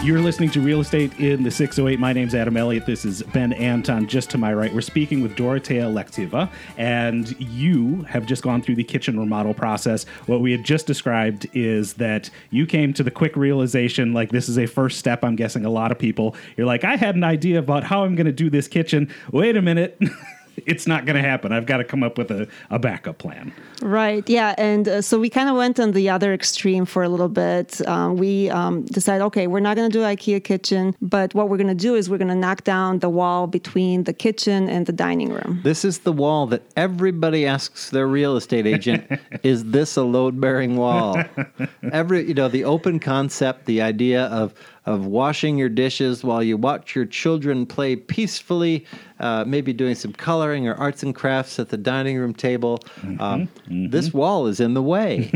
You're 0.02 0.18
listening 0.18 0.50
to 0.50 0.60
Real 0.60 0.80
Estate 0.80 1.16
in 1.20 1.44
the 1.44 1.50
608. 1.52 2.00
My 2.00 2.12
name's 2.12 2.34
Adam 2.34 2.56
Elliott. 2.56 2.86
This 2.86 3.04
is 3.04 3.22
Ben 3.22 3.52
Anton. 3.52 4.08
Just 4.08 4.30
to 4.30 4.38
my 4.38 4.52
right, 4.52 4.74
we're 4.74 4.80
speaking 4.80 5.22
with 5.22 5.36
Dorothea 5.36 5.84
Alexieva, 5.84 6.50
and 6.76 7.38
you 7.40 8.02
have 8.08 8.26
just 8.26 8.42
gone 8.42 8.62
through 8.62 8.74
the 8.74 8.82
kitchen 8.82 9.16
remodel 9.16 9.54
process. 9.54 10.02
What 10.26 10.40
we 10.40 10.50
had 10.50 10.64
just 10.64 10.88
described 10.88 11.48
is 11.54 11.94
that 11.94 12.30
you 12.50 12.66
came 12.66 12.92
to 12.94 13.04
the 13.04 13.12
quick 13.12 13.36
realization 13.36 14.12
like 14.12 14.30
this 14.30 14.48
is 14.48 14.58
a 14.58 14.66
first 14.66 14.98
step. 14.98 15.22
I'm 15.22 15.36
guessing 15.36 15.64
a 15.64 15.70
lot 15.70 15.92
of 15.92 16.00
people. 16.00 16.34
You're 16.56 16.66
like, 16.66 16.82
I 16.82 16.96
had 16.96 17.14
an 17.14 17.22
idea 17.22 17.60
about 17.60 17.84
how 17.84 18.02
I'm 18.02 18.16
going 18.16 18.26
to 18.26 18.32
do 18.32 18.50
this 18.50 18.66
kitchen. 18.66 19.08
Wait 19.30 19.56
a 19.56 19.62
minute. 19.62 20.00
it's 20.66 20.86
not 20.86 21.06
going 21.06 21.16
to 21.16 21.28
happen. 21.28 21.52
I've 21.52 21.66
got 21.66 21.78
to 21.78 21.84
come 21.84 22.02
up 22.02 22.18
with 22.18 22.30
a, 22.30 22.48
a 22.70 22.78
backup 22.78 23.18
plan. 23.18 23.52
Right. 23.80 24.28
Yeah. 24.28 24.54
And 24.58 24.88
uh, 24.88 25.02
so 25.02 25.18
we 25.18 25.28
kind 25.28 25.48
of 25.48 25.56
went 25.56 25.80
on 25.80 25.92
the 25.92 26.08
other 26.08 26.32
extreme 26.32 26.84
for 26.84 27.02
a 27.02 27.08
little 27.08 27.28
bit. 27.28 27.86
Um, 27.88 28.16
we 28.16 28.50
um, 28.50 28.84
decided, 28.86 29.24
okay, 29.24 29.46
we're 29.46 29.60
not 29.60 29.76
going 29.76 29.90
to 29.90 29.98
do 29.98 30.02
IKEA 30.02 30.42
kitchen, 30.42 30.94
but 31.00 31.34
what 31.34 31.48
we're 31.48 31.56
going 31.56 31.68
to 31.68 31.74
do 31.74 31.94
is 31.94 32.08
we're 32.08 32.18
going 32.18 32.28
to 32.28 32.34
knock 32.34 32.64
down 32.64 33.00
the 33.00 33.08
wall 33.08 33.46
between 33.46 34.04
the 34.04 34.12
kitchen 34.12 34.68
and 34.68 34.86
the 34.86 34.92
dining 34.92 35.30
room. 35.32 35.60
This 35.62 35.84
is 35.84 36.00
the 36.00 36.12
wall 36.12 36.46
that 36.48 36.62
everybody 36.76 37.46
asks 37.46 37.90
their 37.90 38.06
real 38.06 38.36
estate 38.36 38.66
agent, 38.66 39.06
is 39.42 39.64
this 39.64 39.96
a 39.96 40.02
load 40.02 40.40
bearing 40.40 40.76
wall? 40.76 41.22
Every 41.92 42.26
you 42.26 42.34
know, 42.34 42.48
the 42.48 42.64
open 42.64 43.00
concept, 43.00 43.66
the 43.66 43.82
idea 43.82 44.26
of 44.26 44.54
of 44.84 45.06
washing 45.06 45.56
your 45.56 45.68
dishes 45.68 46.24
while 46.24 46.42
you 46.42 46.56
watch 46.56 46.94
your 46.94 47.06
children 47.06 47.64
play 47.66 47.96
peacefully, 47.96 48.84
uh, 49.20 49.44
maybe 49.46 49.72
doing 49.72 49.94
some 49.94 50.12
coloring 50.12 50.66
or 50.66 50.74
arts 50.74 51.02
and 51.02 51.14
crafts 51.14 51.58
at 51.58 51.68
the 51.68 51.76
dining 51.76 52.18
room 52.18 52.34
table. 52.34 52.80
Um, 53.20 53.48
This 53.68 54.12
wall 54.12 54.46
is 54.46 54.60
in 54.60 54.74
the 54.74 54.82
way. 54.82 55.30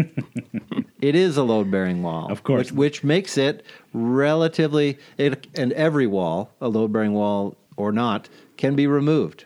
it 1.00 1.14
is 1.14 1.36
a 1.36 1.42
load 1.42 1.70
bearing 1.70 2.02
wall. 2.02 2.30
Of 2.30 2.42
course. 2.42 2.72
Which, 2.72 2.72
which 2.72 3.04
makes 3.04 3.38
it 3.38 3.64
relatively, 3.92 4.98
it, 5.16 5.46
and 5.56 5.72
every 5.72 6.06
wall, 6.06 6.50
a 6.60 6.68
load 6.68 6.92
bearing 6.92 7.14
wall 7.14 7.56
or 7.76 7.92
not, 7.92 8.28
can 8.56 8.74
be 8.74 8.86
removed. 8.86 9.45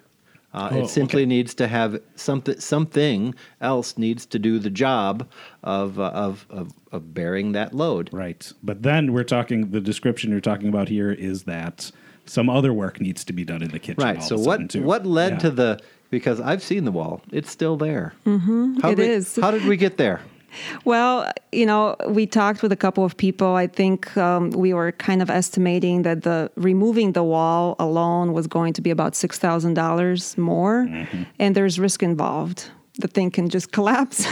Uh, 0.52 0.68
Oh, 0.72 0.78
it 0.84 0.88
simply 0.88 1.26
needs 1.26 1.54
to 1.54 1.68
have 1.68 2.00
something. 2.16 2.58
Something 2.58 3.34
else 3.60 3.96
needs 3.96 4.26
to 4.26 4.38
do 4.38 4.58
the 4.58 4.70
job 4.70 5.28
of, 5.62 5.98
uh, 6.00 6.04
of 6.08 6.46
of 6.50 6.72
of 6.92 7.14
bearing 7.14 7.52
that 7.52 7.72
load. 7.74 8.10
Right. 8.12 8.52
But 8.62 8.82
then 8.82 9.12
we're 9.12 9.22
talking, 9.24 9.70
the 9.70 9.80
description 9.80 10.30
you're 10.32 10.40
talking 10.40 10.68
about 10.68 10.88
here 10.88 11.12
is 11.12 11.44
that 11.44 11.92
some 12.26 12.50
other 12.50 12.72
work 12.72 13.00
needs 13.00 13.24
to 13.24 13.32
be 13.32 13.44
done 13.44 13.62
in 13.62 13.70
the 13.70 13.78
kitchen. 13.78 14.02
Right. 14.02 14.16
all 14.16 14.22
So 14.22 14.34
of 14.36 14.46
what 14.46 14.70
too. 14.70 14.82
what 14.82 15.06
led 15.06 15.32
Yeah. 15.34 15.38
to 15.38 15.50
the? 15.50 15.80
Because 16.10 16.40
I've 16.40 16.62
seen 16.62 16.84
the 16.84 16.90
wall. 16.92 17.22
It's 17.30 17.48
still 17.50 17.76
there. 17.76 18.14
Mm-hmm, 18.26 18.84
it 18.86 18.98
is. 18.98 19.36
How 19.40 19.52
did 19.52 19.64
we 19.66 19.76
get 19.76 19.96
there? 19.96 20.20
Well, 20.84 21.30
you 21.52 21.66
know, 21.66 21.96
we 22.08 22.26
talked 22.26 22.62
with 22.62 22.72
a 22.72 22.76
couple 22.76 23.04
of 23.04 23.16
people. 23.16 23.54
I 23.54 23.66
think 23.66 24.16
um, 24.16 24.50
we 24.50 24.72
were 24.74 24.92
kind 24.92 25.22
of 25.22 25.30
estimating 25.30 26.02
that 26.02 26.22
the 26.22 26.50
removing 26.56 27.12
the 27.12 27.22
wall 27.22 27.76
alone 27.78 28.32
was 28.32 28.46
going 28.46 28.72
to 28.74 28.80
be 28.80 28.90
about 28.90 29.14
six 29.14 29.38
thousand 29.38 29.74
dollars 29.74 30.36
more, 30.38 30.88
and 31.38 31.54
there's 31.54 31.78
risk 31.78 32.02
involved. 32.02 32.70
The 32.98 33.08
thing 33.08 33.30
can 33.30 33.48
just 33.48 33.72
collapse. 33.72 34.26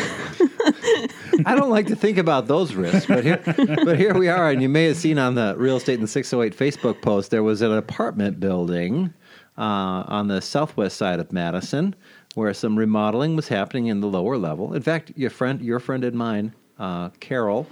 I 1.47 1.55
don't 1.55 1.71
like 1.71 1.87
to 1.87 1.97
think 1.97 2.19
about 2.19 2.49
those 2.49 2.75
risks, 2.75 3.07
but 3.07 3.25
here, 3.25 3.43
but 3.85 3.97
here 3.99 4.15
we 4.19 4.29
are, 4.29 4.51
and 4.51 4.61
you 4.61 4.69
may 4.69 4.85
have 4.87 4.97
seen 4.97 5.19
on 5.19 5.35
the 5.37 5.55
Real 5.57 5.77
Estate 5.77 6.01
in 6.01 6.07
608 6.07 6.57
Facebook 6.57 7.01
post 7.01 7.31
there 7.31 7.43
was 7.43 7.63
an 7.63 7.73
apartment 7.73 8.41
building 8.41 9.15
uh, 9.57 10.05
on 10.07 10.29
the 10.29 10.41
southwest 10.41 10.97
side 10.97 11.21
of 11.21 11.33
Madison 11.33 11.95
where 12.39 12.55
some 12.55 12.79
remodeling 12.79 13.35
was 13.37 13.49
happening 13.49 13.89
in 13.89 14.01
the 14.01 14.07
lower 14.07 14.39
level. 14.39 14.73
In 14.73 14.81
fact, 14.83 15.13
your 15.17 15.29
friend, 15.31 15.61
your 15.61 15.81
friend 15.81 16.05
and 16.05 16.17
mine, 16.17 16.55
uh, 16.79 17.09
Carol. 17.21 17.67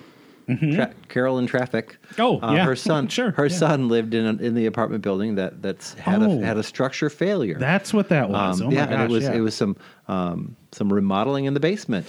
Tra- 0.46 0.94
Carol 1.08 1.38
in 1.38 1.46
traffic. 1.48 1.96
Mm-hmm. 2.12 2.22
Oh, 2.22 2.40
uh, 2.40 2.52
yeah. 2.52 2.64
her 2.64 2.76
son. 2.90 3.08
Sure, 3.08 3.32
her 3.32 3.46
yeah. 3.46 3.56
son 3.56 3.88
lived 3.88 4.14
in 4.14 4.24
a, 4.26 4.42
in 4.42 4.54
the 4.54 4.66
apartment 4.66 5.02
building 5.02 5.34
that 5.36 5.60
that's 5.60 5.94
had 5.94 6.22
Oh. 6.22 6.40
a 6.40 6.44
had 6.44 6.56
a 6.56 6.62
structure 6.62 7.10
failure. 7.10 7.58
That's 7.58 7.92
what 7.92 8.10
that 8.10 8.30
was. 8.30 8.60
Um, 8.60 8.68
oh 8.68 8.70
my 8.70 8.76
yeah, 8.76 8.86
gosh, 8.86 8.94
and 8.94 9.02
it 9.02 9.10
was 9.10 9.24
yeah. 9.24 9.32
it 9.34 9.40
was 9.40 9.54
some 9.56 9.76
um, 10.06 10.54
some 10.70 10.92
remodeling 10.92 11.46
in 11.46 11.54
the 11.54 11.58
basement. 11.60 12.06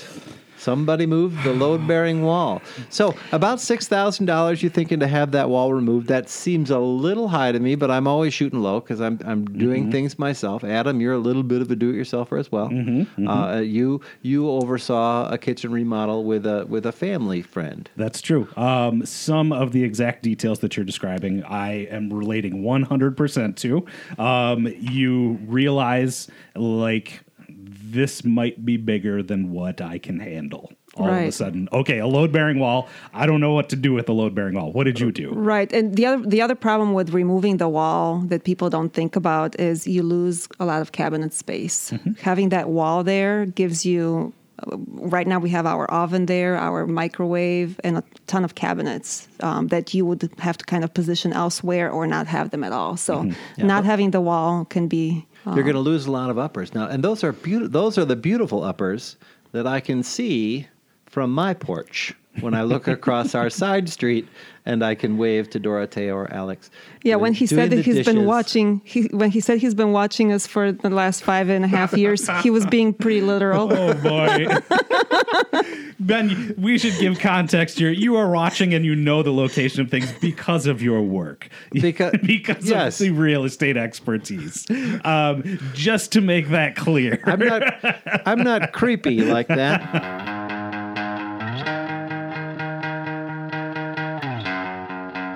Somebody 0.67 1.05
moved 1.05 1.45
the 1.45 1.53
load 1.53 1.87
bearing 1.87 2.23
wall. 2.23 2.61
So, 2.89 3.15
about 3.31 3.59
$6,000 3.59 4.61
you're 4.61 4.69
thinking 4.69 4.99
to 4.99 5.07
have 5.07 5.31
that 5.31 5.49
wall 5.49 5.71
removed. 5.71 6.07
That 6.07 6.27
seems 6.27 6.71
a 6.71 6.77
little 6.77 7.29
high 7.29 7.53
to 7.53 7.59
me, 7.61 7.75
but 7.75 7.89
I'm 7.89 8.05
always 8.05 8.33
shooting 8.33 8.59
low 8.59 8.81
because 8.81 8.99
I'm, 8.99 9.17
I'm 9.23 9.45
doing 9.45 9.89
things 9.93 10.19
myself. 10.19 10.65
Adam, 10.65 10.99
you're 10.99 11.13
a 11.13 11.19
little 11.19 11.43
bit 11.43 11.61
of 11.61 11.71
a 11.71 11.75
do 11.77 11.91
it 11.91 11.93
yourselfer 11.93 12.37
as 12.37 12.51
well. 12.51 12.69
Uh, 13.25 13.61
you 13.61 14.01
you 14.21 14.49
oversaw 14.49 15.31
a 15.31 15.37
kitchen 15.37 15.71
remodel 15.71 16.25
with 16.25 16.45
a, 16.45 16.65
with 16.65 16.85
a 16.85 16.91
family 16.91 17.41
friend. 17.41 17.89
That's 17.95 18.21
true. 18.21 18.49
Um, 18.57 19.05
some 19.05 19.53
of 19.53 19.71
the 19.71 19.85
exact 19.85 20.21
details 20.21 20.59
that 20.59 20.75
you're 20.75 20.85
describing, 20.85 21.45
I 21.45 21.85
am 21.85 22.11
relating 22.11 22.61
100% 22.61 23.55
to. 23.55 23.85
Um, 24.21 24.67
you 24.67 25.39
realize, 25.45 26.27
like, 26.55 27.21
this 27.91 28.23
might 28.23 28.65
be 28.65 28.77
bigger 28.77 29.21
than 29.23 29.51
what 29.51 29.81
I 29.81 29.97
can 29.97 30.19
handle. 30.19 30.71
All 30.95 31.05
of 31.05 31.13
a 31.27 31.31
sudden, 31.31 31.69
okay, 31.71 31.99
a 31.99 32.07
load 32.07 32.31
bearing 32.31 32.57
wall. 32.59 32.87
I 33.13 33.25
don't 33.27 33.39
know 33.39 33.53
what 33.53 33.69
to 33.69 33.75
do 33.75 33.93
with 33.93 34.09
a 34.09 34.13
load 34.13 34.33
bearing 34.33 34.55
wall. 34.55 34.71
What 34.71 34.85
did 34.85 34.99
you 34.99 35.11
do? 35.11 35.29
Right, 35.31 35.71
and 35.71 35.95
the 35.95 36.05
other 36.07 36.25
the 36.25 36.41
other 36.41 36.55
problem 36.55 36.93
with 36.93 37.11
removing 37.13 37.57
the 37.57 37.69
wall 37.69 38.19
that 38.31 38.43
people 38.43 38.69
don't 38.71 38.91
think 38.93 39.15
about 39.15 39.49
is 39.59 39.85
you 39.85 40.01
lose 40.01 40.47
a 40.59 40.65
lot 40.65 40.81
of 40.81 40.91
cabinet 40.93 41.33
space. 41.33 41.93
Having 42.21 42.49
that 42.49 42.69
wall 42.69 43.03
there 43.03 43.45
gives 43.61 43.85
you. 43.85 44.33
uh, 44.63 44.75
Right 45.17 45.27
now, 45.27 45.39
we 45.39 45.51
have 45.51 45.67
our 45.67 45.85
oven 45.91 46.25
there, 46.25 46.57
our 46.57 46.87
microwave, 46.87 47.79
and 47.83 47.97
a 47.97 48.03
ton 48.25 48.43
of 48.43 48.55
cabinets 48.55 49.27
um, 49.41 49.67
that 49.67 49.93
you 49.93 50.03
would 50.07 50.21
have 50.39 50.57
to 50.57 50.65
kind 50.65 50.83
of 50.83 50.89
position 50.93 51.31
elsewhere 51.31 51.87
or 51.91 52.07
not 52.07 52.25
have 52.27 52.49
them 52.49 52.63
at 52.63 52.71
all. 52.73 52.97
So, 52.97 53.13
not 53.57 53.85
having 53.85 54.09
the 54.11 54.21
wall 54.21 54.65
can 54.65 54.87
be 54.87 55.25
You're 55.55 55.63
going 55.63 55.75
to 55.75 55.79
lose 55.79 56.05
a 56.05 56.11
lot 56.11 56.29
of 56.29 56.37
uppers 56.37 56.73
now, 56.73 56.87
and 56.87 57.03
those 57.03 57.23
are 57.23 57.31
beautiful. 57.31 57.69
Those 57.69 57.97
are 57.97 58.05
the 58.05 58.15
beautiful 58.15 58.63
uppers 58.63 59.17
that 59.51 59.65
I 59.65 59.79
can 59.79 60.03
see 60.03 60.67
from 61.05 61.31
my 61.31 61.53
porch 61.53 62.13
when 62.41 62.53
I 62.53 62.63
look 62.63 62.87
across 62.87 63.35
our 63.35 63.49
side 63.49 63.89
street, 63.89 64.27
and 64.67 64.83
I 64.83 64.95
can 64.95 65.17
wave 65.17 65.49
to 65.51 65.59
Dorothea 65.59 66.13
or 66.13 66.31
Alex. 66.31 66.69
Yeah, 67.01 67.15
when 67.15 67.33
he 67.33 67.45
said 67.45 67.69
that 67.69 67.77
the 67.77 67.81
he's 67.81 68.05
been 68.05 68.25
watching, 68.25 68.81
he, 68.83 69.03
when 69.13 69.31
he 69.31 69.39
said 69.39 69.59
he's 69.59 69.73
been 69.73 69.93
watching 69.93 70.33
us 70.33 70.45
for 70.45 70.73
the 70.73 70.89
last 70.89 71.23
five 71.23 71.47
and 71.47 71.63
a 71.63 71.69
half 71.69 71.93
years, 71.93 72.27
he 72.43 72.49
was 72.49 72.65
being 72.65 72.93
pretty 72.93 73.21
literal. 73.21 73.71
Oh 73.77 73.93
boy. 73.93 74.47
ben, 75.99 76.55
we 76.57 76.77
should 76.77 76.97
give 76.99 77.19
context 77.19 77.77
here. 77.79 77.91
You 77.91 78.15
are 78.15 78.29
watching 78.29 78.73
and 78.73 78.83
you 78.83 78.95
know 78.95 79.23
the 79.23 79.31
location 79.31 79.81
of 79.81 79.89
things 79.91 80.11
because 80.19 80.65
of 80.65 80.81
your 80.81 81.01
work. 81.01 81.47
Because- 81.71 82.15
because 82.23 82.69
yes. 82.69 82.99
of 82.99 83.07
the 83.07 83.11
real 83.13 83.45
estate 83.45 83.77
expertise. 83.77 84.65
Um, 85.03 85.59
just 85.73 86.11
to 86.13 86.21
make 86.21 86.49
that 86.49 86.75
clear. 86.75 87.21
I'm 87.25 87.39
not. 87.39 87.63
I'm 88.25 88.43
not 88.43 88.73
creepy 88.73 89.21
like 89.21 89.47
that. 89.47 90.33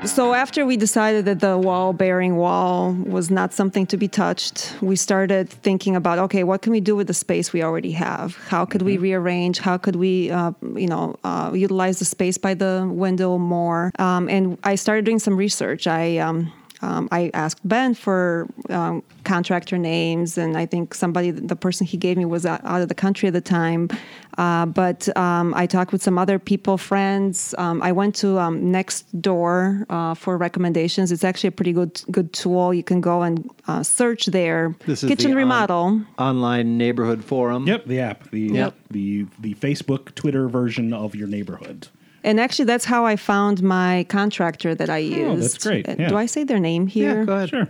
So 0.05 0.33
after 0.33 0.65
we 0.65 0.77
decided 0.77 1.25
that 1.25 1.41
the 1.41 1.57
wall 1.57 1.93
bearing 1.93 2.35
wall 2.35 2.93
was 2.93 3.29
not 3.29 3.53
something 3.53 3.85
to 3.87 3.97
be 3.97 4.07
touched, 4.07 4.75
we 4.81 4.95
started 4.95 5.47
thinking 5.49 5.95
about 5.95 6.17
okay, 6.17 6.43
what 6.43 6.63
can 6.63 6.71
we 6.71 6.81
do 6.81 6.95
with 6.95 7.05
the 7.05 7.13
space 7.13 7.53
we 7.53 7.61
already 7.63 7.91
have? 7.91 8.35
How 8.47 8.65
could 8.65 8.81
we 8.81 8.97
rearrange? 8.97 9.59
How 9.59 9.77
could 9.77 9.95
we, 9.95 10.31
uh, 10.31 10.53
you 10.75 10.87
know, 10.87 11.17
uh, 11.23 11.51
utilize 11.53 11.99
the 11.99 12.05
space 12.05 12.37
by 12.37 12.55
the 12.55 12.89
window 12.91 13.37
more? 13.37 13.91
Um, 13.99 14.27
and 14.27 14.57
I 14.63 14.75
started 14.75 15.05
doing 15.05 15.19
some 15.19 15.37
research. 15.37 15.85
I 15.85 16.17
um, 16.17 16.51
um, 16.81 17.07
I 17.11 17.29
asked 17.33 17.67
Ben 17.67 17.93
for 17.93 18.47
um, 18.69 19.03
contractor 19.23 19.77
names, 19.77 20.37
and 20.37 20.57
I 20.57 20.65
think 20.65 20.93
somebody, 20.93 21.31
the 21.31 21.55
person 21.55 21.85
he 21.87 21.97
gave 21.97 22.17
me 22.17 22.25
was 22.25 22.45
out 22.45 22.61
out 22.65 22.81
of 22.81 22.87
the 22.89 22.95
country 22.95 23.27
at 23.27 23.33
the 23.33 23.41
time. 23.41 23.89
Uh, 24.37 24.65
but 24.65 25.15
um, 25.17 25.53
I 25.55 25.65
talked 25.67 25.91
with 25.91 26.01
some 26.01 26.17
other 26.17 26.39
people, 26.39 26.77
friends. 26.77 27.53
Um, 27.57 27.81
I 27.83 27.91
went 27.91 28.15
to 28.15 28.39
um, 28.39 28.61
Nextdoor 28.71 29.85
uh, 29.89 30.13
for 30.15 30.37
recommendations. 30.37 31.11
It's 31.11 31.23
actually 31.23 31.49
a 31.49 31.51
pretty 31.51 31.73
good 31.73 32.01
good 32.11 32.33
tool. 32.33 32.73
You 32.73 32.83
can 32.83 33.01
go 33.01 33.21
and 33.23 33.49
uh, 33.67 33.83
search 33.83 34.27
there. 34.27 34.75
This 34.85 35.03
is 35.03 35.09
Kitchen 35.09 35.31
the 35.31 35.35
on- 35.35 35.43
remodel. 35.43 36.01
online 36.17 36.77
neighborhood 36.77 37.23
forum. 37.23 37.67
Yep, 37.67 37.85
the 37.85 37.99
app. 37.99 38.29
The 38.31 38.41
Yep. 38.41 38.75
the 38.89 39.25
the 39.39 39.53
Facebook, 39.55 40.15
Twitter 40.15 40.47
version 40.47 40.93
of 40.93 41.15
your 41.15 41.27
neighborhood. 41.27 41.87
And 42.23 42.39
actually, 42.39 42.65
that's 42.65 42.85
how 42.85 43.05
I 43.05 43.15
found 43.15 43.63
my 43.63 44.05
contractor 44.09 44.75
that 44.75 44.89
I 44.89 44.97
used. 44.99 45.21
Oh, 45.21 45.35
that's 45.37 45.57
great. 45.57 45.89
Uh, 45.89 45.95
Yeah. 45.97 46.09
Do 46.09 46.17
I 46.17 46.27
say 46.27 46.43
their 46.43 46.59
name 46.59 46.87
here? 46.87 47.19
Yeah, 47.19 47.25
go 47.25 47.35
ahead. 47.35 47.49
Sure. 47.49 47.67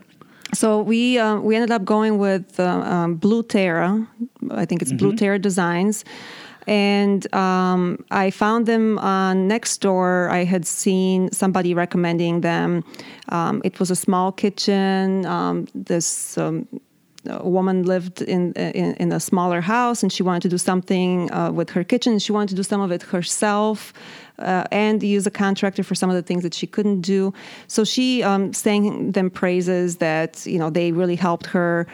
So 0.54 0.82
we 0.82 1.18
uh, 1.18 1.38
we 1.40 1.56
ended 1.56 1.72
up 1.72 1.86
going 1.86 2.18
with 2.18 2.60
uh, 2.60 2.66
um, 2.66 3.16
Blue 3.16 3.44
Terra. 3.44 4.06
I 4.52 4.66
think 4.66 4.82
it's 4.82 4.92
Blue 4.92 5.16
Terra 5.16 5.40
Designs. 5.40 6.04
And 6.68 7.34
um, 7.34 8.04
I 8.12 8.30
found 8.30 8.66
them 8.66 9.00
on 9.00 9.50
Nextdoor. 9.50 10.30
I 10.30 10.44
had 10.44 10.66
seen 10.68 11.32
somebody 11.32 11.74
recommending 11.74 12.42
them. 12.42 12.84
Um, 13.30 13.62
it 13.64 13.80
was 13.80 13.90
a 13.90 13.96
small 13.96 14.32
kitchen. 14.32 15.26
Um, 15.26 15.68
this 15.74 16.38
um, 16.38 16.68
a 17.26 17.48
woman 17.48 17.84
lived 17.84 18.22
in, 18.22 18.54
in 18.54 18.94
in 18.96 19.12
a 19.12 19.20
smaller 19.20 19.62
house, 19.62 20.02
and 20.02 20.12
she 20.12 20.24
wanted 20.24 20.42
to 20.44 20.50
do 20.50 20.58
something 20.58 21.32
uh, 21.32 21.52
with 21.52 21.70
her 21.72 21.84
kitchen. 21.84 22.20
She 22.20 22.32
wanted 22.32 22.50
to 22.50 22.56
do 22.56 22.64
some 22.64 22.82
of 22.82 22.92
it 22.92 23.04
herself, 23.04 23.94
uh, 24.40 24.64
and 24.72 25.04
use 25.04 25.28
a 25.28 25.32
contractor 25.32 25.84
for 25.84 25.96
some 25.96 26.10
of 26.10 26.16
the 26.16 26.22
things 26.22 26.44
that 26.44 26.54
she 26.54 26.68
couldn't 26.68 27.02
do. 27.02 27.34
So 27.68 27.84
she 27.84 28.24
um, 28.24 28.54
sang 28.54 29.12
them 29.12 29.30
praises 29.30 29.98
that 29.98 30.46
you 30.46 30.58
know 30.58 30.70
they 30.70 30.92
really 30.92 31.16
helped 31.16 31.46
her. 31.48 31.88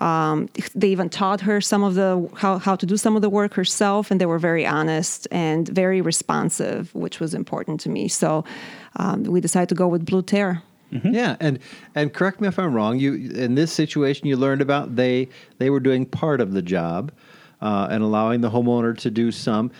Um, 0.00 0.48
they 0.74 0.88
even 0.88 1.08
taught 1.08 1.40
her 1.42 1.60
some 1.60 1.82
of 1.82 1.94
the 1.94 2.28
how, 2.36 2.58
how 2.58 2.76
to 2.76 2.84
do 2.84 2.96
some 2.96 3.16
of 3.16 3.22
the 3.22 3.30
work 3.30 3.54
herself, 3.54 4.10
and 4.10 4.20
they 4.20 4.26
were 4.26 4.40
very 4.40 4.66
honest 4.66 5.26
and 5.30 5.68
very 5.68 6.00
responsive, 6.00 6.94
which 6.94 7.20
was 7.20 7.32
important 7.32 7.80
to 7.80 7.88
me. 7.88 8.08
So 8.08 8.44
um, 8.96 9.22
we 9.22 9.40
decided 9.40 9.68
to 9.70 9.74
go 9.74 9.88
with 9.88 10.04
Blue 10.04 10.22
Terra. 10.90 11.14
Yeah, 11.14 11.36
and 11.40 11.58
and 11.94 12.12
correct 12.12 12.40
me 12.40 12.48
if 12.48 12.58
I'm 12.58 12.74
wrong. 12.74 12.98
You 12.98 13.14
in 13.14 13.54
this 13.54 13.72
situation, 13.72 14.26
you 14.26 14.36
learned 14.36 14.62
about 14.62 14.96
they 14.96 15.28
they 15.58 15.70
were 15.70 15.80
doing 15.80 16.06
part 16.06 16.40
of 16.40 16.52
the 16.52 16.62
job 16.62 17.12
uh, 17.60 17.88
and 17.90 18.02
allowing 18.02 18.40
the 18.40 18.50
homeowner 18.50 18.96
to 18.98 19.10
do 19.10 19.30
some. 19.30 19.70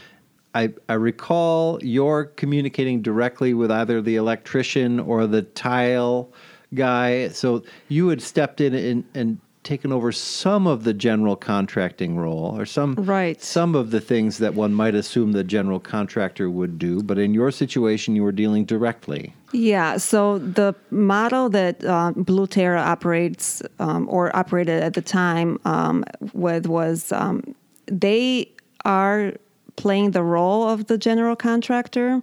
I 0.54 0.72
I 0.88 0.94
recall 0.94 1.78
you're 1.82 2.24
communicating 2.24 3.02
directly 3.02 3.54
with 3.54 3.70
either 3.70 4.00
the 4.00 4.16
electrician 4.16 5.00
or 5.00 5.26
the 5.26 5.42
tile 5.42 6.32
guy. 6.74 7.28
So 7.28 7.62
you 7.88 8.08
had 8.08 8.22
stepped 8.22 8.60
in 8.60 8.74
and 8.74 9.04
and 9.14 9.38
taken 9.64 9.92
over 9.92 10.12
some 10.12 10.66
of 10.66 10.84
the 10.84 10.94
general 10.94 11.34
contracting 11.36 12.16
role 12.16 12.54
or 12.56 12.66
some 12.66 12.94
Right. 12.96 13.42
some 13.42 13.74
of 13.74 13.90
the 13.90 14.00
things 14.00 14.38
that 14.38 14.54
one 14.54 14.72
might 14.74 14.94
assume 14.94 15.32
the 15.32 15.42
general 15.42 15.80
contractor 15.80 16.48
would 16.50 16.78
do 16.78 17.02
but 17.02 17.18
in 17.18 17.34
your 17.34 17.50
situation 17.50 18.14
you 18.14 18.22
were 18.22 18.32
dealing 18.32 18.64
directly 18.64 19.32
Yeah, 19.52 19.98
so 19.98 20.38
the 20.38 20.74
model 20.90 21.48
that 21.50 21.84
uh, 21.84 22.12
Blue 22.16 22.46
Terra 22.46 22.80
operates 22.80 23.62
um, 23.78 24.08
or 24.10 24.34
operated 24.36 24.82
at 24.82 24.94
the 24.94 25.02
time 25.02 25.58
um, 25.64 26.04
with 26.32 26.66
was 26.66 27.12
um, 27.12 27.42
they 27.86 28.50
are 28.84 29.32
playing 29.76 30.10
the 30.12 30.22
role 30.22 30.68
of 30.68 30.86
the 30.86 30.98
general 30.98 31.36
contractor, 31.36 32.20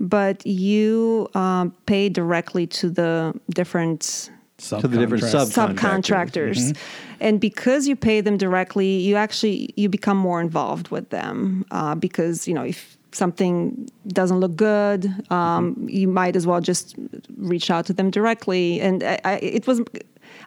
but 0.00 0.46
you 0.46 1.28
um, 1.34 1.72
pay 1.86 2.08
directly 2.08 2.66
to 2.66 2.90
the 2.90 3.32
different 3.50 4.30
To 4.68 4.88
the 4.88 4.98
different 4.98 5.24
Subcontract. 5.24 5.52
sub- 5.52 5.76
subcontractors 5.76 6.76
and 7.20 7.40
because 7.40 7.86
you 7.86 7.96
pay 7.96 8.20
them 8.20 8.36
directly 8.36 8.96
you 8.98 9.16
actually 9.16 9.72
you 9.76 9.88
become 9.88 10.16
more 10.16 10.40
involved 10.40 10.88
with 10.88 11.10
them 11.10 11.64
uh, 11.70 11.94
because 11.94 12.48
you 12.48 12.54
know 12.54 12.62
if 12.62 12.96
something 13.12 13.88
doesn't 14.08 14.40
look 14.40 14.56
good 14.56 15.12
um, 15.30 15.86
you 15.88 16.08
might 16.08 16.34
as 16.36 16.46
well 16.46 16.60
just 16.60 16.96
reach 17.36 17.70
out 17.70 17.86
to 17.86 17.92
them 17.92 18.10
directly. 18.10 18.80
And 18.80 19.02
I, 19.02 19.20
I, 19.24 19.32
it 19.36 19.66
was 19.66 19.80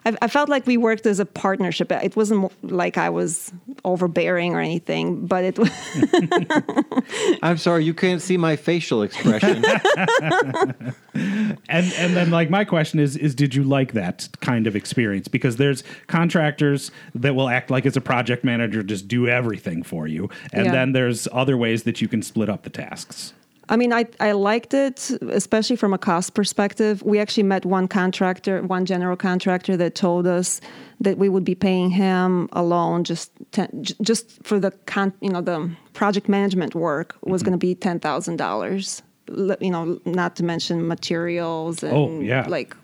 I, 0.08 0.16
I 0.22 0.28
felt 0.28 0.48
like 0.48 0.66
we 0.66 0.76
worked 0.76 1.06
as 1.06 1.20
a 1.20 1.26
partnership 1.26 1.92
it 1.92 2.16
wasn't 2.16 2.50
like 2.62 2.96
i 2.98 3.10
was 3.10 3.52
overbearing 3.84 4.54
or 4.54 4.60
anything 4.60 5.26
but 5.26 5.44
it 5.44 5.58
was 5.58 5.70
I'm 7.42 7.56
sorry, 7.58 7.84
you 7.84 7.94
can't 7.94 8.20
see 8.20 8.36
my 8.36 8.56
facial 8.56 9.02
expression. 9.02 9.64
And 11.68 11.92
and 11.94 12.16
then 12.16 12.30
like 12.30 12.48
my 12.50 12.64
question 12.64 13.00
is 13.00 13.16
is 13.16 13.34
did 13.34 13.54
you 13.54 13.64
like 13.64 13.92
that 13.94 14.28
kind 14.40 14.66
of 14.68 14.76
experience 14.76 15.26
because 15.26 15.56
there's 15.56 15.82
contractors 16.06 16.90
that 17.14 17.34
will 17.34 17.48
act 17.48 17.70
like 17.70 17.86
as 17.86 17.96
a 17.96 18.00
project 18.00 18.44
manager 18.44 18.82
just 18.84 19.08
do 19.08 19.26
everything 19.26 19.82
for 19.82 20.06
you 20.06 20.28
and 20.52 20.66
Yeah. 20.66 20.72
then 20.72 20.92
there's 20.92 21.26
other 21.32 21.56
ways 21.56 21.82
that 21.84 22.00
you 22.00 22.06
can 22.08 22.22
split 22.22 22.48
up 22.48 22.62
the 22.62 22.70
tasks. 22.70 23.32
I 23.68 23.76
mean, 23.76 23.92
I, 23.92 24.06
I 24.20 24.32
liked 24.32 24.72
it, 24.74 25.10
especially 25.30 25.76
from 25.76 25.92
a 25.92 25.98
cost 25.98 26.34
perspective. 26.34 27.02
We 27.02 27.18
actually 27.18 27.42
met 27.42 27.64
one 27.66 27.86
contractor, 27.88 28.62
one 28.62 28.86
general 28.86 29.16
contractor 29.16 29.76
that 29.76 29.94
told 29.94 30.26
us 30.26 30.60
that 31.00 31.18
we 31.18 31.28
would 31.28 31.44
be 31.44 31.54
paying 31.54 31.90
him 31.90 32.48
alone 32.52 33.04
just 33.04 33.30
ten, 33.52 33.68
just 34.02 34.42
for 34.42 34.58
the 34.58 34.70
con, 34.86 35.12
you 35.20 35.30
know 35.30 35.40
the 35.42 35.70
project 35.92 36.28
management 36.28 36.74
work 36.74 37.16
was 37.22 37.42
going 37.42 37.52
to 37.52 37.58
be 37.58 37.74
ten 37.74 38.00
thousand 38.00 38.36
dollars. 38.36 39.02
You 39.60 39.70
know, 39.70 40.00
not 40.06 40.36
to 40.36 40.42
mention 40.44 40.88
materials 40.88 41.82
and 41.82 41.92
Oh, 41.92 42.20
yeah. 42.20 42.46
like 42.48 42.74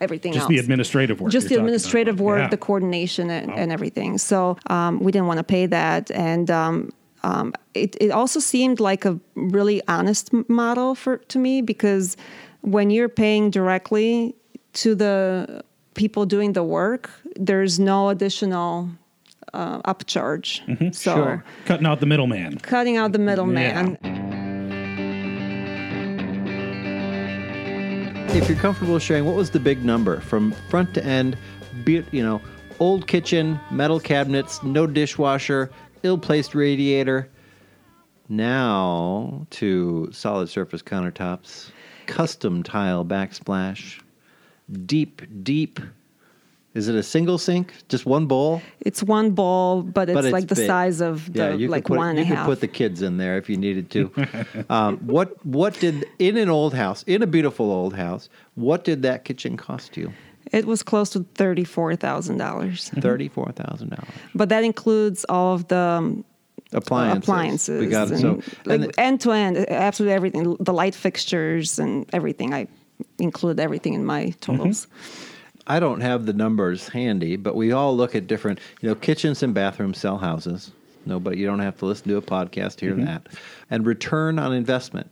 everything 0.00 0.32
Just 0.32 0.44
else 0.44 0.48
the 0.48 0.58
administrative 0.58 1.20
work. 1.20 1.30
just 1.30 1.48
the 1.48 1.56
administrative 1.56 2.20
work, 2.20 2.38
Yeah. 2.38 2.48
the 2.48 2.56
coordination, 2.56 3.28
and, 3.30 3.50
and 3.52 3.70
everything. 3.70 4.16
So 4.16 4.56
um, 4.68 5.00
we 5.00 5.12
didn't 5.12 5.26
want 5.26 5.38
to 5.38 5.44
pay 5.44 5.66
that, 5.66 6.10
and 6.10 6.50
um, 6.50 6.90
um, 7.22 7.52
it 7.74 7.96
it 8.00 8.10
also 8.10 8.40
seemed 8.40 8.80
like 8.80 9.04
a 9.04 9.18
really 9.34 9.82
honest 9.88 10.32
model 10.48 10.94
for 10.94 11.18
to 11.18 11.38
me 11.38 11.62
because 11.62 12.16
when 12.62 12.90
you're 12.90 13.08
paying 13.08 13.50
directly 13.50 14.34
to 14.72 14.94
the 14.94 15.62
people 15.94 16.24
doing 16.26 16.52
the 16.52 16.62
work, 16.62 17.10
there's 17.36 17.78
no 17.78 18.08
additional 18.08 18.88
uh, 19.52 19.80
upcharge. 19.82 20.60
So 20.94 21.14
Mm-hmm. 21.14 21.20
Sure. 21.20 21.44
Cutting 21.64 21.86
out 21.86 22.00
the 22.00 22.06
middleman. 22.06 22.58
cutting 22.58 22.96
out 22.96 23.12
the 23.12 23.18
middleman. 23.18 23.98
If 28.32 28.48
you're 28.48 28.58
comfortable 28.58 28.98
sharing, 29.00 29.24
what 29.24 29.34
was 29.34 29.50
the 29.50 29.58
big 29.58 29.84
number 29.84 30.20
from 30.20 30.52
front 30.68 30.94
to 30.94 31.04
end? 31.04 31.36
Be 31.84 32.04
you 32.12 32.22
know, 32.22 32.40
old 32.78 33.08
kitchen, 33.08 33.58
metal 33.72 33.98
cabinets, 33.98 34.62
no 34.62 34.86
dishwasher, 34.86 35.70
ill-placed 36.02 36.54
radiator. 36.54 37.28
Now 38.28 39.46
to 39.50 40.08
solid 40.12 40.48
surface 40.48 40.82
countertops, 40.82 41.70
custom 42.06 42.62
tile 42.62 43.04
backsplash, 43.04 44.00
deep, 44.86 45.22
deep. 45.42 45.80
Is 46.72 46.86
it 46.86 46.94
a 46.94 47.02
single 47.02 47.36
sink? 47.36 47.74
Just 47.88 48.06
one 48.06 48.26
bowl? 48.26 48.62
It's 48.78 49.02
one 49.02 49.32
bowl, 49.32 49.82
but 49.82 50.08
it's, 50.08 50.14
but 50.14 50.24
it's 50.24 50.32
like 50.32 50.46
the 50.46 50.54
size 50.54 51.00
of 51.00 51.32
the 51.32 51.40
yeah, 51.40 51.54
you 51.54 51.66
like 51.66 51.82
could 51.82 51.94
put, 51.94 51.98
one 51.98 52.16
you 52.16 52.24
could 52.24 52.36
half. 52.36 52.46
put 52.46 52.60
the 52.60 52.68
kids 52.68 53.02
in 53.02 53.16
there 53.16 53.36
if 53.36 53.50
you 53.50 53.56
needed 53.56 53.90
to. 53.90 54.12
um, 54.70 54.98
what 54.98 55.44
what 55.44 55.74
did 55.80 56.06
in 56.20 56.36
an 56.36 56.48
old 56.48 56.72
house, 56.72 57.02
in 57.08 57.22
a 57.24 57.26
beautiful 57.26 57.72
old 57.72 57.96
house, 57.96 58.28
what 58.54 58.84
did 58.84 59.02
that 59.02 59.24
kitchen 59.24 59.56
cost 59.56 59.96
you? 59.96 60.12
It 60.52 60.64
was 60.66 60.82
close 60.82 61.10
to 61.10 61.24
thirty-four 61.34 61.96
thousand 61.96 62.38
dollars, 62.38 62.90
Thirty 63.00 63.28
four 63.28 63.52
thousand 63.52 63.90
dollars. 63.90 64.08
but 64.34 64.48
that 64.48 64.64
includes 64.64 65.24
all 65.28 65.54
of 65.54 65.68
the 65.68 65.76
um, 65.76 66.24
Appliances. 66.72 67.24
appliances. 67.24 67.80
We 67.80 67.86
got 67.88 68.10
it. 68.12 68.18
So 68.18 68.40
like 68.64 68.94
end 68.96 69.20
to 69.22 69.32
end, 69.32 69.56
absolutely 69.70 70.14
everything. 70.14 70.56
The 70.60 70.72
light 70.72 70.94
fixtures 70.94 71.78
and 71.80 72.06
everything. 72.12 72.54
I 72.54 72.68
include 73.18 73.58
everything 73.58 73.94
in 73.94 74.04
my 74.04 74.30
totals. 74.40 74.86
I 75.66 75.80
don't 75.80 76.00
have 76.00 76.26
the 76.26 76.32
numbers 76.32 76.88
handy, 76.88 77.36
but 77.36 77.54
we 77.56 77.72
all 77.72 77.96
look 77.96 78.14
at 78.14 78.26
different, 78.26 78.58
you 78.80 78.88
know, 78.88 78.94
kitchens 78.94 79.42
and 79.42 79.52
bathrooms 79.54 79.98
sell 79.98 80.18
houses. 80.18 80.70
No, 81.06 81.18
but 81.18 81.36
you 81.38 81.46
don't 81.46 81.60
have 81.60 81.76
to 81.78 81.86
listen 81.86 82.08
to 82.08 82.16
a 82.18 82.22
podcast 82.22 82.76
to 82.76 82.86
hear 82.86 82.94
Mm-hmm. 82.94 83.04
that. 83.06 83.26
And 83.70 83.86
return 83.86 84.38
on 84.38 84.52
investment 84.52 85.10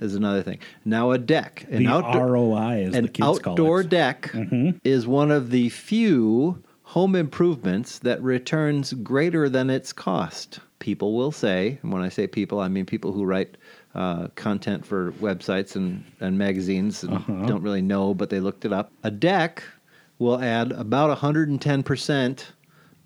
is 0.00 0.14
another 0.14 0.42
thing. 0.42 0.58
Now 0.84 1.10
a 1.12 1.18
deck, 1.18 1.66
an 1.70 1.84
The 1.84 1.88
outdoor, 1.90 2.32
ROI, 2.32 2.84
as 2.88 2.94
an 2.94 3.02
the 3.04 3.08
kids 3.10 3.38
call 3.40 3.52
outdoor 3.52 3.80
it. 3.80 3.88
Mm-hmm. 3.90 4.70
deck 4.70 4.80
is 4.84 5.06
one 5.06 5.30
of 5.30 5.50
the 5.50 5.68
few 5.68 6.62
home 6.82 7.16
improvements 7.16 7.98
that 8.00 8.22
returns 8.22 8.92
greater 8.94 9.48
than 9.48 9.70
its 9.70 9.92
cost. 9.92 10.60
People 10.78 11.14
will 11.16 11.32
say, 11.32 11.78
and 11.82 11.92
when 11.92 12.02
I 12.02 12.08
say 12.10 12.26
people, 12.26 12.60
I 12.60 12.68
mean 12.68 12.84
people 12.86 13.10
who 13.12 13.24
write 13.24 13.56
uh, 13.94 14.28
content 14.34 14.84
for 14.84 15.12
websites 15.12 15.76
and, 15.76 16.04
and 16.20 16.36
magazines 16.36 17.02
and 17.04 17.14
Uh-huh. 17.14 17.46
don't 17.46 17.62
really 17.62 17.80
know, 17.82 18.12
but 18.12 18.28
they 18.28 18.40
looked 18.40 18.64
it 18.64 18.72
up. 18.72 18.90
A 19.02 19.10
deck 19.10 19.62
will 20.18 20.40
add 20.40 20.72
about 20.72 21.16
110% 21.16 22.44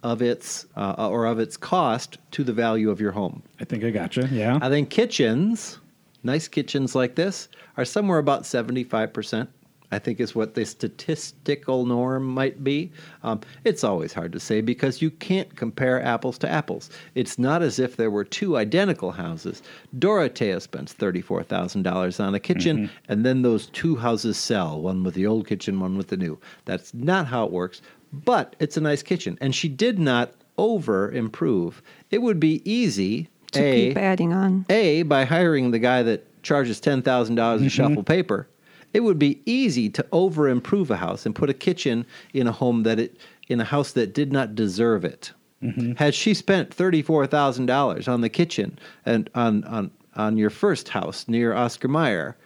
of 0.03 0.23
its 0.23 0.67
uh, 0.77 1.09
or 1.11 1.27
of 1.27 1.39
its 1.39 1.57
cost 1.57 2.19
to 2.33 2.45
the 2.45 2.53
value 2.53 2.91
of 2.91 3.01
your 3.01 3.13
home. 3.13 3.43
I 3.61 3.65
think 3.65 3.85
I 3.85 3.91
gotcha. 3.91 4.29
Yeah. 4.33 4.59
I 4.63 4.69
think 4.69 4.91
kitchens, 4.91 5.79
nice 6.23 6.49
kitchens 6.49 6.95
like 6.95 7.15
this, 7.15 7.49
are 7.77 7.85
somewhere 7.85 8.19
about 8.19 8.43
75%. 8.43 9.49
I 9.91 9.99
think 9.99 10.21
is 10.21 10.35
what 10.35 10.55
the 10.55 10.67
statistical 10.67 11.87
norm 11.87 12.27
might 12.27 12.63
be. 12.63 12.93
Um, 13.23 13.41
it's 13.65 13.83
always 13.83 14.13
hard 14.13 14.33
to 14.33 14.41
say 14.41 14.61
because 14.61 15.01
you 15.01 15.11
can't 15.11 15.57
compare 15.57 16.03
apples 16.03 16.37
to 16.39 16.49
apples. 16.49 16.91
It's 17.15 17.39
not 17.39 17.63
as 17.63 17.79
if 17.79 17.97
there 17.97 18.11
were 18.11 18.25
two 18.25 18.57
identical 18.59 19.13
houses. 19.13 19.63
Dorothea 19.99 20.61
spends 20.61 20.95
$34,000 20.95 22.23
on 22.23 22.35
a 22.35 22.41
kitchen, 22.41 22.91
and 23.09 23.25
then 23.25 23.43
those 23.43 23.67
two 23.69 23.97
houses 23.97 24.37
sell 24.37 24.81
one 24.81 25.05
with 25.05 25.15
the 25.15 25.27
old 25.27 25.47
kitchen, 25.47 25.81
one 25.81 25.97
with 25.97 26.09
the 26.09 26.17
new. 26.19 26.39
That's 26.67 26.93
not 26.93 27.27
how 27.27 27.47
it 27.47 27.53
works, 27.53 27.81
but 28.13 28.57
it's 28.59 28.77
a 28.77 28.83
nice 28.83 29.03
kitchen. 29.03 29.39
And 29.41 29.55
she 29.55 29.69
did 29.69 29.99
not 29.99 30.33
over 30.59 31.11
improve. 31.11 31.83
It 32.11 32.21
would 32.21 32.41
be 32.41 32.61
easy 32.71 33.29
To 33.53 33.63
a, 33.63 33.89
keep 33.89 33.97
adding 33.97 34.33
on. 34.33 34.67
a, 34.69 35.03
by 35.05 35.25
hiring 35.25 35.71
the 35.71 35.79
guy 35.79 36.03
that 36.03 36.43
charges 36.43 36.81
$10,000 36.81 37.03
Mm-hmm. 37.03 37.65
to 37.65 37.69
shuffle 37.71 38.03
paper, 38.03 38.49
it 38.93 39.01
would 39.01 39.19
be 39.19 39.41
easy 39.47 39.89
to 39.91 40.05
over 40.13 40.49
improve 40.49 40.91
a 40.91 40.97
house 40.97 41.25
and 41.27 41.35
put 41.35 41.51
a 41.51 41.55
kitchen 41.55 42.05
in 42.33 42.47
a 42.47 42.53
home 42.53 42.83
that 42.85 42.99
it, 42.99 43.17
in 43.49 43.61
a 43.61 43.65
house 43.65 43.93
that 43.93 44.13
did 44.15 44.33
not 44.33 44.55
deserve 44.55 45.05
it. 45.05 45.33
Mm-hmm. 45.63 45.93
Had 45.95 46.15
she 46.15 46.35
spent 46.35 46.71
$34,000 46.77 48.09
on 48.09 48.21
the 48.21 48.29
kitchen 48.29 48.79
and 49.05 49.29
on, 49.35 49.65
on, 49.65 49.91
on 50.15 50.37
your 50.37 50.51
first 50.51 50.89
house 50.89 51.27
near 51.29 51.55
Oscar 51.55 51.89
Mayer, 51.89 52.37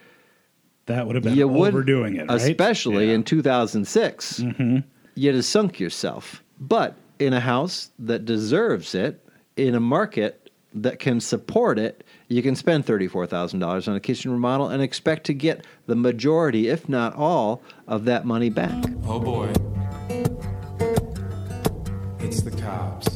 that 0.85 1.05
would 1.05 1.15
have 1.15 1.23
been 1.23 1.35
you 1.35 1.47
would, 1.47 1.69
overdoing 1.73 2.15
it, 2.17 2.27
right? 2.27 2.41
especially 2.41 3.07
Yeah. 3.09 3.13
in 3.15 3.23
2006. 3.23 4.39
Mm-hmm. 4.39 4.77
You'd 5.15 5.35
have 5.35 5.45
sunk 5.45 5.79
yourself. 5.79 6.43
But 6.59 6.95
in 7.19 7.33
a 7.33 7.39
house 7.39 7.91
that 7.99 8.25
deserves 8.25 8.95
it, 8.95 9.19
in 9.55 9.75
a 9.75 9.79
market 9.79 10.42
that 10.73 10.99
can 10.99 11.19
support 11.19 11.77
it, 11.77 12.03
you 12.27 12.41
can 12.41 12.55
spend 12.55 12.85
$34,000 12.85 13.87
on 13.87 13.95
a 13.95 13.99
kitchen 13.99 14.31
remodel 14.31 14.67
and 14.67 14.81
expect 14.81 15.25
to 15.25 15.33
get 15.33 15.65
the 15.85 15.95
majority, 15.95 16.67
if 16.67 16.89
not 16.89 17.15
all, 17.15 17.61
of 17.87 18.05
that 18.05 18.25
money 18.25 18.49
back. 18.49 18.83
Oh 19.05 19.19
boy. 19.19 19.53
It's 22.19 22.41
the 22.41 22.51
cops. 22.51 23.12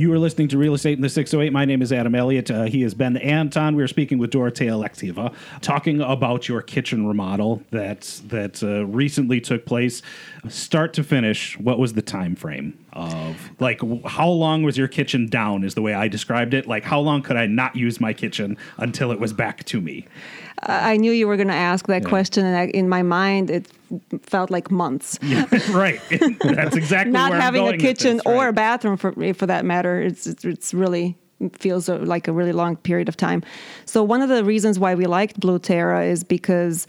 You 0.00 0.10
are 0.14 0.18
listening 0.18 0.48
to 0.48 0.56
Real 0.56 0.72
Estate 0.72 0.96
in 0.96 1.02
the 1.02 1.10
608. 1.10 1.52
My 1.52 1.66
name 1.66 1.82
is 1.82 1.92
Adam 1.92 2.14
Elliott. 2.14 2.50
Uh, 2.50 2.62
he 2.62 2.82
is 2.82 2.94
Ben 2.94 3.18
Anton. 3.18 3.76
We 3.76 3.82
are 3.82 3.86
speaking 3.86 4.16
with 4.16 4.30
Dorothea 4.30 4.70
Alexieva, 4.70 5.34
talking 5.60 6.00
about 6.00 6.48
your 6.48 6.62
kitchen 6.62 7.06
remodel 7.06 7.62
that 7.70 8.22
that 8.28 8.62
uh, 8.62 8.86
recently 8.86 9.42
took 9.42 9.66
place, 9.66 10.00
start 10.48 10.94
to 10.94 11.04
finish. 11.04 11.58
What 11.58 11.78
was 11.78 11.92
the 11.92 12.00
time 12.00 12.34
frame 12.34 12.82
of 12.94 13.50
like 13.60 13.82
how 14.06 14.30
long 14.30 14.62
was 14.62 14.78
your 14.78 14.88
kitchen 14.88 15.26
down? 15.26 15.64
Is 15.64 15.74
the 15.74 15.82
way 15.82 15.92
I 15.92 16.08
described 16.08 16.54
it. 16.54 16.66
Like 16.66 16.84
how 16.84 17.00
long 17.00 17.20
could 17.20 17.36
I 17.36 17.44
not 17.44 17.76
use 17.76 18.00
my 18.00 18.14
kitchen 18.14 18.56
until 18.78 19.12
it 19.12 19.20
was 19.20 19.34
back 19.34 19.64
to 19.64 19.82
me? 19.82 20.06
I 20.62 20.96
knew 20.96 21.12
you 21.12 21.26
were 21.26 21.36
going 21.36 21.48
to 21.48 21.54
ask 21.54 21.86
that 21.86 22.02
Yeah. 22.02 22.08
question, 22.08 22.44
and 22.44 22.56
I, 22.56 22.66
in 22.66 22.88
my 22.88 23.02
mind, 23.02 23.50
it 23.50 23.66
felt 24.22 24.50
like 24.50 24.70
months. 24.70 25.18
right. 25.70 26.00
That's 26.10 26.76
exactly 26.76 27.12
Not 27.12 27.30
where 27.30 27.40
I'm 27.40 27.54
saying. 27.54 27.64
Not 27.64 27.64
having 27.64 27.66
a 27.68 27.78
kitchen 27.78 28.16
this, 28.18 28.26
or 28.26 28.48
a 28.48 28.52
bathroom, 28.52 28.96
for 28.96 29.12
for 29.34 29.46
that 29.46 29.64
matter, 29.64 30.02
it's 30.02 30.26
it's, 30.26 30.74
really 30.74 31.16
feels 31.58 31.88
like 31.88 32.28
a 32.28 32.32
really 32.32 32.52
long 32.52 32.76
period 32.76 33.08
of 33.08 33.16
time. 33.16 33.42
So 33.86 34.02
one 34.04 34.20
of 34.20 34.28
the 34.28 34.44
reasons 34.44 34.78
why 34.78 34.94
we 34.94 35.06
liked 35.06 35.40
Blue 35.40 35.58
Terra 35.58 36.04
is 36.04 36.22
because 36.22 36.86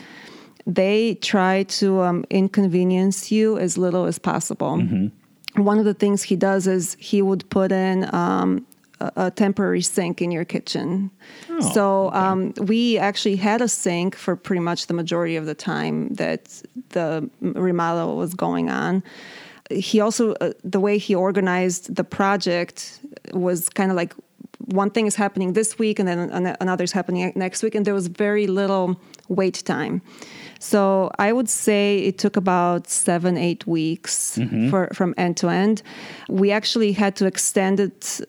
they 0.68 1.16
try 1.16 1.64
to 1.64 2.02
um, 2.02 2.26
inconvenience 2.30 3.32
you 3.32 3.58
as 3.58 3.78
little 3.78 4.06
as 4.06 4.20
possible. 4.20 4.78
Mm-hmm. 4.78 5.64
One 5.64 5.80
of 5.80 5.86
the 5.86 5.94
things 5.94 6.24
he 6.24 6.36
does 6.36 6.68
is 6.68 6.96
he 7.00 7.22
would 7.22 7.50
put 7.50 7.72
in 7.72 8.14
um, 8.14 8.66
a, 9.02 9.26
a 9.28 9.32
temporary 9.32 9.82
sink 9.82 10.22
in 10.22 10.32
your 10.32 10.46
kitchen. 10.46 11.12
Oh, 11.50 11.74
so 11.74 12.12
um, 12.14 12.54
we 12.62 12.98
actually 12.98 13.38
had 13.38 13.62
a 13.62 13.68
sink 13.68 14.16
for 14.16 14.36
pretty 14.36 14.62
much 14.62 14.88
the 14.88 14.94
majority 14.94 15.36
of 15.36 15.46
the 15.46 15.56
time 15.56 16.14
that 16.16 16.62
the 16.90 17.30
remodel 17.42 18.18
was 18.18 18.34
going 18.34 18.70
on. 18.70 19.04
He 19.70 20.02
also, 20.02 20.34
uh, 20.34 20.52
the 20.64 20.80
way 20.80 20.98
he 20.98 21.16
organized 21.16 21.96
the 21.96 22.04
project 22.04 23.00
was 23.34 23.70
kind 23.70 23.90
of 23.92 23.98
like 23.98 24.14
one 24.66 24.90
thing 24.90 25.08
is 25.08 25.16
happening 25.16 25.54
this 25.54 25.80
week 25.80 26.00
and 26.00 26.08
then 26.08 26.20
an- 26.20 26.58
another 26.60 26.84
is 26.84 26.92
happening 26.92 27.32
next 27.36 27.64
week, 27.64 27.76
and 27.76 27.86
there 27.86 27.94
was 27.94 28.08
very 28.08 28.48
little 28.48 29.00
wait 29.28 29.64
time. 29.66 30.02
So 30.60 31.10
I 31.18 31.34
would 31.34 31.50
say 31.50 32.00
it 32.00 32.18
took 32.20 32.38
about 32.38 32.88
seven, 32.88 33.38
eight 33.38 33.66
weeks 33.66 34.38
for 34.70 34.90
from 34.94 35.16
end 35.18 35.38
to 35.38 35.50
end. 35.50 35.82
We 36.30 36.52
actually 36.52 36.92
had 36.92 37.16
to 37.16 37.26
extend 37.26 37.80
it 37.80 38.22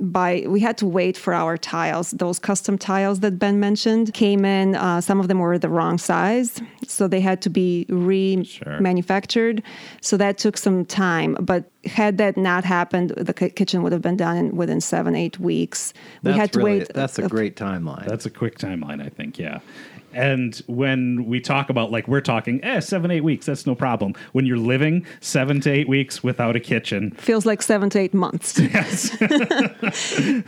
by 0.00 0.44
we 0.46 0.60
had 0.60 0.78
to 0.78 0.86
wait 0.86 1.16
for 1.16 1.34
our 1.34 1.56
tiles 1.56 2.12
those 2.12 2.38
custom 2.38 2.78
tiles 2.78 3.18
that 3.20 3.36
ben 3.38 3.58
mentioned 3.58 4.14
came 4.14 4.44
in 4.44 4.76
uh, 4.76 5.00
some 5.00 5.18
of 5.18 5.26
them 5.26 5.40
were 5.40 5.58
the 5.58 5.68
wrong 5.68 5.98
size 5.98 6.60
so 6.86 7.08
they 7.08 7.20
had 7.20 7.42
to 7.42 7.50
be 7.50 7.84
remanufactured 7.88 9.62
so 10.00 10.16
that 10.16 10.38
took 10.38 10.56
some 10.56 10.84
time 10.84 11.36
but 11.40 11.70
had 11.84 12.18
that 12.18 12.36
not 12.36 12.64
happened 12.64 13.10
the 13.16 13.34
ki- 13.34 13.50
kitchen 13.50 13.82
would 13.82 13.92
have 13.92 14.02
been 14.02 14.16
done 14.16 14.36
in, 14.36 14.56
within 14.56 14.80
seven 14.80 15.16
eight 15.16 15.38
weeks 15.40 15.92
we 16.22 16.32
had 16.32 16.52
to 16.52 16.58
really- 16.58 16.78
wait 16.80 16.94
That's 16.94 17.18
a 17.18 17.28
great 17.28 17.56
timeline. 17.56 18.06
That's 18.06 18.26
a 18.26 18.30
quick 18.30 18.58
timeline, 18.58 19.04
I 19.04 19.08
think. 19.08 19.38
Yeah. 19.38 19.60
And 20.18 20.56
when 20.66 21.26
we 21.26 21.40
talk 21.40 21.70
about 21.70 21.92
like 21.92 22.08
we're 22.08 22.20
talking, 22.20 22.62
eh, 22.64 22.80
seven 22.80 23.12
eight 23.12 23.22
weeks, 23.22 23.46
that's 23.46 23.66
no 23.66 23.76
problem. 23.76 24.14
When 24.32 24.46
you're 24.46 24.58
living 24.58 25.06
seven 25.20 25.60
to 25.60 25.70
eight 25.70 25.88
weeks 25.88 26.24
without 26.24 26.56
a 26.56 26.60
kitchen, 26.60 27.12
feels 27.12 27.46
like 27.46 27.62
seven 27.62 27.88
to 27.90 28.00
eight 28.00 28.14
months 28.14 28.58
Yes. 28.58 29.16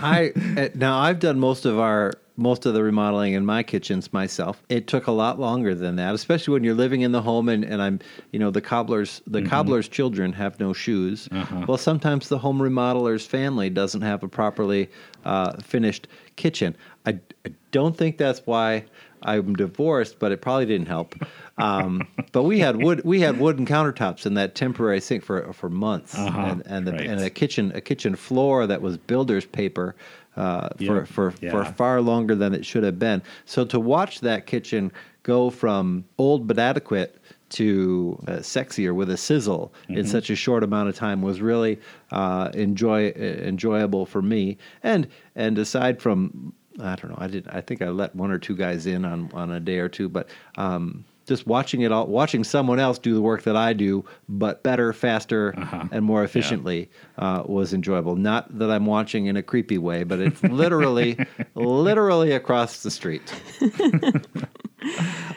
I 0.01 0.33
uh, 0.57 0.69
now 0.75 0.99
I've 0.99 1.21
done 1.21 1.39
most 1.39 1.65
of 1.67 1.79
our 1.79 2.15
most 2.37 2.65
of 2.67 2.75
the 2.75 2.83
remodeling 2.83 3.35
in 3.35 3.45
my 3.45 3.63
kitchens 3.63 4.13
myself. 4.13 4.63
It 4.69 4.87
took 4.87 5.07
a 5.07 5.13
lot 5.13 5.39
longer 5.39 5.75
than 5.75 5.97
that, 5.97 6.15
especially 6.15 6.55
when 6.55 6.65
you're 6.65 6.75
living 6.75 7.03
in 7.03 7.13
the 7.13 7.21
home 7.21 7.51
and, 7.51 7.63
and 7.63 7.83
I'm, 7.83 8.01
you 8.33 8.39
know, 8.39 8.51
the 8.51 8.63
cobbler's 8.63 9.21
the 9.27 9.43
cobbler's 9.43 9.89
children 9.89 10.33
have 10.33 10.59
no 10.59 10.73
shoes. 10.73 11.29
Well, 11.69 11.79
sometimes 11.79 12.29
the 12.29 12.39
home 12.39 12.61
remodeler's 12.61 13.27
family 13.27 13.71
doesn't 13.71 14.01
have 14.01 14.23
a 14.23 14.29
properly 14.29 14.91
uh, 15.25 15.59
finished 15.59 16.09
kitchen. 16.37 16.77
I, 17.07 17.21
I 17.47 17.53
don't 17.71 17.97
think 17.97 18.17
that's 18.19 18.41
why 18.47 18.87
I'm 19.23 19.55
divorced, 19.55 20.19
but 20.19 20.33
it 20.33 20.41
probably 20.41 20.67
didn't 20.67 20.87
help. 20.89 21.15
Um, 21.59 22.07
but 22.33 22.45
we 22.45 22.59
had 22.61 22.77
wood 22.83 23.03
we 23.05 23.21
had 23.21 23.39
wooden 23.39 23.67
countertops 23.67 24.25
in 24.27 24.35
that 24.35 24.55
temporary 24.55 25.01
sink 25.01 25.23
for 25.25 25.53
for 25.53 25.69
months, 25.71 26.15
Uh-huh, 26.19 26.41
and 26.41 26.63
and, 26.67 26.87
the, 26.87 26.93
right. 26.93 27.07
and 27.07 27.21
a 27.21 27.31
kitchen 27.31 27.73
a 27.75 27.81
kitchen 27.81 28.17
floor 28.17 28.67
that 28.67 28.81
was 28.83 28.97
builder's 28.97 29.45
paper 29.47 29.95
uh, 30.37 30.69
Yeah, 30.79 30.87
for 30.89 31.07
for, 31.07 31.31
for 31.33 31.63
yeah. 31.65 31.73
far 31.73 32.01
longer 32.01 32.35
than 32.35 32.55
it 32.55 32.65
should 32.65 32.85
have 32.85 32.99
been. 32.99 33.23
So 33.45 33.65
to 33.67 33.79
watch 33.81 34.21
that 34.21 34.47
kitchen 34.47 34.93
go 35.23 35.51
from 35.51 36.05
old 36.19 36.47
but 36.47 36.59
adequate 36.59 37.17
to 37.51 38.17
uh, 38.29 38.33
sexier 38.37 38.95
with 38.95 39.11
a 39.11 39.17
sizzle 39.17 39.73
Mm-hmm. 39.83 39.99
in 39.99 40.07
such 40.07 40.31
a 40.31 40.37
short 40.37 40.63
amount 40.63 40.89
of 40.89 40.95
time 40.95 41.21
was 41.21 41.41
really 41.43 41.79
uh, 42.13 42.49
enjoy 42.55 43.09
uh, 43.11 43.21
enjoyable 43.49 44.07
for 44.07 44.23
me. 44.23 44.57
And 44.83 45.09
and 45.35 45.59
aside 45.59 46.01
from 46.01 46.53
I 46.79 46.95
don't 46.97 47.11
know, 47.11 47.17
I 47.19 47.27
did 47.27 47.49
I 47.49 47.61
think 47.61 47.83
I 47.83 47.89
let 47.89 48.15
one 48.15 48.31
or 48.31 48.39
two 48.39 48.55
guys 48.57 48.87
in 48.87 49.05
on 49.05 49.31
on 49.35 49.51
a 49.51 49.61
day 49.61 49.79
or 49.79 49.89
two, 49.89 50.09
but. 50.09 50.29
Um, 50.57 51.05
just 51.27 51.47
watching 51.47 51.83
it 51.83 51.93
all, 51.93 52.09
watching 52.09 52.43
someone 52.43 52.81
else 52.81 52.99
do 52.99 53.15
the 53.15 53.21
work 53.23 53.43
that 53.43 53.55
I 53.55 53.73
do, 53.73 54.05
but 54.29 54.65
better, 54.65 54.93
faster, 54.93 55.55
Uh-huh. 55.57 55.85
and 55.93 56.05
more 56.05 56.25
efficiently, 56.25 56.91
uh, 57.19 57.45
was 57.47 57.73
enjoyable. 57.73 58.17
Not 58.17 58.59
that 58.59 58.69
I'm 58.69 58.85
watching 58.85 59.27
in 59.27 59.37
a 59.37 59.43
creepy 59.43 59.79
way, 59.79 60.03
but 60.03 60.19
it's 60.19 60.43
literally, 60.43 61.17
literally 61.55 62.33
across 62.33 62.83
the 62.83 62.91
street. 62.91 63.33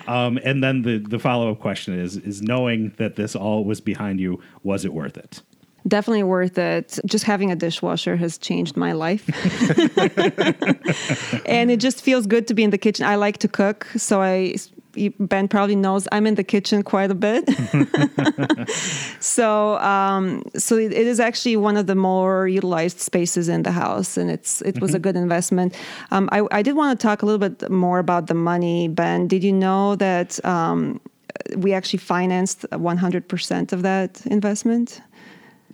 Um, 0.07 0.38
and 0.43 0.63
then 0.63 0.81
the, 0.81 0.97
the 0.97 1.19
follow 1.19 1.51
up 1.51 1.59
question 1.59 1.97
is 1.97 2.17
is 2.17 2.41
knowing 2.41 2.93
that 2.97 3.15
this 3.15 3.36
all 3.36 3.63
was 3.63 3.79
behind 3.81 4.19
you, 4.19 4.41
was 4.63 4.84
it 4.86 4.93
worth 4.93 5.17
it? 5.17 5.41
Definitely 5.88 6.23
worth 6.23 6.57
it. 6.57 6.99
Just 7.05 7.25
having 7.25 7.51
a 7.51 7.55
dishwasher 7.55 8.15
has 8.15 8.38
changed 8.38 8.77
my 8.77 8.93
life. 8.93 9.27
and 11.45 11.71
it 11.71 11.79
just 11.79 12.01
feels 12.01 12.25
good 12.25 12.47
to 12.47 12.53
be 12.53 12.63
in 12.63 12.69
the 12.69 12.77
kitchen. 12.77 13.05
I 13.05 13.15
like 13.15 13.38
to 13.39 13.47
cook, 13.47 13.88
so 13.97 14.21
I 14.21 14.55
Ben 15.19 15.47
probably 15.47 15.75
knows 15.75 16.07
I'm 16.11 16.27
in 16.27 16.36
the 16.36 16.43
kitchen 16.43 16.84
quite 16.84 17.09
a 17.09 17.15
bit. 17.15 17.49
so 19.19 19.77
um, 19.79 20.43
so 20.55 20.77
it, 20.77 20.93
it 20.93 21.07
is 21.07 21.19
actually 21.19 21.57
one 21.57 21.77
of 21.77 21.88
the 21.88 21.95
more 21.95 22.47
utilized 22.47 22.99
spaces 22.99 23.49
in 23.49 23.63
the 23.63 23.71
house, 23.71 24.17
and 24.17 24.29
it's 24.29 24.61
it 24.61 24.79
was 24.79 24.93
a 24.93 24.99
good 24.99 25.15
investment. 25.15 25.75
Um, 26.11 26.29
I, 26.31 26.43
I 26.51 26.61
did 26.61 26.75
want 26.75 26.99
to 26.99 27.07
talk 27.07 27.23
a 27.23 27.25
little 27.25 27.49
bit 27.49 27.69
more 27.71 27.99
about 27.99 28.27
the 28.27 28.36
money, 28.36 28.88
Ben. 28.88 29.27
Did 29.27 29.43
you 29.43 29.51
know 29.51 29.95
that 29.95 30.43
um, 30.45 31.01
we 31.57 31.73
actually 31.73 31.99
financed 31.99 32.65
100% 32.71 33.73
of 33.73 33.81
that 33.81 34.25
investment? 34.27 35.01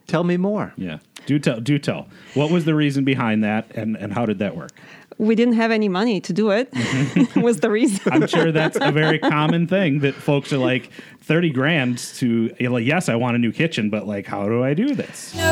Tell 0.10 0.24
me 0.24 0.38
more. 0.38 0.74
Yeah. 0.76 0.99
Do 1.26 1.39
tell. 1.39 1.60
Do 1.60 1.78
tell. 1.78 2.07
What 2.34 2.49
was 2.51 2.66
the 2.66 2.74
reason 2.76 3.03
behind 3.05 3.43
that, 3.43 3.70
and, 3.76 3.95
and 3.95 4.12
how 4.12 4.26
did 4.26 4.39
that 4.39 4.55
work? 4.55 4.72
we 5.20 5.36
didn't 5.36 5.55
have 5.55 5.70
any 5.70 5.89
money 5.89 6.22
to 6.22 6.34
do 6.34 6.49
it 6.49 6.74
was 7.36 7.60
the 7.60 7.70
reason 7.70 8.01
I'm 8.12 8.26
sure 8.26 8.51
that's 8.51 8.78
a 8.80 8.91
very 8.91 9.20
common 9.20 9.68
thing 9.68 9.99
that 9.99 10.16
folks 10.16 10.51
are 10.51 10.57
like 10.57 10.89
thirty 11.22 11.51
grand 11.51 11.99
to 12.16 12.55
you're 12.57 12.72
like. 12.72 12.86
Yes, 12.86 13.10
I 13.10 13.16
want 13.16 13.36
a 13.36 13.39
new 13.39 13.51
kitchen, 13.51 13.89
but 13.89 14.07
like, 14.07 14.26
how 14.26 14.45
do 14.47 14.64
I 14.64 14.74
do 14.74 14.95
this? 14.95 15.36
No 15.36 15.51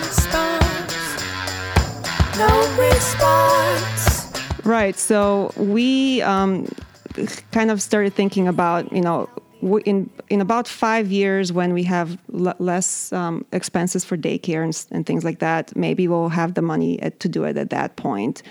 response. 0.00 0.96
No 2.38 2.76
response. 2.80 4.32
right 4.64 4.96
so 4.96 5.52
we 5.56 6.22
um, 6.22 6.66
kind 7.52 7.70
of 7.70 7.82
started 7.82 8.14
thinking 8.14 8.48
about 8.48 8.90
you 8.92 9.02
know 9.02 9.28
in 9.62 10.10
in 10.28 10.40
about 10.40 10.68
five 10.68 11.10
years 11.12 11.52
when 11.52 11.72
we 11.72 11.84
have 11.84 12.18
l- 12.34 12.54
less 12.58 13.12
um, 13.12 13.44
expenses 13.52 14.04
for 14.04 14.16
daycare 14.16 14.62
and, 14.64 14.86
and 14.90 15.06
things 15.06 15.24
like 15.24 15.38
that 15.38 15.74
maybe 15.76 16.08
we'll 16.08 16.28
have 16.28 16.54
the 16.54 16.62
money 16.62 17.00
at, 17.02 17.20
to 17.20 17.28
do 17.28 17.44
it 17.44 17.56
at 17.56 17.70
that 17.70 17.96
point. 17.96 18.42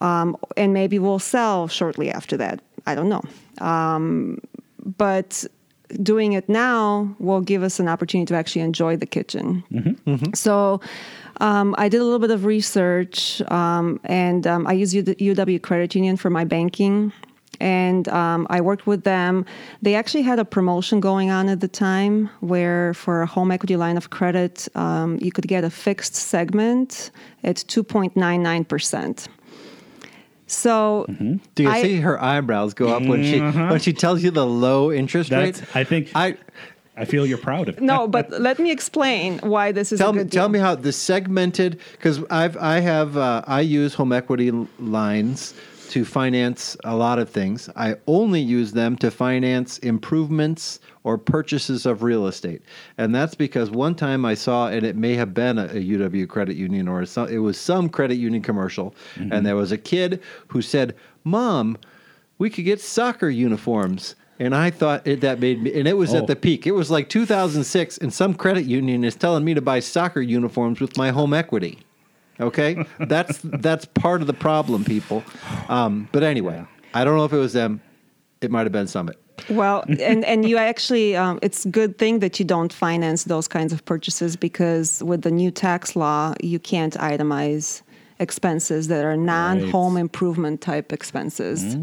Um, 0.00 0.36
and 0.56 0.72
maybe 0.72 0.98
we'll 0.98 1.20
sell 1.20 1.68
shortly 1.68 2.10
after 2.10 2.36
that. 2.36 2.60
I 2.86 2.94
don't 2.94 3.08
know. 3.08 3.22
Um, 3.64 4.38
but 4.98 5.44
doing 6.02 6.32
it 6.32 6.48
now 6.48 7.14
will 7.18 7.40
give 7.40 7.62
us 7.62 7.78
an 7.78 7.86
opportunity 7.88 8.26
to 8.26 8.34
actually 8.34 8.62
enjoy 8.62 8.96
the 8.96 9.06
kitchen. 9.06 9.62
So 10.34 10.80
um, 11.40 11.74
I 11.78 11.88
did 11.88 12.00
a 12.00 12.04
little 12.04 12.18
bit 12.18 12.30
of 12.30 12.44
research 12.44 13.40
um, 13.50 14.00
and 14.04 14.46
um, 14.46 14.66
I 14.66 14.72
use 14.72 14.92
UW 14.94 15.62
Credit 15.62 15.94
Union 15.94 16.16
for 16.16 16.30
my 16.30 16.44
banking. 16.44 17.12
And 17.60 18.08
um, 18.08 18.46
I 18.50 18.60
worked 18.60 18.86
with 18.86 19.04
them. 19.04 19.44
They 19.82 19.94
actually 19.94 20.22
had 20.22 20.38
a 20.38 20.44
promotion 20.44 21.00
going 21.00 21.30
on 21.30 21.48
at 21.48 21.60
the 21.60 21.68
time 21.68 22.28
where, 22.40 22.92
for 22.94 23.22
a 23.22 23.26
home 23.26 23.50
equity 23.52 23.76
line 23.76 23.96
of 23.96 24.10
credit, 24.10 24.66
um, 24.74 25.18
you 25.20 25.30
could 25.30 25.46
get 25.46 25.62
a 25.62 25.70
fixed 25.70 26.14
segment 26.16 27.10
at 27.44 27.56
2.99%. 27.56 29.28
So 30.46 31.06
Do 31.54 31.62
you 31.62 31.68
I- 31.70 31.82
see 31.82 31.96
her 32.00 32.22
eyebrows 32.22 32.74
go 32.74 32.88
up 32.88 33.02
when 33.06 33.22
she 33.22 33.38
when 33.40 33.80
she 33.80 33.92
tells 33.92 34.22
you 34.22 34.30
the 34.30 34.44
low 34.46 34.92
interest 34.92 35.30
That's. 35.30 35.60
rate? 35.60 35.68
I 35.76 35.84
think. 35.84 36.10
I 36.14 36.36
I 36.94 37.06
feel 37.06 37.24
you're 37.24 37.38
proud 37.38 37.68
of 37.70 37.78
it. 37.78 37.82
no, 37.82 38.06
but 38.06 38.30
let 38.38 38.58
me 38.58 38.70
explain 38.70 39.38
why 39.38 39.72
this 39.72 39.92
is 39.92 39.98
tell 39.98 40.10
a 40.10 40.12
me 40.12 40.18
good 40.24 40.32
tell 40.32 40.50
me 40.50 40.58
how 40.58 40.74
the 40.74 40.92
segmented 40.92 41.80
because 41.92 42.22
I've 42.28 42.56
I 42.58 42.80
have 42.80 43.16
uh, 43.16 43.42
I 43.46 43.62
use 43.62 43.94
home 43.94 44.12
equity 44.12 44.50
l- 44.50 44.68
lines 44.78 45.54
to 45.92 46.06
finance 46.06 46.74
a 46.84 46.96
lot 46.96 47.18
of 47.18 47.28
things. 47.28 47.68
I 47.76 47.96
only 48.06 48.40
use 48.40 48.72
them 48.72 48.96
to 48.96 49.10
finance 49.10 49.76
improvements 49.80 50.80
or 51.04 51.18
purchases 51.18 51.84
of 51.84 52.02
real 52.02 52.26
estate, 52.26 52.62
and 52.96 53.14
that's 53.14 53.34
because 53.34 53.70
one 53.70 53.94
time 53.94 54.24
I 54.24 54.32
saw, 54.32 54.68
and 54.68 54.86
it 54.86 54.96
may 54.96 55.14
have 55.16 55.34
been 55.34 55.58
a, 55.58 55.64
a 55.64 55.84
UW 55.84 56.26
credit 56.28 56.56
union 56.56 56.88
or 56.88 57.04
some, 57.04 57.28
it 57.28 57.38
was 57.38 57.58
some 57.58 57.90
credit 57.90 58.14
union 58.14 58.42
commercial, 58.42 58.94
mm-hmm. 59.16 59.32
and 59.34 59.44
there 59.44 59.54
was 59.54 59.70
a 59.70 59.76
kid 59.76 60.22
who 60.48 60.62
said, 60.62 60.94
"Mom, 61.24 61.76
we 62.38 62.48
could 62.48 62.64
get 62.64 62.80
soccer 62.80 63.28
uniforms." 63.28 64.14
And 64.38 64.56
I 64.56 64.70
thought 64.70 65.06
it, 65.06 65.20
that 65.20 65.38
made 65.40 65.62
me, 65.62 65.78
and 65.78 65.86
it 65.86 65.96
was 65.96 66.14
Oh. 66.14 66.18
at 66.18 66.26
the 66.26 66.34
peak. 66.34 66.66
It 66.66 66.72
was 66.72 66.90
like 66.90 67.08
2006, 67.10 67.98
and 67.98 68.12
some 68.12 68.32
credit 68.34 68.64
union 68.64 69.04
is 69.04 69.14
telling 69.14 69.44
me 69.44 69.52
to 69.54 69.60
buy 69.60 69.78
soccer 69.78 70.22
uniforms 70.22 70.80
with 70.80 70.96
my 70.96 71.10
home 71.10 71.34
equity. 71.34 71.80
Okay, 72.42 72.84
that's 73.00 73.38
that's 73.42 73.84
part 73.86 74.20
of 74.20 74.26
the 74.26 74.34
problem, 74.34 74.84
people. 74.84 75.22
Um, 75.68 76.08
but 76.12 76.22
anyway, 76.22 76.64
I 76.94 77.04
don't 77.04 77.16
know 77.16 77.24
if 77.24 77.32
it 77.32 77.38
was 77.38 77.52
them. 77.52 77.80
It 78.40 78.50
might 78.50 78.64
have 78.64 78.72
been 78.72 78.86
Summit. 78.88 79.16
Well, 79.48 79.84
and 79.88 80.24
and 80.24 80.44
you 80.48 80.56
actually, 80.58 81.16
um, 81.16 81.38
it's 81.42 81.64
a 81.64 81.68
good 81.70 81.96
thing 81.98 82.18
that 82.20 82.38
you 82.38 82.44
don't 82.44 82.72
finance 82.72 83.24
those 83.24 83.48
kinds 83.48 83.72
of 83.72 83.84
purchases 83.84 84.36
because 84.36 85.02
with 85.02 85.22
the 85.22 85.30
new 85.30 85.50
tax 85.50 85.96
law, 85.96 86.34
you 86.42 86.58
can't 86.58 86.94
itemize 86.94 87.82
expenses 88.18 88.86
that 88.86 89.04
are 89.04 89.16
non-home 89.16 89.96
improvement 89.96 90.60
type 90.60 90.92
expenses. 90.92 91.76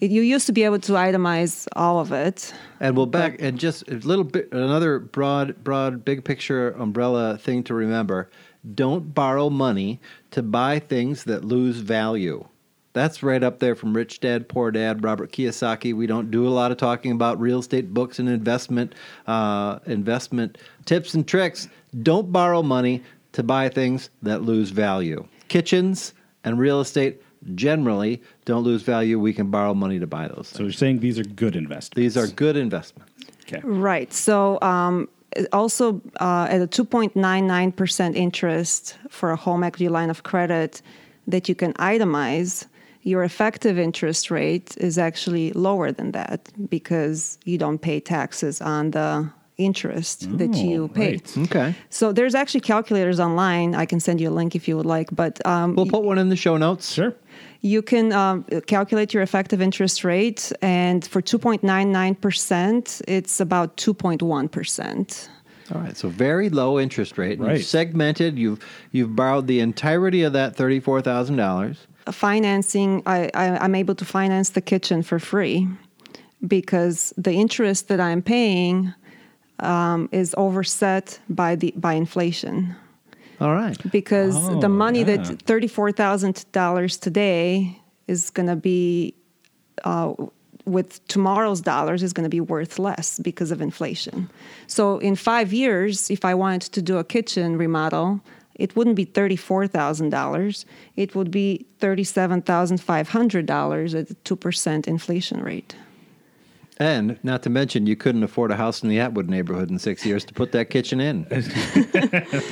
It- 0.00 0.10
you 0.10 0.20
used 0.20 0.46
to 0.46 0.52
be 0.52 0.64
able 0.64 0.80
to 0.80 0.92
itemize 0.92 1.66
all 1.74 1.98
of 1.98 2.12
it. 2.12 2.52
And 2.80 2.94
we'll 2.96 3.06
back 3.06 3.40
and 3.40 3.58
just 3.58 3.88
a 3.88 3.94
little 3.94 4.24
bit 4.24 4.48
another 4.52 4.98
broad, 4.98 5.62
broad, 5.64 6.04
big 6.04 6.24
picture 6.24 6.70
umbrella 6.72 7.38
thing 7.38 7.62
to 7.64 7.74
remember: 7.74 8.28
don't 8.74 9.14
borrow 9.14 9.50
money 9.50 10.00
to 10.32 10.42
buy 10.42 10.78
things 10.78 11.24
that 11.24 11.44
lose 11.44 11.78
value. 11.78 12.46
That's 12.92 13.22
right 13.22 13.42
up 13.42 13.58
there 13.58 13.74
from 13.74 13.94
Rich 13.94 14.20
Dad 14.20 14.48
Poor 14.48 14.70
Dad, 14.70 15.04
Robert 15.04 15.30
Kiyosaki. 15.30 15.94
We 15.94 16.06
don't 16.06 16.30
do 16.30 16.48
a 16.48 16.50
lot 16.50 16.72
of 16.72 16.78
talking 16.78 17.12
about 17.12 17.38
real 17.38 17.58
estate 17.58 17.92
books 17.92 18.18
and 18.18 18.26
investment, 18.26 18.94
uh, 19.26 19.80
investment 19.84 20.56
tips 20.86 21.12
and 21.12 21.28
tricks. 21.28 21.68
Don't 22.02 22.32
borrow 22.32 22.62
money 22.62 23.02
to 23.32 23.42
buy 23.42 23.68
things 23.68 24.08
that 24.22 24.42
lose 24.42 24.70
value. 24.70 25.26
Kitchens 25.48 26.14
and 26.42 26.58
real 26.58 26.80
estate 26.80 27.20
generally 27.54 28.22
don't 28.46 28.64
lose 28.64 28.82
value. 28.82 29.20
We 29.20 29.34
can 29.34 29.50
borrow 29.50 29.74
money 29.74 29.98
to 29.98 30.06
buy 30.06 30.28
those. 30.28 30.48
So 30.48 30.62
you're 30.62 30.72
saying 30.72 31.00
these 31.00 31.18
are 31.18 31.24
good 31.24 31.54
investments. 31.54 31.96
These 31.96 32.16
are 32.16 32.26
good 32.26 32.56
investments. 32.56 33.12
okay. 33.42 33.60
Right. 33.62 34.10
So 34.10 34.58
um, 34.62 35.08
also 35.52 36.00
uh, 36.20 36.46
at 36.50 36.60
a 36.62 36.66
2.99% 36.66 38.14
interest 38.16 38.96
for 39.08 39.30
a 39.30 39.36
home 39.36 39.62
equity 39.62 39.88
line 39.88 40.10
of 40.10 40.22
credit 40.22 40.82
that 41.26 41.48
you 41.48 41.54
can 41.54 41.72
itemize, 41.74 42.66
your 43.02 43.22
effective 43.22 43.78
interest 43.78 44.30
rate 44.30 44.76
is 44.78 44.98
actually 44.98 45.52
lower 45.52 45.92
than 45.92 46.12
that 46.12 46.48
because 46.68 47.38
you 47.44 47.58
don't 47.58 47.78
pay 47.78 48.00
taxes 48.00 48.60
on 48.60 48.90
the 48.92 49.28
interest 49.58 50.26
that 50.38 50.54
you 50.56 50.84
Oh, 50.84 50.88
pay. 50.88 51.12
right. 51.12 51.38
Okay. 51.38 51.74
So 51.88 52.12
there's 52.12 52.34
actually 52.34 52.60
calculators 52.60 53.18
online. 53.20 53.74
I 53.74 53.86
can 53.86 54.00
send 54.00 54.20
you 54.20 54.28
a 54.28 54.34
link 54.34 54.54
if 54.54 54.68
you 54.68 54.76
would 54.76 54.86
like, 54.86 55.08
but 55.14 55.44
um, 55.46 55.74
We'll 55.74 55.86
put 55.86 56.02
one 56.02 56.18
in 56.18 56.28
the 56.28 56.36
show 56.36 56.56
notes. 56.58 56.92
Sure. 56.92 57.14
You 57.66 57.82
can 57.82 58.12
um, 58.12 58.44
calculate 58.66 59.12
your 59.12 59.22
effective 59.22 59.60
interest 59.60 60.04
rate, 60.04 60.52
and 60.62 61.04
for 61.04 61.20
2.99%, 61.20 63.02
it's 63.08 63.40
about 63.40 63.76
2.1%. 63.76 65.28
All 65.74 65.80
right, 65.80 65.96
so 65.96 66.08
very 66.08 66.48
low 66.48 66.78
interest 66.78 67.18
rate. 67.18 67.40
Right. 67.40 67.56
You've 67.56 67.66
segmented. 67.66 68.38
You've 68.38 68.64
you've 68.92 69.16
borrowed 69.16 69.48
the 69.48 69.58
entirety 69.58 70.22
of 70.22 70.32
that 70.32 70.54
thirty 70.54 70.78
four 70.78 71.02
thousand 71.02 71.34
dollars. 71.38 71.88
financing 72.12 73.02
I, 73.04 73.28
I 73.34 73.58
i'm 73.64 73.74
able 73.74 73.96
to 73.96 74.04
finance 74.04 74.50
the 74.50 74.60
kitchen 74.60 75.02
for 75.02 75.18
free 75.18 75.66
because 76.46 77.12
the 77.16 77.32
interest 77.32 77.88
that 77.88 77.98
i'm 77.98 78.22
paying 78.22 78.94
um, 79.58 80.08
is 80.12 80.36
overset 80.38 81.18
by 81.28 81.56
the 81.56 81.74
by 81.76 81.94
inflation 81.94 82.76
All 83.40 83.54
right. 83.54 83.76
because 83.90 84.34
the 84.60 84.66
Oh, 84.66 84.68
money 84.84 85.00
yeah. 85.00 85.16
that 85.16 85.44
$34000 85.46 87.00
today 87.00 87.78
is 88.08 88.30
going 88.30 88.48
to 88.48 88.56
be 88.56 89.14
uh, 89.84 90.14
with 90.64 91.06
tomorrow's 91.08 91.60
dollars 91.60 92.02
is 92.02 92.12
going 92.12 92.24
to 92.24 92.30
be 92.30 92.40
worth 92.40 92.78
less 92.78 93.18
because 93.20 93.50
of 93.52 93.60
inflation 93.60 94.28
so 94.66 94.98
in 94.98 95.14
five 95.14 95.52
years 95.52 96.10
if 96.10 96.24
i 96.24 96.34
wanted 96.34 96.62
to 96.72 96.82
do 96.82 96.98
a 96.98 97.04
kitchen 97.04 97.56
remodel 97.56 98.20
it 98.56 98.74
wouldn't 98.74 98.96
be 98.96 99.06
$34000 99.06 100.64
it 100.96 101.14
would 101.14 101.30
be 101.30 101.66
$37500 101.80 103.94
at 103.94 104.10
a 104.10 104.14
2% 104.14 104.86
inflation 104.88 105.40
rate 105.42 105.76
And 106.78 107.18
not 107.22 107.42
to 107.44 107.50
mention, 107.50 107.86
you 107.86 107.96
couldn't 107.96 108.22
afford 108.22 108.50
a 108.50 108.56
house 108.56 108.82
in 108.82 108.90
the 108.90 109.00
Atwood 109.00 109.30
neighborhood 109.30 109.70
in 109.70 109.78
six 109.78 110.04
years 110.04 110.24
to 110.26 110.34
put 110.34 110.52
that 110.52 110.70
kitchen 110.70 111.00
in. 111.00 111.26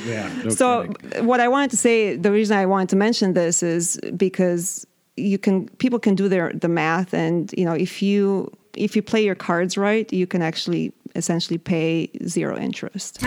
Yeah. 0.05 0.31
no 0.43 0.49
so 0.49 0.87
kidding. 0.87 1.25
what 1.25 1.39
I 1.39 1.47
wanted 1.47 1.69
to 1.71 1.77
say, 1.77 2.15
the 2.15 2.31
reason 2.31 2.57
I 2.57 2.65
wanted 2.65 2.89
to 2.89 2.95
mention 2.95 3.33
this 3.33 3.61
is 3.61 3.99
because 4.15 4.85
you 5.15 5.37
can 5.37 5.67
people 5.77 5.99
can 5.99 6.15
do 6.15 6.27
their 6.27 6.51
the 6.53 6.67
math, 6.67 7.13
and 7.13 7.53
you 7.57 7.65
know 7.65 7.73
if 7.73 8.01
you 8.01 8.51
if 8.75 8.95
you 8.95 9.01
play 9.01 9.23
your 9.23 9.35
cards 9.35 9.77
right, 9.77 10.11
you 10.11 10.27
can 10.27 10.41
actually 10.41 10.91
essentially 11.15 11.57
pay 11.57 12.09
zero 12.27 12.57
interest. 12.57 13.19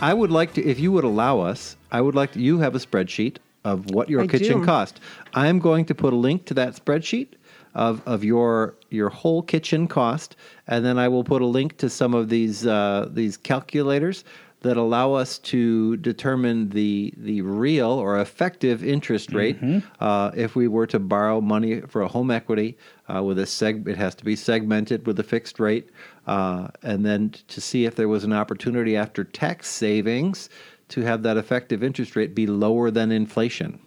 I 0.00 0.14
would 0.14 0.30
like 0.32 0.54
to, 0.54 0.64
if 0.64 0.80
you 0.80 0.90
would 0.92 1.04
allow 1.04 1.40
us, 1.40 1.76
I 1.92 2.00
would 2.00 2.14
like 2.16 2.32
to, 2.32 2.40
you 2.40 2.58
have 2.58 2.74
a 2.74 2.78
spreadsheet 2.78 3.36
of 3.64 3.90
what 3.90 4.08
your 4.08 4.22
I 4.22 4.26
kitchen 4.26 4.60
do. 4.60 4.64
cost. 4.64 4.98
I 5.34 5.46
am 5.46 5.60
going 5.60 5.84
to 5.86 5.94
put 5.94 6.12
a 6.12 6.16
link 6.16 6.46
to 6.46 6.54
that 6.54 6.74
spreadsheet 6.74 7.28
of, 7.74 8.02
of 8.06 8.24
your 8.24 8.76
your 8.90 9.08
whole 9.08 9.42
kitchen 9.42 9.88
cost, 9.88 10.36
and 10.66 10.84
then 10.84 10.98
I 10.98 11.08
will 11.08 11.24
put 11.24 11.42
a 11.42 11.46
link 11.46 11.78
to 11.78 11.88
some 11.88 12.14
of 12.14 12.28
these 12.28 12.66
uh, 12.66 13.08
these 13.10 13.36
calculators 13.36 14.24
that 14.62 14.76
allow 14.76 15.12
us 15.12 15.38
to 15.38 15.96
determine 15.98 16.68
the 16.70 17.12
the 17.16 17.42
real 17.42 17.90
or 17.90 18.20
effective 18.20 18.84
interest 18.84 19.32
rate 19.32 19.56
uh, 20.00 20.30
if 20.36 20.54
we 20.54 20.68
were 20.68 20.86
to 20.86 20.98
borrow 20.98 21.40
money 21.40 21.80
for 21.80 22.02
a 22.02 22.08
home 22.08 22.30
equity 22.30 22.78
uh, 23.12 23.22
with 23.22 23.38
a 23.38 23.42
seg. 23.42 23.86
It 23.88 23.96
has 23.96 24.14
to 24.16 24.24
be 24.24 24.36
segmented 24.36 25.06
with 25.06 25.18
a 25.18 25.24
fixed 25.24 25.58
rate, 25.58 25.90
uh, 26.26 26.68
and 26.82 27.04
then 27.04 27.34
to 27.48 27.60
see 27.60 27.84
if 27.84 27.96
there 27.96 28.08
was 28.08 28.24
an 28.24 28.32
opportunity 28.32 28.96
after 28.96 29.24
tax 29.24 29.68
savings 29.68 30.48
to 30.88 31.00
have 31.00 31.22
that 31.22 31.36
effective 31.36 31.82
interest 31.82 32.16
rate 32.16 32.34
be 32.34 32.46
lower 32.46 32.90
than 32.90 33.10
inflation. 33.10 33.80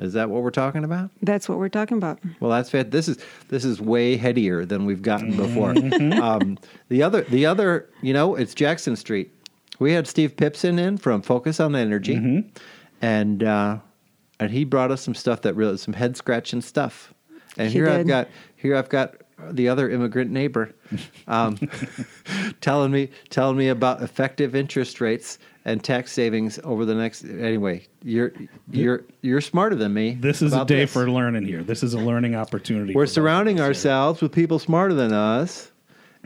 Is 0.00 0.12
that 0.14 0.28
what 0.28 0.42
we're 0.42 0.50
talking 0.50 0.82
about? 0.84 1.10
That's 1.22 1.48
what 1.48 1.58
we're 1.58 1.68
talking 1.68 1.96
about. 1.96 2.18
Well, 2.40 2.50
that's 2.50 2.68
fa- 2.70 2.84
this 2.84 3.06
is 3.08 3.18
this 3.48 3.64
is 3.64 3.80
way 3.80 4.16
headier 4.16 4.64
than 4.64 4.86
we've 4.86 5.02
gotten 5.02 5.36
before. 5.36 5.70
um, 6.20 6.58
the 6.88 7.02
other 7.02 7.22
the 7.22 7.46
other 7.46 7.88
you 8.02 8.12
know 8.12 8.34
it's 8.34 8.54
Jackson 8.54 8.96
Street. 8.96 9.30
We 9.78 9.92
had 9.92 10.06
Steve 10.06 10.36
Pipson 10.36 10.78
in 10.78 10.98
from 10.98 11.22
Focus 11.22 11.60
on 11.60 11.76
Energy, 11.76 12.44
and 13.02 13.42
uh, 13.42 13.78
and 14.40 14.50
he 14.50 14.64
brought 14.64 14.90
us 14.90 15.02
some 15.02 15.14
stuff 15.14 15.42
that 15.42 15.54
really 15.54 15.76
some 15.76 15.94
head 15.94 16.16
scratching 16.16 16.60
stuff. 16.60 17.14
And 17.56 17.68
He 17.68 17.78
here 17.78 17.88
I've 17.88 18.06
got 18.06 18.28
here 18.56 18.76
I've 18.76 18.88
got 18.88 19.14
the 19.50 19.68
other 19.68 19.90
immigrant 19.90 20.30
neighbor 20.30 20.74
um, 21.28 21.56
telling 22.60 22.90
me 22.90 23.10
telling 23.30 23.56
me 23.56 23.68
about 23.68 24.02
effective 24.02 24.54
interest 24.54 25.00
rates 25.00 25.38
and 25.64 25.82
tax 25.82 26.12
savings 26.12 26.58
over 26.62 26.84
the 26.84 26.94
next. 26.94 27.24
Anyway, 27.24 27.86
you're 28.02 28.32
you're 28.70 29.04
you're 29.22 29.40
smarter 29.40 29.76
than 29.76 29.94
me. 29.94 30.14
this 30.14 30.42
is 30.42 30.52
a 30.52 30.64
day 30.64 30.80
this. 30.80 30.92
for 30.92 31.10
learning 31.10 31.46
here. 31.46 31.62
This 31.62 31.82
is 31.82 31.94
a 31.94 31.98
learning 31.98 32.34
opportunity. 32.34 32.94
We're 32.94 33.06
surrounding 33.06 33.56
us 33.56 33.60
here. 33.60 33.66
ourselves 33.66 34.20
with 34.20 34.32
people 34.32 34.58
smarter 34.58 34.94
than 34.94 35.12
us. 35.12 35.70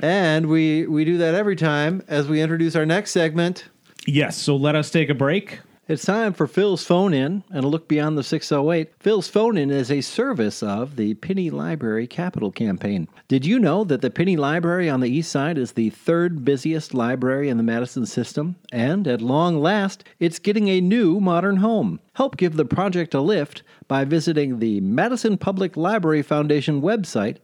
And 0.00 0.46
we, 0.46 0.86
we 0.86 1.04
do 1.04 1.18
that 1.18 1.34
every 1.34 1.56
time 1.56 2.02
as 2.08 2.28
we 2.28 2.40
introduce 2.40 2.76
our 2.76 2.86
next 2.86 3.10
segment. 3.10 3.64
Yes. 4.06 4.36
So 4.36 4.56
let 4.56 4.76
us 4.76 4.90
take 4.90 5.10
a 5.10 5.14
break. 5.14 5.58
It's 5.88 6.04
time 6.04 6.34
for 6.34 6.46
Phil's 6.46 6.84
phone 6.84 7.14
in 7.14 7.44
and 7.50 7.64
a 7.64 7.66
look 7.66 7.88
beyond 7.88 8.18
the 8.18 8.22
608. 8.22 8.92
Phil's 9.00 9.26
phone 9.26 9.56
in 9.56 9.70
is 9.70 9.90
a 9.90 10.02
service 10.02 10.62
of 10.62 10.96
the 10.96 11.14
Pinney 11.14 11.50
Library 11.50 12.06
Capital 12.06 12.52
Campaign. 12.52 13.08
Did 13.26 13.46
you 13.46 13.58
know 13.58 13.84
that 13.84 14.02
the 14.02 14.10
Pinney 14.10 14.36
Library 14.36 14.90
on 14.90 15.00
the 15.00 15.08
East 15.08 15.32
Side 15.32 15.56
is 15.56 15.72
the 15.72 15.88
third 15.88 16.44
busiest 16.44 16.92
library 16.92 17.48
in 17.48 17.56
the 17.56 17.62
Madison 17.62 18.04
system? 18.04 18.56
And 18.70 19.08
at 19.08 19.22
long 19.22 19.62
last, 19.62 20.04
it's 20.20 20.38
getting 20.38 20.68
a 20.68 20.82
new 20.82 21.20
modern 21.20 21.56
home. 21.56 22.00
Help 22.12 22.36
give 22.36 22.56
the 22.56 22.66
project 22.66 23.14
a 23.14 23.22
lift 23.22 23.62
by 23.86 24.04
visiting 24.04 24.58
the 24.58 24.82
Madison 24.82 25.38
Public 25.38 25.74
Library 25.74 26.20
Foundation 26.20 26.82
website 26.82 27.38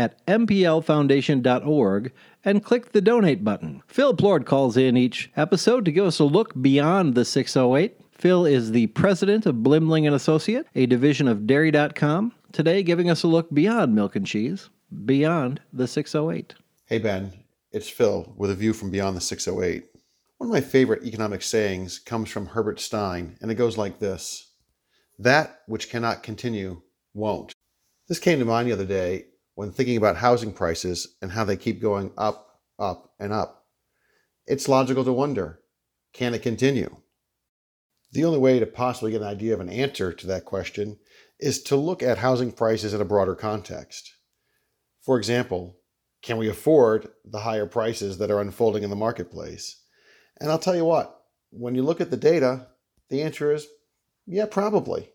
at 0.00 0.26
mplfoundation.org 0.26 2.12
and 2.42 2.64
click 2.64 2.92
the 2.92 3.02
donate 3.02 3.44
button. 3.44 3.82
Phil 3.86 4.14
Plourd 4.14 4.46
calls 4.46 4.78
in 4.78 4.96
each 4.96 5.30
episode 5.36 5.84
to 5.84 5.92
give 5.92 6.06
us 6.06 6.18
a 6.18 6.24
look 6.24 6.60
beyond 6.62 7.14
the 7.14 7.26
608. 7.26 8.00
Phil 8.10 8.46
is 8.46 8.72
the 8.72 8.86
president 8.88 9.44
of 9.44 9.62
Blimling 9.62 10.06
and 10.06 10.16
Associate, 10.16 10.66
a 10.74 10.86
division 10.86 11.28
of 11.28 11.46
dairy.com, 11.46 12.32
today 12.50 12.82
giving 12.82 13.10
us 13.10 13.22
a 13.22 13.28
look 13.28 13.52
beyond 13.52 13.94
milk 13.94 14.16
and 14.16 14.26
cheese, 14.26 14.70
beyond 15.04 15.60
the 15.70 15.86
608. 15.86 16.54
Hey 16.86 16.98
Ben, 16.98 17.32
it's 17.70 17.90
Phil 17.90 18.32
with 18.36 18.50
a 18.50 18.54
view 18.54 18.72
from 18.72 18.90
beyond 18.90 19.16
the 19.16 19.20
608. 19.20 19.84
One 20.38 20.48
of 20.48 20.52
my 20.52 20.62
favorite 20.62 21.04
economic 21.04 21.42
sayings 21.42 21.98
comes 21.98 22.30
from 22.30 22.46
Herbert 22.46 22.80
Stein, 22.80 23.36
and 23.42 23.50
it 23.50 23.56
goes 23.56 23.76
like 23.76 23.98
this 23.98 24.52
That 25.18 25.60
which 25.66 25.90
cannot 25.90 26.22
continue 26.22 26.80
won't. 27.12 27.52
This 28.08 28.18
came 28.18 28.38
to 28.38 28.46
mind 28.46 28.66
the 28.66 28.72
other 28.72 28.86
day 28.86 29.26
when 29.60 29.70
thinking 29.70 29.98
about 29.98 30.16
housing 30.16 30.54
prices 30.54 31.16
and 31.20 31.32
how 31.32 31.44
they 31.44 31.54
keep 31.54 31.82
going 31.82 32.10
up, 32.16 32.60
up, 32.78 33.12
and 33.20 33.30
up. 33.30 33.66
It's 34.46 34.70
logical 34.70 35.04
to 35.04 35.12
wonder 35.12 35.60
can 36.14 36.32
it 36.32 36.40
continue? 36.40 36.96
The 38.12 38.24
only 38.24 38.38
way 38.38 38.58
to 38.58 38.64
possibly 38.64 39.12
get 39.12 39.20
an 39.20 39.26
idea 39.26 39.52
of 39.52 39.60
an 39.60 39.68
answer 39.68 40.14
to 40.14 40.26
that 40.28 40.46
question 40.46 40.98
is 41.38 41.62
to 41.64 41.76
look 41.76 42.02
at 42.02 42.16
housing 42.16 42.52
prices 42.52 42.94
in 42.94 43.02
a 43.02 43.04
broader 43.04 43.34
context. 43.34 44.10
For 45.04 45.18
example, 45.18 45.76
can 46.22 46.38
we 46.38 46.48
afford 46.48 47.10
the 47.22 47.40
higher 47.40 47.66
prices 47.66 48.16
that 48.16 48.30
are 48.30 48.40
unfolding 48.40 48.82
in 48.82 48.88
the 48.88 48.96
marketplace? 48.96 49.78
And 50.40 50.50
I'll 50.50 50.58
tell 50.58 50.74
you 50.74 50.86
what, 50.86 51.20
when 51.50 51.74
you 51.74 51.82
look 51.82 52.00
at 52.00 52.10
the 52.10 52.16
data, 52.16 52.68
the 53.10 53.20
answer 53.20 53.52
is 53.52 53.66
yeah, 54.26 54.46
probably. 54.46 55.10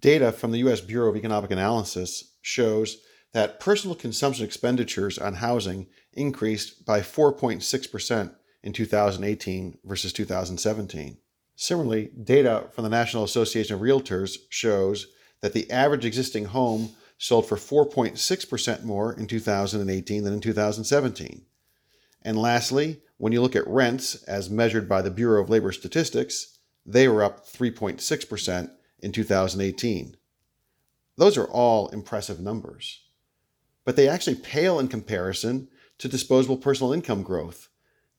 Data 0.00 0.32
from 0.32 0.52
the 0.52 0.58
US 0.58 0.80
Bureau 0.80 1.10
of 1.10 1.16
Economic 1.16 1.50
Analysis 1.50 2.34
shows 2.42 2.98
that 3.32 3.60
personal 3.60 3.96
consumption 3.96 4.44
expenditures 4.44 5.18
on 5.18 5.34
housing 5.34 5.86
increased 6.12 6.84
by 6.84 7.00
4.6% 7.00 8.34
in 8.62 8.72
2018 8.72 9.78
versus 9.84 10.12
2017. 10.12 11.18
Similarly, 11.54 12.10
data 12.22 12.66
from 12.72 12.84
the 12.84 12.90
National 12.90 13.24
Association 13.24 13.74
of 13.74 13.80
Realtors 13.80 14.36
shows 14.50 15.06
that 15.40 15.52
the 15.52 15.70
average 15.70 16.04
existing 16.04 16.46
home 16.46 16.90
sold 17.18 17.46
for 17.46 17.56
4.6% 17.56 18.84
more 18.84 19.12
in 19.12 19.26
2018 19.26 20.24
than 20.24 20.32
in 20.32 20.40
2017. 20.40 21.46
And 22.22 22.38
lastly, 22.38 23.00
when 23.16 23.32
you 23.32 23.40
look 23.40 23.56
at 23.56 23.66
rents 23.66 24.22
as 24.24 24.50
measured 24.50 24.88
by 24.88 25.00
the 25.00 25.10
Bureau 25.10 25.42
of 25.42 25.48
Labor 25.48 25.72
Statistics, 25.72 26.58
they 26.84 27.08
were 27.08 27.22
up 27.22 27.46
3.6% 27.46 28.70
in 29.06 29.12
2018. 29.12 30.16
Those 31.16 31.38
are 31.38 31.46
all 31.46 31.88
impressive 31.88 32.40
numbers. 32.40 33.02
But 33.84 33.94
they 33.94 34.08
actually 34.08 34.34
pale 34.34 34.80
in 34.80 34.88
comparison 34.88 35.68
to 35.98 36.08
disposable 36.08 36.56
personal 36.56 36.92
income 36.92 37.22
growth. 37.22 37.68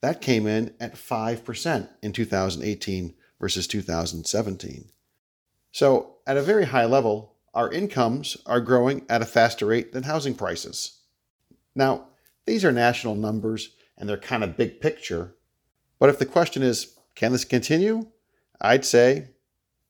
That 0.01 0.21
came 0.21 0.47
in 0.47 0.73
at 0.79 0.95
5% 0.95 1.89
in 2.01 2.13
2018 2.13 3.13
versus 3.39 3.67
2017. 3.67 4.89
So, 5.73 6.15
at 6.25 6.37
a 6.37 6.41
very 6.41 6.65
high 6.65 6.85
level, 6.85 7.35
our 7.53 7.69
incomes 7.71 8.37
are 8.45 8.61
growing 8.61 9.05
at 9.09 9.21
a 9.21 9.25
faster 9.25 9.65
rate 9.65 9.91
than 9.91 10.03
housing 10.03 10.35
prices. 10.35 11.01
Now, 11.75 12.07
these 12.45 12.63
are 12.63 12.71
national 12.71 13.15
numbers 13.15 13.71
and 13.97 14.07
they're 14.07 14.17
kind 14.17 14.43
of 14.43 14.55
big 14.55 14.79
picture. 14.79 15.35
But 15.99 16.09
if 16.09 16.17
the 16.17 16.25
question 16.25 16.63
is, 16.63 16.95
can 17.15 17.33
this 17.33 17.43
continue? 17.43 18.07
I'd 18.61 18.85
say 18.85 19.31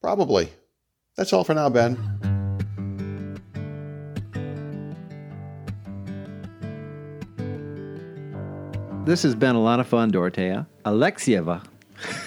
probably. 0.01 0.49
That's 1.17 1.33
all 1.33 1.43
for 1.43 1.55
now, 1.55 1.67
Ben. 1.67 1.97
This 9.05 9.23
has 9.23 9.35
been 9.35 9.55
a 9.55 9.61
lot 9.61 9.79
of 9.79 9.87
fun, 9.87 10.11
Dorothea. 10.11 10.67
Alexieva. 10.85 11.65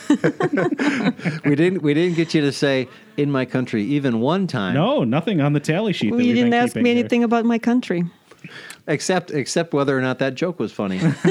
we 1.44 1.54
didn't 1.54 1.82
we 1.82 1.94
didn't 1.94 2.16
get 2.16 2.34
you 2.34 2.40
to 2.40 2.50
say 2.50 2.88
in 3.16 3.30
my 3.30 3.44
country 3.44 3.84
even 3.84 4.20
one 4.20 4.46
time. 4.48 4.74
No, 4.74 5.04
nothing 5.04 5.40
on 5.40 5.52
the 5.52 5.60
tally 5.60 5.92
sheet. 5.92 6.10
Well, 6.10 6.18
that 6.18 6.24
you 6.24 6.30
we've 6.30 6.36
didn't 6.36 6.50
been 6.50 6.60
ask 6.60 6.74
me 6.74 6.90
here. 6.90 6.98
anything 6.98 7.22
about 7.22 7.44
my 7.44 7.58
country. 7.58 8.04
Except 8.90 9.30
except 9.30 9.72
whether 9.72 9.96
or 9.96 10.02
not 10.02 10.18
that 10.18 10.34
joke 10.34 10.58
was 10.58 10.72
funny. 10.72 10.98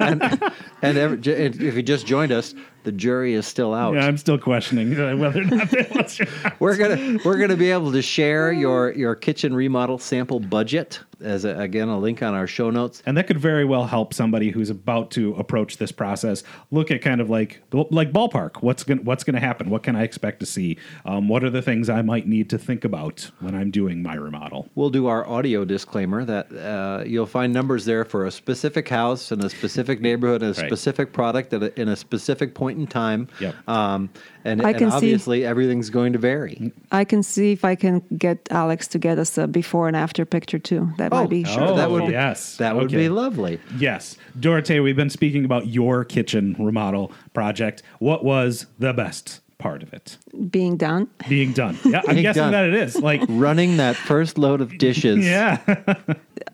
and 0.00 0.52
and 0.82 0.98
every, 0.98 1.18
if 1.22 1.74
you 1.74 1.82
just 1.82 2.06
joined 2.06 2.32
us, 2.32 2.54
the 2.82 2.92
jury 2.92 3.34
is 3.34 3.46
still 3.46 3.72
out. 3.72 3.94
Yeah, 3.94 4.06
I'm 4.06 4.18
still 4.18 4.38
questioning 4.38 4.90
whether 5.18 5.42
or 5.42 5.44
not 5.44 5.70
that 5.70 5.94
was. 5.94 6.20
We're 6.58 6.76
gonna 6.76 7.18
we're 7.24 7.38
gonna 7.38 7.56
be 7.56 7.70
able 7.70 7.92
to 7.92 8.02
share 8.02 8.52
your 8.52 8.92
your 8.92 9.14
kitchen 9.14 9.54
remodel 9.54 9.98
sample 9.98 10.40
budget 10.40 11.00
as 11.22 11.44
a, 11.44 11.58
again 11.58 11.88
a 11.88 11.98
link 11.98 12.22
on 12.22 12.34
our 12.34 12.46
show 12.46 12.70
notes. 12.70 13.02
And 13.06 13.16
that 13.16 13.26
could 13.26 13.38
very 13.38 13.64
well 13.64 13.86
help 13.86 14.14
somebody 14.14 14.50
who's 14.50 14.70
about 14.70 15.10
to 15.12 15.34
approach 15.34 15.76
this 15.78 15.92
process 15.92 16.42
look 16.70 16.90
at 16.90 17.02
kind 17.02 17.20
of 17.20 17.30
like 17.30 17.62
like 17.72 18.12
ballpark. 18.12 18.62
What's 18.62 18.84
gonna 18.84 19.02
what's 19.02 19.24
going 19.24 19.34
to 19.34 19.40
happen? 19.40 19.70
What 19.70 19.82
can 19.82 19.96
I 19.96 20.02
expect 20.02 20.40
to 20.40 20.46
see? 20.46 20.78
Um, 21.04 21.28
what 21.28 21.44
are 21.44 21.50
the 21.50 21.62
things 21.62 21.88
I 21.88 22.02
might 22.02 22.26
need 22.26 22.50
to 22.50 22.58
think 22.58 22.84
about 22.84 23.30
when 23.40 23.54
I'm 23.54 23.70
doing 23.70 24.02
my 24.02 24.14
remodel? 24.14 24.68
We'll 24.74 24.90
do 24.90 25.06
our 25.06 25.26
audio 25.26 25.64
disclaimer 25.64 26.24
that 26.24 26.52
uh, 26.52 27.04
you'll 27.06 27.26
find 27.26 27.52
numbers 27.52 27.84
there 27.84 28.04
for 28.04 28.26
a 28.26 28.30
specific 28.30 28.88
house 28.88 29.32
in 29.32 29.44
a 29.44 29.50
specific 29.50 30.00
neighborhood, 30.00 30.42
and 30.42 30.56
a 30.56 30.60
Right. 30.60 30.68
specific 30.68 31.12
product 31.12 31.52
at 31.52 31.62
a, 31.62 31.80
in 31.80 31.88
a 31.88 31.96
specific 31.96 32.54
point 32.54 32.78
in 32.78 32.86
time. 32.86 33.28
Yep. 33.40 33.54
Um, 33.68 34.10
and 34.44 34.62
I 34.62 34.70
and 34.70 34.78
can 34.78 34.90
see- 34.90 34.96
obviously 34.96 35.44
everything's 35.44 35.90
going 35.90 36.12
to 36.12 36.18
vary. 36.18 36.72
I 36.92 37.04
can 37.04 37.22
see 37.22 37.52
if 37.52 37.64
I 37.64 37.74
can 37.74 38.02
get 38.16 38.46
Alex 38.50 38.86
to 38.88 38.98
get 38.98 39.18
us 39.18 39.36
a 39.38 39.46
before 39.46 39.88
and 39.88 39.96
after 39.96 40.24
picture 40.24 40.58
too. 40.58 40.90
That 40.98 41.12
oh, 41.12 41.20
might 41.22 41.30
be 41.30 41.44
sure. 41.44 41.76
that 41.76 41.90
would 41.90 42.02
Oh, 42.02 42.06
be 42.06 42.12
yes. 42.12 42.56
That 42.56 42.74
would 42.76 42.84
Okay. 42.86 42.96
be 42.96 43.08
lovely. 43.08 43.60
Yes. 43.78 44.16
Dorothea, 44.38 44.82
we've 44.82 44.96
been 44.96 45.10
speaking 45.10 45.44
about 45.44 45.66
your 45.68 46.04
kitchen 46.04 46.56
remodel 46.58 47.12
project. 47.34 47.82
What 47.98 48.24
was 48.24 48.66
the 48.78 48.92
best 48.92 49.40
part 49.58 49.82
of 49.82 49.92
it? 49.92 50.16
being 50.50 50.76
done. 50.78 51.06
Being 51.28 51.52
done. 51.52 51.78
Yeah, 51.84 52.00
I'm 52.08 52.14
Being 52.14 52.22
guessing 52.22 52.42
done. 52.44 52.52
that 52.52 52.64
it 52.66 52.74
is. 52.74 52.96
Like, 52.96 53.20
Running 53.28 53.76
that 53.76 53.94
first 53.94 54.38
load 54.38 54.60
of 54.62 54.78
dishes. 54.78 55.26
yeah. 55.26 55.58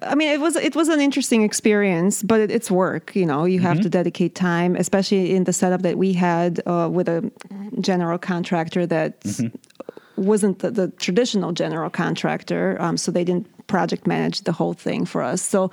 I 0.03 0.14
mean, 0.14 0.28
it 0.28 0.41
was 0.41 0.57
it 0.57 0.74
was 0.74 0.89
an 0.89 1.01
interesting 1.01 1.43
experience, 1.43 2.22
but 2.22 2.41
it, 2.41 2.51
it's 2.51 2.70
work. 2.70 3.14
You 3.14 3.26
know, 3.26 3.45
you 3.45 3.61
have 3.61 3.80
to 3.80 3.89
dedicate 3.89 4.34
time, 4.34 4.76
especially 4.76 5.34
in 5.34 5.45
the 5.45 5.53
setup 5.53 5.82
that 5.82 5.99
we 5.99 6.12
had 6.12 6.61
uh, 6.66 6.89
with 6.93 7.09
a 7.09 7.30
general 7.80 8.18
contractor 8.18 8.87
that 8.87 9.24
wasn't 10.16 10.59
the, 10.61 10.70
the 10.70 10.89
traditional 10.89 11.53
general 11.53 11.91
contractor. 11.91 12.76
Um, 12.80 12.97
so 12.97 13.12
they 13.12 13.24
didn't 13.24 13.47
project 13.66 14.07
manage 14.07 14.43
the 14.43 14.53
whole 14.53 14.74
thing 14.74 15.05
for 15.05 15.22
us. 15.22 15.43
So 15.43 15.70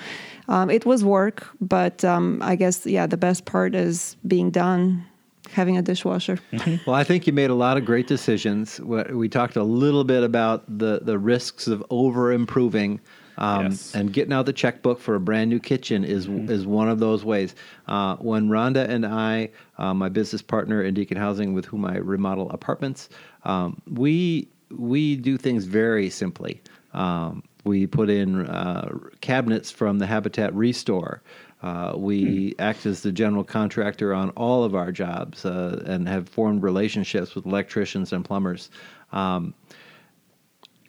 um, 0.47 0.69
it 0.69 0.85
was 0.85 1.03
work, 1.03 1.47
but 1.61 2.03
um, 2.03 2.41
I 2.41 2.55
guess 2.55 2.85
yeah, 2.85 3.07
the 3.07 3.17
best 3.17 3.45
part 3.45 3.75
is 3.75 4.17
being 4.27 4.51
done, 4.51 5.05
having 5.51 5.77
a 5.77 5.81
dishwasher. 5.81 6.39
Well, 6.85 6.95
I 6.95 7.03
think 7.03 7.27
you 7.27 7.33
made 7.33 7.49
a 7.49 7.55
lot 7.55 7.77
of 7.77 7.85
great 7.85 8.07
decisions. 8.07 8.79
We 8.79 9.03
we 9.03 9.29
talked 9.29 9.55
a 9.55 9.63
little 9.63 10.03
bit 10.03 10.23
about 10.23 10.65
the, 10.67 10.99
the 11.01 11.17
risks 11.17 11.67
of 11.67 11.83
over 11.89 12.31
improving. 12.31 12.99
Um, 13.37 13.65
Yes. 13.65 13.95
And 13.95 14.11
getting 14.13 14.33
out 14.33 14.45
the 14.45 14.53
checkbook 14.53 14.99
for 14.99 15.15
a 15.15 15.19
brand 15.19 15.49
new 15.49 15.59
kitchen 15.59 16.03
is 16.03 16.27
is 16.27 16.65
one 16.65 16.89
of 16.89 16.99
those 16.99 17.23
ways. 17.25 17.55
Uh, 17.87 18.15
when 18.17 18.49
Rhonda 18.49 18.87
and 18.87 19.05
I, 19.05 19.49
uh, 19.77 19.93
my 19.93 20.09
business 20.09 20.41
partner 20.41 20.81
in 20.81 20.93
Deacon 20.93 21.17
Housing, 21.17 21.53
with 21.53 21.65
whom 21.65 21.85
I 21.85 21.97
remodel 21.97 22.49
apartments, 22.51 23.09
um, 23.43 23.81
we 23.89 24.47
we 24.69 25.15
do 25.15 25.37
things 25.37 25.65
very 25.65 26.09
simply. 26.09 26.61
Um, 26.93 27.43
we 27.63 27.87
put 27.87 28.09
in 28.09 28.45
uh, 28.45 28.89
cabinets 29.21 29.71
from 29.71 29.99
the 29.99 30.05
Habitat 30.05 30.53
Restore. 30.53 31.21
Uh, 31.61 31.93
we 31.95 32.53
act 32.59 32.85
as 32.85 33.01
the 33.03 33.11
general 33.11 33.43
contractor 33.45 34.13
on 34.13 34.31
all 34.31 34.65
of 34.65 34.75
our 34.75 34.91
jobs 34.91 35.45
uh, 35.45 35.81
and 35.85 36.09
have 36.09 36.27
formed 36.27 36.61
relationships 36.61 37.35
with 37.35 37.45
electricians 37.45 38.11
and 38.11 38.25
plumbers. 38.25 38.69
Um, 39.13 39.53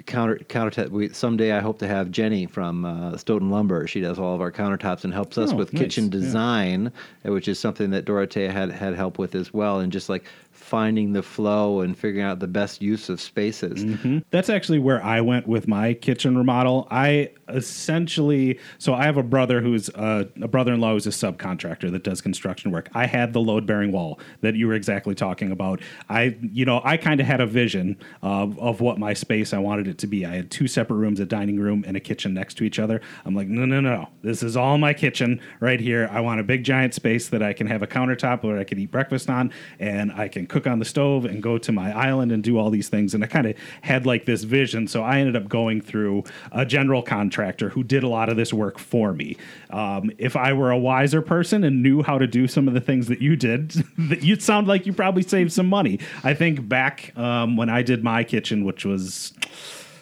counter 0.07 0.37
countertop. 0.49 0.91
We 0.91 1.09
someday 1.11 1.53
I 1.53 1.61
hope 1.61 1.79
to 1.79 1.87
have 1.89 2.11
Jenny 2.11 2.47
from 2.47 2.85
uh, 2.85 3.17
Stoughton 3.17 3.51
Lumber. 3.51 3.87
She 3.87 4.01
does 4.01 4.19
all 4.19 4.35
of 4.35 4.41
our 4.41 4.53
countertops 4.53 5.05
and 5.05 5.13
helps 5.13 5.39
us 5.39 5.53
Oh, 5.53 5.57
with 5.57 5.73
nice. 5.73 5.83
kitchen 5.83 6.09
design, 6.09 6.93
uh, 7.27 7.33
which 7.33 7.49
is 7.49 7.59
something 7.59 7.91
that 7.91 8.05
Dorothea 8.05 8.51
had 8.53 8.71
had 8.71 8.95
help 8.95 9.19
with 9.19 9.35
as 9.35 9.53
well, 9.55 9.81
and 9.81 9.93
just 9.93 10.09
like 10.09 10.25
finding 10.65 11.13
the 11.13 11.23
flow 11.23 11.83
and 11.83 11.97
figuring 11.97 12.25
out 12.25 12.41
the 12.41 12.47
best 12.47 12.81
use 12.81 13.11
of 13.11 13.21
spaces. 13.21 13.85
Mm-hmm. 13.85 14.21
That's 14.31 14.49
actually 14.49 14.79
where 14.79 15.03
I 15.05 15.21
went 15.21 15.47
with 15.47 15.69
my 15.69 15.93
kitchen 15.93 16.39
remodel. 16.39 16.89
I 16.91 17.33
essentially, 17.51 18.59
so 18.79 18.95
I 18.95 19.05
have 19.05 19.19
a 19.19 19.23
brother 19.23 19.61
who's 19.61 19.91
uh, 19.91 20.25
a 20.41 20.49
brother-in-law 20.49 20.95
who's 20.95 21.07
a 21.07 21.11
subcontractor 21.11 21.93
that 21.93 22.03
does 22.03 22.23
construction 22.23 22.71
work. 22.71 22.89
I 22.95 23.05
had 23.05 23.35
the 23.35 23.41
load-bearing 23.41 23.93
wall 23.93 24.19
that 24.41 24.55
you 24.55 24.67
were 24.67 24.73
exactly 24.73 25.15
talking 25.15 25.53
about. 25.53 25.83
I, 26.09 26.39
you 26.41 26.65
know, 26.65 26.81
I 26.83 26.97
kind 26.97 27.21
of 27.21 27.27
had 27.27 27.43
a 27.43 27.47
vision 27.47 27.99
of, 28.23 28.59
of 28.59 28.81
what 28.81 28.99
my 28.99 29.13
space 29.13 29.53
I 29.53 29.59
wanted 29.59 29.87
it 29.87 29.99
to 29.99 30.07
be. 30.07 30.25
I 30.25 30.35
had 30.37 30.51
two 30.51 30.67
separate 30.67 30.97
rooms, 30.97 31.21
a 31.21 31.27
dining 31.27 31.61
room 31.61 31.85
and 31.87 31.95
a 31.95 32.01
kitchen 32.01 32.33
next 32.33 32.55
to 32.55 32.65
each 32.65 32.79
other. 32.79 33.03
I'm 33.27 33.35
like, 33.35 33.49
no, 33.49 33.67
no, 33.67 33.83
no, 33.83 34.09
this 34.23 34.43
is 34.43 34.57
all 34.57 34.79
my 34.79 34.95
kitchen 34.95 35.43
right 35.61 35.81
here. 35.81 36.09
I 36.11 36.21
want 36.21 36.41
a 36.41 36.45
big 36.45 36.65
giant 36.65 36.95
space 36.95 37.29
that 37.29 37.43
I 37.43 37.53
can 37.53 37.67
have 37.67 37.83
a 37.83 37.87
countertop 37.87 38.43
where 38.43 38.59
I 38.59 38.65
can 38.65 38.79
eat 38.79 38.91
breakfast 38.91 39.29
on, 39.29 39.53
and 39.79 40.11
I 40.13 40.29
can 40.29 40.47
cook 40.55 40.69
on 40.69 40.79
the 40.79 40.85
stove 40.85 41.25
and 41.25 41.43
go 41.43 41.59
to 41.59 41.73
my 41.73 41.93
island 41.93 42.31
and 42.31 42.45
do 42.45 42.57
all 42.57 42.71
these 42.71 42.89
things. 42.89 43.13
And 43.13 43.25
I 43.25 43.27
kind 43.27 43.47
of 43.47 43.57
had 43.83 44.07
like 44.07 44.25
this 44.25 44.45
vision. 44.45 44.87
So 44.87 45.03
I 45.03 45.19
ended 45.19 45.35
up 45.35 45.49
going 45.49 45.81
through 45.81 46.23
a 46.53 46.65
general 46.65 47.03
contractor 47.03 47.71
who 47.71 47.83
did 47.83 48.05
a 48.05 48.09
lot 48.09 48.29
of 48.29 48.37
this 48.37 48.53
work 48.53 48.79
for 48.79 49.13
me. 49.13 49.37
Um, 49.71 50.13
if 50.17 50.37
I 50.37 50.53
were 50.53 50.71
a 50.71 50.79
wiser 50.79 51.23
person 51.23 51.65
and 51.65 51.83
knew 51.83 52.05
how 52.05 52.19
to 52.19 52.29
do 52.29 52.47
some 52.47 52.69
of 52.69 52.75
the 52.75 52.81
things 52.81 53.09
that 53.09 53.21
you 53.21 53.35
did, 53.35 53.71
that 53.99 54.23
you'd 54.23 54.43
sound 54.43 54.69
like 54.69 54.87
you 54.87 54.93
probably 54.93 55.25
saved 55.25 55.53
some 55.53 55.67
money. 55.67 55.99
I 56.23 56.35
think 56.35 56.69
back 56.69 57.13
um, 57.19 57.57
when 57.57 57.69
I 57.69 57.83
did 57.83 58.05
my 58.05 58.23
kitchen, 58.23 58.65
which 58.65 58.85
was 58.85 59.33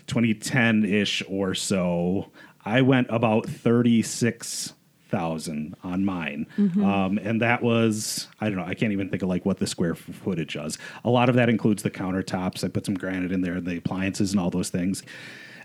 2010 0.09 0.85
ish 0.85 1.23
or 1.29 1.55
so, 1.55 2.31
I 2.63 2.83
went 2.83 3.07
about 3.09 3.49
36 3.49 4.75
thousand 5.13 5.77
on 5.85 6.05
mine, 6.05 6.49
um, 6.59 7.19
and 7.19 7.41
that 7.41 7.63
was 7.63 8.27
I 8.41 8.49
don't 8.49 8.59
know 8.59 8.65
I 8.65 8.75
can't 8.75 8.93
even 8.93 9.09
think 9.09 9.23
of 9.23 9.29
like 9.29 9.47
what 9.47 9.59
the 9.59 9.67
square 9.69 9.95
footage 9.95 10.57
was. 10.57 10.79
A 11.05 11.11
lot 11.11 11.29
of 11.29 11.37
that 11.37 11.49
includes 11.49 11.85
the 11.85 11.91
countertops. 11.91 12.65
I 12.65 12.69
put 12.69 12.87
some 12.87 12.97
granite 12.97 13.31
in 13.31 13.43
there, 13.43 13.61
the 13.61 13.77
appliances, 13.77 14.33
and 14.33 14.41
all 14.41 14.51
those 14.51 14.71
things. 14.71 15.05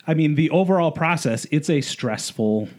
I 0.06 0.14
mean, 0.14 0.36
the 0.36 0.50
overall 0.52 0.92
process 0.92 1.48
it's 1.50 1.70
a 1.70 1.82
stressful 1.82 2.70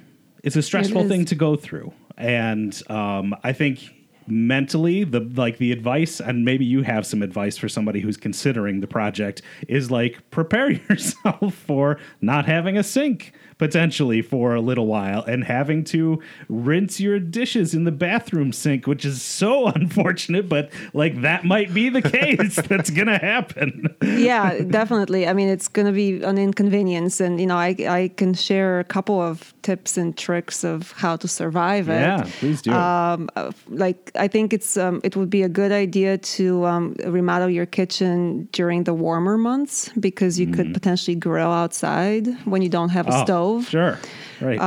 it's 0.44 0.54
a 0.54 0.62
stressful 0.62 1.02
is. 1.02 1.08
thing 1.08 1.24
to 1.24 1.34
go 1.34 1.56
through, 1.56 1.92
and 2.16 2.80
um, 2.88 3.34
I 3.42 3.52
think 3.52 3.94
mentally 4.30 5.04
the 5.04 5.20
like 5.20 5.58
the 5.58 5.72
advice 5.72 6.20
and 6.20 6.44
maybe 6.44 6.64
you 6.64 6.82
have 6.82 7.06
some 7.06 7.22
advice 7.22 7.56
for 7.56 7.68
somebody 7.68 8.00
who's 8.00 8.16
considering 8.16 8.80
the 8.80 8.86
project 8.86 9.42
is 9.68 9.90
like 9.90 10.18
prepare 10.30 10.70
yourself 10.90 11.54
for 11.54 11.98
not 12.20 12.44
having 12.44 12.76
a 12.76 12.82
sink 12.82 13.32
potentially 13.58 14.22
for 14.22 14.54
a 14.54 14.60
little 14.60 14.86
while 14.86 15.22
and 15.24 15.44
having 15.44 15.84
to 15.84 16.20
rinse 16.48 17.00
your 17.00 17.18
dishes 17.18 17.74
in 17.74 17.84
the 17.84 17.92
bathroom 17.92 18.52
sink 18.52 18.86
which 18.86 19.04
is 19.04 19.20
so 19.20 19.66
unfortunate 19.78 20.48
but 20.48 20.70
like 20.94 21.20
that 21.22 21.44
might 21.44 21.72
be 21.74 21.88
the 21.88 22.02
case 22.02 22.56
that's 22.68 22.90
gonna 22.90 23.18
happen 23.18 23.68
yeah, 24.02 24.60
definitely. 24.62 25.26
I 25.26 25.32
mean, 25.32 25.48
it's 25.48 25.68
going 25.68 25.86
to 25.86 25.92
be 25.92 26.22
an 26.22 26.38
inconvenience, 26.38 27.20
and 27.20 27.40
you 27.40 27.46
know, 27.46 27.56
I 27.56 27.74
I 27.88 28.02
can 28.16 28.32
share 28.34 28.80
a 28.80 28.84
couple 28.84 29.20
of 29.20 29.52
tips 29.62 29.96
and 29.96 30.16
tricks 30.16 30.64
of 30.64 30.92
how 30.92 31.16
to 31.16 31.26
survive 31.28 31.88
it. 31.88 32.00
yeah 32.00 32.22
please 32.40 32.62
do 32.62 32.72
Um, 32.72 33.28
uh, 33.36 33.50
like 33.68 34.10
I 34.14 34.28
think 34.28 34.52
it's 34.52 34.76
um, 34.76 35.00
it 35.04 35.16
would 35.16 35.30
be 35.30 35.42
a 35.42 35.48
good 35.60 35.72
idea 35.72 36.18
to 36.36 36.44
um, 36.72 36.84
remodel 37.06 37.50
your 37.58 37.66
kitchen 37.66 38.48
during 38.52 38.84
the 38.84 38.94
warmer 38.94 39.36
months 39.38 39.90
because 39.98 40.38
you 40.40 40.46
could 40.56 40.72
potentially 40.78 41.16
grill 41.16 41.52
outside 41.62 42.26
when 42.52 42.60
you 42.62 42.68
don't 42.78 42.90
have 42.90 43.06
a 43.06 43.10
Mm-hmm. 43.10 43.20
Oh, 43.22 43.24
stove. 43.24 43.47
Sure 43.62 43.98
right 44.40 44.60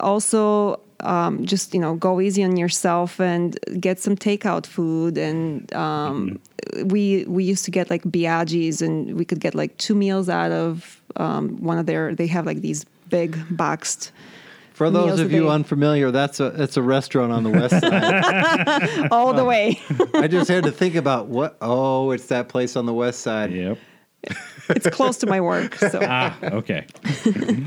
Also, 0.00 0.80
um, 1.00 1.44
just 1.44 1.74
you 1.74 1.80
know, 1.80 1.94
go 1.94 2.20
easy 2.20 2.42
on 2.44 2.56
yourself 2.56 3.20
and 3.20 3.58
get 3.80 3.98
some 3.98 4.16
takeout 4.16 4.66
food. 4.66 5.18
And 5.18 5.72
um, 5.74 6.40
we 6.84 7.24
we 7.26 7.44
used 7.44 7.64
to 7.66 7.70
get 7.70 7.90
like 7.90 8.02
Biaggi's, 8.04 8.82
and 8.82 9.16
we 9.16 9.24
could 9.24 9.40
get 9.40 9.54
like 9.54 9.76
two 9.78 9.94
meals 9.94 10.28
out 10.28 10.52
of 10.52 11.00
um, 11.16 11.56
one 11.62 11.78
of 11.78 11.86
their. 11.86 12.14
They 12.14 12.26
have 12.28 12.46
like 12.46 12.60
these 12.60 12.84
big 13.08 13.38
boxed. 13.50 14.12
For 14.72 14.90
those 14.90 15.18
of 15.18 15.32
you 15.32 15.42
day. 15.42 15.48
unfamiliar, 15.48 16.12
that's 16.12 16.38
a 16.38 16.46
it's 16.62 16.76
a 16.76 16.82
restaurant 16.82 17.32
on 17.32 17.42
the 17.42 17.50
west 17.50 17.80
side. 17.80 19.08
all 19.10 19.32
the 19.32 19.44
way. 19.44 19.80
I 20.14 20.28
just 20.28 20.48
had 20.48 20.64
to 20.64 20.72
think 20.72 20.94
about 20.94 21.26
what. 21.26 21.56
Oh, 21.60 22.12
it's 22.12 22.26
that 22.26 22.48
place 22.48 22.76
on 22.76 22.86
the 22.86 22.94
west 22.94 23.20
side. 23.20 23.52
yep 23.52 23.78
it's 24.70 24.88
close 24.90 25.16
to 25.18 25.26
my 25.26 25.40
work, 25.40 25.74
so 25.76 26.00
ah 26.02 26.36
okay 26.42 26.86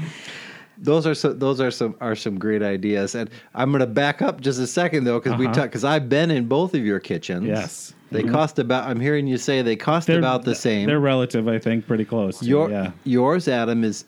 Those 0.78 1.06
are 1.06 1.14
some, 1.14 1.38
those 1.38 1.62
are 1.62 1.70
some 1.70 1.95
are 2.02 2.16
some 2.16 2.39
great 2.39 2.64
ideas, 2.64 3.14
and 3.14 3.30
I'm 3.54 3.70
going 3.72 3.82
to 3.82 3.86
back 3.86 4.24
up 4.24 4.41
just 4.41 4.60
a 4.60 4.66
second 4.66 5.04
though, 5.04 5.20
because 5.20 5.38
we 5.38 5.45
Uh-huh. 5.45 5.54
talk 5.54 5.64
because 5.66 5.84
I've 5.84 6.10
been 6.10 6.32
in 6.32 6.45
both 6.47 6.74
of 6.74 6.84
your 6.84 6.99
kitchens. 6.99 7.45
Yes. 7.45 7.93
they 8.12 8.24
cost 8.24 8.58
about. 8.58 8.88
I'm 8.89 8.99
hearing 8.99 9.28
you 9.28 9.38
say 9.38 9.62
they 9.62 9.76
cost 9.76 10.10
about 10.10 10.43
the 10.43 10.56
same. 10.56 10.88
they're 10.88 10.99
relative 10.99 11.47
i 11.47 11.60
think 11.60 11.86
pretty 11.86 12.04
close 12.04 12.39
to, 12.39 12.45
Your 12.45 12.70
yeah 12.72 12.91
yours, 13.04 13.47
Adam, 13.47 13.84
is 13.84 14.06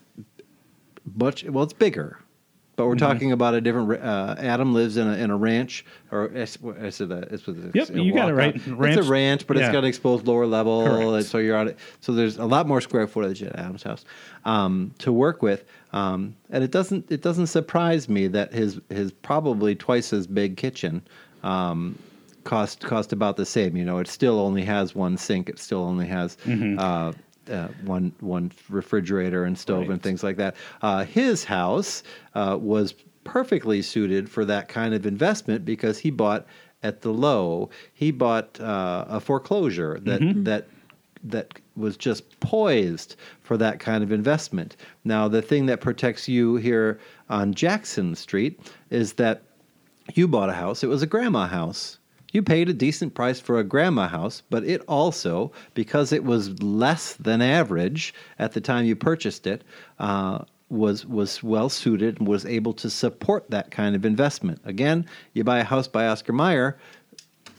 much 1.15 1.43
well. 1.43 1.63
It's 1.63 1.73
bigger. 1.73 2.17
But 2.75 2.83
Mm-hmm. 2.83 2.89
we're 2.89 2.95
talking 2.95 3.31
about 3.31 3.53
a 3.53 3.61
different. 3.61 4.03
Uh, 4.03 4.35
Adam 4.39 4.73
lives 4.73 4.97
in 4.97 5.07
a 5.07 5.13
in 5.13 5.29
a 5.29 5.37
ranch, 5.37 5.85
or 6.11 6.25
is, 6.27 6.57
is 6.79 7.01
it 7.01 7.11
a? 7.11 7.19
It's, 7.31 7.47
it's 7.47 7.75
Yep, 7.75 7.89
you 8.03 8.13
got 8.13 8.29
it 8.29 8.33
right. 8.33 8.55
It's 8.55 8.65
a 8.67 9.03
ranch, 9.03 9.45
but 9.45 9.57
Yeah. 9.57 9.63
it's 9.65 9.71
got 9.71 9.79
an 9.83 9.85
exposed 9.89 10.25
lower 10.25 10.47
level, 10.47 10.83
Correct. 10.85 11.03
and 11.03 11.25
so 11.25 11.37
you're 11.37 11.55
on 11.55 11.67
it. 11.67 11.77
So 12.01 12.13
there's 12.13 12.37
a 12.37 12.45
lot 12.45 12.67
more 12.67 12.81
square 12.81 13.05
footage 13.05 13.43
at 13.43 13.55
Adam's 13.57 13.83
house 13.83 14.05
um, 14.45 14.91
to 14.99 15.11
work 15.11 15.43
with, 15.43 15.65
um, 15.93 16.35
and 16.49 16.63
it 16.63 16.71
doesn't 16.71 17.11
it 17.11 17.21
doesn't 17.21 17.47
surprise 17.47 18.09
me 18.09 18.25
that 18.27 18.51
his 18.51 18.81
his 18.89 19.11
probably 19.11 19.75
twice 19.75 20.11
as 20.11 20.25
big 20.25 20.57
kitchen. 20.57 21.03
Um, 21.43 21.97
cost 22.43 22.79
cost 22.81 23.13
about 23.13 23.37
the 23.37 23.45
same. 23.45 23.77
You 23.77 23.85
know, 23.85 23.99
it 23.99 24.07
still 24.07 24.39
only 24.39 24.63
has 24.65 24.95
one 24.95 25.15
sink. 25.17 25.47
It 25.47 25.59
still 25.59 25.83
only 25.83 26.07
has 26.07 26.37
Mm-hmm. 26.45 26.79
uh, 26.79 27.11
uh, 27.51 27.67
one 27.83 28.13
one 28.19 28.51
refrigerator 28.69 29.43
and 29.45 29.57
stove 29.57 29.89
and 29.89 30.01
things 30.01 30.23
like 30.23 30.37
that. 30.37 30.55
Uh, 30.81 31.03
his 31.03 31.43
house 31.43 32.03
uh, 32.35 32.57
was 32.59 32.93
perfectly 33.23 33.81
suited 33.81 34.29
for 34.29 34.45
that 34.45 34.67
kind 34.67 34.93
of 34.93 35.05
investment 35.05 35.63
because 35.65 35.97
he 35.99 36.11
bought 36.11 36.45
at 36.83 37.01
the 37.01 37.11
low. 37.11 37.69
He 37.93 38.11
bought 38.11 38.59
uh, 38.59 39.05
a 39.07 39.19
foreclosure 39.19 39.99
that 40.03 40.21
Mm-hmm. 40.21 40.43
that 40.43 40.67
that 41.25 41.53
was 41.77 41.95
just 41.95 42.37
poised 42.41 43.15
for 43.41 43.55
that 43.55 43.79
kind 43.79 44.03
of 44.03 44.11
investment. 44.11 44.75
Now, 45.05 45.29
the 45.29 45.41
thing 45.41 45.67
that 45.67 45.79
protects 45.79 46.27
you 46.27 46.57
here 46.57 46.99
on 47.29 47.53
Jackson 47.53 48.13
Street 48.15 48.59
is 48.89 49.13
that 49.13 49.43
you 50.15 50.27
bought 50.27 50.49
a 50.49 50.53
house. 50.53 50.83
It 50.83 50.87
was 50.87 51.01
a 51.01 51.07
grandma 51.07 51.47
house. 51.47 51.97
You 52.33 52.43
paid 52.43 52.67
a 52.67 52.73
decent 52.73 53.13
price 53.13 53.39
for 53.39 53.59
a 53.59 53.63
grandma 53.63 54.07
house, 54.07 54.43
but 54.49 54.65
it 54.65 54.81
also, 54.87 55.51
because 55.75 56.11
it 56.11 56.25
was 56.25 56.61
less 56.61 57.13
than 57.13 57.41
average 57.41 58.13
at 58.39 58.51
the 58.51 58.59
time 58.59 58.85
you 58.85 58.95
purchased 58.95 59.47
it, 59.47 59.63
uh, 59.99 60.39
was 60.69 61.05
was 61.05 61.43
well 61.43 61.69
suited 61.69 62.17
and 62.17 62.27
was 62.27 62.45
able 62.45 62.73
to 62.73 62.89
support 62.89 63.49
that 63.51 63.69
kind 63.69 63.95
of 63.95 64.03
investment. 64.05 64.59
Again, 64.65 65.05
you 65.33 65.43
buy 65.43 65.59
a 65.59 65.63
house 65.63 65.87
by 65.87 66.07
Oscar 66.07 66.33
Mayer, 66.33 66.75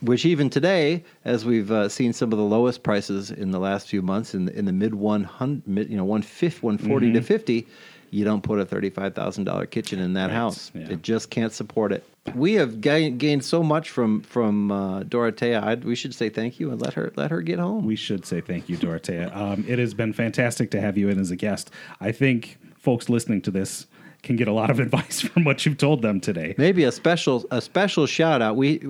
which 0.00 0.26
even 0.26 0.50
today, 0.50 1.04
as 1.24 1.44
we've 1.44 1.70
uh, 1.70 1.88
seen 1.88 2.12
some 2.12 2.32
of 2.32 2.38
the 2.38 2.44
lowest 2.44 2.82
prices 2.82 3.30
in 3.30 3.52
the 3.52 3.60
last 3.60 3.88
few 3.88 4.02
months 4.02 4.34
in 4.34 4.46
the, 4.46 4.58
in 4.58 4.64
the 4.64 4.72
mid 4.72 4.94
one 4.94 5.22
hundred, 5.22 5.88
you 5.88 5.96
know, 5.96 6.04
one 6.04 6.22
fifty, 6.22 6.66
one 6.66 6.78
forty 6.78 7.12
to 7.12 7.22
fifty, 7.22 7.68
you 8.14 8.24
don't 8.24 8.42
put 8.42 8.60
a 8.60 8.64
thirty 8.64 8.90
five 8.90 9.14
thousand 9.14 9.44
dollar 9.44 9.66
kitchen 9.66 9.98
in 9.98 10.12
that 10.12 10.30
house. 10.30 10.70
yeah. 10.72 10.88
It 10.88 11.02
just 11.02 11.30
can't 11.30 11.52
support 11.52 11.90
it. 11.92 12.04
We 12.34 12.54
have 12.54 12.80
gained, 12.80 13.18
gained 13.18 13.44
so 13.44 13.62
much 13.62 13.90
from 13.90 14.22
from 14.22 14.70
uh, 14.70 15.02
Dorothea. 15.02 15.60
I'd, 15.60 15.84
we 15.84 15.96
should 15.96 16.14
say 16.14 16.28
thank 16.28 16.60
you 16.60 16.70
and 16.70 16.80
let 16.80 16.94
her 16.94 17.12
let 17.16 17.32
her 17.32 17.42
get 17.42 17.58
home. 17.58 17.84
We 17.84 17.96
should 17.96 18.24
say 18.24 18.40
thank 18.40 18.68
you, 18.68 18.76
Dorothea. 18.76 19.34
Um, 19.34 19.64
it 19.66 19.80
has 19.80 19.94
been 19.94 20.12
fantastic 20.12 20.70
to 20.70 20.80
have 20.80 20.96
you 20.96 21.08
in 21.08 21.18
as 21.18 21.32
a 21.32 21.36
guest. 21.36 21.70
I 22.00 22.12
think 22.12 22.58
folks 22.76 23.08
listening 23.08 23.42
to 23.42 23.50
this 23.50 23.86
can 24.22 24.36
get 24.36 24.46
a 24.46 24.52
lot 24.52 24.70
of 24.70 24.78
advice 24.86 25.20
from 25.20 25.42
what 25.42 25.66
you've 25.66 25.78
told 25.78 26.02
them 26.02 26.20
today. 26.20 26.54
Maybe 26.56 26.84
a 26.84 26.92
special 26.92 27.44
a 27.50 27.60
special 27.60 28.06
shout 28.06 28.40
out. 28.40 28.54
We 28.54 28.80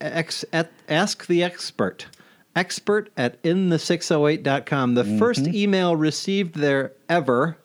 ex, 0.00 0.44
at, 0.52 0.72
ask 0.88 1.28
the 1.28 1.44
expert. 1.44 2.06
Expert 2.56 3.10
at 3.16 3.36
in 3.44 3.68
the608.com. 3.68 4.94
The 4.94 5.04
first 5.18 5.46
email 5.46 5.96
received 5.96 6.56
there 6.56 6.92
ever 7.08 7.56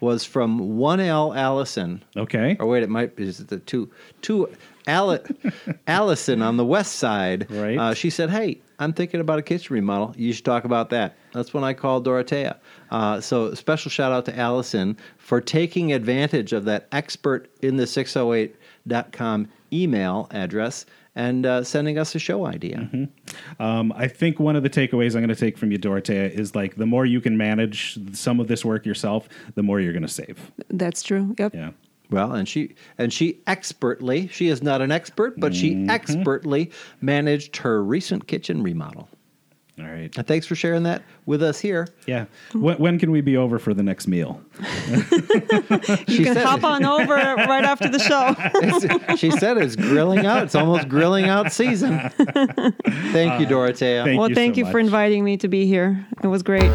was 0.00 0.24
from 0.24 0.60
1L 0.78 1.36
Allison. 1.36 2.02
Okay. 2.16 2.56
Or 2.58 2.66
wait, 2.66 2.82
it 2.82 2.88
might 2.88 3.16
be 3.16 3.24
is 3.24 3.40
it 3.40 3.48
the 3.48 3.58
two 3.58 3.90
two 4.22 4.48
Ali- 4.88 5.20
Allison 5.86 6.42
on 6.42 6.56
the 6.56 6.64
west 6.64 6.96
side. 6.96 7.46
Right. 7.50 7.78
Uh, 7.78 7.94
she 7.94 8.10
said, 8.10 8.30
"Hey, 8.30 8.60
I'm 8.78 8.92
thinking 8.92 9.20
about 9.20 9.38
a 9.38 9.42
kitchen 9.42 9.74
remodel. 9.74 10.14
You 10.16 10.32
should 10.32 10.44
talk 10.44 10.64
about 10.64 10.90
that." 10.90 11.16
That's 11.32 11.52
when 11.54 11.64
I 11.64 11.74
called 11.74 12.04
Dorothea. 12.04 12.58
Uh, 12.90 13.20
so 13.20 13.54
special 13.54 13.90
shout 13.90 14.12
out 14.12 14.24
to 14.26 14.38
Allison 14.38 14.96
for 15.18 15.40
taking 15.40 15.92
advantage 15.92 16.52
of 16.52 16.64
that 16.64 16.88
expert 16.92 17.50
in 17.62 17.76
the 17.76 17.84
608.com 17.86 19.48
email 19.72 20.28
address 20.32 20.86
and 21.14 21.44
uh, 21.46 21.64
sending 21.64 21.98
us 21.98 22.14
a 22.14 22.18
show 22.18 22.46
idea. 22.46 22.88
Um, 23.58 23.92
I 23.96 24.08
think 24.08 24.38
one 24.38 24.56
of 24.56 24.62
the 24.62 24.70
takeaways 24.70 25.14
I'm 25.14 25.20
going 25.20 25.28
to 25.28 25.34
take 25.34 25.58
from 25.58 25.72
you, 25.72 25.78
Dorothea, 25.78 26.28
is 26.28 26.54
like 26.54 26.76
the 26.76 26.86
more 26.86 27.04
you 27.04 27.20
can 27.20 27.36
manage 27.36 27.98
some 28.12 28.40
of 28.40 28.48
this 28.48 28.64
work 28.64 28.86
yourself, 28.86 29.28
the 29.54 29.62
more 29.62 29.80
you're 29.80 29.92
going 29.92 30.02
to 30.02 30.08
save. 30.08 30.52
That's 30.68 31.02
true. 31.02 31.34
Yep. 31.38 31.54
Yeah. 31.54 31.70
Well, 32.10 32.32
and 32.32 32.48
she 32.48 32.74
and 32.98 33.12
she 33.12 33.38
expertly, 33.46 34.26
she 34.28 34.48
is 34.48 34.62
not 34.62 34.82
an 34.82 34.90
expert, 34.90 35.38
but 35.38 35.54
she 35.54 35.86
expertly 35.88 36.72
managed 37.00 37.56
her 37.58 37.84
recent 37.84 38.26
kitchen 38.26 38.62
remodel. 38.62 39.08
All 39.80 39.86
right. 39.86 40.14
And 40.16 40.26
thanks 40.26 40.46
for 40.46 40.54
sharing 40.54 40.82
that 40.82 41.02
with 41.26 41.42
us 41.42 41.58
here. 41.58 41.88
Yeah. 42.06 42.26
When, 42.52 42.76
when 42.78 42.98
can 42.98 43.10
we 43.10 43.20
be 43.22 43.36
over 43.36 43.58
for 43.58 43.72
the 43.74 43.82
next 43.82 44.06
meal? 44.06 44.40
She 44.56 46.18
You 46.18 46.24
can 46.24 46.34
said, 46.34 46.44
hop 46.44 46.64
on 46.64 46.84
over 46.84 47.14
right 47.14 47.64
after 47.64 47.88
the 47.88 47.98
show. 47.98 48.34
it's- 48.62 49.18
she 49.18 49.30
said 49.30 49.56
it's 49.58 49.76
grilling 49.76 50.26
out. 50.26 50.42
It's 50.44 50.54
almost 50.54 50.88
grilling 50.88 51.24
out 51.26 51.52
season. 51.52 51.98
Thank 52.10 53.40
you, 53.40 53.46
uh, 53.46 53.48
Dorothea. 53.48 54.04
thank 54.04 54.18
well, 54.18 54.28
you 54.28 54.34
thank 54.34 54.54
so 54.56 54.60
you 54.60 54.70
for 54.70 54.78
inviting 54.78 55.24
me 55.24 55.36
to 55.38 55.48
be 55.48 55.66
here. 55.66 56.06
It 56.22 56.26
was 56.28 56.42
great. 56.42 56.70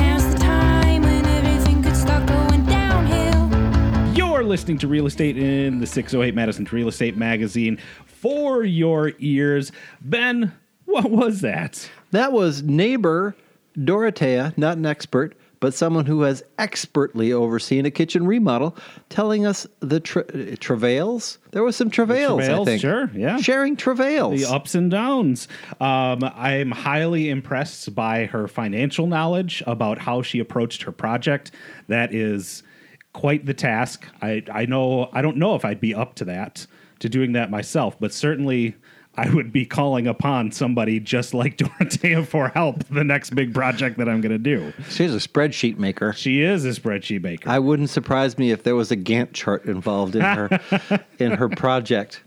Now's 0.00 0.32
the 0.32 0.38
time 0.38 1.02
when 1.02 1.24
everything 1.26 1.82
could 1.82 1.96
start 1.96 2.26
going 2.26 2.64
downhill. 2.66 4.14
You're 4.14 4.44
listening 4.44 4.78
to 4.78 4.88
Real 4.88 5.06
Estate 5.06 5.36
in 5.36 5.80
the 5.80 5.86
608 5.86 6.34
Madison 6.34 6.68
Real 6.70 6.88
Estate 6.88 7.16
Magazine 7.16 7.78
for 8.06 8.64
your 8.64 9.12
ears. 9.18 9.72
Ben, 10.00 10.52
what 10.90 11.10
was 11.10 11.40
that? 11.40 11.88
That 12.10 12.32
was 12.32 12.62
neighbor 12.62 13.34
Dorothea, 13.82 14.52
not 14.56 14.76
an 14.76 14.86
expert, 14.86 15.36
but 15.60 15.74
someone 15.74 16.06
who 16.06 16.22
has 16.22 16.42
expertly 16.58 17.32
overseen 17.32 17.84
a 17.84 17.90
kitchen 17.90 18.26
remodel, 18.26 18.76
telling 19.10 19.44
us 19.46 19.66
the 19.80 20.00
tra- 20.00 20.56
travails. 20.56 21.38
There 21.52 21.62
was 21.62 21.76
some 21.76 21.90
travails, 21.90 22.40
I 22.48 22.64
think. 22.64 22.80
sure, 22.80 23.10
yeah. 23.14 23.36
Sharing 23.36 23.76
travails. 23.76 24.40
The 24.40 24.46
ups 24.46 24.74
and 24.74 24.90
downs. 24.90 25.48
Um, 25.80 26.24
I'm 26.34 26.70
highly 26.70 27.28
impressed 27.28 27.94
by 27.94 28.24
her 28.26 28.48
financial 28.48 29.06
knowledge 29.06 29.62
about 29.66 29.98
how 29.98 30.22
she 30.22 30.38
approached 30.38 30.82
her 30.82 30.92
project. 30.92 31.52
That 31.88 32.14
is 32.14 32.62
quite 33.12 33.44
the 33.44 33.54
task. 33.54 34.06
I, 34.22 34.42
I 34.50 34.64
know 34.64 35.10
I 35.12 35.20
don't 35.20 35.36
know 35.36 35.54
if 35.56 35.64
I'd 35.64 35.80
be 35.80 35.94
up 35.94 36.14
to 36.16 36.24
that 36.24 36.66
to 37.00 37.08
doing 37.08 37.32
that 37.32 37.50
myself, 37.50 37.98
but 38.00 38.14
certainly 38.14 38.76
I 39.20 39.28
would 39.34 39.52
be 39.52 39.66
calling 39.66 40.06
upon 40.06 40.50
somebody 40.50 40.98
just 40.98 41.34
like 41.34 41.56
Dorothea 41.58 42.24
for 42.24 42.48
help 42.48 42.84
the 42.88 43.04
next 43.04 43.34
big 43.34 43.52
project 43.52 43.98
that 43.98 44.08
I'm 44.08 44.22
going 44.22 44.32
to 44.32 44.38
do. 44.38 44.72
She's 44.88 45.14
a 45.14 45.18
spreadsheet 45.18 45.76
maker. 45.76 46.14
She 46.14 46.40
is 46.40 46.64
a 46.64 46.70
spreadsheet 46.70 47.22
maker. 47.22 47.50
I 47.50 47.58
wouldn't 47.58 47.90
surprise 47.90 48.38
me 48.38 48.50
if 48.50 48.62
there 48.62 48.74
was 48.74 48.90
a 48.90 48.96
Gantt 48.96 49.34
chart 49.34 49.66
involved 49.66 50.16
in 50.16 50.22
her 50.22 50.58
in 51.18 51.32
her 51.32 51.50
project. 51.50 52.22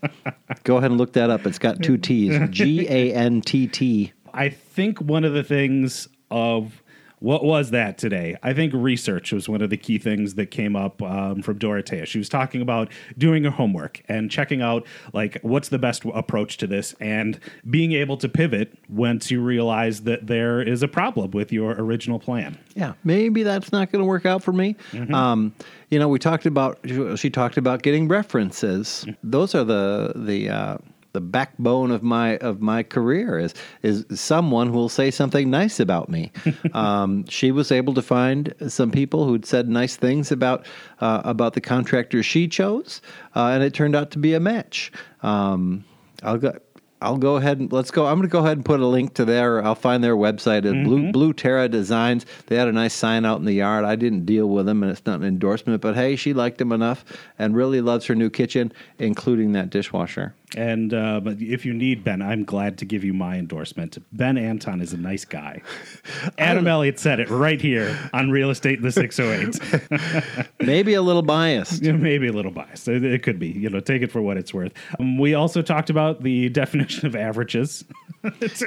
Go 0.65 0.77
ahead 0.77 0.91
and 0.91 0.99
look 0.99 1.13
that 1.13 1.31
up. 1.31 1.47
It's 1.47 1.57
got 1.57 1.81
two 1.81 1.97
T's. 1.97 2.37
G 2.51 2.87
A 2.87 3.11
N 3.11 3.41
T 3.41 3.65
T. 3.65 4.13
I 4.31 4.49
think 4.49 5.01
one 5.01 5.23
of 5.23 5.33
the 5.33 5.43
things 5.43 6.07
of 6.29 6.82
what 7.24 7.45
was 7.45 7.71
that 7.71 7.97
today? 7.97 8.36
I 8.43 8.51
think 8.51 8.74
research 8.74 9.32
was 9.32 9.47
one 9.47 9.61
of 9.61 9.69
the 9.69 9.78
key 9.78 9.97
things 9.97 10.36
that 10.36 10.47
came 10.47 10.76
up 10.76 11.01
um, 11.01 11.41
from 11.41 11.57
Dorothea. 11.57 12.05
She 12.05 12.17
was 12.17 12.28
talking 12.28 12.61
about 12.61 12.91
doing 13.17 13.45
her 13.45 13.49
homework 13.49 14.03
and 14.09 14.30
checking 14.30 14.61
out 14.61 14.86
like 15.13 15.39
what's 15.41 15.69
the 15.69 15.80
best 15.80 16.03
approach 16.13 16.57
to 16.57 16.67
this, 16.67 16.93
and 16.99 17.39
being 17.69 17.93
able 17.93 18.17
to 18.17 18.28
pivot 18.28 18.78
once 18.89 19.32
you 19.32 19.41
realize 19.41 20.01
that 20.01 20.28
there 20.28 20.61
is 20.61 20.84
a 20.84 20.88
problem 20.89 21.32
with 21.32 21.53
your 21.53 21.71
original 21.71 22.19
plan. 22.19 22.57
Yeah, 22.76 22.91
maybe 23.05 23.43
that's 23.43 23.71
not 23.71 23.89
going 23.89 24.01
to 24.01 24.05
work 24.05 24.26
out 24.26 24.43
for 24.43 24.51
me. 24.51 24.76
Um, 25.13 25.55
you 25.91 25.99
know, 25.99 26.09
we 26.09 26.19
talked 26.19 26.45
about 26.45 26.78
she 27.15 27.30
talked 27.30 27.55
about 27.55 27.84
getting 27.84 28.09
references. 28.09 29.05
Those 29.24 29.55
are 29.55 29.63
the 29.63 30.11
the 30.13 30.49
uh, 30.49 30.78
the 31.14 31.22
backbone 31.22 31.91
of 31.91 32.01
my 32.01 32.38
of 32.38 32.59
my 32.59 32.82
career 32.82 33.38
is 33.38 33.53
is 33.84 34.05
someone 34.20 34.68
who 34.68 34.74
will 34.74 34.89
say 34.89 35.11
something 35.11 35.49
nice 35.49 35.80
about 35.80 36.09
me. 36.09 36.32
um, 36.74 37.26
she 37.28 37.51
was 37.51 37.72
able 37.72 37.93
to 37.93 38.01
find 38.01 38.53
some 38.68 38.91
people 38.91 39.26
who'd 39.26 39.45
said 39.45 39.70
nice 39.70 39.95
things 39.95 40.32
about 40.32 40.66
uh, 40.99 41.22
about 41.24 41.53
the 41.53 41.61
contractor 41.61 42.24
she 42.24 42.47
chose, 42.47 42.99
uh, 43.36 43.47
and 43.47 43.64
it 43.64 43.74
turned 43.74 43.95
out 43.95 44.11
to 44.11 44.18
be 44.18 44.34
a 44.34 44.39
match. 44.39 44.91
Um, 45.22 45.86
I'll 46.24 46.38
go. 46.38 46.57
I'll 47.03 47.18
go 47.18 47.36
ahead 47.36 47.59
and 47.59 47.72
let's 47.72 47.91
go. 47.91 48.05
I'm 48.05 48.16
going 48.16 48.30
to 48.30 48.32
go 48.32 48.39
ahead 48.39 48.55
and 48.55 48.66
put 48.66 48.80
a 48.80 48.88
link 48.88 49.16
to 49.16 49.26
their. 49.26 49.61
I'll 49.61 49.76
find 49.76 50.01
their 50.01 50.16
website 50.16 50.66
at 50.66 50.86
Blue 50.86 51.11
Blue 51.11 51.34
Terra 51.34 51.68
Designs. 51.68 52.26
They 52.47 52.55
had 52.55 52.70
a 52.70 52.72
nice 52.72 52.93
sign 52.93 53.26
out 53.26 53.39
in 53.39 53.45
the 53.45 53.53
yard. 53.53 53.84
I 53.84 53.97
didn't 53.97 54.26
deal 54.26 54.47
with 54.47 54.66
them, 54.66 54.82
and 54.82 54.91
it's 54.91 55.05
not 55.05 55.20
an 55.20 55.26
endorsement, 55.26 55.82
but 55.82 55.95
hey, 55.95 56.16
she 56.16 56.34
liked 56.34 56.59
them 56.59 56.72
enough 56.72 57.03
and 57.38 57.57
really 57.57 57.82
loves 57.82 58.05
her 58.05 58.16
new 58.16 58.30
kitchen, 58.30 58.72
including 58.99 59.51
that 59.51 59.70
dishwasher. 59.70 60.34
And 60.55 60.93
uh, 60.93 61.19
but 61.19 61.41
if 61.41 61.65
you 61.65 61.73
need 61.73 62.03
Ben, 62.03 62.21
I'm 62.21 62.43
glad 62.43 62.77
to 62.79 62.85
give 62.85 63.03
you 63.03 63.13
my 63.13 63.37
endorsement. 63.37 63.97
Ben 64.11 64.37
Anton 64.37 64.81
is 64.81 64.93
a 64.93 64.97
nice 64.97 65.25
guy. 65.25 65.61
Adam 66.37 66.67
Elliott 66.67 66.99
said 66.99 67.19
it 67.19 67.29
right 67.29 67.59
here 67.59 67.97
on 68.13 68.29
Real 68.29 68.49
Estate 68.49 68.77
in 68.77 68.83
the 68.83 68.91
608. 68.91 70.47
Maybe 70.59 70.93
a 70.93 71.01
little 71.01 71.21
biased. 71.21 71.81
Yeah, 71.81 71.91
maybe 72.03 72.27
a 72.27 72.31
little 72.31 72.51
biased. 72.51 72.88
It, 72.88 73.03
it 73.03 73.23
could 73.23 73.39
be. 73.39 73.49
You 73.49 73.69
know, 73.69 73.80
take 73.80 74.01
it 74.01 74.11
for 74.11 74.21
what 74.21 74.38
it's 74.38 74.53
worth. 74.53 74.73
Um, 74.99 75.17
we 75.17 75.34
also 75.34 75.61
talked 75.61 75.89
about 75.89 76.23
the 76.23 76.49
definition 76.49 77.07
of 77.07 77.15
averages. 77.15 77.84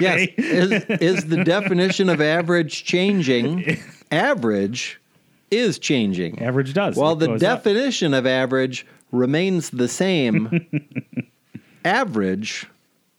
Yes, 0.00 0.28
is 0.36 0.72
is 1.00 1.26
the 1.26 1.42
definition 1.44 2.08
of 2.08 2.20
average 2.20 2.84
changing? 2.84 3.78
Average 4.10 5.00
is 5.50 5.78
changing. 5.78 6.42
Average 6.42 6.74
does. 6.74 6.96
While 6.96 7.16
the 7.16 7.26
goes 7.26 7.42
up. 7.42 7.62
definition 7.64 8.14
of 8.14 8.26
average 8.26 8.86
remains 9.12 9.70
the 9.70 9.88
same, 9.88 10.66
average 11.86 12.66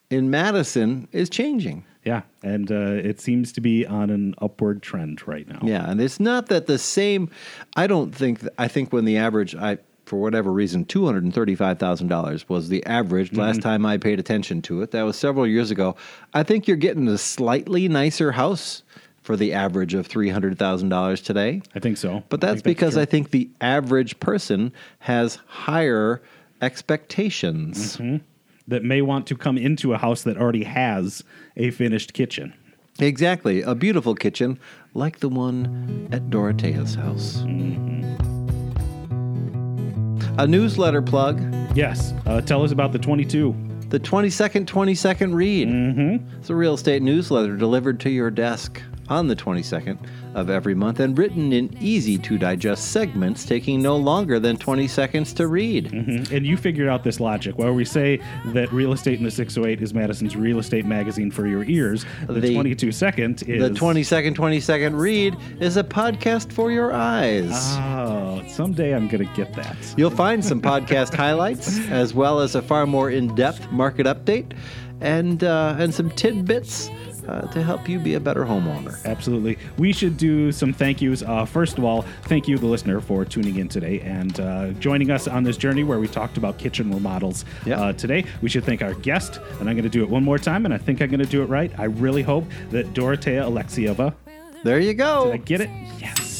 in 0.09 0.29
Madison 0.29 1.07
is 1.11 1.29
changing. 1.29 1.85
Yeah, 2.03 2.21
and 2.41 2.71
uh, 2.71 2.75
it 2.75 3.19
seems 3.19 3.51
to 3.53 3.61
be 3.61 3.85
on 3.85 4.09
an 4.09 4.33
upward 4.37 4.81
trend 4.81 5.27
right 5.27 5.47
now. 5.47 5.59
Yeah, 5.61 5.89
and 5.89 5.99
it's 5.99 6.19
not 6.19 6.47
that 6.47 6.67
the 6.67 6.77
same. 6.77 7.29
I 7.75 7.87
don't 7.87 8.15
think. 8.15 8.47
I 8.57 8.67
think 8.69 8.93
when 8.93 9.03
the 9.03 9.17
average, 9.17 9.55
I 9.55 9.79
for 10.05 10.17
whatever 10.17 10.51
reason, 10.53 10.85
two 10.85 11.05
hundred 11.05 11.25
and 11.25 11.33
thirty-five 11.33 11.79
thousand 11.79 12.07
dollars 12.07 12.47
was 12.47 12.69
the 12.69 12.85
average 12.85 13.33
last 13.33 13.61
time 13.61 13.85
I 13.85 13.97
paid 13.97 14.19
attention 14.19 14.61
to 14.63 14.81
it. 14.83 14.91
That 14.91 15.03
was 15.03 15.17
several 15.17 15.45
years 15.45 15.69
ago. 15.69 15.97
I 16.33 16.43
think 16.43 16.65
you're 16.65 16.77
getting 16.77 17.09
a 17.09 17.17
slightly 17.17 17.89
nicer 17.89 18.31
house 18.31 18.83
for 19.21 19.35
the 19.35 19.51
average 19.51 19.93
of 19.93 20.07
three 20.07 20.29
hundred 20.29 20.57
thousand 20.57 20.87
dollars 20.87 21.19
today. 21.19 21.61
I 21.75 21.79
think 21.79 21.97
so. 21.97 22.23
But 22.29 22.39
that's 22.39 22.61
think 22.61 22.63
because 22.63 22.93
true. 22.93 23.01
I 23.01 23.05
think 23.05 23.31
the 23.31 23.49
average 23.59 24.17
person 24.21 24.71
has 24.99 25.39
higher 25.47 26.21
expectations. 26.61 27.99
That 28.67 28.83
may 28.83 29.01
want 29.01 29.27
to 29.27 29.35
come 29.35 29.57
into 29.57 29.93
a 29.93 29.97
house 29.97 30.23
that 30.23 30.37
already 30.37 30.63
has 30.63 31.23
a 31.55 31.71
finished 31.71 32.13
kitchen. 32.13 32.53
Exactly, 32.99 33.61
a 33.61 33.75
beautiful 33.75 34.15
kitchen 34.15 34.59
like 34.93 35.19
the 35.19 35.29
one 35.29 36.07
at 36.11 36.29
Dorothea's 36.29 36.95
house. 36.95 37.43
A 40.39 40.45
newsletter 40.45 41.01
plug. 41.01 41.41
Yes. 41.75 42.13
Uh, 42.25 42.41
tell 42.41 42.63
us 42.63 42.71
about 42.71 42.91
the 42.91 42.99
22. 42.99 43.55
The 43.89 43.99
22nd 43.99 44.65
22nd 44.65 45.33
read. 45.33 45.67
Mm-hmm. 45.67 46.39
It's 46.39 46.49
a 46.49 46.55
real 46.55 46.73
estate 46.73 47.01
newsletter 47.01 47.55
delivered 47.55 47.99
to 48.01 48.09
your 48.09 48.29
desk 48.29 48.81
on 49.09 49.27
the 49.27 49.35
22nd 49.35 49.97
of 50.35 50.49
every 50.49 50.75
month 50.75 50.99
and 50.99 51.17
written 51.17 51.53
in 51.53 51.75
easy 51.79 52.17
to 52.17 52.37
digest 52.37 52.91
segments 52.91 53.45
taking 53.45 53.81
no 53.81 53.95
longer 53.97 54.39
than 54.39 54.57
20 54.57 54.87
seconds 54.87 55.33
to 55.33 55.47
read. 55.47 55.91
Mhm. 55.91 56.31
And 56.31 56.45
you 56.45 56.57
figured 56.57 56.87
out 56.87 57.03
this 57.03 57.19
logic. 57.19 57.57
Where 57.57 57.73
we 57.73 57.85
say 57.85 58.19
that 58.47 58.71
Real 58.71 58.93
Estate 58.93 59.17
in 59.17 59.23
the 59.23 59.31
608 59.31 59.81
is 59.81 59.93
Madison's 59.93 60.35
real 60.35 60.59
estate 60.59 60.85
magazine 60.85 61.31
for 61.31 61.47
your 61.47 61.63
ears, 61.65 62.05
the, 62.27 62.33
The- 62.39 62.53
22 62.53 62.91
second 62.91 63.43
is. 63.47 63.61
The 63.61 63.69
22nd 63.69 64.35
22nd 64.35 64.97
read 64.99 65.35
is 65.59 65.77
a 65.77 65.83
podcast 65.83 66.51
for 66.51 66.71
your 66.71 66.91
eyes. 66.93 67.51
Oh, 67.79 68.41
someday 68.47 68.93
I'm 68.93 69.07
going 69.07 69.25
to 69.25 69.33
get 69.35 69.53
that. 69.53 69.75
You'll 69.97 70.09
find 70.09 70.43
some 70.43 70.61
podcast 70.61 71.13
highlights 71.25 71.79
as 71.89 72.13
well 72.13 72.39
as 72.39 72.55
a 72.55 72.61
far 72.61 72.85
more 72.85 73.09
in-depth 73.09 73.71
market 73.71 74.05
update 74.05 74.51
and 75.01 75.43
uh, 75.43 75.75
and 75.77 75.93
some 75.93 76.09
tidbits 76.11 76.89
uh, 77.27 77.41
to 77.47 77.61
help 77.63 77.87
you 77.89 77.99
be 77.99 78.13
a 78.15 78.19
better 78.19 78.43
homeowner. 78.45 79.03
Absolutely. 79.05 79.57
We 79.77 79.93
should 79.93 80.17
do 80.17 80.51
some 80.51 80.73
thank 80.73 81.01
yous. 81.01 81.21
Uh, 81.21 81.45
first 81.45 81.77
of 81.77 81.83
all, 81.83 82.03
thank 82.23 82.47
you, 82.47 82.57
the 82.57 82.65
listener, 82.67 82.99
for 83.01 83.25
tuning 83.25 83.57
in 83.57 83.67
today 83.67 83.99
and 84.01 84.39
uh, 84.39 84.69
joining 84.73 85.11
us 85.11 85.27
on 85.27 85.43
this 85.43 85.57
journey 85.57 85.83
where 85.83 85.99
we 85.99 86.07
talked 86.07 86.37
about 86.37 86.57
kitchen 86.57 86.91
remodels 86.91 87.45
Yeah. 87.65 87.81
uh, 87.81 87.93
today. 87.93 88.25
We 88.41 88.49
should 88.49 88.63
thank 88.63 88.81
our 88.81 88.93
guest, 88.93 89.39
and 89.59 89.69
I'm 89.69 89.75
going 89.75 89.83
to 89.83 89.89
do 89.89 90.03
it 90.03 90.09
one 90.09 90.23
more 90.23 90.37
time, 90.39 90.65
and 90.65 90.73
I 90.73 90.77
think 90.77 91.01
I'm 91.01 91.09
going 91.09 91.19
to 91.19 91.25
do 91.25 91.41
it 91.43 91.47
right. 91.47 91.71
I 91.77 91.85
really 91.85 92.21
hope 92.23 92.45
that 92.71 92.93
Dorothea 92.93 93.43
Alexieva. 93.43 94.13
There 94.63 94.79
you 94.79 94.93
go. 94.93 95.25
Did. 95.25 95.33
I 95.33 95.37
get 95.37 95.61
it? 95.61 95.69
Yes. 95.99 96.36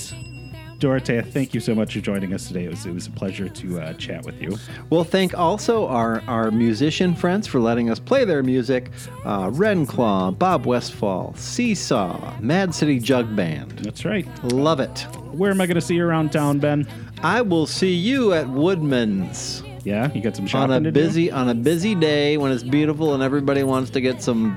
Dorothea, 0.79 1.23
thank 1.23 1.53
you 1.55 1.59
so 1.59 1.73
much 1.73 1.93
for 1.93 2.01
joining 2.01 2.33
us 2.33 2.47
today. 2.47 2.65
It 2.65 2.69
was, 2.69 2.85
it 2.85 2.93
was 2.93 3.07
a 3.07 3.11
pleasure 3.11 3.49
to 3.49 3.79
uh, 3.81 3.93
chat 3.93 4.23
with 4.25 4.39
you. 4.41 4.57
We'll 4.91 5.03
thank 5.03 5.35
also 5.37 5.87
our, 5.87 6.21
our 6.27 6.51
musician 6.51 7.15
friends 7.15 7.47
for 7.47 7.59
letting 7.59 7.89
us 7.89 7.97
play 7.99 8.25
their 8.25 8.43
music. 8.43 8.91
Uh, 9.25 9.49
Renclaw, 9.49 10.37
Bob 10.37 10.65
Westfall, 10.67 11.33
Seesaw, 11.35 12.39
Mad 12.41 12.75
City 12.75 12.99
Jug 12.99 13.35
Band. 13.35 13.71
That's 13.79 14.05
right. 14.05 14.27
Love 14.43 14.79
it. 14.79 14.99
Where 15.31 15.49
am 15.51 15.61
I 15.61 15.65
going 15.65 15.75
to 15.75 15.81
see 15.81 15.95
you 15.95 16.05
around 16.05 16.31
town, 16.31 16.59
Ben? 16.59 16.87
I 17.23 17.41
will 17.41 17.65
see 17.65 17.93
you 17.93 18.33
at 18.33 18.47
Woodman's 18.47 19.63
Yeah, 19.83 20.11
you 20.13 20.21
got 20.21 20.35
some 20.35 20.43
on 20.45 20.49
shopping 20.49 20.75
a 20.75 20.79
to 20.81 20.91
do? 20.91 20.99
busy 20.99 21.31
on 21.31 21.49
a 21.49 21.55
busy 21.55 21.95
day 21.95 22.37
when 22.37 22.51
it's 22.51 22.61
beautiful 22.63 23.15
and 23.15 23.23
everybody 23.23 23.63
wants 23.63 23.89
to 23.91 24.01
get 24.01 24.21
some 24.21 24.55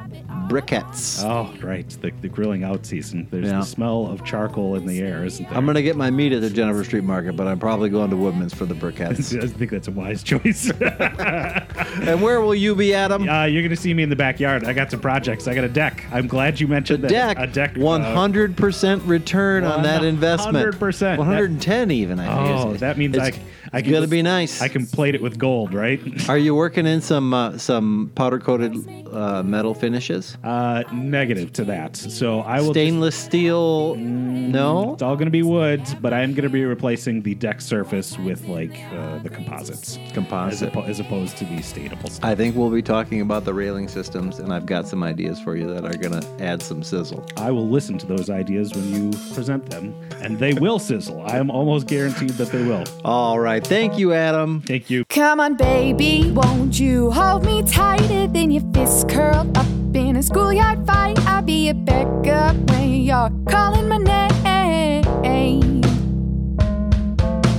briquettes. 0.50 1.22
Oh, 1.24 1.54
right. 1.64 1.88
The, 2.02 2.10
the 2.20 2.28
grilling 2.28 2.64
out 2.64 2.84
season. 2.84 3.28
There's 3.30 3.46
Yeah. 3.46 3.60
the 3.60 3.62
smell 3.64 4.06
of 4.08 4.24
charcoal 4.24 4.74
in 4.74 4.84
the 4.86 4.98
air, 5.00 5.24
isn't 5.24 5.48
there? 5.48 5.56
I'm 5.56 5.64
gonna 5.64 5.80
get 5.82 5.96
my 5.96 6.10
meat 6.10 6.32
at 6.32 6.40
the 6.40 6.50
Jennifer 6.50 6.82
Street 6.84 7.04
Market, 7.04 7.36
but 7.36 7.46
I'm 7.46 7.58
probably 7.58 7.88
going 7.88 8.10
to 8.10 8.16
Woodman's 8.16 8.52
for 8.52 8.66
the 8.66 8.74
briquettes. 8.74 9.40
I 9.42 9.46
think 9.46 9.70
that's 9.70 9.86
a 9.88 9.92
wise 9.92 10.22
choice. 10.24 10.70
and 10.80 12.20
where 12.20 12.40
will 12.40 12.54
you 12.54 12.74
be, 12.74 12.94
Adam? 12.94 13.28
uh, 13.28 13.44
you're 13.44 13.62
going 13.62 13.70
to 13.70 13.76
see 13.80 13.94
me 13.94 14.02
in 14.02 14.10
the 14.10 14.16
backyard. 14.16 14.64
I 14.64 14.72
got 14.72 14.90
some 14.90 15.00
projects. 15.00 15.46
I 15.46 15.54
got 15.54 15.64
a 15.64 15.68
deck. 15.68 16.04
I'm 16.12 16.26
glad 16.26 16.58
you 16.60 16.66
The 16.66 16.72
mentioned 16.72 17.04
that. 17.04 17.10
deck, 17.10 17.36
A 17.38 17.46
deck. 17.46 17.76
uh, 17.76 17.80
100% 17.80 19.06
return 19.06 19.64
on 19.64 19.82
that 19.84 20.04
investment. 20.04 20.74
100%. 20.74 21.18
110 21.18 21.90
even. 21.90 22.18
I 22.18 22.40
Oh, 22.62 22.74
that 22.74 22.98
means 22.98 23.16
it's, 23.16 23.36
I, 23.38 23.40
I 23.72 23.78
it's 23.78 23.84
can 23.84 23.92
gonna 23.92 24.02
just- 24.06 24.10
be 24.10 24.22
nice. 24.22 24.60
I 24.62 24.68
can 24.68 24.86
plate 24.86 25.14
it 25.14 25.22
with 25.22 25.38
gold, 25.38 25.72
right? 25.74 26.00
Are 26.28 26.38
you 26.38 26.54
working 26.54 26.86
in 26.86 27.00
some 27.00 27.32
uh, 27.32 27.56
some 27.58 28.10
powder 28.14 28.38
coated 28.38 28.74
uh, 29.12 29.42
metal 29.44 29.74
finishes? 29.74 30.36
Uh, 30.42 30.82
negative 30.92 31.52
to 31.54 31.64
that. 31.64 31.96
So 31.96 32.40
I 32.40 32.56
will. 32.60 32.68
just- 32.68 32.80
Stainless 32.80 33.14
steel? 33.16 33.94
No. 33.96 34.94
it's 34.94 35.02
all 35.02 35.14
going 35.14 35.26
to 35.26 35.30
be 35.30 35.42
wood, 35.42 35.82
but 36.00 36.12
I 36.12 36.22
am 36.22 36.32
going 36.32 36.42
to 36.44 36.48
be 36.50 36.64
replacing 36.64 37.22
the 37.22 37.34
deck 37.36 37.60
surface 37.60 38.18
with 38.18 38.46
like 38.48 38.80
uh, 38.92 39.18
the 39.18 39.28
composites, 39.28 39.98
as, 39.98 40.12
Composite. 40.12 40.72
oppo- 40.72 40.88
as 40.88 40.98
opposed 40.98 41.36
to 41.38 41.44
the 41.44 41.58
stainable 41.58 42.10
stuff. 42.10 42.24
I 42.24 42.34
think 42.34 42.56
we'll 42.56 42.70
be 42.70 42.82
talking 42.82 43.20
about 43.20 43.44
the 43.44 43.54
railing 43.54 43.86
systems, 43.86 44.38
and 44.40 44.52
I've 44.52 44.66
got 44.66 44.88
some 44.88 45.02
ideas 45.04 45.38
for 45.40 45.56
you 45.56 45.66
that 45.72 45.84
are 45.84 45.96
going 45.96 46.20
to 46.20 46.42
add 46.44 46.62
some 46.62 46.82
sizzle. 46.82 47.24
I 47.36 47.50
will 47.50 47.68
listen 47.68 47.98
to 47.98 48.06
those 48.06 48.30
ideas 48.30 48.74
when 48.74 48.92
you 48.92 49.10
present 49.34 49.70
them, 49.70 49.94
and 50.20 50.38
they 50.38 50.54
will 50.54 50.78
sizzle. 50.78 51.22
I 51.26 51.36
am 51.38 51.50
almost 51.50 51.86
guaranteed 51.86 52.30
that 52.30 52.48
they 52.50 52.64
will. 52.64 52.84
All 53.04 53.38
right. 53.38 53.59
Thank 53.64 53.98
you, 53.98 54.12
Adam. 54.12 54.62
Thank 54.62 54.90
you. 54.90 55.04
Come 55.06 55.40
on, 55.40 55.56
baby, 55.56 56.30
won't 56.32 56.78
you 56.78 57.10
hold 57.10 57.44
me 57.44 57.62
tighter 57.62 58.26
than 58.26 58.50
your 58.50 58.64
fists 58.72 59.04
curled 59.04 59.56
up 59.56 59.66
in 59.94 60.16
a 60.16 60.22
schoolyard 60.22 60.86
fight? 60.86 61.18
I'll 61.26 61.42
be 61.42 61.66
your 61.66 61.74
backup 61.74 62.56
when 62.70 63.02
you're 63.02 63.30
calling 63.48 63.88
my 63.88 63.98
name. 63.98 64.30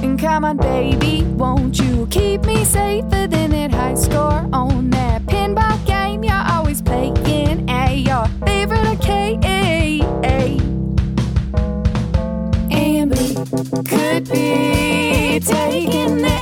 And 0.04 0.20
come 0.20 0.44
on, 0.46 0.58
baby, 0.58 1.24
won't 1.24 1.80
you 1.80 2.08
keep 2.10 2.44
me 2.44 2.66
safer 2.66 3.28
than 3.28 3.52
that 3.52 3.72
high 3.72 3.96
score 3.96 4.50
on 4.52 4.90
that 4.90 5.24
pinball 5.26 5.86
game 5.86 6.24
you're 6.24 6.34
always 6.34 6.82
playing 6.82 7.70
at 7.70 7.98
your 7.98 8.26
favorite 8.46 8.86
arcade? 8.86 9.46
Eh, 9.46 10.00
eh. 10.24 10.58
And 12.72 13.12
we 13.12 13.36
could 13.84 14.30
be 14.30 14.81
taking 15.42 16.22
names, 16.22 16.41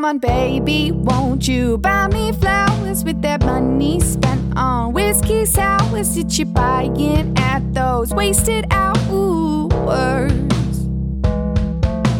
Come 0.00 0.06
on, 0.06 0.18
baby, 0.18 0.92
won't 0.92 1.46
you 1.46 1.76
buy 1.76 2.08
me 2.08 2.32
flowers 2.32 3.04
with 3.04 3.20
that 3.20 3.44
money 3.44 4.00
spent 4.00 4.56
on 4.56 4.94
whiskey 4.94 5.44
sours 5.44 6.14
that 6.14 6.38
you're 6.38 6.46
buying 6.46 7.36
at 7.36 7.74
those 7.74 8.10
wasted 8.14 8.64
hours? 8.70 9.70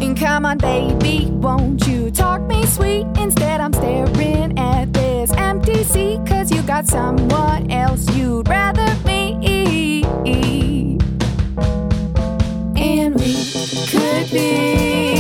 And 0.02 0.14
come 0.14 0.44
on, 0.44 0.58
baby, 0.58 1.30
won't 1.30 1.86
you 1.86 2.10
talk 2.10 2.42
me 2.42 2.66
sweet? 2.66 3.06
Instead, 3.16 3.62
I'm 3.62 3.72
staring 3.72 4.58
at 4.58 4.92
this 4.92 5.32
empty 5.32 5.82
seat, 5.82 6.20
cause 6.26 6.50
you 6.50 6.60
got 6.64 6.86
someone 6.86 7.70
else 7.70 8.14
you'd 8.14 8.46
rather 8.46 8.94
me. 9.06 10.04
And 12.76 13.14
we 13.14 13.34
could 13.88 14.30
be 14.30 15.19